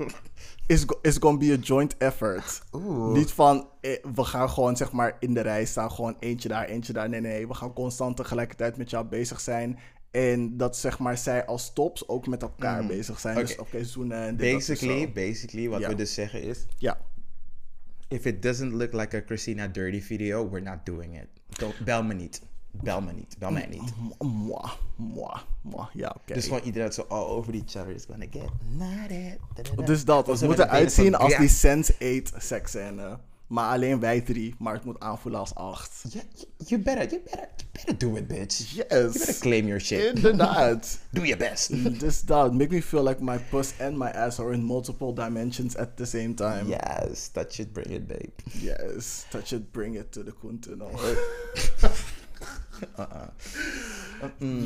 it's, 0.68 0.84
go- 0.86 0.99
it's 1.02 1.18
gonna 1.19 1.38
be 1.38 1.52
a 1.52 1.56
joint 1.61 1.98
effort. 1.98 2.61
Niet 3.14 3.32
van, 3.32 3.68
eh, 3.82 3.91
we 4.15 4.23
gaan 4.23 4.49
gewoon 4.49 4.77
zeg 4.77 4.91
maar 4.91 5.15
in 5.19 5.34
de 5.34 5.41
rij 5.41 5.65
staan, 5.65 5.91
gewoon 5.91 6.15
eentje 6.19 6.49
daar, 6.49 6.65
eentje 6.65 6.94
daar. 6.94 7.10
Nee, 7.10 7.22
nee, 7.22 7.48
we 7.48 7.53
gaan 7.53 7.73
constant 7.73 8.18
tegelijkertijd 8.18 8.77
met 8.77 8.90
jou 8.90 9.06
bezig 9.06 9.40
zijn. 9.41 9.80
En 10.11 10.57
dat 10.57 10.77
zeg 10.77 10.99
maar 10.99 11.18
zij 11.18 11.45
als 11.45 11.73
tops 11.73 12.07
ook 12.07 12.27
met 12.27 12.41
elkaar 12.41 12.86
bezig 12.86 13.19
zijn. 13.19 13.36
Dus 13.36 13.52
Oké. 13.52 13.61
oké, 13.61 13.84
zoenen 13.84 14.18
en 14.27 14.38
dit, 14.38 14.53
Basically, 14.53 15.11
basically, 15.11 15.69
wat 15.69 15.80
Ja. 15.80 15.88
we 15.88 15.95
dus 15.95 16.14
zeggen 16.14 16.41
is... 16.41 16.65
Ja. 16.77 16.98
If 18.16 18.26
it 18.26 18.42
doesn't 18.42 18.74
look 18.74 18.94
like 18.94 19.18
a 19.18 19.22
Christina 19.26 19.68
Dirty 19.68 20.02
video, 20.02 20.50
we're 20.50 20.70
not 20.70 20.86
doing 20.86 21.16
it. 21.16 21.28
Don't- 21.60 21.84
bel 21.86 22.04
me 22.04 22.14
niet. 22.14 22.42
Bel 22.72 23.02
me 23.02 23.12
niet. 23.14 23.36
Bel 23.40 23.52
mij 23.52 23.68
niet. 23.70 23.94
Mwah, 24.20 24.72
mwah, 24.96 25.42
mwah. 25.62 25.88
Ja, 25.94 26.16
oké. 26.18 26.34
Dus 26.34 26.44
gewoon 26.44 26.62
iedereen 26.64 26.92
zo 26.94 27.06
all 27.10 27.26
over 27.26 27.54
each 27.54 27.76
other 27.76 27.90
is 27.96 28.06
gonna 28.06 28.26
get. 28.32 28.50
Da-da-da. 28.78 29.84
Dus 29.86 30.06
dat, 30.06 30.24
Of 30.24 30.28
het 30.28 30.40
zo 30.40 30.46
moet 30.46 30.58
met 30.58 30.66
de 30.66 30.72
benen 30.72 30.78
eruit 30.78 30.92
zien 30.92 31.12
zo- 31.12 31.18
als 31.18 31.38
die 31.38 31.50
Sense8 31.50 32.34
seksscène. 32.44 33.20
Maar 33.48 33.74
alleen 33.74 34.00
wij 34.00 34.22
drie, 34.22 34.56
maar 34.60 34.74
het 34.74 34.84
moet 34.84 35.00
aanvoelen 35.00 35.40
als 35.40 35.56
acht. 35.56 36.04
Ja, 36.10 36.22
you 36.58 36.82
better, 36.82 37.10
you 37.10 37.22
better, 37.22 37.48
you 37.58 37.68
better 37.72 37.98
do 37.98 38.16
it, 38.16 38.28
bitch. 38.28 38.58
You 38.72 38.86
Yes. 38.90 39.18
better 39.18 39.36
claim 39.40 39.66
your 39.66 39.82
shit. 39.82 40.16
Inderdaad. 40.16 41.00
Do 41.12 41.22
your 41.22 41.38
best. 41.38 41.70
dus 42.00 42.22
dat, 42.22 42.54
make 42.54 42.74
me 42.74 42.82
feel 42.82 43.04
like 43.04 43.24
my 43.24 43.38
puss 43.50 43.74
and 43.80 43.98
my 43.98 44.10
ass 44.12 44.40
are 44.40 44.54
in 44.54 44.64
multiple 44.64 45.14
dimensions 45.14 45.78
at 45.78 45.98
the 45.98 46.06
same 46.06 46.34
time. 46.34 46.68
Yes, 46.68 47.28
that 47.28 47.54
should 47.54 47.74
bring 47.74 47.90
it, 47.90 48.08
babe. 48.08 48.30
Yes, 48.52 49.26
that 49.30 49.48
should 49.48 49.72
bring 49.72 49.96
it 49.96 50.12
to 50.12 50.24
the 50.24 50.32
Koentunnel. 50.34 50.90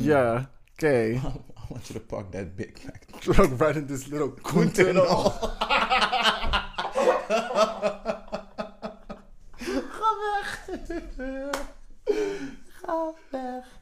Ja, 0.02 0.50
oké. 0.72 0.88
I 0.88 1.20
want 1.68 1.86
you 1.88 1.98
to 1.98 2.00
park 2.06 2.30
that 2.32 2.56
big. 2.56 2.72
Drug 3.20 3.60
right 3.60 3.76
in 3.76 3.86
this 3.86 4.06
little 4.06 4.32
Koentunnel. 4.42 5.32
Ga 10.20 10.40
weg. 10.40 11.70
Ga 12.82 13.12
weg. 13.30 13.78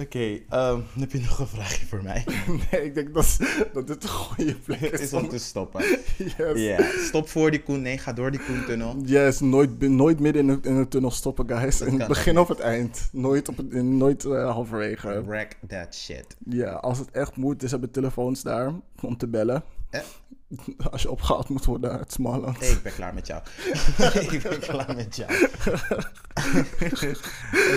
Oké, 0.00 0.38
ehm, 0.48 0.80
heb 0.98 1.12
je 1.12 1.20
nog 1.20 1.38
een 1.38 1.46
vraagje 1.46 1.86
voor 1.86 2.02
mij? 2.02 2.24
Nee, 2.70 2.84
ik 2.84 2.94
denk 2.94 3.14
dat, 3.14 3.36
dat 3.72 3.86
dit 3.86 4.02
een 4.02 4.08
goede 4.08 4.54
plek 4.54 4.80
Het 4.80 4.92
is. 5.00 5.00
is 5.00 5.12
om 5.12 5.28
te 5.28 5.38
stoppen. 5.38 5.80
Yes. 6.16 6.60
Ja, 6.62 6.78
stop 7.04 7.28
voor 7.28 7.50
die 7.50 7.62
Koen. 7.62 7.82
Nee, 7.82 7.98
ga 7.98 8.12
door 8.12 8.30
die 8.30 8.40
Koentunnel. 8.46 8.96
Yes, 9.04 9.40
nooit, 9.40 9.80
nooit 9.80 10.20
midden 10.20 10.48
in 10.48 10.60
de, 10.62 10.68
in 10.68 10.76
de 10.76 10.88
tunnel 10.88 11.10
stoppen, 11.10 11.48
guys. 11.48 11.80
In 11.80 11.98
het 11.98 12.08
begin 12.08 12.38
of 12.38 12.48
het 12.48 12.60
eind. 12.60 13.08
Nooit, 13.12 13.48
op 13.48 13.56
het, 13.56 13.72
in- 13.72 13.96
nooit 13.96 14.24
eh, 14.24 14.50
halverwege. 14.52 15.24
Wreck 15.26 15.56
that 15.68 15.94
shit. 15.94 16.36
Ja, 16.44 16.72
als 16.72 16.98
het 16.98 17.10
echt 17.10 17.36
moet, 17.36 17.60
dus 17.60 17.70
hebben 17.70 17.90
telefoons 17.90 18.42
daar 18.42 18.72
om 19.00 19.16
te 19.16 19.26
bellen. 19.28 19.62
Eh? 19.90 20.00
Als 20.90 21.02
je 21.02 21.10
opgehaald 21.10 21.48
moet 21.48 21.64
worden 21.64 21.98
uit 21.98 22.12
Smalland. 22.12 22.60
Nee, 22.60 22.70
ik 22.70 22.82
ben 22.82 22.92
klaar 22.92 23.14
met 23.14 23.26
jou. 23.26 23.42
ik 24.30 24.42
ben 24.42 24.58
klaar 24.58 24.94
met 24.94 25.16
jou. 25.16 25.32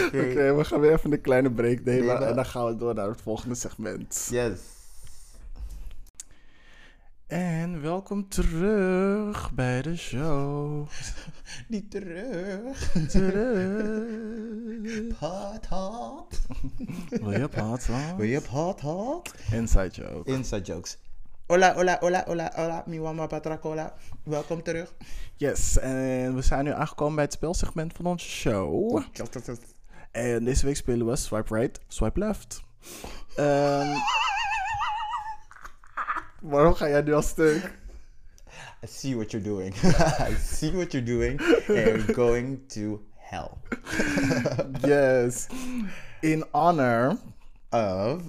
Oké, 0.08 0.56
we 0.56 0.64
gaan 0.64 0.80
weer 0.80 0.94
even 0.94 1.12
een 1.12 1.22
kleine 1.22 1.52
break 1.52 1.84
nemen. 1.84 2.28
En 2.28 2.36
dan 2.36 2.46
gaan 2.46 2.66
we 2.66 2.76
door 2.76 2.94
naar 2.94 3.08
het 3.08 3.22
volgende 3.22 3.56
segment. 3.56 4.28
Yes. 4.32 4.60
En 7.28 7.82
welkom 7.82 8.30
terug 8.30 9.52
bij 9.52 9.82
de 9.82 9.98
show. 9.98 10.88
Niet 11.68 11.92
terug. 11.92 12.92
Terug. 13.08 15.20
Hot, 15.20 15.66
hot. 15.66 16.42
Wil 17.10 17.32
je 17.32 17.48
praat 17.48 17.88
Wil 18.18 18.26
je 18.26 18.42
hot, 18.50 18.82
hot? 18.82 19.34
Inside 19.52 19.90
joke. 19.90 20.32
Inside 20.32 20.62
jokes. 20.62 20.98
Hola, 21.52 21.74
hola, 21.76 21.98
hola, 22.00 22.24
hola, 22.28 22.52
hola. 22.56 22.84
Mi 22.88 23.00
wama 23.00 23.28
patracola. 23.28 23.94
Welkom 24.24 24.64
terug. 24.64 24.94
Yes, 25.36 25.80
en 25.80 26.36
we 26.36 26.42
zijn 26.42 26.64
nu 26.64 26.72
aangekomen 26.72 27.16
bij 27.16 27.24
het 27.24 27.34
spelsegment 27.34 27.94
van 27.94 28.06
onze 28.06 28.30
show. 28.30 29.02
En 30.12 30.44
deze 30.44 30.66
week 30.66 30.76
spelen 30.76 31.08
we 31.08 31.16
Swipe 31.16 31.56
Right, 31.56 31.80
Swipe 31.88 32.20
Left. 32.20 32.64
Ehm, 33.36 33.88
waarom 36.42 36.74
ga 36.74 36.90
jij 36.90 37.02
nu 37.02 37.14
al 37.14 37.22
stuk? 37.22 37.80
I 38.84 38.88
see 38.88 39.16
what 39.16 39.32
you're 39.32 39.48
doing. 39.50 39.76
I 40.30 40.36
see 40.44 40.72
what 40.72 40.92
you're 40.92 41.08
doing. 41.08 41.42
And 41.68 42.16
going 42.16 42.68
to 42.68 43.02
hell. 43.16 43.52
Yes. 44.82 45.48
In 46.20 46.46
honor 46.52 47.18
Of. 47.70 48.22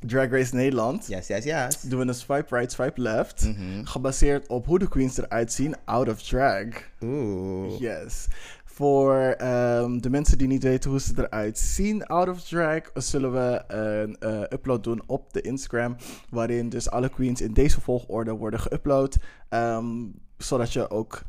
Drag 0.00 0.30
Race 0.30 0.54
Nederland 0.54 1.06
Yes, 1.06 1.26
yes, 1.26 1.44
yes. 1.44 1.80
doen 1.80 1.98
we 2.00 2.06
een 2.06 2.14
Swipe 2.14 2.56
Right, 2.56 2.72
Swipe 2.72 3.00
Left. 3.00 3.50
Gebaseerd 3.84 4.48
op 4.48 4.66
hoe 4.66 4.78
de 4.78 4.88
queens 4.88 5.16
eruit 5.18 5.52
zien 5.52 5.74
out 5.84 6.08
of 6.08 6.22
drag. 6.22 6.64
Oeh. 7.02 7.78
Yes. 7.80 8.26
Voor 8.64 9.14
ehm, 9.16 9.98
de 9.98 10.10
mensen 10.10 10.38
die 10.38 10.46
niet 10.46 10.62
weten 10.62 10.90
hoe 10.90 11.00
ze 11.00 11.12
eruit 11.16 11.58
zien 11.58 12.04
out 12.06 12.28
of 12.28 12.42
drag, 12.42 12.80
zullen 12.94 13.32
we 13.32 13.62
een 13.74 14.16
eh, 14.18 14.40
upload 14.40 14.84
doen 14.84 15.02
op 15.06 15.32
de 15.32 15.40
Instagram. 15.40 15.96
Waarin 16.30 16.68
dus 16.68 16.90
alle 16.90 17.08
queens 17.08 17.40
in 17.40 17.52
deze 17.52 17.80
volgorde 17.80 18.32
worden 18.32 18.60
geüpload. 18.60 19.22
ehm, 19.48 19.94
zodat 20.38 20.72
je 20.72 20.90
ook 20.90 21.22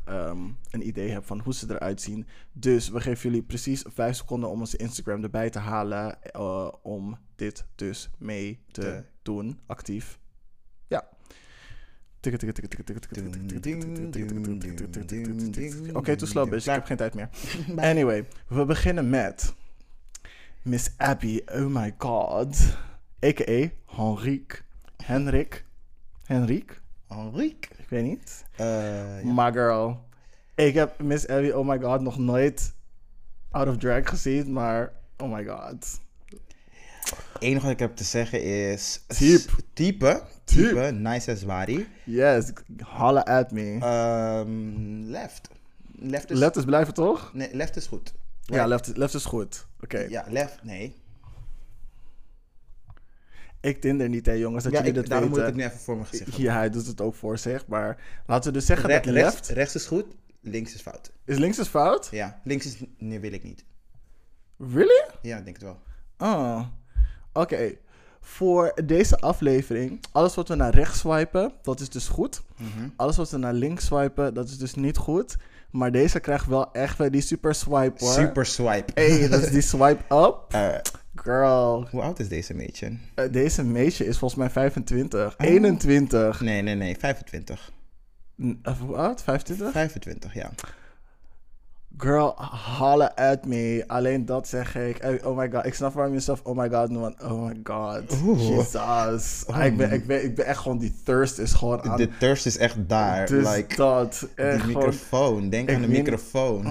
een 0.70 0.86
idee 0.86 1.10
hebt 1.10 1.26
van 1.26 1.40
hoe 1.40 1.54
ze 1.54 1.66
eruit 1.70 2.00
zien. 2.00 2.26
Dus 2.52 2.88
we 2.88 3.00
geven 3.00 3.30
jullie 3.30 3.44
precies 3.44 3.84
5 3.86 4.16
seconden 4.16 4.50
om 4.50 4.60
onze 4.60 4.76
Instagram 4.76 5.22
erbij 5.22 5.50
te 5.50 5.58
halen. 5.58 6.18
Om 6.82 7.18
dit 7.36 7.66
dus 7.74 8.10
mee 8.18 8.60
te 8.70 9.04
doen, 9.22 9.60
actief. 9.66 10.18
Ja. 10.86 11.08
Oké, 12.18 12.28
okay, 12.28 12.38
too. 16.16 16.46
Ik 16.56 16.64
heb 16.64 16.84
geen 16.84 16.96
tijd 16.96 17.14
meer. 17.14 17.28
Anyway, 17.76 18.28
we 18.48 18.64
beginnen 18.64 19.10
met 19.10 19.54
Miss 20.62 20.90
Abby. 20.96 21.40
Oh 21.46 21.66
my 21.66 21.94
god. 21.98 22.76
A.k.a. 23.24 23.70
Henrique. 23.86 24.58
Henrik. 25.04 25.64
Henrik. 26.24 26.82
Henrique. 27.08 27.70
Ik 27.76 27.88
weet 27.88 28.04
niet. 28.04 28.44
Eh, 28.56 29.24
ja. 29.24 29.32
My 29.32 29.52
girl. 29.52 30.06
Ik 30.54 30.74
heb 30.74 30.98
Miss 30.98 31.26
Abby, 31.26 31.50
oh 31.50 31.68
my 31.68 31.78
god, 31.80 32.00
nog 32.00 32.18
nooit 32.18 32.74
out 33.50 33.68
of 33.68 33.76
drag 33.76 34.08
gezien, 34.08 34.52
maar 34.52 34.92
oh 35.16 35.32
my 35.32 35.44
god. 35.44 36.00
Het 37.32 37.42
enige 37.42 37.62
wat 37.62 37.72
ik 37.72 37.78
heb 37.78 37.96
te 37.96 38.04
zeggen 38.04 38.42
is... 38.42 39.00
Type. 39.06 39.52
Type. 39.72 40.22
Type. 40.44 40.90
Nice 40.92 41.30
as 41.30 41.42
wari. 41.42 41.88
Yes, 42.04 42.52
holla 42.82 43.20
at 43.20 43.50
me. 43.50 43.78
Ehm, 43.80 45.10
left. 45.10 45.48
Left 45.92 46.30
is... 46.30 46.38
Letters 46.38 46.64
blijven 46.64 46.94
toch? 46.94 47.30
Nee, 47.34 47.54
left 47.54 47.76
is 47.76 47.86
goed. 47.86 48.14
Ja, 48.44 48.66
left, 48.66 48.96
left 48.96 49.14
is 49.14 49.24
goed. 49.24 49.66
Oké. 49.80 49.98
Ja, 49.98 50.24
left. 50.28 50.58
Nee. 50.62 50.96
Ik 53.68 53.80
tinder 53.80 54.08
niet, 54.08 54.26
hè 54.26 54.32
jongens, 54.32 54.64
dat 54.64 54.72
Ja, 54.72 54.78
jullie 54.78 54.94
ik, 54.94 55.00
dat 55.00 55.10
daarom 55.10 55.28
moet 55.28 55.38
ik 55.38 55.44
het 55.44 55.54
nu 55.54 55.64
even 55.64 55.78
voor 55.78 55.94
mijn 55.94 56.06
gezicht 56.06 56.36
Ja, 56.36 56.54
hij 56.54 56.70
doet 56.70 56.86
het 56.86 57.00
ook 57.00 57.14
voor 57.14 57.38
zich, 57.38 57.66
maar 57.66 57.96
laten 58.26 58.52
we 58.52 58.58
dus 58.58 58.66
zeggen 58.66 58.88
Re- 58.88 58.94
dat 58.94 59.04
rechts, 59.04 59.22
left... 59.34 59.48
rechts 59.48 59.74
is 59.74 59.86
goed, 59.86 60.04
links 60.40 60.74
is 60.74 60.80
fout. 60.80 61.12
Is 61.24 61.38
links 61.38 61.58
is 61.58 61.68
fout? 61.68 62.08
Ja, 62.10 62.40
links 62.44 62.66
is... 62.66 62.76
Nee, 62.98 63.20
wil 63.20 63.32
ik 63.32 63.42
niet. 63.42 63.64
Really? 64.58 65.04
Ja, 65.22 65.36
ik 65.38 65.44
denk 65.44 65.56
het 65.56 65.64
wel. 65.64 65.78
Oh, 66.18 66.60
oké. 67.32 67.72
Voor 68.20 68.72
deze 68.84 69.16
aflevering, 69.18 70.00
alles 70.12 70.34
wat 70.34 70.48
we 70.48 70.54
naar 70.54 70.74
rechts 70.74 70.98
swipen, 70.98 71.52
dat 71.62 71.80
is 71.80 71.88
dus 71.88 72.08
goed. 72.08 72.42
Mhm. 72.56 72.88
Alles 72.96 73.16
wat 73.16 73.30
we 73.30 73.36
naar 73.36 73.52
links 73.54 73.84
swipen, 73.84 74.34
dat 74.34 74.48
is 74.48 74.58
dus 74.58 74.74
niet 74.74 74.96
goed. 74.96 75.36
Maar 75.70 75.92
deze 75.92 76.20
krijgt 76.20 76.46
wel 76.46 76.72
echt 76.72 76.98
weer 76.98 77.10
die 77.10 77.20
super 77.20 77.54
swipe 77.54 78.04
hoor. 78.04 78.12
Super 78.12 78.46
swipe. 78.46 78.92
Hey, 78.94 79.28
dat 79.28 79.42
is 79.42 79.50
die 79.50 79.60
swipe 79.72 80.14
up. 80.14 80.38
Eh, 80.48 80.68
Girl, 81.14 81.86
hoe 81.90 82.02
oud 82.02 82.18
is 82.18 82.28
deze 82.28 82.54
meisje? 82.54 82.96
eh, 83.14 83.32
deze 83.32 83.64
meisje 83.64 84.06
is 84.06 84.18
volgens 84.18 84.40
mij 84.40 84.50
25. 84.50 85.32
Oh. 85.38 85.46
21. 85.46 86.40
Nee, 86.40 86.62
nee, 86.62 86.74
nee. 86.74 86.96
25. 86.98 87.72
N- 88.42 88.58
eh, 88.62 88.78
hoe 88.80 88.96
oud? 88.96 89.22
25? 89.22 89.72
25, 89.72 90.34
ja. 90.34 90.50
Girl, 91.98 92.34
holla 92.78 93.12
at 93.16 93.46
me. 93.46 93.84
Alleen 93.86 94.26
dat 94.26 94.48
zeg 94.48 94.76
ik. 94.76 95.20
Oh 95.24 95.36
my 95.36 95.50
god. 95.50 95.66
Ik 95.66 95.74
snap 95.74 95.92
waarom 95.92 96.12
je 96.14 96.20
zelf 96.20 96.40
oh 96.42 96.56
my 96.56 96.70
god 96.70 96.90
noemt. 96.90 97.22
Oh 97.22 97.46
my 97.46 97.60
god. 97.62 98.02
Oeh. 98.24 98.48
Jesus. 98.48 99.44
ik, 99.62 99.76
ben, 99.76 99.92
ik, 99.92 100.06
ben, 100.06 100.24
ik 100.24 100.34
ben 100.34 100.46
echt 100.46 100.58
gewoon... 100.58 100.78
Die 100.78 100.94
thirst 101.04 101.38
is 101.38 101.52
gewoon 101.52 101.82
aan... 101.82 101.96
De 101.96 102.08
thirst 102.18 102.46
is 102.46 102.56
echt 102.56 102.76
daar. 102.88 103.26
dus 103.26 103.54
like, 103.54 103.76
dat. 103.76 104.28
die 104.34 104.44
gewoon... 104.44 104.66
microfoon. 104.66 105.48
Denk 105.48 105.72
aan 105.72 105.80
de 105.80 105.88
microfoon. 105.88 106.66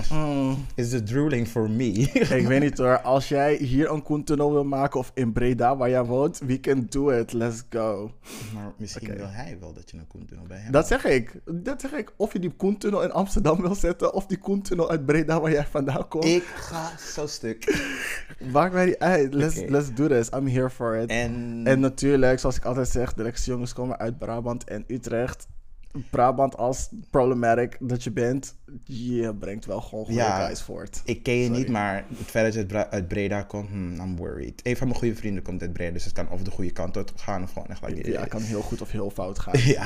Is 0.75 0.89
the 0.89 1.03
drooling 1.03 1.47
for 1.47 1.69
me? 1.69 1.91
ik 2.39 2.47
weet 2.47 2.61
niet 2.61 2.77
hoor. 2.77 3.01
Als 3.01 3.27
jij 3.27 3.55
hier 3.55 3.91
een 3.91 4.03
Koentunnel 4.03 4.51
wil 4.51 4.65
maken 4.65 4.99
of 4.99 5.11
in 5.13 5.31
Breda 5.33 5.77
waar 5.77 5.89
jij 5.89 6.05
woont, 6.05 6.39
we 6.45 6.59
can 6.59 6.85
do 6.89 7.09
it. 7.09 7.33
Let's 7.33 7.63
go. 7.69 8.11
maar 8.53 8.73
misschien 8.77 9.15
wil 9.15 9.29
hij 9.29 9.57
wel 9.59 9.73
dat 9.73 9.91
je 9.91 9.97
een 9.97 10.07
koentunnel 10.07 10.45
bij 10.47 10.57
hem 10.57 10.71
Dat 10.71 10.87
zeg 10.87 11.05
ik. 11.05 11.39
Dat 11.45 11.81
zeg 11.81 11.91
ik. 11.91 12.13
Of 12.15 12.33
je 12.33 12.39
die 12.39 12.51
Koentunnel 12.51 13.03
in 13.03 13.11
Amsterdam 13.11 13.61
wil 13.61 13.75
zetten 13.75 14.13
of 14.13 14.25
die 14.25 14.37
Koentunnel 14.37 14.89
uit 14.89 15.05
Breda 15.05 15.15
Breda 15.23 15.41
waar 15.41 15.51
jij 15.51 15.65
vandaan 15.65 16.07
komt. 16.07 16.25
Ik 16.25 16.43
ga 16.43 16.91
zo 16.97 17.27
stuk. 17.27 17.77
Maakt 18.51 18.73
mij 18.73 18.85
niet 18.85 18.97
uit. 18.99 19.33
Let's, 19.33 19.61
let's 19.67 19.93
do 19.93 20.07
this. 20.07 20.29
I'm 20.35 20.47
here 20.47 20.69
for 20.69 20.95
it. 20.95 21.09
En, 21.09 21.61
En 21.63 21.79
natuurlijk, 21.79 22.39
zoals 22.39 22.57
ik 22.57 22.65
altijd 22.65 22.89
zeg, 22.89 23.13
de 23.13 23.23
lekkerste 23.23 23.51
jongens 23.51 23.73
komen 23.73 23.97
uit 23.99 24.17
Brabant 24.17 24.63
en 24.63 24.83
Utrecht. 24.87 25.47
Brabant 26.09 26.57
als 26.57 26.89
problematic 27.09 27.77
dat 27.79 28.03
je 28.03 28.11
bent, 28.11 28.55
je 28.83 29.35
brengt 29.39 29.65
wel 29.65 29.81
gewoon 29.81 30.05
goede 30.05 30.19
Ja. 30.19 30.45
guys 30.45 30.61
voort. 30.61 31.01
ik 31.05 31.23
ken 31.23 31.33
je 31.33 31.45
Sorry. 31.45 31.59
niet, 31.59 31.69
maar 31.69 32.05
het 32.17 32.27
feit 32.27 32.45
dat 32.45 32.53
je 32.53 32.59
uit, 32.59 32.67
Bra- 32.67 32.89
uit 32.89 33.07
Breda 33.07 33.41
komt, 33.43 33.69
hmm, 33.69 33.99
I'm 33.99 34.15
worried. 34.15 34.59
Een 34.63 34.77
van 34.77 34.87
mijn 34.87 34.99
goede 34.99 35.15
vrienden 35.15 35.43
komt 35.43 35.61
uit 35.61 35.73
Breda, 35.73 35.91
dus 35.93 36.03
het 36.03 36.13
kan 36.13 36.29
of 36.29 36.41
de 36.41 36.51
goede 36.51 36.71
kant 36.71 36.97
uit 36.97 37.11
gaan 37.15 37.43
of 37.43 37.51
gewoon 37.51 37.67
echt 37.67 37.87
like, 37.87 38.11
Ja, 38.11 38.25
kan 38.25 38.41
heel 38.41 38.61
goed 38.61 38.81
of 38.81 38.91
heel 38.91 39.09
fout 39.09 39.39
gaan. 39.43 39.59
Ja. 39.59 39.85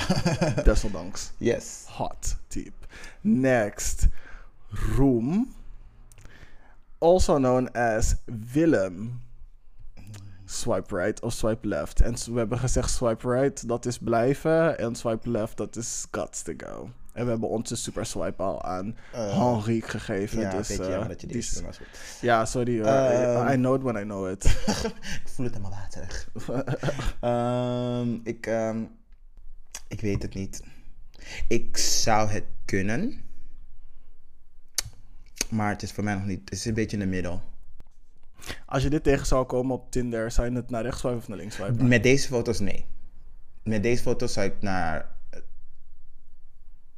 Desondanks. 0.64 1.32
yes. 1.38 1.84
Hot 1.88 2.36
tip. 2.48 2.74
Next. 3.22 4.08
Roem. 4.72 5.54
Also 6.98 7.38
known 7.38 7.70
as 7.72 8.16
Willem. 8.54 9.22
Swipe 10.46 10.96
right 10.96 11.22
of 11.22 11.34
swipe 11.34 11.68
left. 11.68 12.02
En 12.02 12.16
we 12.32 12.38
hebben 12.38 12.60
gezegd 12.60 12.90
swipe 12.90 13.30
right, 13.30 13.68
dat 13.68 13.86
is 13.86 13.98
blijven. 13.98 14.78
En 14.80 14.96
swipe 14.96 15.30
left, 15.30 15.58
dat 15.58 15.76
is 15.76 16.08
guts 16.12 16.42
to 16.42 16.54
go. 16.58 16.90
En 17.14 17.24
we 17.24 17.30
hebben 17.32 17.50
onze 17.50 17.76
super 17.76 18.06
swipe 18.06 18.44
al 18.44 18.64
aan 18.64 18.96
Eh, 19.12 19.38
Henrique 19.38 19.90
gegeven. 19.90 20.40
Ja, 20.40 20.50
dus, 20.58 20.68
weet 20.68 20.78
je, 20.78 20.84
eh, 20.94 21.08
dat 21.08 21.22
je 21.22 21.28
die 21.28 21.38
is 21.38 21.62
goed. 21.66 21.80
Ja, 22.22 22.46
sorry 22.46 22.78
hoor. 22.78 22.88
Ehm. 22.88 23.52
I 23.52 23.56
know 23.56 23.76
it 23.76 23.82
when 23.82 23.96
I 23.96 24.04
know 24.04 24.30
it. 24.30 24.46
Ik 25.24 25.30
voel 25.34 25.46
het 25.46 25.56
helemaal 25.56 25.80
waterig. 25.80 26.30
Ehm, 27.22 28.20
ik, 28.24 28.46
ehm, 28.48 28.84
ik 29.88 30.02
weet 30.02 30.22
het 30.22 30.34
niet. 30.34 30.64
Ik 31.48 31.78
zou 31.78 32.30
het 32.30 32.46
kunnen. 32.66 33.22
Maar 35.52 35.70
het 35.70 35.84
is 35.84 35.92
voor 35.92 36.04
mij 36.04 36.14
nog 36.14 36.26
niet. 36.26 36.40
Het 36.40 36.54
is 36.54 36.66
een 36.66 36.74
beetje 36.74 36.98
in 36.98 37.04
de 37.04 37.10
middel. 37.10 37.42
Als 38.66 38.84
je 38.84 38.90
dit 38.90 39.04
tegen 39.04 39.26
zou 39.26 39.46
komen 39.46 39.76
op 39.76 39.92
Tinder, 39.92 40.32
zou 40.32 40.50
je 40.50 40.56
het 40.56 40.70
naar 40.70 40.84
rechts 40.84 41.00
swipen 41.00 41.20
of 41.20 41.28
naar 41.28 41.38
links 41.38 41.56
swipen? 41.56 41.88
Met 41.88 42.04
deze 42.04 42.28
foto's 42.28 42.60
nee. 42.60 42.86
Met 43.64 43.84
deze 43.84 44.02
foto's 44.02 44.34
zou 44.34 44.46
ik 44.46 44.62
naar 44.62 45.16
eh, 45.30 45.40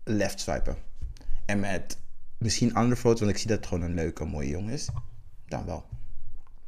left 0.03 0.39
swipen. 0.39 0.75
En 1.45 1.59
met 1.59 1.97
misschien 2.37 2.73
andere 2.73 2.95
foto's, 2.95 3.19
want 3.19 3.31
ik 3.31 3.37
zie 3.37 3.47
dat 3.47 3.57
het 3.57 3.67
gewoon 3.67 3.83
een 3.83 3.93
leuke, 3.93 4.25
mooie 4.25 4.49
jongen 4.49 4.73
is. 4.73 4.89
Dan 5.47 5.65
wel. 5.65 5.85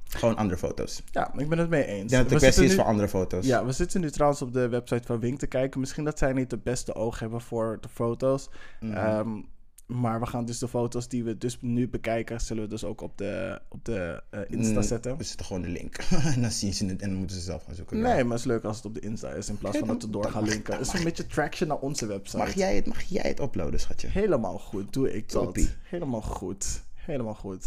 Gewoon 0.04 0.36
andere 0.36 0.58
foto's. 0.58 1.04
Ja, 1.12 1.34
ik 1.38 1.50
ben 1.50 1.58
het 1.58 1.70
mee 1.70 1.86
eens. 1.86 2.12
denk 2.12 2.24
dat 2.24 2.32
een 2.32 2.38
kwestie 2.38 2.64
is 2.64 2.70
nu- 2.70 2.76
voor 2.76 2.86
andere 2.86 3.08
foto's. 3.08 3.46
Ja, 3.46 3.66
we 3.66 3.72
zitten 3.72 4.02
nu 4.02 4.12
trouwens 4.12 4.42
op 4.42 4.54
de 4.54 4.68
website 4.70 5.04
van 5.06 5.20
Wink 5.20 5.40
te 5.40 5.48
kijken. 5.48 5.80
Misschien 5.80 6.04
dat 6.04 6.18
zij 6.18 6.34
niet 6.34 6.50
de 6.50 6.58
beste 6.58 6.96
oog 6.96 7.20
hebben 7.20 7.42
voor 7.42 7.78
de 7.82 7.90
foto's. 7.90 8.50
Mhm. 8.80 8.94
Ehm, 8.94 9.42
maar 9.86 10.20
we 10.20 10.26
gaan 10.26 10.46
dus 10.46 10.60
de 10.60 10.68
foto's 10.68 11.08
die 11.08 11.24
we 11.24 11.38
dus 11.38 11.58
nu 11.62 11.90
bekijken, 11.90 12.42
zullen 12.42 12.64
we 12.64 12.70
dus 12.70 12.84
ook 12.84 13.02
op 13.02 13.18
de, 13.18 13.62
op 13.70 13.86
de 13.86 14.24
eh, 14.30 14.40
Insta 14.48 14.74
Mm, 14.80 14.84
zetten. 14.84 15.18
We 15.18 15.24
zetten 15.24 15.46
gewoon 15.46 15.62
de 15.62 15.68
link. 15.68 15.98
en 16.36 16.42
dan 16.42 16.52
zien 16.52 16.74
ze 16.74 16.86
het 16.86 17.02
en 17.02 17.10
dan 17.10 17.18
moeten 17.18 17.36
ze 17.38 17.42
zelf 17.42 17.64
gaan 17.64 17.76
zoeken. 17.76 18.00
Nee, 18.00 18.24
maar 18.24 18.32
het 18.32 18.40
is 18.40 18.46
leuk 18.46 18.64
als 18.64 18.76
het 18.78 18.86
op 18.86 18.94
de 18.94 19.00
Insta 19.00 19.30
is 19.30 19.50
in 19.50 19.58
plaats 19.58 19.78
van 19.78 19.88
dat 19.88 20.02
we 20.02 20.10
door 20.10 20.32
gaan 20.32 20.44
linken. 20.44 20.78
Het 20.78 20.88
is 20.88 20.94
een 20.94 21.04
beetje 21.04 21.28
traction 21.28 21.68
naar 21.68 21.78
onze 21.78 22.06
website. 22.06 22.38
Mag 22.38 22.54
jij, 22.54 22.76
het, 22.76 22.86
mag 22.86 23.02
jij 23.02 23.24
het 23.28 23.40
uploaden, 23.40 23.80
schatje? 23.80 24.08
Helemaal 24.08 24.58
goed, 24.60 24.94
doe 24.94 25.16
ik 25.16 25.32
dat. 25.32 25.44
Toppie. 25.44 25.70
Helemaal 25.84 26.22
goed. 26.22 26.82
Helemaal 26.94 27.34
goed. 27.36 27.66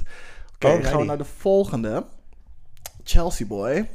Oké, 0.54 0.66
gaan 0.66 0.70
Alrighty. 0.70 0.96
we 0.96 1.04
naar 1.04 1.18
de 1.18 1.24
volgende. 1.24 2.06
Chelsea 3.04 3.46
Boy. 3.46 3.88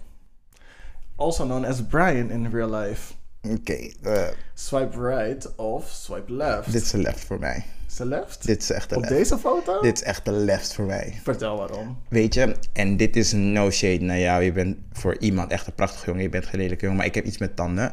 Also 1.16 1.44
known 1.45 1.66
as 1.66 1.82
Brian 1.86 2.30
in 2.30 2.50
real 2.50 2.70
life. 2.76 3.14
Oké, 3.41 3.74
eh, 4.02 4.28
Swipe 4.54 5.08
right 5.10 5.56
of 5.56 5.90
swipe 5.90 6.34
left. 6.34 6.72
dit 6.72 6.82
is 6.82 6.91
left 6.91 7.26
voor 7.26 7.40
mij. 7.40 7.66
Is 7.94 7.99
left? 7.99 8.45
Dit 8.45 8.61
is 8.61 8.70
echt 8.70 8.91
een 8.91 8.98
Op 8.98 9.03
left. 9.03 9.15
deze 9.15 9.38
foto? 9.38 9.82
Dit 9.82 9.95
is 9.98 10.03
echt 10.03 10.26
de 10.26 10.32
left 10.32 10.74
voor 10.74 10.86
mij. 10.86 11.20
Vertel 11.24 11.57
waarom. 11.57 11.98
Weet 12.10 12.34
je, 12.34 12.56
en 12.74 12.98
dit 12.98 13.15
is 13.15 13.32
no 13.32 13.72
shade 13.72 14.02
naar 14.03 14.20
jou. 14.20 14.44
Je 14.44 14.52
bent 14.52 14.78
voor 14.91 15.18
iemand 15.18 15.52
echt 15.52 15.68
een 15.68 15.74
prachtige 15.76 16.06
jongen. 16.06 16.22
Je 16.22 16.30
bent 16.30 16.45
geen 16.45 16.60
lelijke 16.60 16.82
jongen, 16.84 16.98
maar 16.98 17.06
ik 17.07 17.15
heb 17.15 17.26
iets 17.26 17.38
met 17.38 17.56
tanden. 17.56 17.91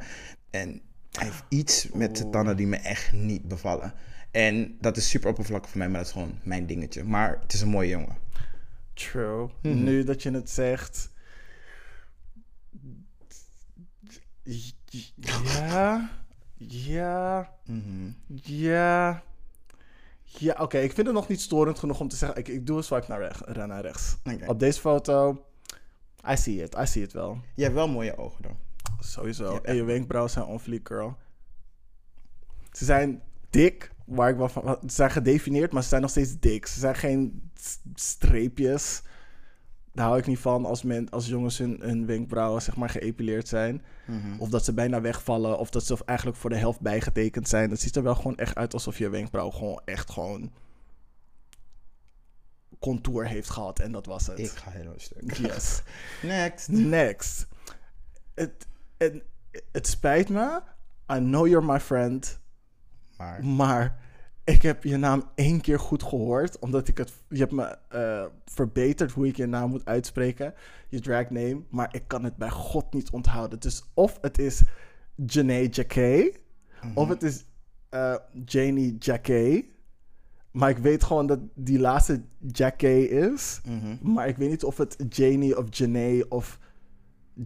En 0.51 0.81
hij 1.11 1.25
heeft 1.27 1.43
iets 1.49 1.89
met 1.93 2.17
zijn 2.17 2.31
tanden 2.31 2.57
die 2.57 2.67
me 2.67 2.77
echt 2.77 3.13
niet 3.13 3.49
bevallen. 3.49 3.95
En 4.31 4.77
dat 4.81 4.97
is 4.97 5.09
super 5.09 5.29
oppervlakkig 5.31 5.71
voor 5.71 5.79
mij, 5.79 5.89
maar 5.89 5.99
dat 5.99 6.07
is 6.07 6.13
gewoon 6.13 6.39
mijn 6.43 6.67
dingetje. 6.67 7.05
Maar 7.05 7.39
het 7.43 7.53
is 7.53 7.61
een 7.61 7.69
mooie 7.69 7.89
jongen. 7.89 8.17
True. 8.95 9.49
Mhm. 9.63 9.83
Nu 9.85 10.05
dat 10.05 10.23
je 10.23 10.31
het 10.31 10.51
zegt. 10.51 11.11
Ja. 15.45 16.11
Ja. 16.57 17.53
Mhm. 17.67 18.11
Ja. 18.43 19.23
Ja, 20.39 20.57
oké. 20.59 20.79
Ik 20.79 20.93
vind 20.93 21.07
het 21.07 21.17
nog 21.17 21.29
niet 21.29 21.41
storend 21.41 21.79
genoeg 21.79 22.01
om 22.01 22.09
te 22.09 22.17
zeggen... 22.17 22.39
Ik, 22.39 22.49
ik 22.49 22.67
doe 22.67 22.77
een 22.77 22.85
swipe 22.85 23.07
naar, 23.09 23.21
rechts, 23.21 23.41
naar 23.67 23.81
rechts. 23.81 24.17
Op 24.47 24.59
deze 24.59 24.81
foto... 24.81 25.45
I 26.31 26.37
see 26.37 26.63
it. 26.63 26.77
I 26.79 26.87
see 26.87 27.03
it 27.03 27.13
wel. 27.13 27.39
Je 27.55 27.63
hebt 27.63 27.75
wel 27.75 27.89
mooie 27.89 28.17
ogen 28.17 28.43
dan. 28.43 28.57
Sowieso. 28.99 29.53
Ja, 29.53 29.61
en 29.63 29.75
je 29.75 29.85
wenkbrauwen 29.85 30.33
zijn 30.33 30.45
on 30.45 30.61
fleek, 30.61 30.89
girl. 30.89 31.17
Ze 32.73 32.85
zijn 32.85 33.23
dik, 33.51 33.93
waar 34.05 34.31
ik 34.31 34.37
wel 34.37 34.49
van... 34.49 34.79
Ze 34.81 34.95
zijn 34.95 35.11
gedefinieerd, 35.11 35.73
maar 35.73 35.83
ze 35.83 35.89
zijn 35.89 36.01
nog 36.01 36.11
steeds 36.11 36.39
dik. 36.39 36.67
Ze 36.67 36.79
zijn 36.79 36.95
geen 36.95 37.51
streepjes. 37.95 39.03
Daar 39.93 40.07
hou 40.07 40.19
ik 40.19 40.27
niet 40.27 40.39
van 40.39 40.65
als, 40.65 40.83
men, 40.83 41.11
als 41.11 41.27
jongens 41.27 41.59
hun, 41.59 41.79
hun 41.81 42.07
wenkbrauwen 42.07 42.63
zeg 42.63 42.77
maar 42.77 42.91
geëpileerd 42.91 43.49
zijn. 43.49 43.83
Mhm. 44.07 44.39
Of 44.39 44.49
dat 44.49 44.65
ze 44.65 44.73
bijna 44.75 45.01
wegvallen. 45.01 45.59
Of 45.59 45.71
dat 45.71 45.85
ze 45.85 45.97
eigenlijk 46.05 46.39
voor 46.39 46.51
de 46.51 46.57
helft 46.57 46.81
bijgetekend 46.81 47.49
zijn. 47.49 47.71
Het 47.71 47.81
ziet 47.81 47.97
er 47.97 48.03
wel 48.03 48.15
gewoon 48.15 48.37
echt 48.37 48.55
uit 48.55 48.75
alsof 48.75 48.99
je 48.99 49.09
wenkbrauw 49.09 49.51
gewoon 49.51 49.81
echt 49.85 50.11
gewoon... 50.11 50.53
contour 52.79 53.27
heeft 53.27 53.51
gehad. 53.51 53.79
En 53.79 53.93
dat 53.93 54.07
was 54.07 54.27
het. 54.27 54.39
Ik 54.39 54.51
ga 54.51 54.71
helemaal 54.71 54.95
stuk. 54.97 55.37
Yes. 55.37 55.83
Next. 56.23 56.69
Next. 56.69 57.47
Het, 58.35 58.67
het, 58.99 59.23
het 59.73 59.87
spijt 59.87 60.29
me. 60.29 60.61
I 61.13 61.19
know 61.19 61.47
you're 61.47 61.67
my 61.67 61.81
friend. 61.81 62.41
Maar 63.17 63.45
Maar 63.45 63.99
ik 64.51 64.63
heb 64.63 64.85
je 64.85 64.97
naam 64.97 65.25
één 65.35 65.61
keer 65.61 65.79
goed 65.79 66.03
gehoord. 66.03 66.59
Omdat 66.59 66.89
ik 66.89 66.99
het. 66.99 67.13
Je 67.29 67.39
hebt 67.39 67.53
me 67.53 67.79
eh, 67.89 68.25
verbeterd 68.45 69.13
hoe 69.13 69.27
ik 69.27 69.37
je 69.37 69.47
naam 69.47 69.71
moet 69.71 69.85
uitspreken. 69.85 70.55
Je 70.89 71.01
drag 71.01 71.31
name. 71.31 71.63
Maar 71.71 71.89
ik 71.95 72.03
kan 72.07 72.25
het 72.25 72.37
bij 72.37 72.51
God 72.51 72.93
niet 72.93 73.11
onthouden. 73.11 73.61
Dus 73.61 73.85
of 73.95 74.19
het 74.21 74.39
is 74.39 74.63
Janae 75.27 75.69
Jacquet. 75.69 76.41
Of 76.95 77.09
het 77.09 77.23
is 77.23 77.45
eh, 77.89 78.17
Janie 78.45 78.97
Jacquet. 78.99 79.65
Maar 80.51 80.71
ik 80.71 80.79
weet 80.79 81.05
gewoon 81.05 81.27
dat 81.27 81.39
die 81.55 81.79
laatste 81.79 82.23
Jacquet 82.39 83.11
is. 83.11 83.61
Mhm. 83.65 84.13
Maar 84.13 84.29
ik 84.29 84.37
weet 84.37 84.51
niet 84.51 84.65
of 84.65 84.77
het 84.77 84.97
Janie 85.09 85.59
of 85.59 85.65
Janae 85.71 86.29
of 86.29 86.59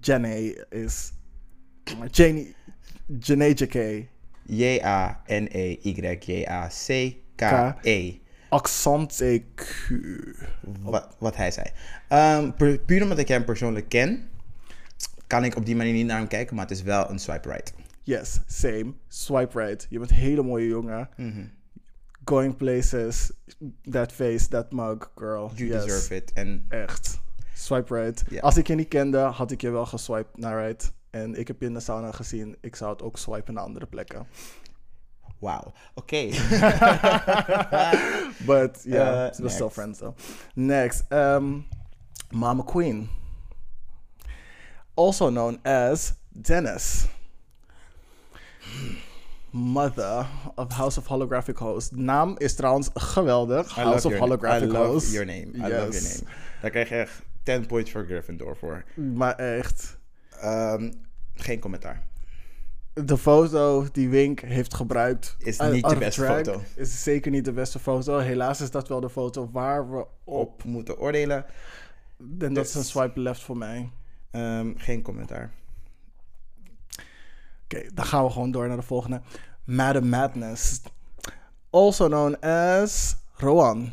Janae 0.00 0.66
is. 0.70 1.12
Maar 1.98 2.08
Janie, 2.08 2.54
Janae 3.18 3.54
Jacquet. 3.54 4.06
J-A-N-E-Y-J-A-C-K-E. 6.94 8.22
Accent 8.48 9.20
EQ. 9.22 9.90
Wat, 10.80 11.16
wat 11.18 11.36
hij 11.36 11.50
zei. 11.50 11.66
Pu- 12.56 12.78
puur 12.78 13.02
omdat 13.02 13.18
ik 13.18 13.28
hem 13.28 13.44
persoonlijk 13.44 13.88
ken, 13.88 14.28
kan 15.26 15.44
ik 15.44 15.56
op 15.56 15.66
die 15.66 15.76
manier 15.76 15.92
niet 15.92 16.06
naar 16.06 16.18
hem 16.18 16.28
kijken, 16.28 16.56
maar 16.56 16.64
het 16.64 16.76
is 16.76 16.82
wel 16.82 17.10
een 17.10 17.18
swipe 17.18 17.48
right. 17.48 17.72
Yes, 18.02 18.40
same. 18.46 18.92
Swipe 19.08 19.58
right. 19.64 19.86
Je 19.90 19.98
bent 19.98 20.10
een 20.10 20.16
hele 20.16 20.42
mooie 20.42 20.66
jongen. 20.66 21.08
Mhm. 21.16 21.44
Going 22.24 22.56
places. 22.56 23.30
That 23.90 24.12
face, 24.12 24.48
that 24.48 24.72
mug, 24.72 25.10
girl. 25.16 25.50
You 25.54 25.68
yes. 25.68 25.84
deserve 25.84 26.14
it. 26.14 26.32
En 26.32 26.64
Echt. 26.68 27.20
Swipe 27.54 27.94
right. 27.94 28.40
Als 28.40 28.56
ik 28.56 28.66
je 28.66 28.74
niet 28.74 28.88
kende, 28.88 29.18
had 29.18 29.50
ik 29.50 29.60
je 29.60 29.70
wel 29.70 29.86
geswiped 29.86 30.36
naar 30.38 30.66
right. 30.66 30.92
En 31.14 31.34
ik 31.34 31.46
heb 31.48 31.60
je 31.60 31.66
in 31.66 31.74
de 31.74 31.80
sauna 31.80 32.12
gezien. 32.12 32.56
Ik 32.60 32.76
zou 32.76 32.92
het 32.92 33.02
ook 33.02 33.18
swipen 33.18 33.54
naar 33.54 33.64
andere 33.64 33.86
plekken. 33.86 34.26
wauw. 35.38 35.72
Oké. 35.94 36.16
But 38.50 38.80
yeah, 38.84 39.28
Uh, 39.30 39.36
we're 39.38 39.48
still 39.48 39.68
friends 39.68 39.98
though. 39.98 40.16
Next, 40.54 41.04
um, 41.12 41.66
Mama 42.30 42.62
Queen, 42.62 43.08
also 44.94 45.28
known 45.30 45.58
as 45.62 46.12
Dennis, 46.28 47.06
mother 49.50 50.26
of 50.54 50.72
House 50.72 50.98
of 50.98 51.06
Holographic 51.06 51.56
Host. 51.58 51.92
Naam 51.96 52.34
is 52.38 52.54
trouwens 52.54 52.90
geweldig. 52.94 53.76
I 53.76 53.80
House 53.80 54.06
of 54.06 54.14
Holographic 54.18 54.68
I 54.68 54.72
love 54.72 54.86
Host. 54.86 55.12
your 55.12 55.26
name. 55.26 55.46
I 55.54 55.58
love 55.58 55.68
your 55.68 55.92
Yes. 55.92 56.20
name. 56.20 56.30
Daar 56.60 56.70
krijg 56.70 56.88
je 56.88 56.94
echt 56.94 57.22
10 57.42 57.66
points 57.66 57.90
voor 57.90 58.04
Gryffindor 58.04 58.56
voor. 58.56 58.84
Maar 58.94 59.34
echt, 59.34 59.98
Ehm, 60.44 60.92
geen 61.34 61.58
commentaar. 61.60 62.02
de 63.04 63.18
foto 63.18 63.86
die 63.92 64.08
Wink 64.08 64.40
heeft 64.40 64.74
gebruikt 64.74 65.36
Is 65.38 65.58
out- 65.58 65.72
niet 65.72 65.88
de 65.88 65.96
beste 65.96 66.24
foto. 66.24 66.62
Is 66.74 67.02
zeker 67.02 67.30
niet 67.30 67.44
de 67.44 67.52
beste 67.52 67.78
foto. 67.78 68.18
Helaas 68.18 68.60
is 68.60 68.70
dat 68.70 68.88
wel 68.88 69.00
de 69.00 69.10
foto 69.10 69.50
waar 69.52 69.90
we 69.90 69.96
op. 69.98 70.08
Op 70.24 70.64
moeten 70.64 70.98
oordelen. 70.98 71.44
En 72.38 72.54
dat 72.54 72.64
is 72.66 72.74
een 72.74 72.80
Dus- 72.80 72.90
swipe 72.90 73.20
left 73.20 73.42
voor 73.42 73.56
mij. 73.56 73.90
Ehm, 74.30 74.72
geen 74.76 75.02
commentaar. 75.02 75.52
Oké, 77.64 77.82
dan 77.94 78.04
gaan 78.04 78.24
we 78.24 78.30
gewoon 78.30 78.50
door 78.50 78.68
naar 78.68 78.76
de 78.76 78.82
volgende. 78.82 79.20
Madam 79.64 80.08
Madness. 80.08 80.80
Also 81.70 82.06
known 82.06 82.34
as 82.46 83.16
Rowan. 83.36 83.92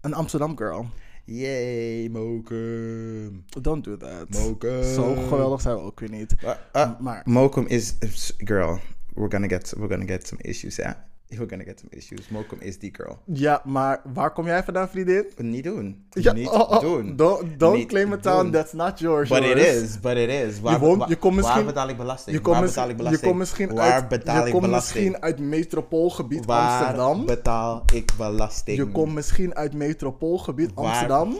Een 0.00 0.14
Amsterdam 0.14 0.56
girl. 0.56 0.86
Yay, 1.24 2.08
Mokum. 2.08 3.44
Don't 3.60 3.84
do 3.84 3.96
that. 3.96 4.28
Mokum. 4.28 4.82
Zo 4.82 5.14
geweldig 5.14 5.60
zijn 5.60 5.76
we 5.76 5.82
ook 5.82 6.00
weer 6.00 6.10
niet. 6.10 6.34
Uh, 6.44 6.50
uh, 6.76 7.00
Maar- 7.00 7.22
Mokum 7.24 7.66
is 7.66 7.94
girl. 8.38 8.78
We're 9.14 9.30
gonna 9.30 9.46
get 9.48 9.74
we're 9.76 9.88
gonna 9.88 10.06
get 10.06 10.26
some 10.26 10.42
issues, 10.42 10.76
yeah. 10.76 10.94
We're 11.36 11.48
gonna 11.48 11.64
get 11.64 11.78
some 11.78 11.92
issues. 11.96 12.28
Mokum 12.28 12.58
is 12.60 12.78
die 12.78 12.94
girl. 12.94 13.18
Ja, 13.24 13.62
maar 13.64 14.00
waar 14.14 14.32
kom 14.32 14.46
jij 14.46 14.62
vandaan, 14.64 14.88
vriendin? 14.88 15.24
Niet 15.36 15.64
doen. 15.64 16.04
Ja, 16.10 16.32
Niet 16.32 16.48
oh, 16.48 16.70
oh, 16.70 16.80
doen. 16.80 17.16
Don't, 17.16 17.58
don't 17.58 17.76
Niet 17.76 17.88
claim 17.88 18.12
a 18.12 18.16
town 18.16 18.42
doen. 18.42 18.50
that's 18.52 18.72
not 18.72 18.98
yours. 18.98 19.28
But 19.28 19.42
it 19.44 19.56
is, 19.56 20.00
but 20.00 20.16
it 20.16 20.28
is. 20.28 20.60
Waar, 20.60 20.78
woont- 20.78 20.98
waar- 20.98 21.08
je 21.08 21.16
komt 21.16 21.34
misschien- 21.36 21.56
waar 21.56 21.64
betaal 21.64 21.88
ik 21.88 21.96
belasting? 21.96 22.36
Je 22.36 22.42
komt, 22.42 22.56
waar 22.56 22.64
betaal 22.66 22.84
ik 22.84 22.90
je 22.90 22.96
belasting? 22.96 23.24
komt 23.26 23.38
misschien 23.38 23.74
waar 23.74 23.92
uit, 23.92 24.08
betaal 24.08 24.46
je 24.46 24.52
komt 24.52 24.70
misschien 24.70 25.22
uit 25.22 25.38
metropoolgebied 25.38 26.44
waar 26.44 26.78
Amsterdam. 26.78 27.26
betaal 27.26 27.82
ik 27.92 28.12
belasting? 28.16 28.76
Je 28.76 28.86
komt 28.90 29.14
misschien 29.14 29.54
uit 29.54 29.72
metropoolgebied 29.74 30.70
Waar- 30.74 30.84
Amsterdam. 30.86 31.36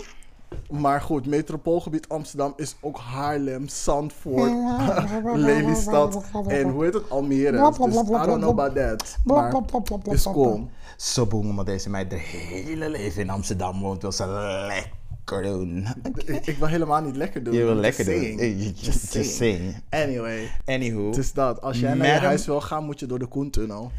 Maar 0.71 1.01
goed, 1.01 1.27
metropoolgebied 1.27 2.09
Amsterdam 2.09 2.53
is 2.57 2.77
ook 2.81 2.99
Haarlem, 2.99 3.69
Zandvoort, 3.69 4.53
Lelystad 5.35 6.25
en 6.47 6.69
hoe 6.69 6.85
heet 6.85 6.95
het? 6.95 7.11
Almere. 7.11 7.51
Dus 7.51 7.77
I 7.79 8.03
don't 8.03 8.41
know 8.41 8.61
about 8.61 8.75
that. 8.75 9.19
Maar 9.25 9.53
is 10.05 10.23
cool. 10.23 10.69
Zo 10.97 11.27
boem, 11.27 11.49
omdat 11.49 11.67
deze 11.67 11.91
meid 11.91 12.11
haar 12.11 12.21
hele 12.21 12.89
leven 12.91 13.23
in 13.23 13.31
Amsterdam 13.31 13.81
woont, 13.81 14.03
wil 14.03 14.13
ze 14.13 14.27
lekker 15.27 15.43
doen. 15.43 15.87
Ik, 16.25 16.47
ik 16.47 16.57
wil 16.57 16.69
helemaal 16.69 17.01
niet 17.01 17.17
lekker 17.17 17.43
doen. 17.43 17.55
Je 17.55 17.65
wil 17.65 17.75
lekker 17.75 18.05
doen. 18.05 18.15
saying. 18.15 18.41
Eh, 18.41 18.73
Just, 18.85 19.15
just. 19.15 19.43
Anyway, 19.91 20.51
Anywho. 20.65 21.07
het 21.07 21.17
is 21.17 21.33
dat. 21.33 21.61
Als 21.61 21.81
jij 21.81 21.95
naar 21.95 22.07
je 22.07 22.27
huis 22.27 22.47
wil 22.47 22.61
gaan, 22.61 22.85
moet 22.85 23.01
je 23.01 23.07
door 23.07 23.19
de 23.19 23.27
Koentunnel. 23.27 23.91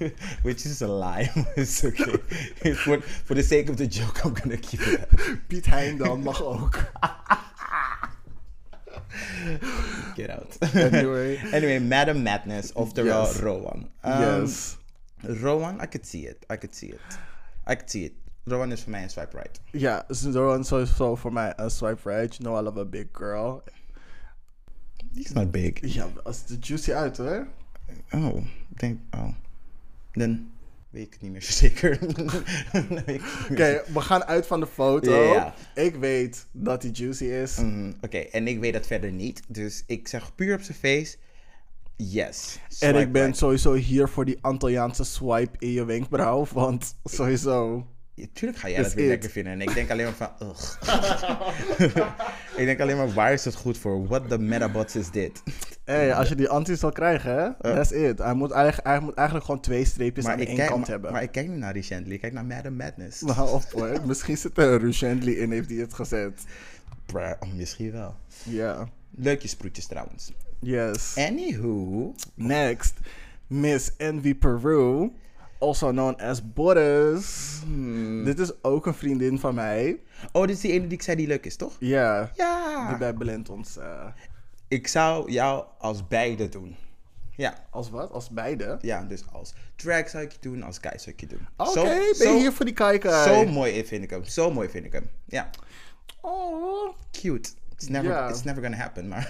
Which 0.42 0.66
is 0.66 0.82
a 0.82 0.86
lie. 0.88 1.30
It's 1.56 1.84
okay. 1.84 2.18
for, 2.74 3.00
for 3.00 3.34
the 3.34 3.42
sake 3.42 3.68
of 3.68 3.76
the 3.76 3.86
joke, 3.86 4.24
I'm 4.24 4.34
gonna 4.34 4.56
keep 4.56 4.80
it. 4.80 5.08
Piet 5.48 5.66
Hein 5.66 5.98
dan 5.98 6.22
mag 6.22 6.42
ook. 6.42 6.78
Get 10.16 10.30
out. 10.30 10.56
Anyway. 10.74 11.38
anyway, 11.52 11.78
Madam 11.78 12.22
Madness, 12.22 12.72
oftewel 12.72 13.26
Yes. 13.26 13.40
Rowan. 13.40 13.88
Um, 14.04 14.42
yes. 14.42 14.76
Rowan, 15.22 15.80
I 15.80 15.86
could 15.86 16.06
see 16.06 16.26
it. 16.26 16.46
I 16.50 16.56
could 16.56 16.74
see 16.74 16.88
it. 16.88 17.00
I 17.66 17.74
could 17.74 17.90
see 17.90 18.04
it. 18.04 18.12
Rowan 18.46 18.72
is 18.72 18.80
voor 18.82 18.90
mij 18.90 19.02
een 19.02 19.10
swipe 19.10 19.36
right. 19.36 19.60
Ja, 19.72 20.04
Zoran 20.08 20.64
sowieso 20.64 21.16
voor 21.16 21.32
mij 21.32 21.52
een 21.56 21.70
swipe 21.70 22.08
right. 22.10 22.36
You 22.36 22.42
know 22.50 22.56
I 22.58 22.62
love 22.62 22.78
a 22.80 22.84
big 22.84 23.06
girl. 23.12 23.62
He's 25.14 25.32
not 25.32 25.50
big. 25.50 25.94
Ja, 25.94 26.06
als 26.24 26.46
de 26.46 26.56
juicy 26.60 26.92
uit 26.92 27.16
hoor. 27.16 27.46
Oh, 28.10 28.44
denk, 28.68 29.00
oh. 29.14 29.28
Dan 30.12 30.50
weet 30.90 31.06
ik 31.06 31.12
het 31.12 31.22
niet 31.22 31.32
meer 31.32 31.42
zo 31.42 31.52
zeker. 31.68 31.98
Oké, 33.50 33.82
we 33.92 34.00
gaan 34.00 34.24
uit 34.24 34.46
van 34.46 34.60
de 34.60 34.66
foto. 34.66 35.52
Ik 35.74 35.94
weet 35.94 36.46
dat 36.52 36.82
die 36.82 36.90
juicy 36.90 37.24
is. 37.24 37.56
Mhm, 37.56 37.92
Oké, 38.00 38.18
en 38.18 38.48
ik 38.48 38.60
weet 38.60 38.72
dat 38.72 38.86
verder 38.86 39.12
niet. 39.12 39.42
Dus 39.48 39.84
ik 39.86 40.08
zeg 40.08 40.34
puur 40.34 40.54
op 40.54 40.60
zijn 40.60 40.78
face, 40.78 41.16
yes. 41.96 42.58
en 42.80 42.94
ik 42.96 43.12
ben 43.12 43.22
right. 43.22 43.36
sowieso 43.38 43.74
hier 43.74 44.08
voor 44.08 44.24
die 44.24 44.38
Antilliaanse 44.40 45.04
swipe 45.04 45.56
in 45.58 45.70
je 45.70 45.84
wenkbrauw. 45.84 46.46
Want 46.52 46.94
sowieso. 47.04 47.86
Tuurlijk 48.32 48.60
ga 48.60 48.68
jij 48.68 48.78
Is 48.78 48.84
dat 48.84 48.94
weer 48.94 49.04
it. 49.04 49.10
lekker 49.10 49.30
vinden. 49.30 49.52
En 49.52 49.60
ik 49.60 49.74
denk 49.74 49.90
alleen 49.90 50.04
maar 50.04 50.14
van, 50.38 50.48
ugh. 50.48 50.82
ik 52.60 52.64
denk 52.64 52.80
alleen 52.80 52.96
maar, 52.96 53.12
waar 53.12 53.32
is 53.32 53.44
het 53.44 53.54
goed 53.54 53.78
voor? 53.78 54.06
What 54.06 54.28
the 54.28 54.38
metabots 54.38 54.96
is 54.96 55.10
dit? 55.10 55.42
Hé, 55.84 55.94
hey, 55.94 56.14
als 56.14 56.28
je 56.28 56.34
die 56.34 56.48
anti 56.48 56.76
zal 56.76 56.92
krijgen, 56.92 57.56
hè, 57.60 57.74
that's 57.74 57.90
it. 57.90 58.18
Hij 58.18 58.34
moet, 58.34 58.50
eigenlijk, 58.50 58.86
hij 58.86 59.00
moet 59.00 59.14
eigenlijk 59.14 59.46
gewoon 59.46 59.60
twee 59.60 59.84
streepjes 59.84 60.26
aan 60.26 60.38
één 60.38 60.56
kijk, 60.56 60.68
kant 60.68 60.80
maar, 60.80 60.90
hebben. 60.90 61.12
maar 61.12 61.22
ik 61.22 61.32
kijk 61.32 61.48
niet 61.48 61.58
naar 61.58 61.72
Recently, 61.72 62.12
ik 62.12 62.20
kijk 62.20 62.32
naar 62.32 62.44
Madam 62.44 62.76
Madness. 62.76 63.20
Nou, 63.30 63.50
op 63.50 63.70
hoor. 63.72 64.00
Misschien 64.06 64.36
zit 64.36 64.58
er 64.58 64.72
een 64.72 64.78
Ruchendly 64.78 65.32
in, 65.32 65.50
heeft 65.50 65.68
hij 65.68 65.78
het 65.78 65.94
gezet. 65.94 66.44
Bruh, 67.06 67.32
oh, 67.40 67.52
misschien 67.52 67.92
wel. 67.92 68.14
Ja. 68.42 68.88
Leuke 69.10 69.48
sproetjes 69.48 69.86
trouwens. 69.86 70.32
Yes. 70.60 71.14
Anywho, 71.16 72.14
Next, 72.34 72.94
Miss 73.46 73.96
Envy 73.96 74.34
Peru, 74.34 75.10
also 75.60 75.88
known 75.90 76.20
as 76.22 76.52
Boris. 76.52 77.58
Hmm. 77.64 78.24
Dit 78.24 78.38
is 78.38 78.52
ook 78.62 78.86
een 78.86 78.94
vriendin 78.94 79.38
van 79.38 79.54
mij. 79.54 80.00
oh, 80.32 80.40
dit 80.46 80.50
is 80.56 80.60
die 80.60 80.72
ene 80.72 80.82
die 80.86 80.92
ik 80.98 81.02
zei 81.02 81.16
die 81.16 81.26
leuk 81.26 81.46
is, 81.46 81.56
toch? 81.56 81.76
Ja. 81.78 82.22
Die 82.24 82.32
Ja. 82.44 82.96
bij 82.98 83.12
Blend 83.12 83.48
ons. 83.48 83.76
eh, 83.76 84.06
Ik 84.68 84.86
zou 84.86 85.30
jou 85.30 85.64
als 85.78 86.08
beide 86.08 86.48
doen. 86.48 86.76
Ja, 87.36 87.54
als 87.70 87.90
wat? 87.90 88.10
Als 88.12 88.30
beide? 88.30 88.78
ja, 88.80 89.02
dus 89.02 89.22
als 89.32 89.52
drag 89.76 90.08
zou 90.08 90.24
ik 90.24 90.32
je 90.32 90.38
doen, 90.40 90.62
als 90.62 90.78
guy 90.80 90.98
zou 90.98 91.10
ik 91.10 91.20
je 91.20 91.26
doen. 91.26 91.48
Oké, 91.56 91.72
ben 91.82 91.94
je 91.94 92.14
zo- 92.16 92.36
hier 92.38 92.52
voor 92.52 92.64
die 92.64 92.74
kijker? 92.74 93.22
Zo 93.22 93.46
mooi 93.46 93.84
vind 93.86 94.02
ik 94.04 94.10
hem, 94.10 94.24
zo 94.24 94.50
mooi 94.50 94.68
vind 94.68 94.84
ik 94.84 94.92
hem. 94.92 95.10
Ja, 95.24 95.50
Oh. 96.20 96.94
cute. 97.10 97.48
It's 97.74 97.88
never, 97.88 98.28
it's 98.28 98.42
never 98.42 98.62
gonna 98.62 98.76
happen, 98.76 99.08
maar 99.08 99.28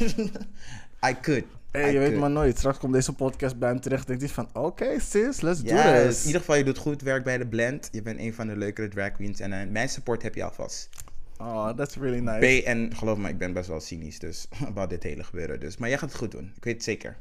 I 1.10 1.14
could. 1.20 1.44
Hey, 1.70 1.92
je 1.92 1.98
weet 1.98 2.16
maar 2.16 2.30
nooit. 2.30 2.58
Straks 2.58 2.78
komt 2.78 2.92
deze 2.92 3.12
podcast 3.12 3.58
bij 3.58 3.68
hem 3.68 3.80
terecht. 3.80 4.06
Denkt 4.06 4.22
hij 4.22 4.30
van, 4.32 4.48
oké 4.52 5.00
sis, 5.00 5.40
let's 5.40 5.62
do 5.62 5.76
this. 5.76 6.20
in 6.20 6.26
ieder 6.26 6.40
geval, 6.40 6.56
je 6.56 6.64
doet 6.64 6.78
goed 6.78 7.02
werk 7.02 7.24
bij 7.24 7.38
de 7.38 7.46
Blend. 7.46 7.88
Je 7.92 8.02
bent 8.02 8.18
een 8.18 8.34
van 8.34 8.46
de 8.46 8.56
leukere 8.56 8.88
drag 8.88 9.12
queens. 9.12 9.40
En 9.40 9.52
eh, 9.52 9.68
mijn 9.68 9.88
support 9.88 10.22
heb 10.22 10.34
je 10.34 10.44
alvast. 10.44 10.88
Oh, 11.38 11.68
that's 11.68 11.96
really 11.96 12.18
nice. 12.18 12.60
B, 12.60 12.64
en 12.66 12.96
geloof 12.96 13.18
me, 13.18 13.28
ik 13.28 13.38
ben 13.38 13.52
best 13.52 13.68
wel 13.68 13.80
cynisch. 13.80 14.18
Dus, 14.18 14.46
about 14.66 14.90
dit 14.90 15.02
hele 15.02 15.24
gebeuren. 15.24 15.60
Dus, 15.60 15.76
maar 15.76 15.88
jij 15.88 15.98
gaat 15.98 16.08
het 16.08 16.18
goed 16.18 16.30
doen. 16.30 16.52
Ik 16.56 16.64
weet 16.64 16.74
het 16.74 16.82
zeker. 16.84 17.16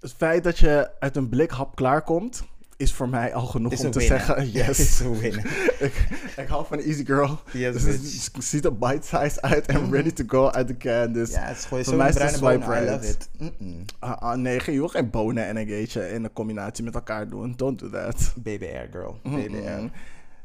Het 0.00 0.12
feit 0.12 0.44
dat 0.44 0.58
je 0.58 0.90
uit 0.98 1.16
een 1.16 1.28
blikhap 1.28 1.76
klaarkomt, 1.76 2.44
is 2.82 2.92
voor 2.92 3.08
mij 3.08 3.34
al 3.34 3.46
genoeg 3.46 3.72
om 3.84 3.90
te 3.90 3.98
winner. 3.98 4.18
zeggen, 4.18 4.36
Is 4.46 4.52
yes. 4.52 5.00
een 5.00 5.22
ik, 5.86 6.06
ik 6.36 6.46
hou 6.48 6.66
van 6.66 6.78
easy 6.78 7.04
girl. 7.04 7.40
Yes, 7.52 7.74
dus 7.84 8.30
het 8.32 8.44
ziet 8.44 8.64
er 8.64 8.78
bite-sized 8.78 9.42
uit 9.42 9.66
en 9.66 9.90
ready 9.90 10.10
to 10.10 10.24
go 10.26 10.50
uit 10.50 10.68
de 10.68 10.76
can. 10.76 11.12
Dus 11.12 11.30
Ja, 11.30 11.40
het 11.44 11.56
is 11.56 11.64
gewoon 11.64 11.84
voor 11.84 12.12
zo'n 12.12 12.12
bruine 12.12 12.38
bonen. 12.38 12.62
I 12.62 12.80
right. 12.80 12.90
love 12.90 13.08
it. 13.08 13.28
Mm-mm. 13.38 13.84
Ah, 13.98 14.16
ah, 14.22 14.36
nee, 14.38 14.60
je 14.64 14.72
wil 14.72 14.88
geen 14.88 15.10
bonen 15.10 15.46
en 15.46 15.56
een 15.56 15.68
in 16.14 16.24
een 16.24 16.32
combinatie 16.32 16.84
met 16.84 16.94
elkaar 16.94 17.28
doen. 17.28 17.54
Don't 17.56 17.78
do 17.78 17.90
that. 17.90 18.32
BBR, 18.36 18.90
girl. 18.90 19.18
BBR. 19.22 19.96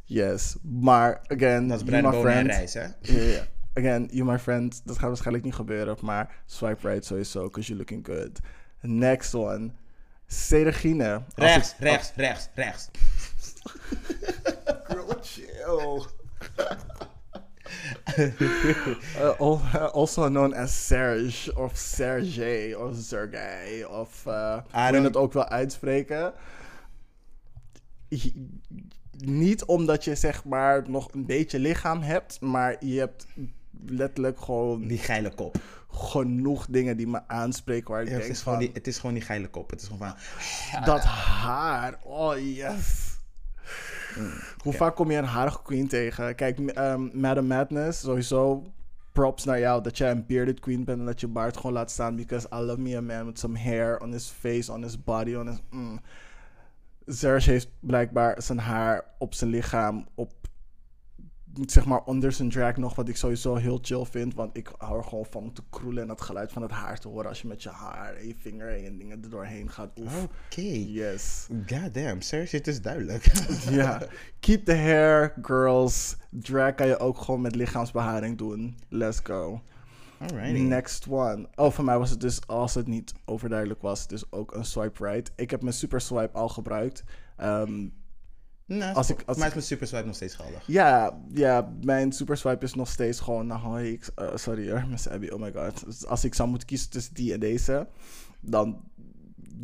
Yes, 0.04 0.56
maar 0.62 1.22
again, 1.28 1.68
Dat 1.68 1.78
is 1.78 1.84
bruine 1.84 2.08
en 2.16 2.22
friend. 2.22 2.48
rijst, 2.48 2.74
hè? 2.74 2.86
Again, 3.74 4.08
you 4.12 4.26
my 4.32 4.40
friend. 4.40 4.82
Dat 4.86 4.98
gaat 4.98 5.08
waarschijnlijk 5.08 5.46
niet 5.46 5.54
gebeuren, 5.56 5.98
maar 6.02 6.36
swipe 6.46 6.88
right 6.88 7.06
sowieso, 7.06 7.44
because 7.44 7.68
you're 7.74 7.78
looking 7.78 8.06
good. 8.06 8.40
Next 8.82 9.34
one. 9.34 9.72
Ceregine. 10.28 11.14
Als 11.14 11.24
Rechts, 11.36 11.72
ik- 11.72 11.80
rechts, 11.80 12.12
rechts, 12.16 12.50
rechts. 12.56 12.90
Girl, 14.88 15.18
chill. 15.22 16.06
Uh, 18.18 19.40
al- 19.40 19.62
also 19.94 20.28
known 20.28 20.54
as 20.54 20.86
Serge 20.88 21.56
of 21.56 21.72
Sergey 21.78 22.74
of 22.74 22.96
Sergey 22.96 23.84
of 23.84 24.24
uh, 24.28 24.58
hoe 24.72 24.96
je 24.98 25.02
het 25.02 25.16
ook 25.18 25.34
wil 25.34 25.48
uitspreken. 25.48 26.34
Je- 28.08 28.50
Niet 29.18 29.66
omdat 29.66 30.04
je 30.04 30.16
zeg 30.16 30.44
maar 30.46 30.90
nog 30.90 31.14
een 31.14 31.26
beetje 31.26 31.60
lichaam 31.60 32.02
hebt, 32.02 32.42
maar 32.42 32.86
je 32.86 33.00
hebt 33.00 33.28
letterlijk 33.86 34.40
gewoon 34.40 34.88
Die 34.88 34.98
geile 34.98 35.34
kop. 35.34 35.58
genoeg 35.92 36.66
dingen 36.70 36.98
die 36.98 37.08
me 37.08 37.28
aanspreken 37.28 37.92
waar 37.92 38.02
ik 38.02 38.08
Ja, 38.08 38.14
het, 38.14 38.22
denk 38.22 38.34
is 38.34 38.42
gewoon 38.42 38.58
van, 38.58 38.66
die, 38.66 38.74
het 38.74 38.88
is 38.88 38.98
gewoon 39.00 39.16
die 39.16 39.24
geile 39.24 39.48
kop. 39.48 39.70
Het 39.70 39.82
is 39.82 39.88
gewoon 39.88 40.08
van... 40.08 40.84
dat 40.86 41.04
haar, 41.04 42.00
oh 42.04 42.38
yes. 42.56 43.16
Hoe 44.64 44.74
vaak 44.74 44.96
kom 44.96 45.12
je 45.12 45.18
een 45.18 45.24
harige 45.24 45.62
queen 45.62 45.88
tegen? 45.88 46.36
Kijk, 46.36 46.60
m- 46.60 46.70
ehm, 46.70 47.20
Madam 47.20 47.46
Madness, 47.48 48.00
sowieso 48.00 48.64
props 49.12 49.44
naar 49.44 49.60
jou 49.60 49.84
dat 49.84 49.98
jij 49.98 50.12
een 50.12 50.26
bearded 50.26 50.60
queen 50.60 50.84
bent 50.84 51.00
en 51.00 51.06
dat 51.06 51.20
je 51.20 51.28
baard 51.28 51.58
gewoon 51.58 51.74
laat 51.74 51.92
staan. 51.92 52.16
Because 52.16 52.48
I 52.54 52.58
love 52.58 52.80
me 52.80 52.98
a 52.98 53.02
man 53.02 53.26
with 53.26 53.40
some 53.40 53.60
hair 53.60 54.00
on 54.00 54.12
his 54.12 54.28
face, 54.40 54.72
on 54.72 54.82
his 54.84 55.04
body, 55.04 55.36
on 55.36 55.48
his... 55.48 55.58
Mm. 55.72 56.00
Serge 57.06 57.50
heeft 57.52 57.68
blijkbaar 57.80 58.42
zijn 58.42 58.60
haar 58.60 59.04
op 59.18 59.34
zijn 59.34 59.50
lichaam, 59.50 60.08
op 60.16 60.32
zeg 61.66 61.86
maar 61.86 62.04
onder 62.04 62.32
zijn 62.32 62.50
drag 62.50 62.78
nog, 62.78 62.96
wat 62.96 63.08
ik 63.08 63.18
sowieso 63.18 63.56
heel 63.56 63.80
chill 63.82 64.06
vind. 64.06 64.34
Want 64.34 64.58
ik 64.58 64.72
hou 64.78 64.98
er 64.98 65.04
gewoon 65.04 65.26
van 65.30 65.44
om 65.44 65.54
te 65.54 65.62
kroelen 65.70 66.04
en 66.04 66.10
het 66.10 66.22
geluid 66.22 66.52
van 66.52 66.62
het 66.62 66.72
haar 66.72 67.00
te 67.00 67.08
horen 67.08 67.30
als 67.30 67.42
je 67.42 67.48
met 67.48 67.64
je 67.64 67.70
haar 67.70 68.16
en 68.16 68.28
je 68.28 68.36
vinger 68.38 68.86
en 68.86 68.98
dingen 68.98 69.24
er 69.24 69.30
doorheen 69.30 69.70
gaat. 69.70 69.90
Oké. 70.00 70.62
Yes. 70.62 71.48
God 71.68 71.94
damn, 71.94 72.22
Serge, 72.22 72.56
het 72.56 72.68
is 72.68 72.82
duidelijk. 72.82 73.26
Ja. 73.70 74.02
Keep 74.40 74.66
the 74.66 74.76
hair, 74.76 75.34
girls. 75.42 76.16
Drag 76.30 76.76
kan 76.76 76.88
je 76.88 77.00
ook 77.00 77.18
gewoon 77.18 77.42
met 77.42 77.56
lichaamsbeharing 77.56 78.38
doen. 78.38 78.78
Let's 78.90 79.20
go. 79.24 79.62
Alrighty. 80.20 80.60
Next 80.62 81.08
one. 81.10 81.48
Oh, 81.56 81.72
voor 81.72 81.84
mij 81.84 81.98
was 81.98 82.10
het 82.10 82.22
dus, 82.22 82.48
als 82.48 82.74
het 82.76 82.88
niet 82.88 83.14
overduidelijk 83.26 83.82
was, 83.82 84.08
dus 84.08 84.32
ook 84.32 84.56
een 84.56 84.66
swipe 84.66 85.08
right. 85.08 85.32
Ik 85.36 85.52
heb 85.52 85.62
mijn 85.62 85.74
super 85.74 86.02
swipe 86.02 86.38
al 86.38 86.50
gebruikt. 86.50 87.04
Ehm, 87.38 87.88
Nou, 88.68 88.96
Als 88.96 89.10
ik- 89.10 89.22
ik, 89.22 89.28
als 89.28 89.38
maar 89.38 89.46
ik- 89.48 89.52
is 89.52 89.58
mijn 89.60 89.68
super 89.68 89.88
swipe 89.88 90.06
nog 90.06 90.16
steeds 90.16 90.36
geldig. 90.36 90.64
ja, 90.68 91.20
ja, 91.34 91.74
mijn 91.84 92.12
super 92.12 92.38
swipe 92.38 92.66
is 92.66 92.74
nog 92.74 92.88
steeds 92.90 93.20
gewoon, 93.20 93.48
nou, 93.48 93.62
hoi, 93.62 93.92
ik, 93.92 94.10
eh, 94.16 94.28
sorry 94.36 94.70
hoor, 94.72 94.88
Miss 94.88 95.08
Abby, 95.10 95.28
oh 95.28 95.40
my 95.40 95.52
god. 95.54 95.86
Dus 95.86 96.06
als 96.06 96.24
ik 96.24 96.34
zou 96.34 96.50
moeten 96.50 96.68
kiezen 96.68 96.90
tussen 96.90 97.14
die 97.14 97.34
en 97.34 97.40
deze, 97.40 97.88
dan 98.40 98.82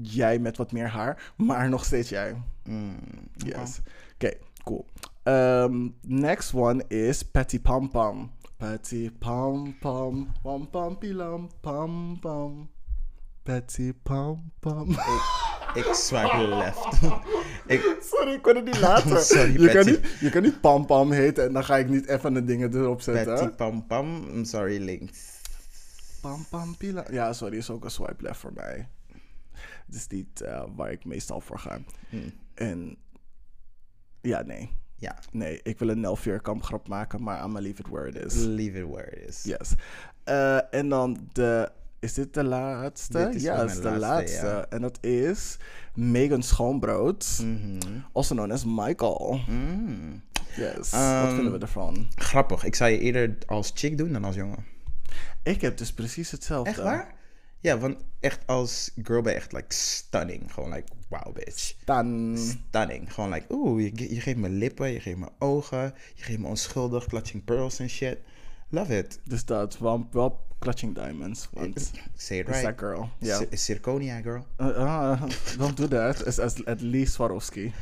jij 0.02 0.40
met 0.40 0.58
wat 0.58 0.72
meer 0.72 0.88
haar, 0.88 1.34
maar 1.38 1.70
nog 1.70 1.86
steeds 1.86 2.10
jij. 2.10 2.36
Mm, 2.64 2.96
Yes. 3.36 3.80
Oké, 4.14 4.32
cool. 4.64 4.86
Ehm, 5.24 5.90
next 6.02 6.54
one 6.54 6.88
is 6.88 7.24
Patty 7.24 7.62
Pam 7.62 7.90
Pam. 7.90 8.32
Patty 8.58 9.12
Pam 9.20 9.78
Pam, 9.80 10.32
pam 10.42 10.70
pam 10.70 10.98
pilam 10.98 11.50
pam 11.62 12.20
pam. 12.20 12.70
Patty 13.44 13.94
Pam 14.04 14.52
Pam. 14.60 14.90
Ik 15.74 15.90
swipe 15.94 16.38
left. 16.48 16.88
ik, 17.68 17.98
Sorry, 18.12 18.34
ik 18.34 18.42
kon 18.42 18.56
het 18.56 18.66
niet 18.66 18.80
laten. 18.80 19.22
Sorry, 19.22 19.62
je, 19.62 19.72
kan 19.72 19.86
niet, 19.86 20.00
je 20.20 20.30
kan 20.30 20.42
niet 20.42 20.62
Pam 20.62 20.86
Pam 20.86 21.12
heten 21.12 21.46
en 21.46 21.54
dan 21.54 21.64
ga 21.64 21.78
ik 21.78 21.90
niet 21.90 22.08
even 22.08 22.34
de 22.34 22.44
dingen 22.44 22.74
erop 22.76 23.02
zetten. 23.02 23.34
Patty 23.34 23.56
Pam 23.56 23.88
Pam. 23.88 24.28
I'm 24.34 24.46
sorry, 24.46 24.84
links. 24.84 25.42
Pam 26.22 26.46
Pam 26.50 26.78
Pilam. 26.78 27.06
Ja, 27.12 27.34
sorry, 27.34 27.58
is 27.58 27.70
ook 27.70 27.84
een 27.84 27.92
swipe 27.92 28.24
left 28.24 28.40
voor 28.40 28.54
mij. 28.54 28.88
Het 29.86 29.96
is 29.96 30.08
niet 30.08 30.42
eh, 30.42 30.64
waar 30.76 30.92
ik 30.92 31.06
meestal 31.06 31.40
voor 31.42 31.60
ga. 31.60 31.80
Hmm. 32.10 32.34
En 32.54 32.98
ja, 34.22 34.42
nee. 34.42 34.70
Ja, 34.96 35.18
Nee, 35.32 35.60
ik 35.64 35.80
wil 35.80 35.90
een 35.90 36.00
Nel 36.00 36.16
Veerkamp 36.16 36.64
grap 36.64 36.88
maken, 36.88 37.24
maar 37.24 37.44
I'm 37.44 37.60
leave 37.60 37.82
it 37.82 37.88
where 37.88 38.08
it 38.08 38.26
is. 38.26 38.36
leave 38.36 38.80
it 38.80 38.88
where 38.88 39.12
it 39.12 39.30
is. 39.30 39.44
Yes. 39.44 39.74
Eh, 40.24 40.74
en 40.74 40.90
dan 40.90 41.30
de. 41.32 41.72
Is 42.04 42.14
dit 42.14 42.34
de 42.34 42.44
laatste? 42.44 43.18
Dit 43.18 43.36
is 43.36 43.42
ja, 43.42 43.58
het 43.60 43.70
is 43.70 43.76
de 43.76 43.82
laatste, 43.84 44.00
laatste. 44.00 44.46
ja. 44.46 44.66
En 44.70 44.82
dat 44.82 44.98
is 45.04 45.58
Megan 45.94 46.44
Schoonbrood. 46.44 47.40
Mhm. 47.44 47.78
Also 48.12 48.36
known 48.36 48.52
as 48.52 48.64
Michael. 48.66 49.40
Mm. 49.48 50.22
Yes. 50.56 50.76
Wat 50.90 51.00
Ehm, 51.00 51.36
vinden 51.36 51.52
we 51.54 51.60
ervan? 51.60 52.08
Grappig. 52.16 52.64
Ik 52.64 52.76
zou 52.76 52.92
je 52.92 53.00
eerder 53.00 53.38
als 53.46 53.72
chick 53.74 53.98
doen 53.98 54.14
dan 54.14 54.24
als 54.24 54.36
jongen. 54.36 54.66
Ik 55.44 55.62
heb 55.62 55.78
dus 55.78 55.94
precies 55.94 56.32
hetzelfde. 56.32 56.70
Echt 56.70 56.80
waar? 56.82 57.14
Ja, 57.60 57.78
want 57.78 57.96
echt 58.20 58.40
als 58.46 58.92
girl 59.04 59.22
ben 59.22 59.32
je 59.34 59.38
echt 59.40 59.52
like 59.52 59.74
stunning. 59.74 60.54
Gewoon 60.54 60.74
like, 60.74 60.88
wow 61.10 61.34
bitch. 61.34 61.74
Stunning. 62.36 63.14
Gewoon 63.14 63.30
like, 63.30 63.46
oeh, 63.54 63.84
je, 63.84 64.14
je 64.14 64.22
geeft 64.22 64.38
me 64.38 64.50
lippen, 64.50 64.92
je 64.92 65.00
geeft 65.00 65.18
me 65.18 65.28
ogen, 65.40 65.94
je 66.16 66.24
geeft 66.24 66.40
me 66.40 66.48
onschuldig, 66.48 67.06
clutching 67.06 67.44
pearls 67.44 67.80
en 67.80 67.90
shit. 67.90 68.18
Love 68.70 68.98
it. 68.98 69.20
Dus 69.24 69.46
dat, 69.46 69.78
wel, 69.78 70.08
wel 70.12 70.46
clutching 70.64 70.96
diamonds. 70.96 71.48
Want 71.52 71.92
Say 72.16 72.40
it 72.40 72.48
is 72.48 72.54
right. 72.54 72.64
that 72.64 72.80
girl. 72.80 73.10
Ja. 73.20 73.38
Cir- 73.38 73.58
Zirconia 73.58 74.22
girl. 74.22 74.46
Uh, 74.58 74.68
uh, 74.68 75.22
don't 75.58 75.78
do 75.78 75.88
that. 75.88 76.28
It's 76.28 76.40
at 76.66 76.82
least 76.82 77.14
Swarovski. 77.14 77.74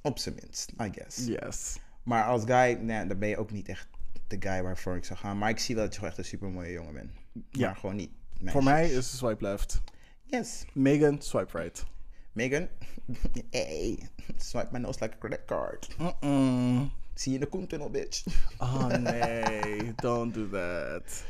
Op 0.00 0.18
zijn 0.18 0.34
minst, 0.40 0.72
I 0.80 0.90
guess. 0.92 1.26
Yes. 1.26 1.78
Maar 2.02 2.24
als 2.24 2.42
guy, 2.44 2.78
nee, 2.80 3.06
dan 3.06 3.18
ben 3.18 3.28
je 3.28 3.36
ook 3.36 3.50
niet 3.50 3.68
echt 3.68 3.86
de 4.26 4.36
guy 4.40 4.62
waarvoor 4.62 4.96
ik 4.96 5.04
zou 5.04 5.18
gaan. 5.18 5.38
Maar 5.38 5.50
ik 5.50 5.58
zie 5.58 5.74
wel 5.74 5.84
dat 5.84 5.92
je 5.92 5.98
gewoon 5.98 6.14
echt 6.14 6.24
een 6.24 6.30
super 6.30 6.48
mooie 6.48 6.72
jongen 6.72 6.92
bent. 6.92 7.10
Ja. 7.50 7.66
Maar 7.66 7.76
gewoon 7.76 7.96
niet. 7.96 8.10
Voor 8.44 8.64
mij 8.64 8.88
is 8.88 8.94
het 8.94 9.04
swipe 9.04 9.44
left. 9.44 9.82
Yes. 10.24 10.64
Megan, 10.72 11.22
swipe 11.22 11.58
right. 11.58 11.84
Megan. 12.32 12.68
hey. 13.50 13.98
Swipe 14.36 14.68
my 14.70 14.78
nose 14.78 14.98
like 15.00 15.14
a 15.14 15.18
credit 15.18 15.44
card. 15.46 15.96
Mm-mm. 15.98 16.92
Zie 17.14 17.32
je 17.32 17.38
in 17.38 17.44
de 17.44 17.50
koentunnel, 17.50 17.90
bitch. 17.90 18.24
Oh 18.58 18.86
nee, 18.86 19.92
don't 19.94 20.34
do 20.34 20.48
that. 20.48 21.24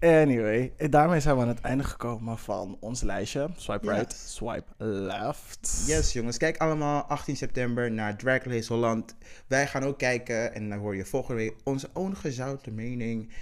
Anyway, 0.00 0.72
daarmee 0.90 1.20
zijn 1.20 1.36
we 1.36 1.42
aan 1.42 1.48
het 1.48 1.60
einde 1.60 1.84
gekomen 1.84 2.38
van 2.38 2.76
ons 2.80 3.02
lijstje. 3.02 3.48
Swipe 3.56 3.90
right, 3.92 4.12
swipe 4.12 4.84
left. 4.84 5.84
Yes, 5.86 6.12
jongens. 6.12 6.36
Kijk 6.36 6.56
allemaal 6.56 7.02
18 7.02 7.36
september 7.36 7.90
naar 7.90 8.16
Drag 8.16 8.44
Race 8.44 8.72
Holland. 8.72 9.14
Wij 9.46 9.66
gaan 9.66 9.82
ook 9.82 9.98
kijken 9.98 10.54
en 10.54 10.68
dan 10.68 10.78
hoor 10.78 10.96
je 10.96 11.04
volgende 11.04 11.40
week 11.40 11.54
onze 11.64 11.88
ongezouten 11.92 12.74
mening. 12.74 13.32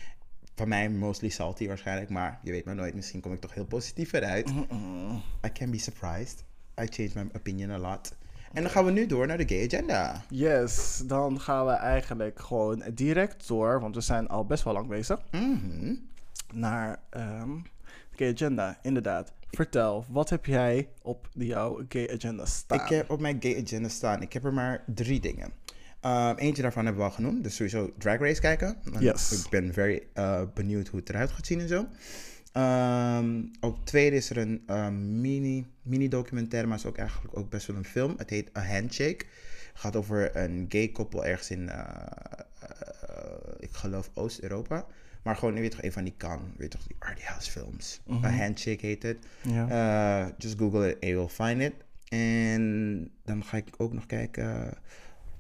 Van 0.55 0.69
mij 0.69 0.89
mostly 0.91 1.29
salty 1.29 1.67
waarschijnlijk, 1.67 2.11
maar 2.11 2.39
je 2.43 2.51
weet 2.51 2.65
maar 2.65 2.75
nooit. 2.75 2.95
Misschien 2.95 3.21
kom 3.21 3.33
ik 3.33 3.41
toch 3.41 3.55
heel 3.55 3.65
positief 3.67 4.13
eruit. 4.13 4.49
I 5.47 5.53
can 5.53 5.71
be 5.71 5.79
surprised. 5.79 6.45
I 6.83 6.87
change 6.87 7.11
my 7.15 7.27
opinion 7.37 7.71
a 7.71 7.79
lot. 7.79 8.15
En 8.53 8.63
dan 8.63 8.71
gaan 8.71 8.85
we 8.85 8.91
nu 8.91 9.07
door 9.07 9.27
naar 9.27 9.37
de 9.37 9.49
gay 9.49 9.65
agenda. 9.65 10.23
Yes, 10.29 11.03
dan 11.07 11.41
gaan 11.41 11.67
we 11.67 11.73
eigenlijk 11.73 12.41
gewoon 12.41 12.83
direct 12.95 13.49
door, 13.49 13.81
want 13.81 13.95
we 13.95 14.01
zijn 14.01 14.29
al 14.29 14.45
best 14.45 14.65
wel 14.65 14.73
lang 14.73 14.89
bezig, 14.89 15.21
Mhm. 15.31 15.95
Naar 16.53 17.01
de 17.11 17.61
gay 18.17 18.33
agenda. 18.33 18.79
Inderdaad. 18.83 19.33
Vertel, 19.51 20.05
wat 20.09 20.31
heb 20.31 20.47
jij 20.47 20.89
op 21.03 21.29
jouw 21.33 21.85
gay 21.89 22.11
agenda 22.15 22.47
staan? 22.47 22.81
Ik 22.81 22.89
heb 22.89 23.11
op 23.11 23.21
mijn 23.21 23.37
gay 23.41 23.63
agenda 23.63 23.89
staan, 23.89 24.23
ik 24.23 24.33
heb 24.33 24.45
er 24.45 24.53
maar 24.53 24.85
drie 24.87 25.21
dingen. 25.21 25.53
Ehm, 26.01 26.37
eentje 26.37 26.63
daarvan 26.63 26.85
hebben 26.85 27.03
we 27.03 27.09
al 27.09 27.15
genoemd, 27.15 27.43
dus 27.43 27.57
sowieso 27.57 27.93
Drag 27.99 28.19
Race 28.19 28.41
kijken. 28.41 28.77
Yes. 28.99 29.45
Ik 29.45 29.51
ben 29.51 29.73
very 29.73 30.03
uh, 30.15 30.43
benieuwd 30.55 30.89
hoe 30.89 31.01
het 31.01 31.09
eruit 31.09 31.31
gaat 31.31 31.47
zien 31.47 31.61
en 31.61 31.69
zo. 31.69 31.87
Ehm 32.53 33.43
op 33.61 33.87
tweede 33.87 34.17
is 34.17 34.31
er 34.31 34.39
een 34.39 35.21
mini, 35.21 35.67
mini 35.83 36.09
documentaire, 36.09 36.69
maar 36.69 36.79
is 36.79 36.87
ook 36.87 36.99
eigenlijk 36.99 37.37
ook 37.37 37.51
best 37.51 37.67
wel 37.67 37.77
een 37.77 37.85
film. 37.85 38.15
Het 38.17 38.31
heet 38.31 38.57
A 38.57 38.65
Handshake. 38.65 39.25
Het 39.73 39.87
gaat 39.87 39.97
over 39.97 40.37
een 40.37 40.67
gay 40.69 40.89
koppel 40.89 41.25
ergens 41.25 41.51
in, 41.51 41.69
eh, 41.69 41.79
eh, 42.61 42.69
ik 43.59 43.73
geloof 43.73 44.11
Oost-Europa. 44.15 44.87
Maar 45.29 45.37
gewoon, 45.37 45.55
weet 45.55 45.71
toch, 45.71 45.83
een 45.83 45.93
van 45.93 46.05
die 46.05 46.15
kan, 46.17 46.53
weet 46.57 46.71
toch, 46.71 46.83
die 46.87 46.97
arty 46.99 47.23
house 47.23 47.51
films. 47.51 48.01
A 48.25 48.31
Handshake 48.31 48.87
heet 48.87 49.03
het. 49.03 49.19
Ja. 49.43 50.25
Uh, 50.25 50.33
just 50.39 50.59
Google 50.59 50.89
it 50.89 50.95
and 50.95 51.05
you'll 51.05 51.29
find 51.29 51.61
it. 51.61 51.73
En 52.09 53.11
dan 53.25 53.45
ga 53.45 53.57
ik 53.57 53.69
ook 53.77 53.93
nog 53.93 54.07
kijken. 54.07 54.79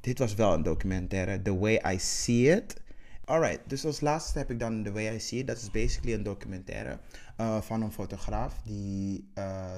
Dit 0.00 0.18
was 0.18 0.34
wel 0.34 0.54
een 0.54 0.62
documentaire. 0.62 1.42
The 1.42 1.58
Way 1.58 1.82
I 1.94 1.98
See 1.98 2.56
It. 2.56 2.80
Alright, 3.24 3.60
dus 3.66 3.84
als 3.84 4.00
laatste 4.00 4.38
heb 4.38 4.50
ik 4.50 4.60
dan 4.60 4.82
The 4.82 4.92
Way 4.92 5.14
I 5.14 5.20
See 5.20 5.38
It. 5.38 5.46
Dat 5.46 5.56
is 5.56 5.70
basically 5.70 6.14
een 6.14 6.22
documentaire 6.22 6.98
uh, 7.40 7.60
van 7.60 7.82
een 7.82 7.92
fotograaf 7.92 8.60
die 8.64 9.30
uh, 9.34 9.76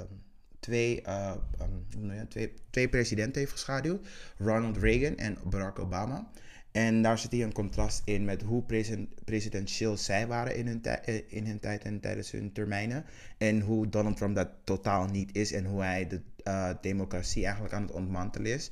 twee, 0.60 1.02
uh, 1.06 1.32
um, 1.60 2.28
twee, 2.28 2.54
twee 2.70 2.88
presidenten 2.88 3.40
heeft 3.40 3.52
geschaduwd. 3.52 4.06
Ronald 4.38 4.76
Reagan 4.76 5.16
en 5.16 5.38
Barack 5.44 5.78
Obama. 5.78 6.30
En 6.72 7.02
daar 7.02 7.18
zit 7.18 7.32
hier 7.32 7.44
een 7.44 7.52
contrast 7.52 8.02
in 8.04 8.24
met 8.24 8.42
hoe 8.42 8.64
presidentieel 9.24 9.96
zij 9.96 10.26
waren 10.26 10.56
in 10.56 10.66
hun, 10.66 10.82
eh, 10.82 11.20
in 11.26 11.46
hun 11.46 11.60
tijd 11.60 11.84
en 11.84 12.00
tijdens 12.00 12.30
hun 12.30 12.52
termijnen. 12.52 13.04
En 13.38 13.60
hoe 13.60 13.88
Donald 13.88 14.16
Trump 14.16 14.34
dat 14.34 14.48
totaal 14.64 15.06
niet 15.06 15.36
is. 15.36 15.52
En 15.52 15.64
hoe 15.64 15.82
hij 15.82 16.06
de 16.06 16.20
uh, 16.44 16.70
democratie 16.80 17.44
eigenlijk 17.44 17.74
aan 17.74 17.82
het 17.82 17.90
ontmantelen 17.90 18.52
is. 18.52 18.70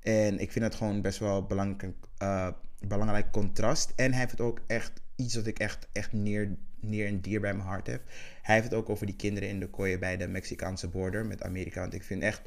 En 0.00 0.38
ik 0.38 0.52
vind 0.52 0.64
het 0.64 0.74
gewoon 0.74 1.02
best 1.02 1.18
wel 1.18 1.46
belangrijk, 1.46 1.94
uh, 2.22 2.48
belangrijk 2.86 3.30
contrast. 3.30 3.92
En 3.96 4.10
hij 4.10 4.20
heeft 4.20 4.40
ook 4.40 4.60
echt 4.66 4.92
iets 5.16 5.34
wat 5.34 5.46
ik 5.46 5.58
echt, 5.58 5.88
echt 5.92 6.12
neer, 6.12 6.56
neer 6.80 7.06
en 7.06 7.20
dier 7.20 7.40
bij 7.40 7.54
mijn 7.54 7.68
hart 7.68 7.86
heb. 7.86 8.02
Hij 8.42 8.54
heeft 8.54 8.66
het 8.66 8.78
ook 8.78 8.88
over 8.88 9.06
die 9.06 9.16
kinderen 9.16 9.48
in 9.48 9.60
de 9.60 9.68
kooien 9.68 10.00
bij 10.00 10.16
de 10.16 10.28
Mexicaanse 10.28 10.88
border 10.88 11.26
met 11.26 11.42
Amerika. 11.42 11.80
Want 11.80 11.94
ik 11.94 12.02
vind 12.02 12.22
echt 12.22 12.42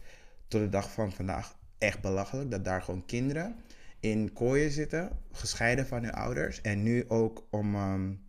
tot 0.48 0.61
de 0.61 0.69
dag 0.69 0.91
van 0.91 1.11
vandaag 1.11 1.56
echt 1.78 2.02
belachelijk 2.02 2.52
dat 2.52 2.65
daar 2.65 2.82
gewoon 2.82 3.06
kinderen 3.06 3.56
in 4.02 4.34
kooien 4.34 4.72
zitten, 4.72 5.10
gescheiden 5.32 5.88
van 5.88 6.03
hun 6.03 6.14
ouders. 6.14 6.61
En 6.61 6.84
nu 6.84 7.06
ook 7.07 7.48
om 7.49 7.76
um, 7.76 8.22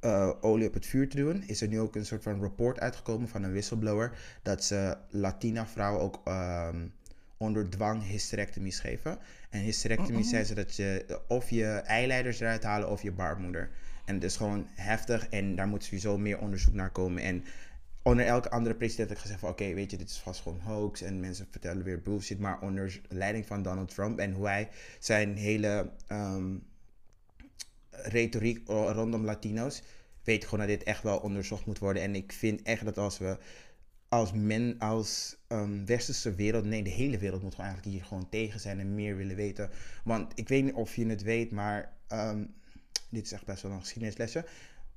uh, 0.00 0.30
olie 0.40 0.68
op 0.68 0.74
het 0.74 0.86
vuur 0.86 1.08
te 1.08 1.16
doen, 1.16 1.42
is 1.46 1.60
er 1.60 1.68
nu 1.68 1.80
ook 1.80 1.94
een 1.94 2.06
soort 2.06 2.22
van 2.22 2.40
rapport 2.40 2.80
uitgekomen 2.80 3.28
van 3.28 3.42
een 3.42 3.50
whistleblower 3.50 4.18
dat 4.42 4.64
ze 4.64 4.96
Latina 5.08 5.66
vrouwen 5.66 6.02
ook 6.02 6.22
um, 6.28 6.92
onder 7.36 7.70
dwang 7.70 8.06
hysterectomies 8.06 8.80
geven. 8.80 9.18
En 9.50 9.60
hysterectomie 9.60 10.12
uh-uh. 10.12 10.30
zijn 10.30 10.46
ze 10.46 10.54
dat 10.54 10.76
je 10.76 11.20
of 11.28 11.50
je 11.50 11.66
eileiders 11.66 12.40
eruit 12.40 12.62
halen 12.62 12.90
of 12.90 13.02
je 13.02 13.12
baarmoeder. 13.12 13.70
En 14.04 14.14
het 14.14 14.24
is 14.24 14.36
gewoon 14.36 14.66
heftig 14.74 15.28
en 15.28 15.56
daar 15.56 15.68
moet 15.68 15.84
sowieso 15.84 16.18
meer 16.18 16.38
onderzoek 16.38 16.74
naar 16.74 16.90
komen. 16.90 17.22
En 17.22 17.44
onder 18.04 18.26
elke 18.26 18.50
andere 18.50 18.74
president 18.74 19.08
heb 19.08 19.16
ik 19.16 19.22
gezegd 19.22 19.40
van 19.40 19.50
oké, 19.50 19.74
weet 19.74 19.90
je, 19.90 19.96
dit 19.96 20.08
is 20.08 20.18
vast 20.18 20.40
gewoon 20.40 20.60
hoax 20.60 21.02
en 21.02 21.20
mensen 21.20 21.46
vertellen 21.50 21.84
weer 21.84 22.02
bullshit. 22.02 22.38
Maar 22.38 22.60
onder 22.60 23.00
leiding 23.08 23.46
van 23.46 23.62
Donald 23.62 23.94
Trump 23.94 24.18
en 24.18 24.32
hoe 24.32 24.46
hij 24.46 24.68
zijn 24.98 25.36
hele 25.36 25.90
um, 26.08 26.66
retoriek 27.90 28.68
rondom 28.68 29.24
Latino's, 29.24 29.82
weet 30.24 30.44
gewoon 30.44 30.58
dat 30.66 30.78
dit 30.78 30.82
echt 30.82 31.02
wel 31.02 31.18
onderzocht 31.18 31.66
moet 31.66 31.78
worden. 31.78 32.02
En 32.02 32.14
ik 32.14 32.32
vind 32.32 32.62
echt 32.62 32.84
dat 32.84 32.98
als 32.98 33.18
we 33.18 33.38
als 34.08 34.32
men, 34.32 34.78
als 34.78 35.36
um, 35.48 35.86
westerse 35.86 36.34
wereld, 36.34 36.64
nee, 36.64 36.82
de 36.82 36.90
hele 36.90 37.18
wereld 37.18 37.42
moet 37.42 37.54
gewoon 37.54 37.70
eigenlijk 37.70 37.96
hier 37.96 38.06
gewoon 38.06 38.28
tegen 38.28 38.60
zijn 38.60 38.80
en 38.80 38.94
meer 38.94 39.16
willen 39.16 39.36
weten. 39.36 39.70
Want 40.04 40.32
ik 40.34 40.48
weet 40.48 40.64
niet 40.64 40.74
of 40.74 40.96
je 40.96 41.06
het 41.06 41.22
weet, 41.22 41.50
maar 41.50 41.92
um, 42.08 42.54
dit 43.10 43.24
is 43.24 43.32
echt 43.32 43.44
best 43.44 43.62
wel 43.62 43.72
een 43.72 43.80
geschiedenislesje 43.80 44.44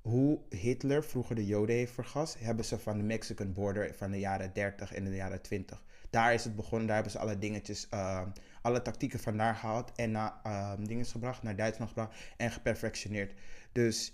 hoe 0.07 0.39
Hitler 0.49 1.03
vroeger 1.03 1.35
de 1.35 1.45
Joden 1.45 1.75
heeft 1.75 1.93
vergast, 1.93 2.39
hebben 2.39 2.65
ze 2.65 2.79
van 2.79 2.97
de 2.97 3.03
Mexican 3.03 3.53
border 3.53 3.93
van 3.95 4.11
de 4.11 4.19
jaren 4.19 4.53
30 4.53 4.93
en 4.93 5.03
de 5.03 5.15
jaren 5.15 5.41
20. 5.41 5.83
Daar 6.09 6.33
is 6.33 6.43
het 6.43 6.55
begonnen, 6.55 6.85
daar 6.85 6.95
hebben 6.95 7.13
ze 7.13 7.19
alle 7.19 7.37
dingetjes, 7.37 7.87
uh, 7.93 8.21
alle 8.61 8.81
tactieken 8.81 9.19
vandaan 9.19 9.55
gehaald 9.55 9.91
en 9.95 10.11
naar 10.11 10.33
uh, 10.45 10.73
dingen 10.79 11.05
gebracht, 11.05 11.43
naar 11.43 11.55
Duitsland 11.55 11.89
gebracht 11.89 12.15
en 12.37 12.51
geperfectioneerd. 12.51 13.33
Dus 13.71 14.13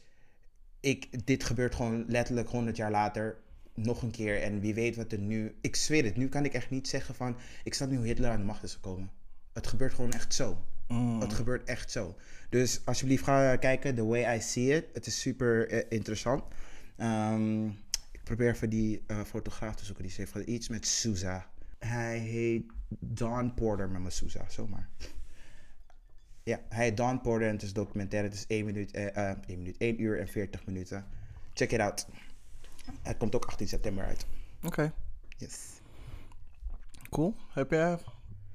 ik, 0.79 1.25
dit 1.25 1.43
gebeurt 1.43 1.75
gewoon 1.75 2.05
letterlijk 2.07 2.49
100 2.49 2.75
jaar 2.75 2.91
later 2.91 3.37
nog 3.73 4.01
een 4.01 4.11
keer 4.11 4.41
en 4.41 4.59
wie 4.59 4.73
weet 4.73 4.95
wat 4.95 5.11
er 5.11 5.19
nu. 5.19 5.55
Ik 5.61 5.75
zweer 5.75 6.03
het, 6.03 6.17
nu 6.17 6.29
kan 6.29 6.45
ik 6.45 6.53
echt 6.53 6.69
niet 6.69 6.87
zeggen 6.87 7.15
van, 7.15 7.37
ik 7.63 7.73
snap 7.73 7.89
nu 7.89 7.95
hoe 7.97 8.05
Hitler 8.05 8.31
aan 8.31 8.39
de 8.39 8.45
macht 8.45 8.63
is 8.63 8.73
gekomen. 8.73 9.11
Het 9.51 9.67
gebeurt 9.67 9.93
gewoon 9.93 10.11
echt 10.11 10.33
zo. 10.33 10.57
Mm. 10.87 11.21
Het 11.21 11.33
gebeurt 11.33 11.67
echt 11.67 11.91
zo. 11.91 12.15
Dus 12.49 12.81
alsjeblieft 12.85 13.23
ga 13.23 13.55
kijken, 13.55 13.95
The 13.95 14.05
Way 14.05 14.35
I 14.37 14.41
See 14.41 14.75
It. 14.75 14.85
Het 14.93 15.05
is 15.05 15.21
super 15.21 15.71
uh, 15.71 15.81
interessant. 15.89 16.43
Um, 16.97 17.67
ik 18.11 18.23
probeer 18.23 18.49
even 18.49 18.69
die 18.69 19.03
eh, 19.07 19.21
fotograaf 19.21 19.75
te 19.75 19.85
zoeken. 19.85 20.03
Die 20.03 20.27
van 20.27 20.43
iets 20.45 20.67
met 20.67 20.87
Sousa. 20.87 21.49
Hij 21.79 22.17
heet 22.17 22.63
Don 22.99 23.53
Porter 23.53 23.89
met 23.89 24.01
mijn 24.01 24.11
Sousa, 24.11 24.49
zomaar. 24.49 24.89
Ja, 26.43 26.59
hij 26.69 26.85
heet 26.85 26.97
Don 26.97 27.21
Porter 27.21 27.47
en 27.47 27.53
het 27.53 27.63
is 27.63 27.73
documentaire. 27.73 28.27
Het 28.27 28.37
is 28.37 28.45
1 28.47 28.65
minuut, 28.65 28.91
eh, 28.91 29.29
eh, 29.31 29.37
1 29.47 29.57
minuut, 29.57 29.75
1 29.77 30.01
uur 30.01 30.19
en 30.19 30.27
40 30.27 30.65
minuten. 30.65 31.05
Check 31.53 31.71
it 31.71 31.79
out. 31.79 32.07
Het 33.01 33.17
komt 33.17 33.35
ook 33.35 33.45
18 33.45 33.67
september 33.67 34.05
uit. 34.05 34.25
Oké, 34.63 34.93
Yes. 35.37 35.81
cool. 37.09 37.35
Heb 37.53 37.71
jij... 37.71 37.97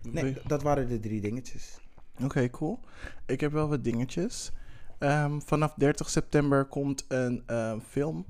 Nee, 0.03 0.37
dat 0.47 0.63
waren 0.63 0.89
de 0.89 1.01
drie 1.01 1.21
dingetjes. 1.21 1.79
Oké, 2.23 2.51
cool. 2.51 2.81
Ik 3.27 3.41
heb 3.41 3.53
wel 3.53 3.69
wat 3.69 3.85
dingetjes. 3.85 4.51
Ehm, 4.99 5.41
vanaf 5.41 5.75
30 5.75 6.11
september 6.11 6.65
komt 6.65 7.05
een 7.09 7.43
ehm, 7.47 7.79
film. 7.89 8.27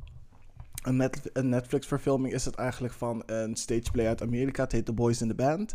Een, 0.83 0.97
net, 0.97 1.31
een 1.33 1.49
Netflix-verfilming 1.49 2.35
is 2.35 2.45
het 2.45 2.55
eigenlijk 2.55 2.95
van 2.95 3.23
een 3.27 3.57
stageplay 3.57 4.07
uit 4.07 4.23
Amerika. 4.23 4.63
Het 4.63 4.73
heet 4.73 4.85
The 4.85 4.93
Boys 4.93 5.21
in 5.21 5.29
the 5.29 5.35
Band. 5.35 5.75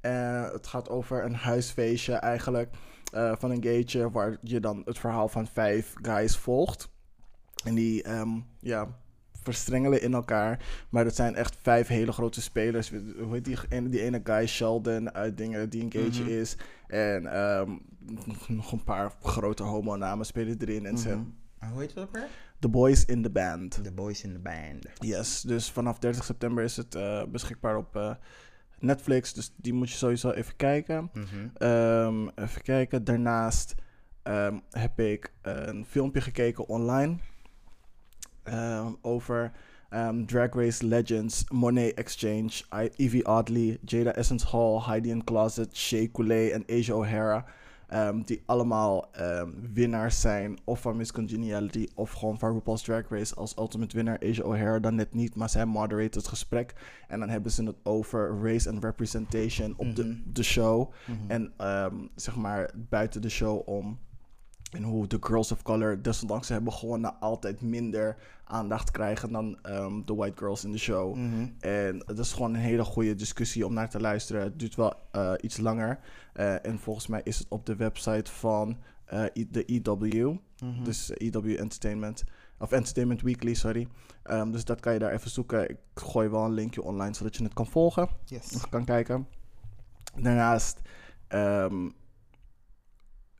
Eh, 0.00 0.50
het 0.52 0.66
gaat 0.66 0.88
over 0.88 1.24
een 1.24 1.34
huisfeestje 1.34 2.14
eigenlijk 2.14 2.74
eh, 3.12 3.32
van 3.38 3.50
een 3.50 3.62
gaytje... 3.62 4.10
waar 4.10 4.36
je 4.40 4.60
dan 4.60 4.82
het 4.84 4.98
verhaal 4.98 5.28
van 5.28 5.46
vijf 5.46 5.94
guys 6.02 6.36
volgt. 6.36 6.88
En 7.64 7.74
die 7.74 8.02
ehm, 8.02 8.28
ja, 8.60 8.88
verstrengelen 9.42 10.02
in 10.02 10.14
elkaar. 10.14 10.64
Maar 10.90 11.04
het 11.04 11.14
zijn 11.16 11.34
echt 11.34 11.56
vijf 11.62 11.86
hele 11.88 12.12
grote 12.12 12.42
spelers. 12.42 12.90
Hoe 12.90 13.32
heet 13.32 13.44
die, 13.44 13.56
ene- 13.68 13.88
die 13.88 14.02
ene 14.02 14.20
guy, 14.24 14.46
Sheldon, 14.46 15.14
uit 15.14 15.36
dingen 15.36 15.70
die 15.70 15.82
een 15.82 15.92
gaytje 15.92 16.22
Mhm. 16.22 16.32
is. 16.32 16.56
En 16.90 17.26
ehm, 17.26 17.76
nog 18.48 18.72
een 18.72 18.84
paar 18.84 19.12
grote 19.22 19.62
homo-namen 19.62 20.26
spelen 20.26 20.56
erin. 20.60 20.86
En 20.86 20.98
ze, 20.98 21.08
Mhm. 21.08 21.24
Hoe 21.72 21.80
heet 21.80 21.94
het 21.94 22.04
ook 22.04 22.12
weer? 22.12 22.28
The 22.58 22.68
Boys 22.68 23.04
in 23.04 23.22
the 23.22 23.30
Band. 23.30 23.84
The 23.84 23.92
Boys 23.92 24.22
in 24.24 24.32
the 24.32 24.38
Band. 24.38 24.86
Yes, 24.98 25.40
dus 25.40 25.70
vanaf 25.70 25.98
30 25.98 26.24
september 26.24 26.64
is 26.64 26.76
het 26.76 26.94
eh, 26.94 27.24
beschikbaar 27.24 27.76
op 27.76 27.96
eh, 27.96 28.14
Netflix. 28.78 29.32
Dus 29.32 29.54
die 29.56 29.72
moet 29.72 29.90
je 29.90 29.96
sowieso 29.96 30.30
even 30.30 30.56
kijken. 30.56 31.10
Mhm. 31.12 31.26
Ehm, 31.54 32.28
even 32.34 32.62
kijken. 32.62 33.04
Daarnaast 33.04 33.74
ehm, 34.22 34.58
heb 34.70 35.00
ik 35.00 35.32
een 35.42 35.84
filmpje 35.86 36.20
gekeken 36.20 36.68
online 36.68 37.16
over 39.00 39.52
ehm, 39.90 40.24
Drag 40.24 40.54
Race 40.54 40.86
Legends, 40.86 41.44
Monet 41.52 41.94
Exchange, 41.94 42.50
I- 42.74 42.90
Evie 42.96 43.26
Oddly, 43.26 43.78
Jada 43.84 44.12
Essence 44.12 44.46
Hall, 44.46 44.80
Heidi 44.86 45.10
in 45.10 45.24
Closet, 45.24 45.76
Shea 45.76 46.06
Coulee 46.12 46.50
en 46.52 46.64
Asia 46.68 46.94
O'Hara. 46.94 47.44
ehm, 47.90 48.22
die 48.24 48.42
allemaal 48.46 49.08
ehm, 49.12 49.48
winnaars 49.72 50.20
zijn 50.20 50.58
of 50.64 50.80
van 50.80 50.96
Miss 50.96 51.12
Congeniality 51.12 51.86
of 51.94 52.12
gewoon 52.12 52.38
van 52.38 52.52
RuPaul's 52.52 52.82
Drag 52.82 53.08
Race 53.08 53.34
als 53.34 53.56
ultimate 53.58 53.96
winnaar. 53.96 54.18
Asia 54.22 54.44
O'Hara 54.44 54.78
dan 54.78 54.94
net 54.94 55.14
niet, 55.14 55.34
maar 55.36 55.48
zij 55.50 55.64
moderate 55.66 56.18
het 56.18 56.28
gesprek. 56.28 56.74
En 57.08 57.20
dan 57.20 57.28
hebben 57.28 57.52
ze 57.52 57.64
het 57.64 57.76
over 57.82 58.38
race 58.42 58.68
and 58.70 58.84
representation 58.84 59.74
op 59.76 59.96
de, 59.96 60.04
Mhm. 60.04 60.16
de 60.32 60.42
show. 60.42 60.90
Mhm. 61.06 61.30
En 61.30 61.52
zeg 62.14 62.36
maar 62.36 62.70
buiten 62.76 63.22
de 63.22 63.28
show 63.28 63.68
om. 63.68 63.98
En 64.70 64.82
hoe 64.82 65.06
de 65.06 65.16
girls 65.20 65.52
of 65.52 65.62
color, 65.62 66.02
desondanks 66.02 66.46
ze 66.46 66.52
hebben 66.52 66.72
gewonnen, 66.72 67.20
altijd 67.20 67.60
minder 67.60 68.16
aandacht 68.44 68.90
krijgen 68.90 69.32
dan 69.32 69.58
ehm, 69.62 70.00
de 70.04 70.14
white 70.14 70.36
girls 70.36 70.64
in 70.64 70.72
de 70.72 70.78
show. 70.78 71.14
Mhm. 71.16 71.48
En 71.60 72.02
het 72.06 72.18
is 72.18 72.32
gewoon 72.32 72.54
een 72.54 72.60
hele 72.60 72.84
goede 72.84 73.14
discussie 73.14 73.66
om 73.66 73.72
naar 73.72 73.90
te 73.90 74.00
luisteren. 74.00 74.42
Het 74.42 74.58
duurt 74.58 74.74
wel 74.74 74.94
eh, 75.10 75.32
iets 75.40 75.56
langer. 75.56 75.98
Eh, 76.32 76.66
en 76.66 76.78
volgens 76.78 77.06
mij 77.06 77.20
is 77.24 77.38
het 77.38 77.46
op 77.48 77.66
de 77.66 77.76
website 77.76 78.30
van 78.32 78.78
eh, 79.04 79.24
de 79.48 79.64
EW. 79.66 80.36
Mhm. 80.64 80.84
Dus 80.84 81.10
EW 81.14 81.58
Entertainment. 81.58 82.22
Of 82.58 82.72
Entertainment 82.72 83.22
Weekly, 83.22 83.54
sorry. 83.54 83.88
Ehm, 84.22 84.50
dus 84.50 84.64
dat 84.64 84.80
kan 84.80 84.92
je 84.92 84.98
daar 84.98 85.12
even 85.12 85.30
zoeken. 85.30 85.70
Ik 85.70 85.76
gooi 85.94 86.28
wel 86.28 86.44
een 86.44 86.52
linkje 86.52 86.82
online 86.82 87.14
zodat 87.14 87.36
je 87.36 87.42
het 87.44 87.52
kan 87.54 87.66
volgen 87.66 88.08
Yes. 88.24 88.68
kan 88.70 88.84
kijken. 88.84 89.28
Daarnaast 90.16 90.80
ehm, 91.28 91.88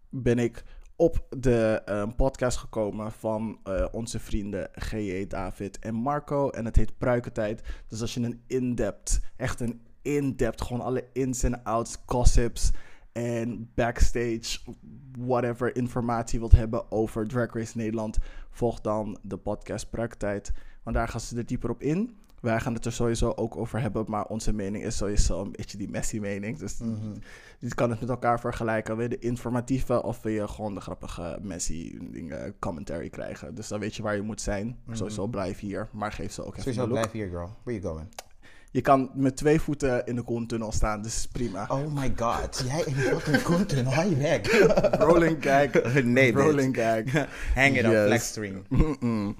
ben 0.08 0.38
ik 0.38 0.64
op 1.00 1.26
de 1.38 1.82
ehm, 1.84 2.10
podcast 2.16 2.56
gekomen 2.56 3.12
van 3.12 3.58
eh, 3.64 3.86
onze 3.92 4.18
vrienden 4.18 4.68
G.J. 4.72 5.26
David 5.26 5.78
en 5.78 5.94
Marco. 5.94 6.50
En 6.50 6.64
het 6.64 6.76
heet 6.76 6.98
Pruikentijd. 6.98 7.62
Dus 7.88 8.00
als 8.00 8.14
je 8.14 8.20
een 8.20 8.42
in-depth, 8.46 9.20
echt 9.36 9.60
een 9.60 9.80
in-depth, 10.02 10.60
gewoon 10.60 10.82
alle 10.82 11.04
ins 11.12 11.42
en 11.42 11.62
outs, 11.62 11.96
gossips 12.06 12.70
en 13.12 13.70
backstage, 13.74 14.58
whatever 15.18 15.76
informatie 15.76 16.38
wilt 16.38 16.52
hebben 16.52 16.90
over 16.92 17.28
Drag 17.28 17.54
Race 17.54 17.76
Nederland, 17.76 18.18
volg 18.50 18.80
dan 18.80 19.18
de 19.22 19.36
podcast 19.36 19.90
Pruikentijd. 19.90 20.52
Want 20.82 20.96
daar 20.96 21.08
gaan 21.08 21.20
ze 21.20 21.36
er 21.36 21.46
dieper 21.46 21.70
op 21.70 21.82
in. 21.82 22.16
Wij 22.40 22.60
gaan 22.60 22.74
het 22.74 22.84
er 22.84 22.92
sowieso 22.92 23.32
ook 23.36 23.56
over 23.56 23.80
hebben, 23.80 24.04
maar 24.08 24.24
onze 24.24 24.52
mening 24.52 24.84
is 24.84 24.96
sowieso 24.96 25.40
een 25.42 25.52
beetje 25.52 25.78
die 25.78 25.88
Messi-mening. 25.88 26.58
Dus 26.58 26.78
Mhm. 26.78 26.94
je 27.58 27.74
kan 27.74 27.90
het 27.90 28.00
met 28.00 28.08
elkaar 28.08 28.40
vergelijken. 28.40 28.96
Wil 28.96 29.10
je 29.10 29.16
de 29.18 29.26
informatieve 29.26 30.02
of 30.02 30.22
wil 30.22 30.32
je 30.32 30.48
gewoon 30.48 30.74
de 30.74 30.80
grappige 30.80 31.38
Messi-dingen 31.42 32.54
commentary 32.58 33.08
krijgen? 33.08 33.54
Dus 33.54 33.68
dan 33.68 33.80
weet 33.80 33.94
je 33.96 34.02
waar 34.02 34.14
je 34.14 34.22
moet 34.22 34.40
zijn. 34.40 34.78
Mhm. 34.84 34.96
Sowieso 34.96 35.26
blijf 35.26 35.58
hier, 35.58 35.88
maar 35.92 36.12
geef 36.12 36.32
ze 36.32 36.40
ook 36.44 36.56
even 36.56 36.60
Sowieso 36.62 36.82
een 36.82 36.88
look. 36.88 36.98
blijf 36.98 37.12
hier, 37.12 37.28
girl. 37.28 37.50
Where 37.64 37.80
you 37.80 37.92
going? 37.94 38.08
Je 38.72 38.80
kan 38.80 39.10
met 39.14 39.36
twee 39.36 39.60
voeten 39.60 40.06
in 40.06 40.14
de 40.14 40.22
koentunnel 40.22 40.72
staan, 40.72 41.02
dus 41.02 41.16
is 41.16 41.26
prima. 41.28 41.66
Oh 41.68 41.92
my 41.94 42.12
god. 42.16 42.62
Jij 42.66 42.82
in 42.86 42.94
de 42.94 43.00
fucking 43.00 43.42
content. 43.42 43.92
Hou 43.94 44.10
je 44.10 44.16
weg. 44.16 44.40
Rolling 44.98 45.36
gag. 45.40 45.70
nee. 46.04 46.32
Rolling 46.32 46.76
gag. 46.76 47.26
Hang 47.54 47.76
it 47.76 47.84
Yes. 47.84 47.92
up, 47.92 48.06
flexstream. 48.06 48.62
Mm-mm. 48.68 49.36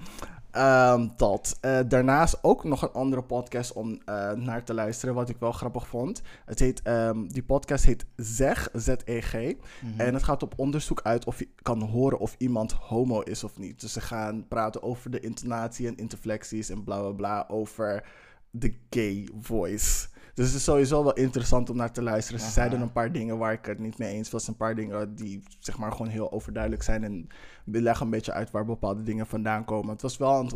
Ehm, 0.51 1.07
dat. 1.17 1.57
Eh, 1.61 1.79
daarnaast 1.87 2.43
ook 2.43 2.63
nog 2.63 2.81
een 2.81 2.91
andere 2.91 3.23
podcast 3.23 3.73
om 3.73 3.99
eh, 4.05 4.31
naar 4.31 4.63
te 4.63 4.73
luisteren, 4.73 5.15
wat 5.15 5.29
ik 5.29 5.37
wel 5.39 5.51
grappig 5.51 5.87
vond. 5.87 6.21
Het 6.45 6.59
heet, 6.59 6.81
ehm, 6.81 7.27
die 7.27 7.43
podcast 7.43 7.85
heet 7.85 8.05
ZEG, 8.15 8.69
Z-E-G. 8.73 9.33
Mhm. 9.33 9.99
En 9.99 10.13
het 10.13 10.23
gaat 10.23 10.43
op 10.43 10.53
onderzoek 10.55 11.01
uit 11.01 11.25
of 11.25 11.39
je 11.39 11.47
kan 11.61 11.81
horen 11.81 12.19
of 12.19 12.35
iemand 12.37 12.71
homo 12.71 13.21
is 13.21 13.43
of 13.43 13.57
niet. 13.57 13.81
Dus 13.81 13.93
ze 13.93 14.01
gaan 14.01 14.47
praten 14.47 14.83
over 14.83 15.11
de 15.11 15.19
intonatie 15.19 15.87
en 15.87 15.97
interflexies 15.97 16.69
en 16.69 16.83
bla 16.83 16.99
bla 16.99 17.11
bla 17.11 17.45
over 17.47 18.03
de 18.49 18.73
gay 18.89 19.29
voice. 19.39 20.07
Dus 20.33 20.45
het 20.47 20.55
is 20.55 20.63
sowieso 20.63 21.03
wel 21.03 21.13
interessant 21.13 21.69
om 21.69 21.75
naar 21.75 21.91
te 21.91 22.01
luisteren. 22.01 22.39
Ze 22.39 22.45
Aha. 22.45 22.53
zeiden 22.53 22.81
een 22.81 22.91
paar 22.91 23.11
dingen 23.11 23.37
waar 23.37 23.53
ik 23.53 23.65
het 23.65 23.79
niet 23.79 23.97
mee 23.97 24.13
eens 24.13 24.29
was. 24.31 24.47
Een 24.47 24.55
paar 24.55 24.75
dingen 24.75 25.15
die 25.15 25.43
zeg 25.59 25.77
maar 25.77 25.91
gewoon 25.91 26.07
heel 26.07 26.31
overduidelijk 26.31 26.83
zijn. 26.83 27.03
En 27.03 27.27
we 27.65 27.81
leggen 27.81 28.05
een 28.05 28.11
beetje 28.11 28.31
uit 28.31 28.51
waar 28.51 28.65
bepaalde 28.65 29.03
dingen 29.03 29.27
vandaan 29.27 29.65
komen. 29.65 29.89
Het 29.89 30.01
was 30.01 30.17
wel 30.17 30.39
een 30.39 30.51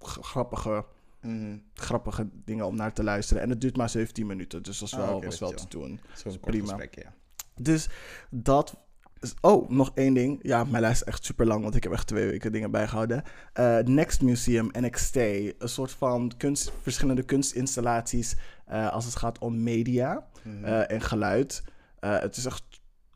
grappige, 0.00 0.84
Mhm. 1.20 1.56
grappige 1.74 2.28
dingen 2.44 2.66
om 2.66 2.76
naar 2.76 2.92
te 2.92 3.02
luisteren. 3.02 3.42
En 3.42 3.50
het 3.50 3.60
duurt 3.60 3.76
maar 3.76 3.88
17 3.88 4.26
minuten. 4.26 4.62
Dus 4.62 4.78
dat 4.78 4.90
was 4.90 5.00
Ah, 5.00 5.06
wel, 5.06 5.16
oké, 5.16 5.26
was 5.26 5.38
wel 5.38 5.50
te 5.52 5.68
doen. 5.68 6.00
Zo'n 6.14 6.40
prima. 6.40 6.66
gesprek, 6.66 6.94
ja. 7.04 7.12
Dus 7.60 7.88
dat. 8.30 8.76
Oh, 9.40 9.68
nog 9.70 9.90
één 9.94 10.14
ding. 10.14 10.38
Ja, 10.42 10.64
mijn 10.64 10.82
lijst 10.82 11.00
is 11.00 11.06
echt 11.06 11.24
super 11.24 11.46
lang, 11.46 11.62
want 11.62 11.74
ik 11.74 11.82
heb 11.82 11.92
echt 11.92 12.06
twee 12.06 12.26
weken 12.26 12.52
dingen 12.52 12.70
bijgehouden. 12.70 13.22
Eh, 13.52 13.78
Next 13.78 14.22
Museum 14.22 14.68
NXT. 14.80 15.16
Een 15.16 15.54
soort 15.58 15.90
van 15.92 16.32
kunst, 16.36 16.72
verschillende 16.82 17.22
kunstinstallaties 17.22 18.36
eh, 18.66 18.92
als 18.92 19.04
het 19.04 19.16
gaat 19.16 19.38
om 19.38 19.62
media 19.62 20.26
Mhm. 20.42 20.64
eh, 20.64 20.90
en 20.90 21.00
geluid. 21.00 21.62
Het 22.00 22.36
is 22.36 22.44
echt 22.44 22.62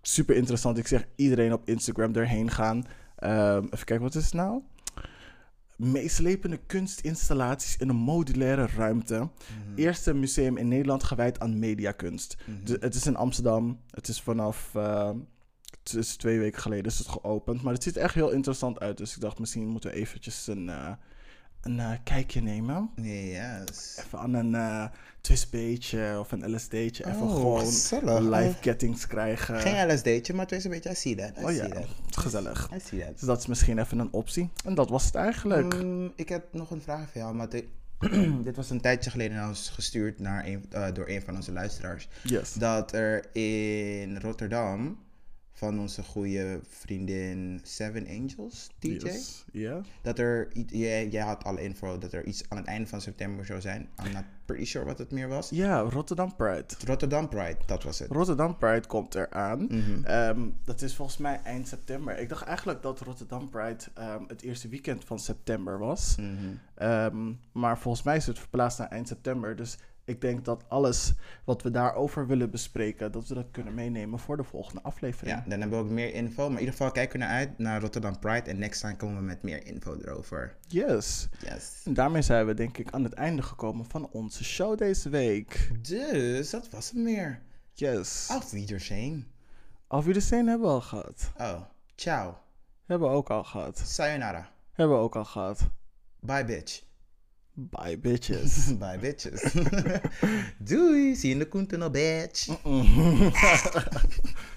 super 0.02 0.36
interessant. 0.36 0.78
Ik 0.78 0.86
zeg 0.86 1.04
iedereen 1.16 1.52
op 1.52 1.68
Instagram 1.68 2.14
erheen 2.14 2.50
gaan. 2.50 2.84
Ehm, 3.16 3.64
even 3.64 3.84
kijken, 3.86 4.00
wat 4.00 4.14
is 4.14 4.24
het 4.24 4.34
nou? 4.34 4.60
Meeslepende 5.76 6.56
kunstinstallaties 6.66 7.76
in 7.76 7.88
een 7.88 7.96
modulaire 7.96 8.66
ruimte. 8.76 9.14
Mhm. 9.16 9.28
Eerste 9.74 10.14
museum 10.14 10.56
in 10.56 10.68
Nederland 10.68 11.02
gewijd 11.02 11.40
aan 11.40 11.58
mediakunst. 11.58 12.36
Mhm. 12.46 12.76
Het 12.80 12.94
is 12.94 13.06
in 13.06 13.16
Amsterdam. 13.16 13.80
Het 13.90 14.08
is 14.08 14.20
vanaf. 14.20 14.70
eh, 14.74 15.10
het 15.82 15.94
is 15.94 16.16
twee 16.16 16.38
weken 16.38 16.60
geleden 16.60 16.84
is 16.92 16.98
het 16.98 17.08
geopend. 17.08 17.62
Maar 17.62 17.72
het 17.72 17.82
ziet 17.82 17.96
er 17.96 18.02
echt 18.02 18.14
heel 18.14 18.30
interessant 18.30 18.80
uit. 18.80 18.96
Dus 18.96 19.14
ik 19.14 19.20
dacht, 19.20 19.38
misschien 19.38 19.66
moeten 19.66 19.90
we 19.90 19.96
eventjes 19.96 20.46
een, 20.46 20.68
eh, 20.68 20.90
een 21.60 21.80
eh, 21.80 21.92
kijkje 22.04 22.40
nemen. 22.40 22.90
Yes. 22.94 23.96
Even 23.98 24.18
aan 24.18 24.34
een 24.34 24.54
eh 24.54 24.84
twistbeetje 25.22 26.16
of 26.18 26.32
een 26.32 26.54
LSD'tje. 26.54 27.06
Even 27.06 27.22
Oh, 27.22 27.34
gewoon 27.34 27.58
gezellig. 27.60 28.20
live 28.20 28.56
gettings 28.60 29.06
krijgen. 29.06 29.60
Geen 29.60 29.92
LSD'tje, 29.94 30.32
maar 30.34 30.44
het 30.44 30.54
is 30.54 30.64
een 30.64 30.70
beetje, 30.70 30.90
I 30.90 30.94
see 30.94 31.14
that. 31.14 31.30
I 31.40 31.44
oh 31.44 31.52
ja, 31.52 31.68
gezellig. 32.10 32.70
I 32.74 32.80
see 32.80 33.00
that. 33.00 33.12
Dus 33.12 33.20
dat 33.20 33.38
is 33.38 33.46
misschien 33.46 33.78
even 33.78 33.98
een 33.98 34.12
optie. 34.12 34.50
En 34.64 34.74
dat 34.74 34.90
was 34.90 35.04
het 35.04 35.14
eigenlijk. 35.14 35.82
Mm, 35.82 36.12
ik 36.16 36.28
heb 36.28 36.52
nog 36.52 36.70
een 36.70 36.82
vraag 36.82 37.10
voor 37.10 37.20
jou, 37.20 37.34
maar 37.34 37.48
dit, 38.44 38.56
was 38.56 38.70
een 38.70 38.80
tijdje 38.80 39.10
geleden 39.10 39.36
naar 39.36 39.48
ons 39.48 39.68
gestuurd 39.68 40.18
naar 40.18 40.46
een, 40.46 40.64
door 40.94 41.08
een 41.08 41.22
van 41.22 41.34
onze 41.34 41.52
luisteraars. 41.52 42.08
Yes. 42.22 42.52
Dat 42.52 42.92
er 42.92 43.34
in 43.36 44.18
Rotterdam 44.18 44.98
van 45.62 45.80
onze 45.80 46.02
goede 46.02 46.60
vriendin 46.68 47.60
Seven 47.62 48.06
Angels, 48.08 48.68
DJ. 48.78 48.88
Yes. 48.88 49.44
Ja. 49.52 49.80
Dat 50.02 50.18
er, 50.18 50.48
jij, 50.66 51.08
jij 51.08 51.22
had 51.22 51.44
alle 51.44 51.62
info 51.62 51.98
dat 51.98 52.12
er 52.12 52.24
iets 52.24 52.42
aan 52.48 52.56
het 52.56 52.66
einde 52.66 52.88
van 52.88 53.00
september 53.00 53.46
zou 53.46 53.60
zijn. 53.60 53.88
I'm 54.04 54.12
not 54.12 54.24
pretty 54.44 54.64
sure 54.64 54.84
wat 54.84 54.98
het 54.98 55.10
meer 55.10 55.28
was. 55.28 55.50
Ja, 55.50 55.80
Rotterdam 55.80 56.36
Pride. 56.36 56.64
Rotterdam 56.86 57.28
Pride, 57.28 57.56
dat 57.66 57.82
was 57.82 57.98
het. 57.98 58.10
Rotterdam 58.10 58.58
Pride 58.58 58.86
komt 58.86 59.14
eraan. 59.14 59.68
Ehm, 60.04 60.40
dat 60.64 60.82
is 60.82 60.94
volgens 60.94 61.18
mij 61.18 61.40
eind 61.44 61.68
september. 61.68 62.18
Ik 62.18 62.28
dacht 62.28 62.44
eigenlijk 62.44 62.82
dat 62.82 63.00
Rotterdam 63.00 63.50
Pride 63.50 63.84
ehm, 63.94 64.22
het 64.26 64.42
eerste 64.42 64.68
weekend 64.68 65.04
van 65.04 65.18
september 65.18 65.78
was. 65.78 66.16
Mhm. 66.16 66.28
Ehm, 66.74 67.32
maar 67.52 67.78
volgens 67.78 68.04
mij 68.04 68.16
is 68.16 68.26
het 68.26 68.38
verplaatst 68.38 68.78
naar 68.78 68.88
eind 68.88 69.08
september. 69.08 69.56
Dus 69.56 69.78
ik 70.04 70.20
denk 70.20 70.44
dat 70.44 70.64
alles 70.68 71.12
wat 71.44 71.62
we 71.62 71.70
daarover 71.70 72.26
willen 72.26 72.50
bespreken, 72.50 73.12
dat 73.12 73.28
we 73.28 73.34
dat 73.34 73.50
kunnen 73.50 73.74
meenemen 73.74 74.18
voor 74.18 74.36
de 74.36 74.44
volgende 74.44 74.82
aflevering. 74.82 75.36
Ja, 75.36 75.44
dan 75.48 75.60
hebben 75.60 75.78
we 75.78 75.84
ook 75.84 75.90
meer 75.90 76.14
info. 76.14 76.42
Maar 76.42 76.52
in 76.52 76.58
ieder 76.58 76.74
geval 76.74 76.90
kijken 76.90 77.18
we 77.18 77.24
naar 77.24 77.34
uit 77.34 77.58
naar 77.58 77.80
Rotterdam 77.80 78.18
Pride. 78.18 78.50
En 78.50 78.58
next 78.58 78.80
time 78.80 78.96
komen 78.96 79.16
we 79.16 79.22
met 79.22 79.42
meer 79.42 79.66
info 79.66 79.96
erover. 80.04 80.56
Yes. 80.66 81.28
Yes. 81.38 81.82
En 81.84 81.94
daarmee 81.94 82.22
zijn 82.22 82.46
we 82.46 82.54
denk 82.54 82.78
ik 82.78 82.90
aan 82.90 83.04
het 83.04 83.12
einde 83.12 83.42
gekomen 83.42 83.84
van 83.84 84.08
onze 84.10 84.44
show 84.44 84.78
deze 84.78 85.08
week. 85.08 85.70
Dus, 85.80 86.50
dat 86.50 86.70
was 86.70 86.90
hem 86.90 87.04
weer. 87.04 87.42
Yes. 87.72 88.28
Auf 88.30 88.50
Wiedersehen. 88.50 89.26
Auf 89.86 90.04
Wiedersehen 90.04 90.46
hebben 90.46 90.66
we 90.66 90.72
al 90.72 90.80
gehad. 90.80 91.32
Oh, 91.38 91.60
ciao. 91.94 92.36
Hebben 92.86 93.08
we 93.08 93.14
ook 93.14 93.30
al 93.30 93.44
gehad. 93.44 93.78
Sayonara. 93.78 94.50
Hebben 94.72 94.96
we 94.96 95.02
ook 95.02 95.16
al 95.16 95.24
gehad. 95.24 95.70
Bye, 96.20 96.44
bitch. 96.44 96.82
Bye 97.54 97.96
bitches. 97.96 98.78
Bye, 98.80 98.96
bitches. 98.96 99.42
Doei. 100.64 101.14
See 101.14 101.28
you 101.28 101.32
in 101.34 101.38
de 101.38 101.46
koentunnel, 101.46 101.90
bitch. 101.90 102.48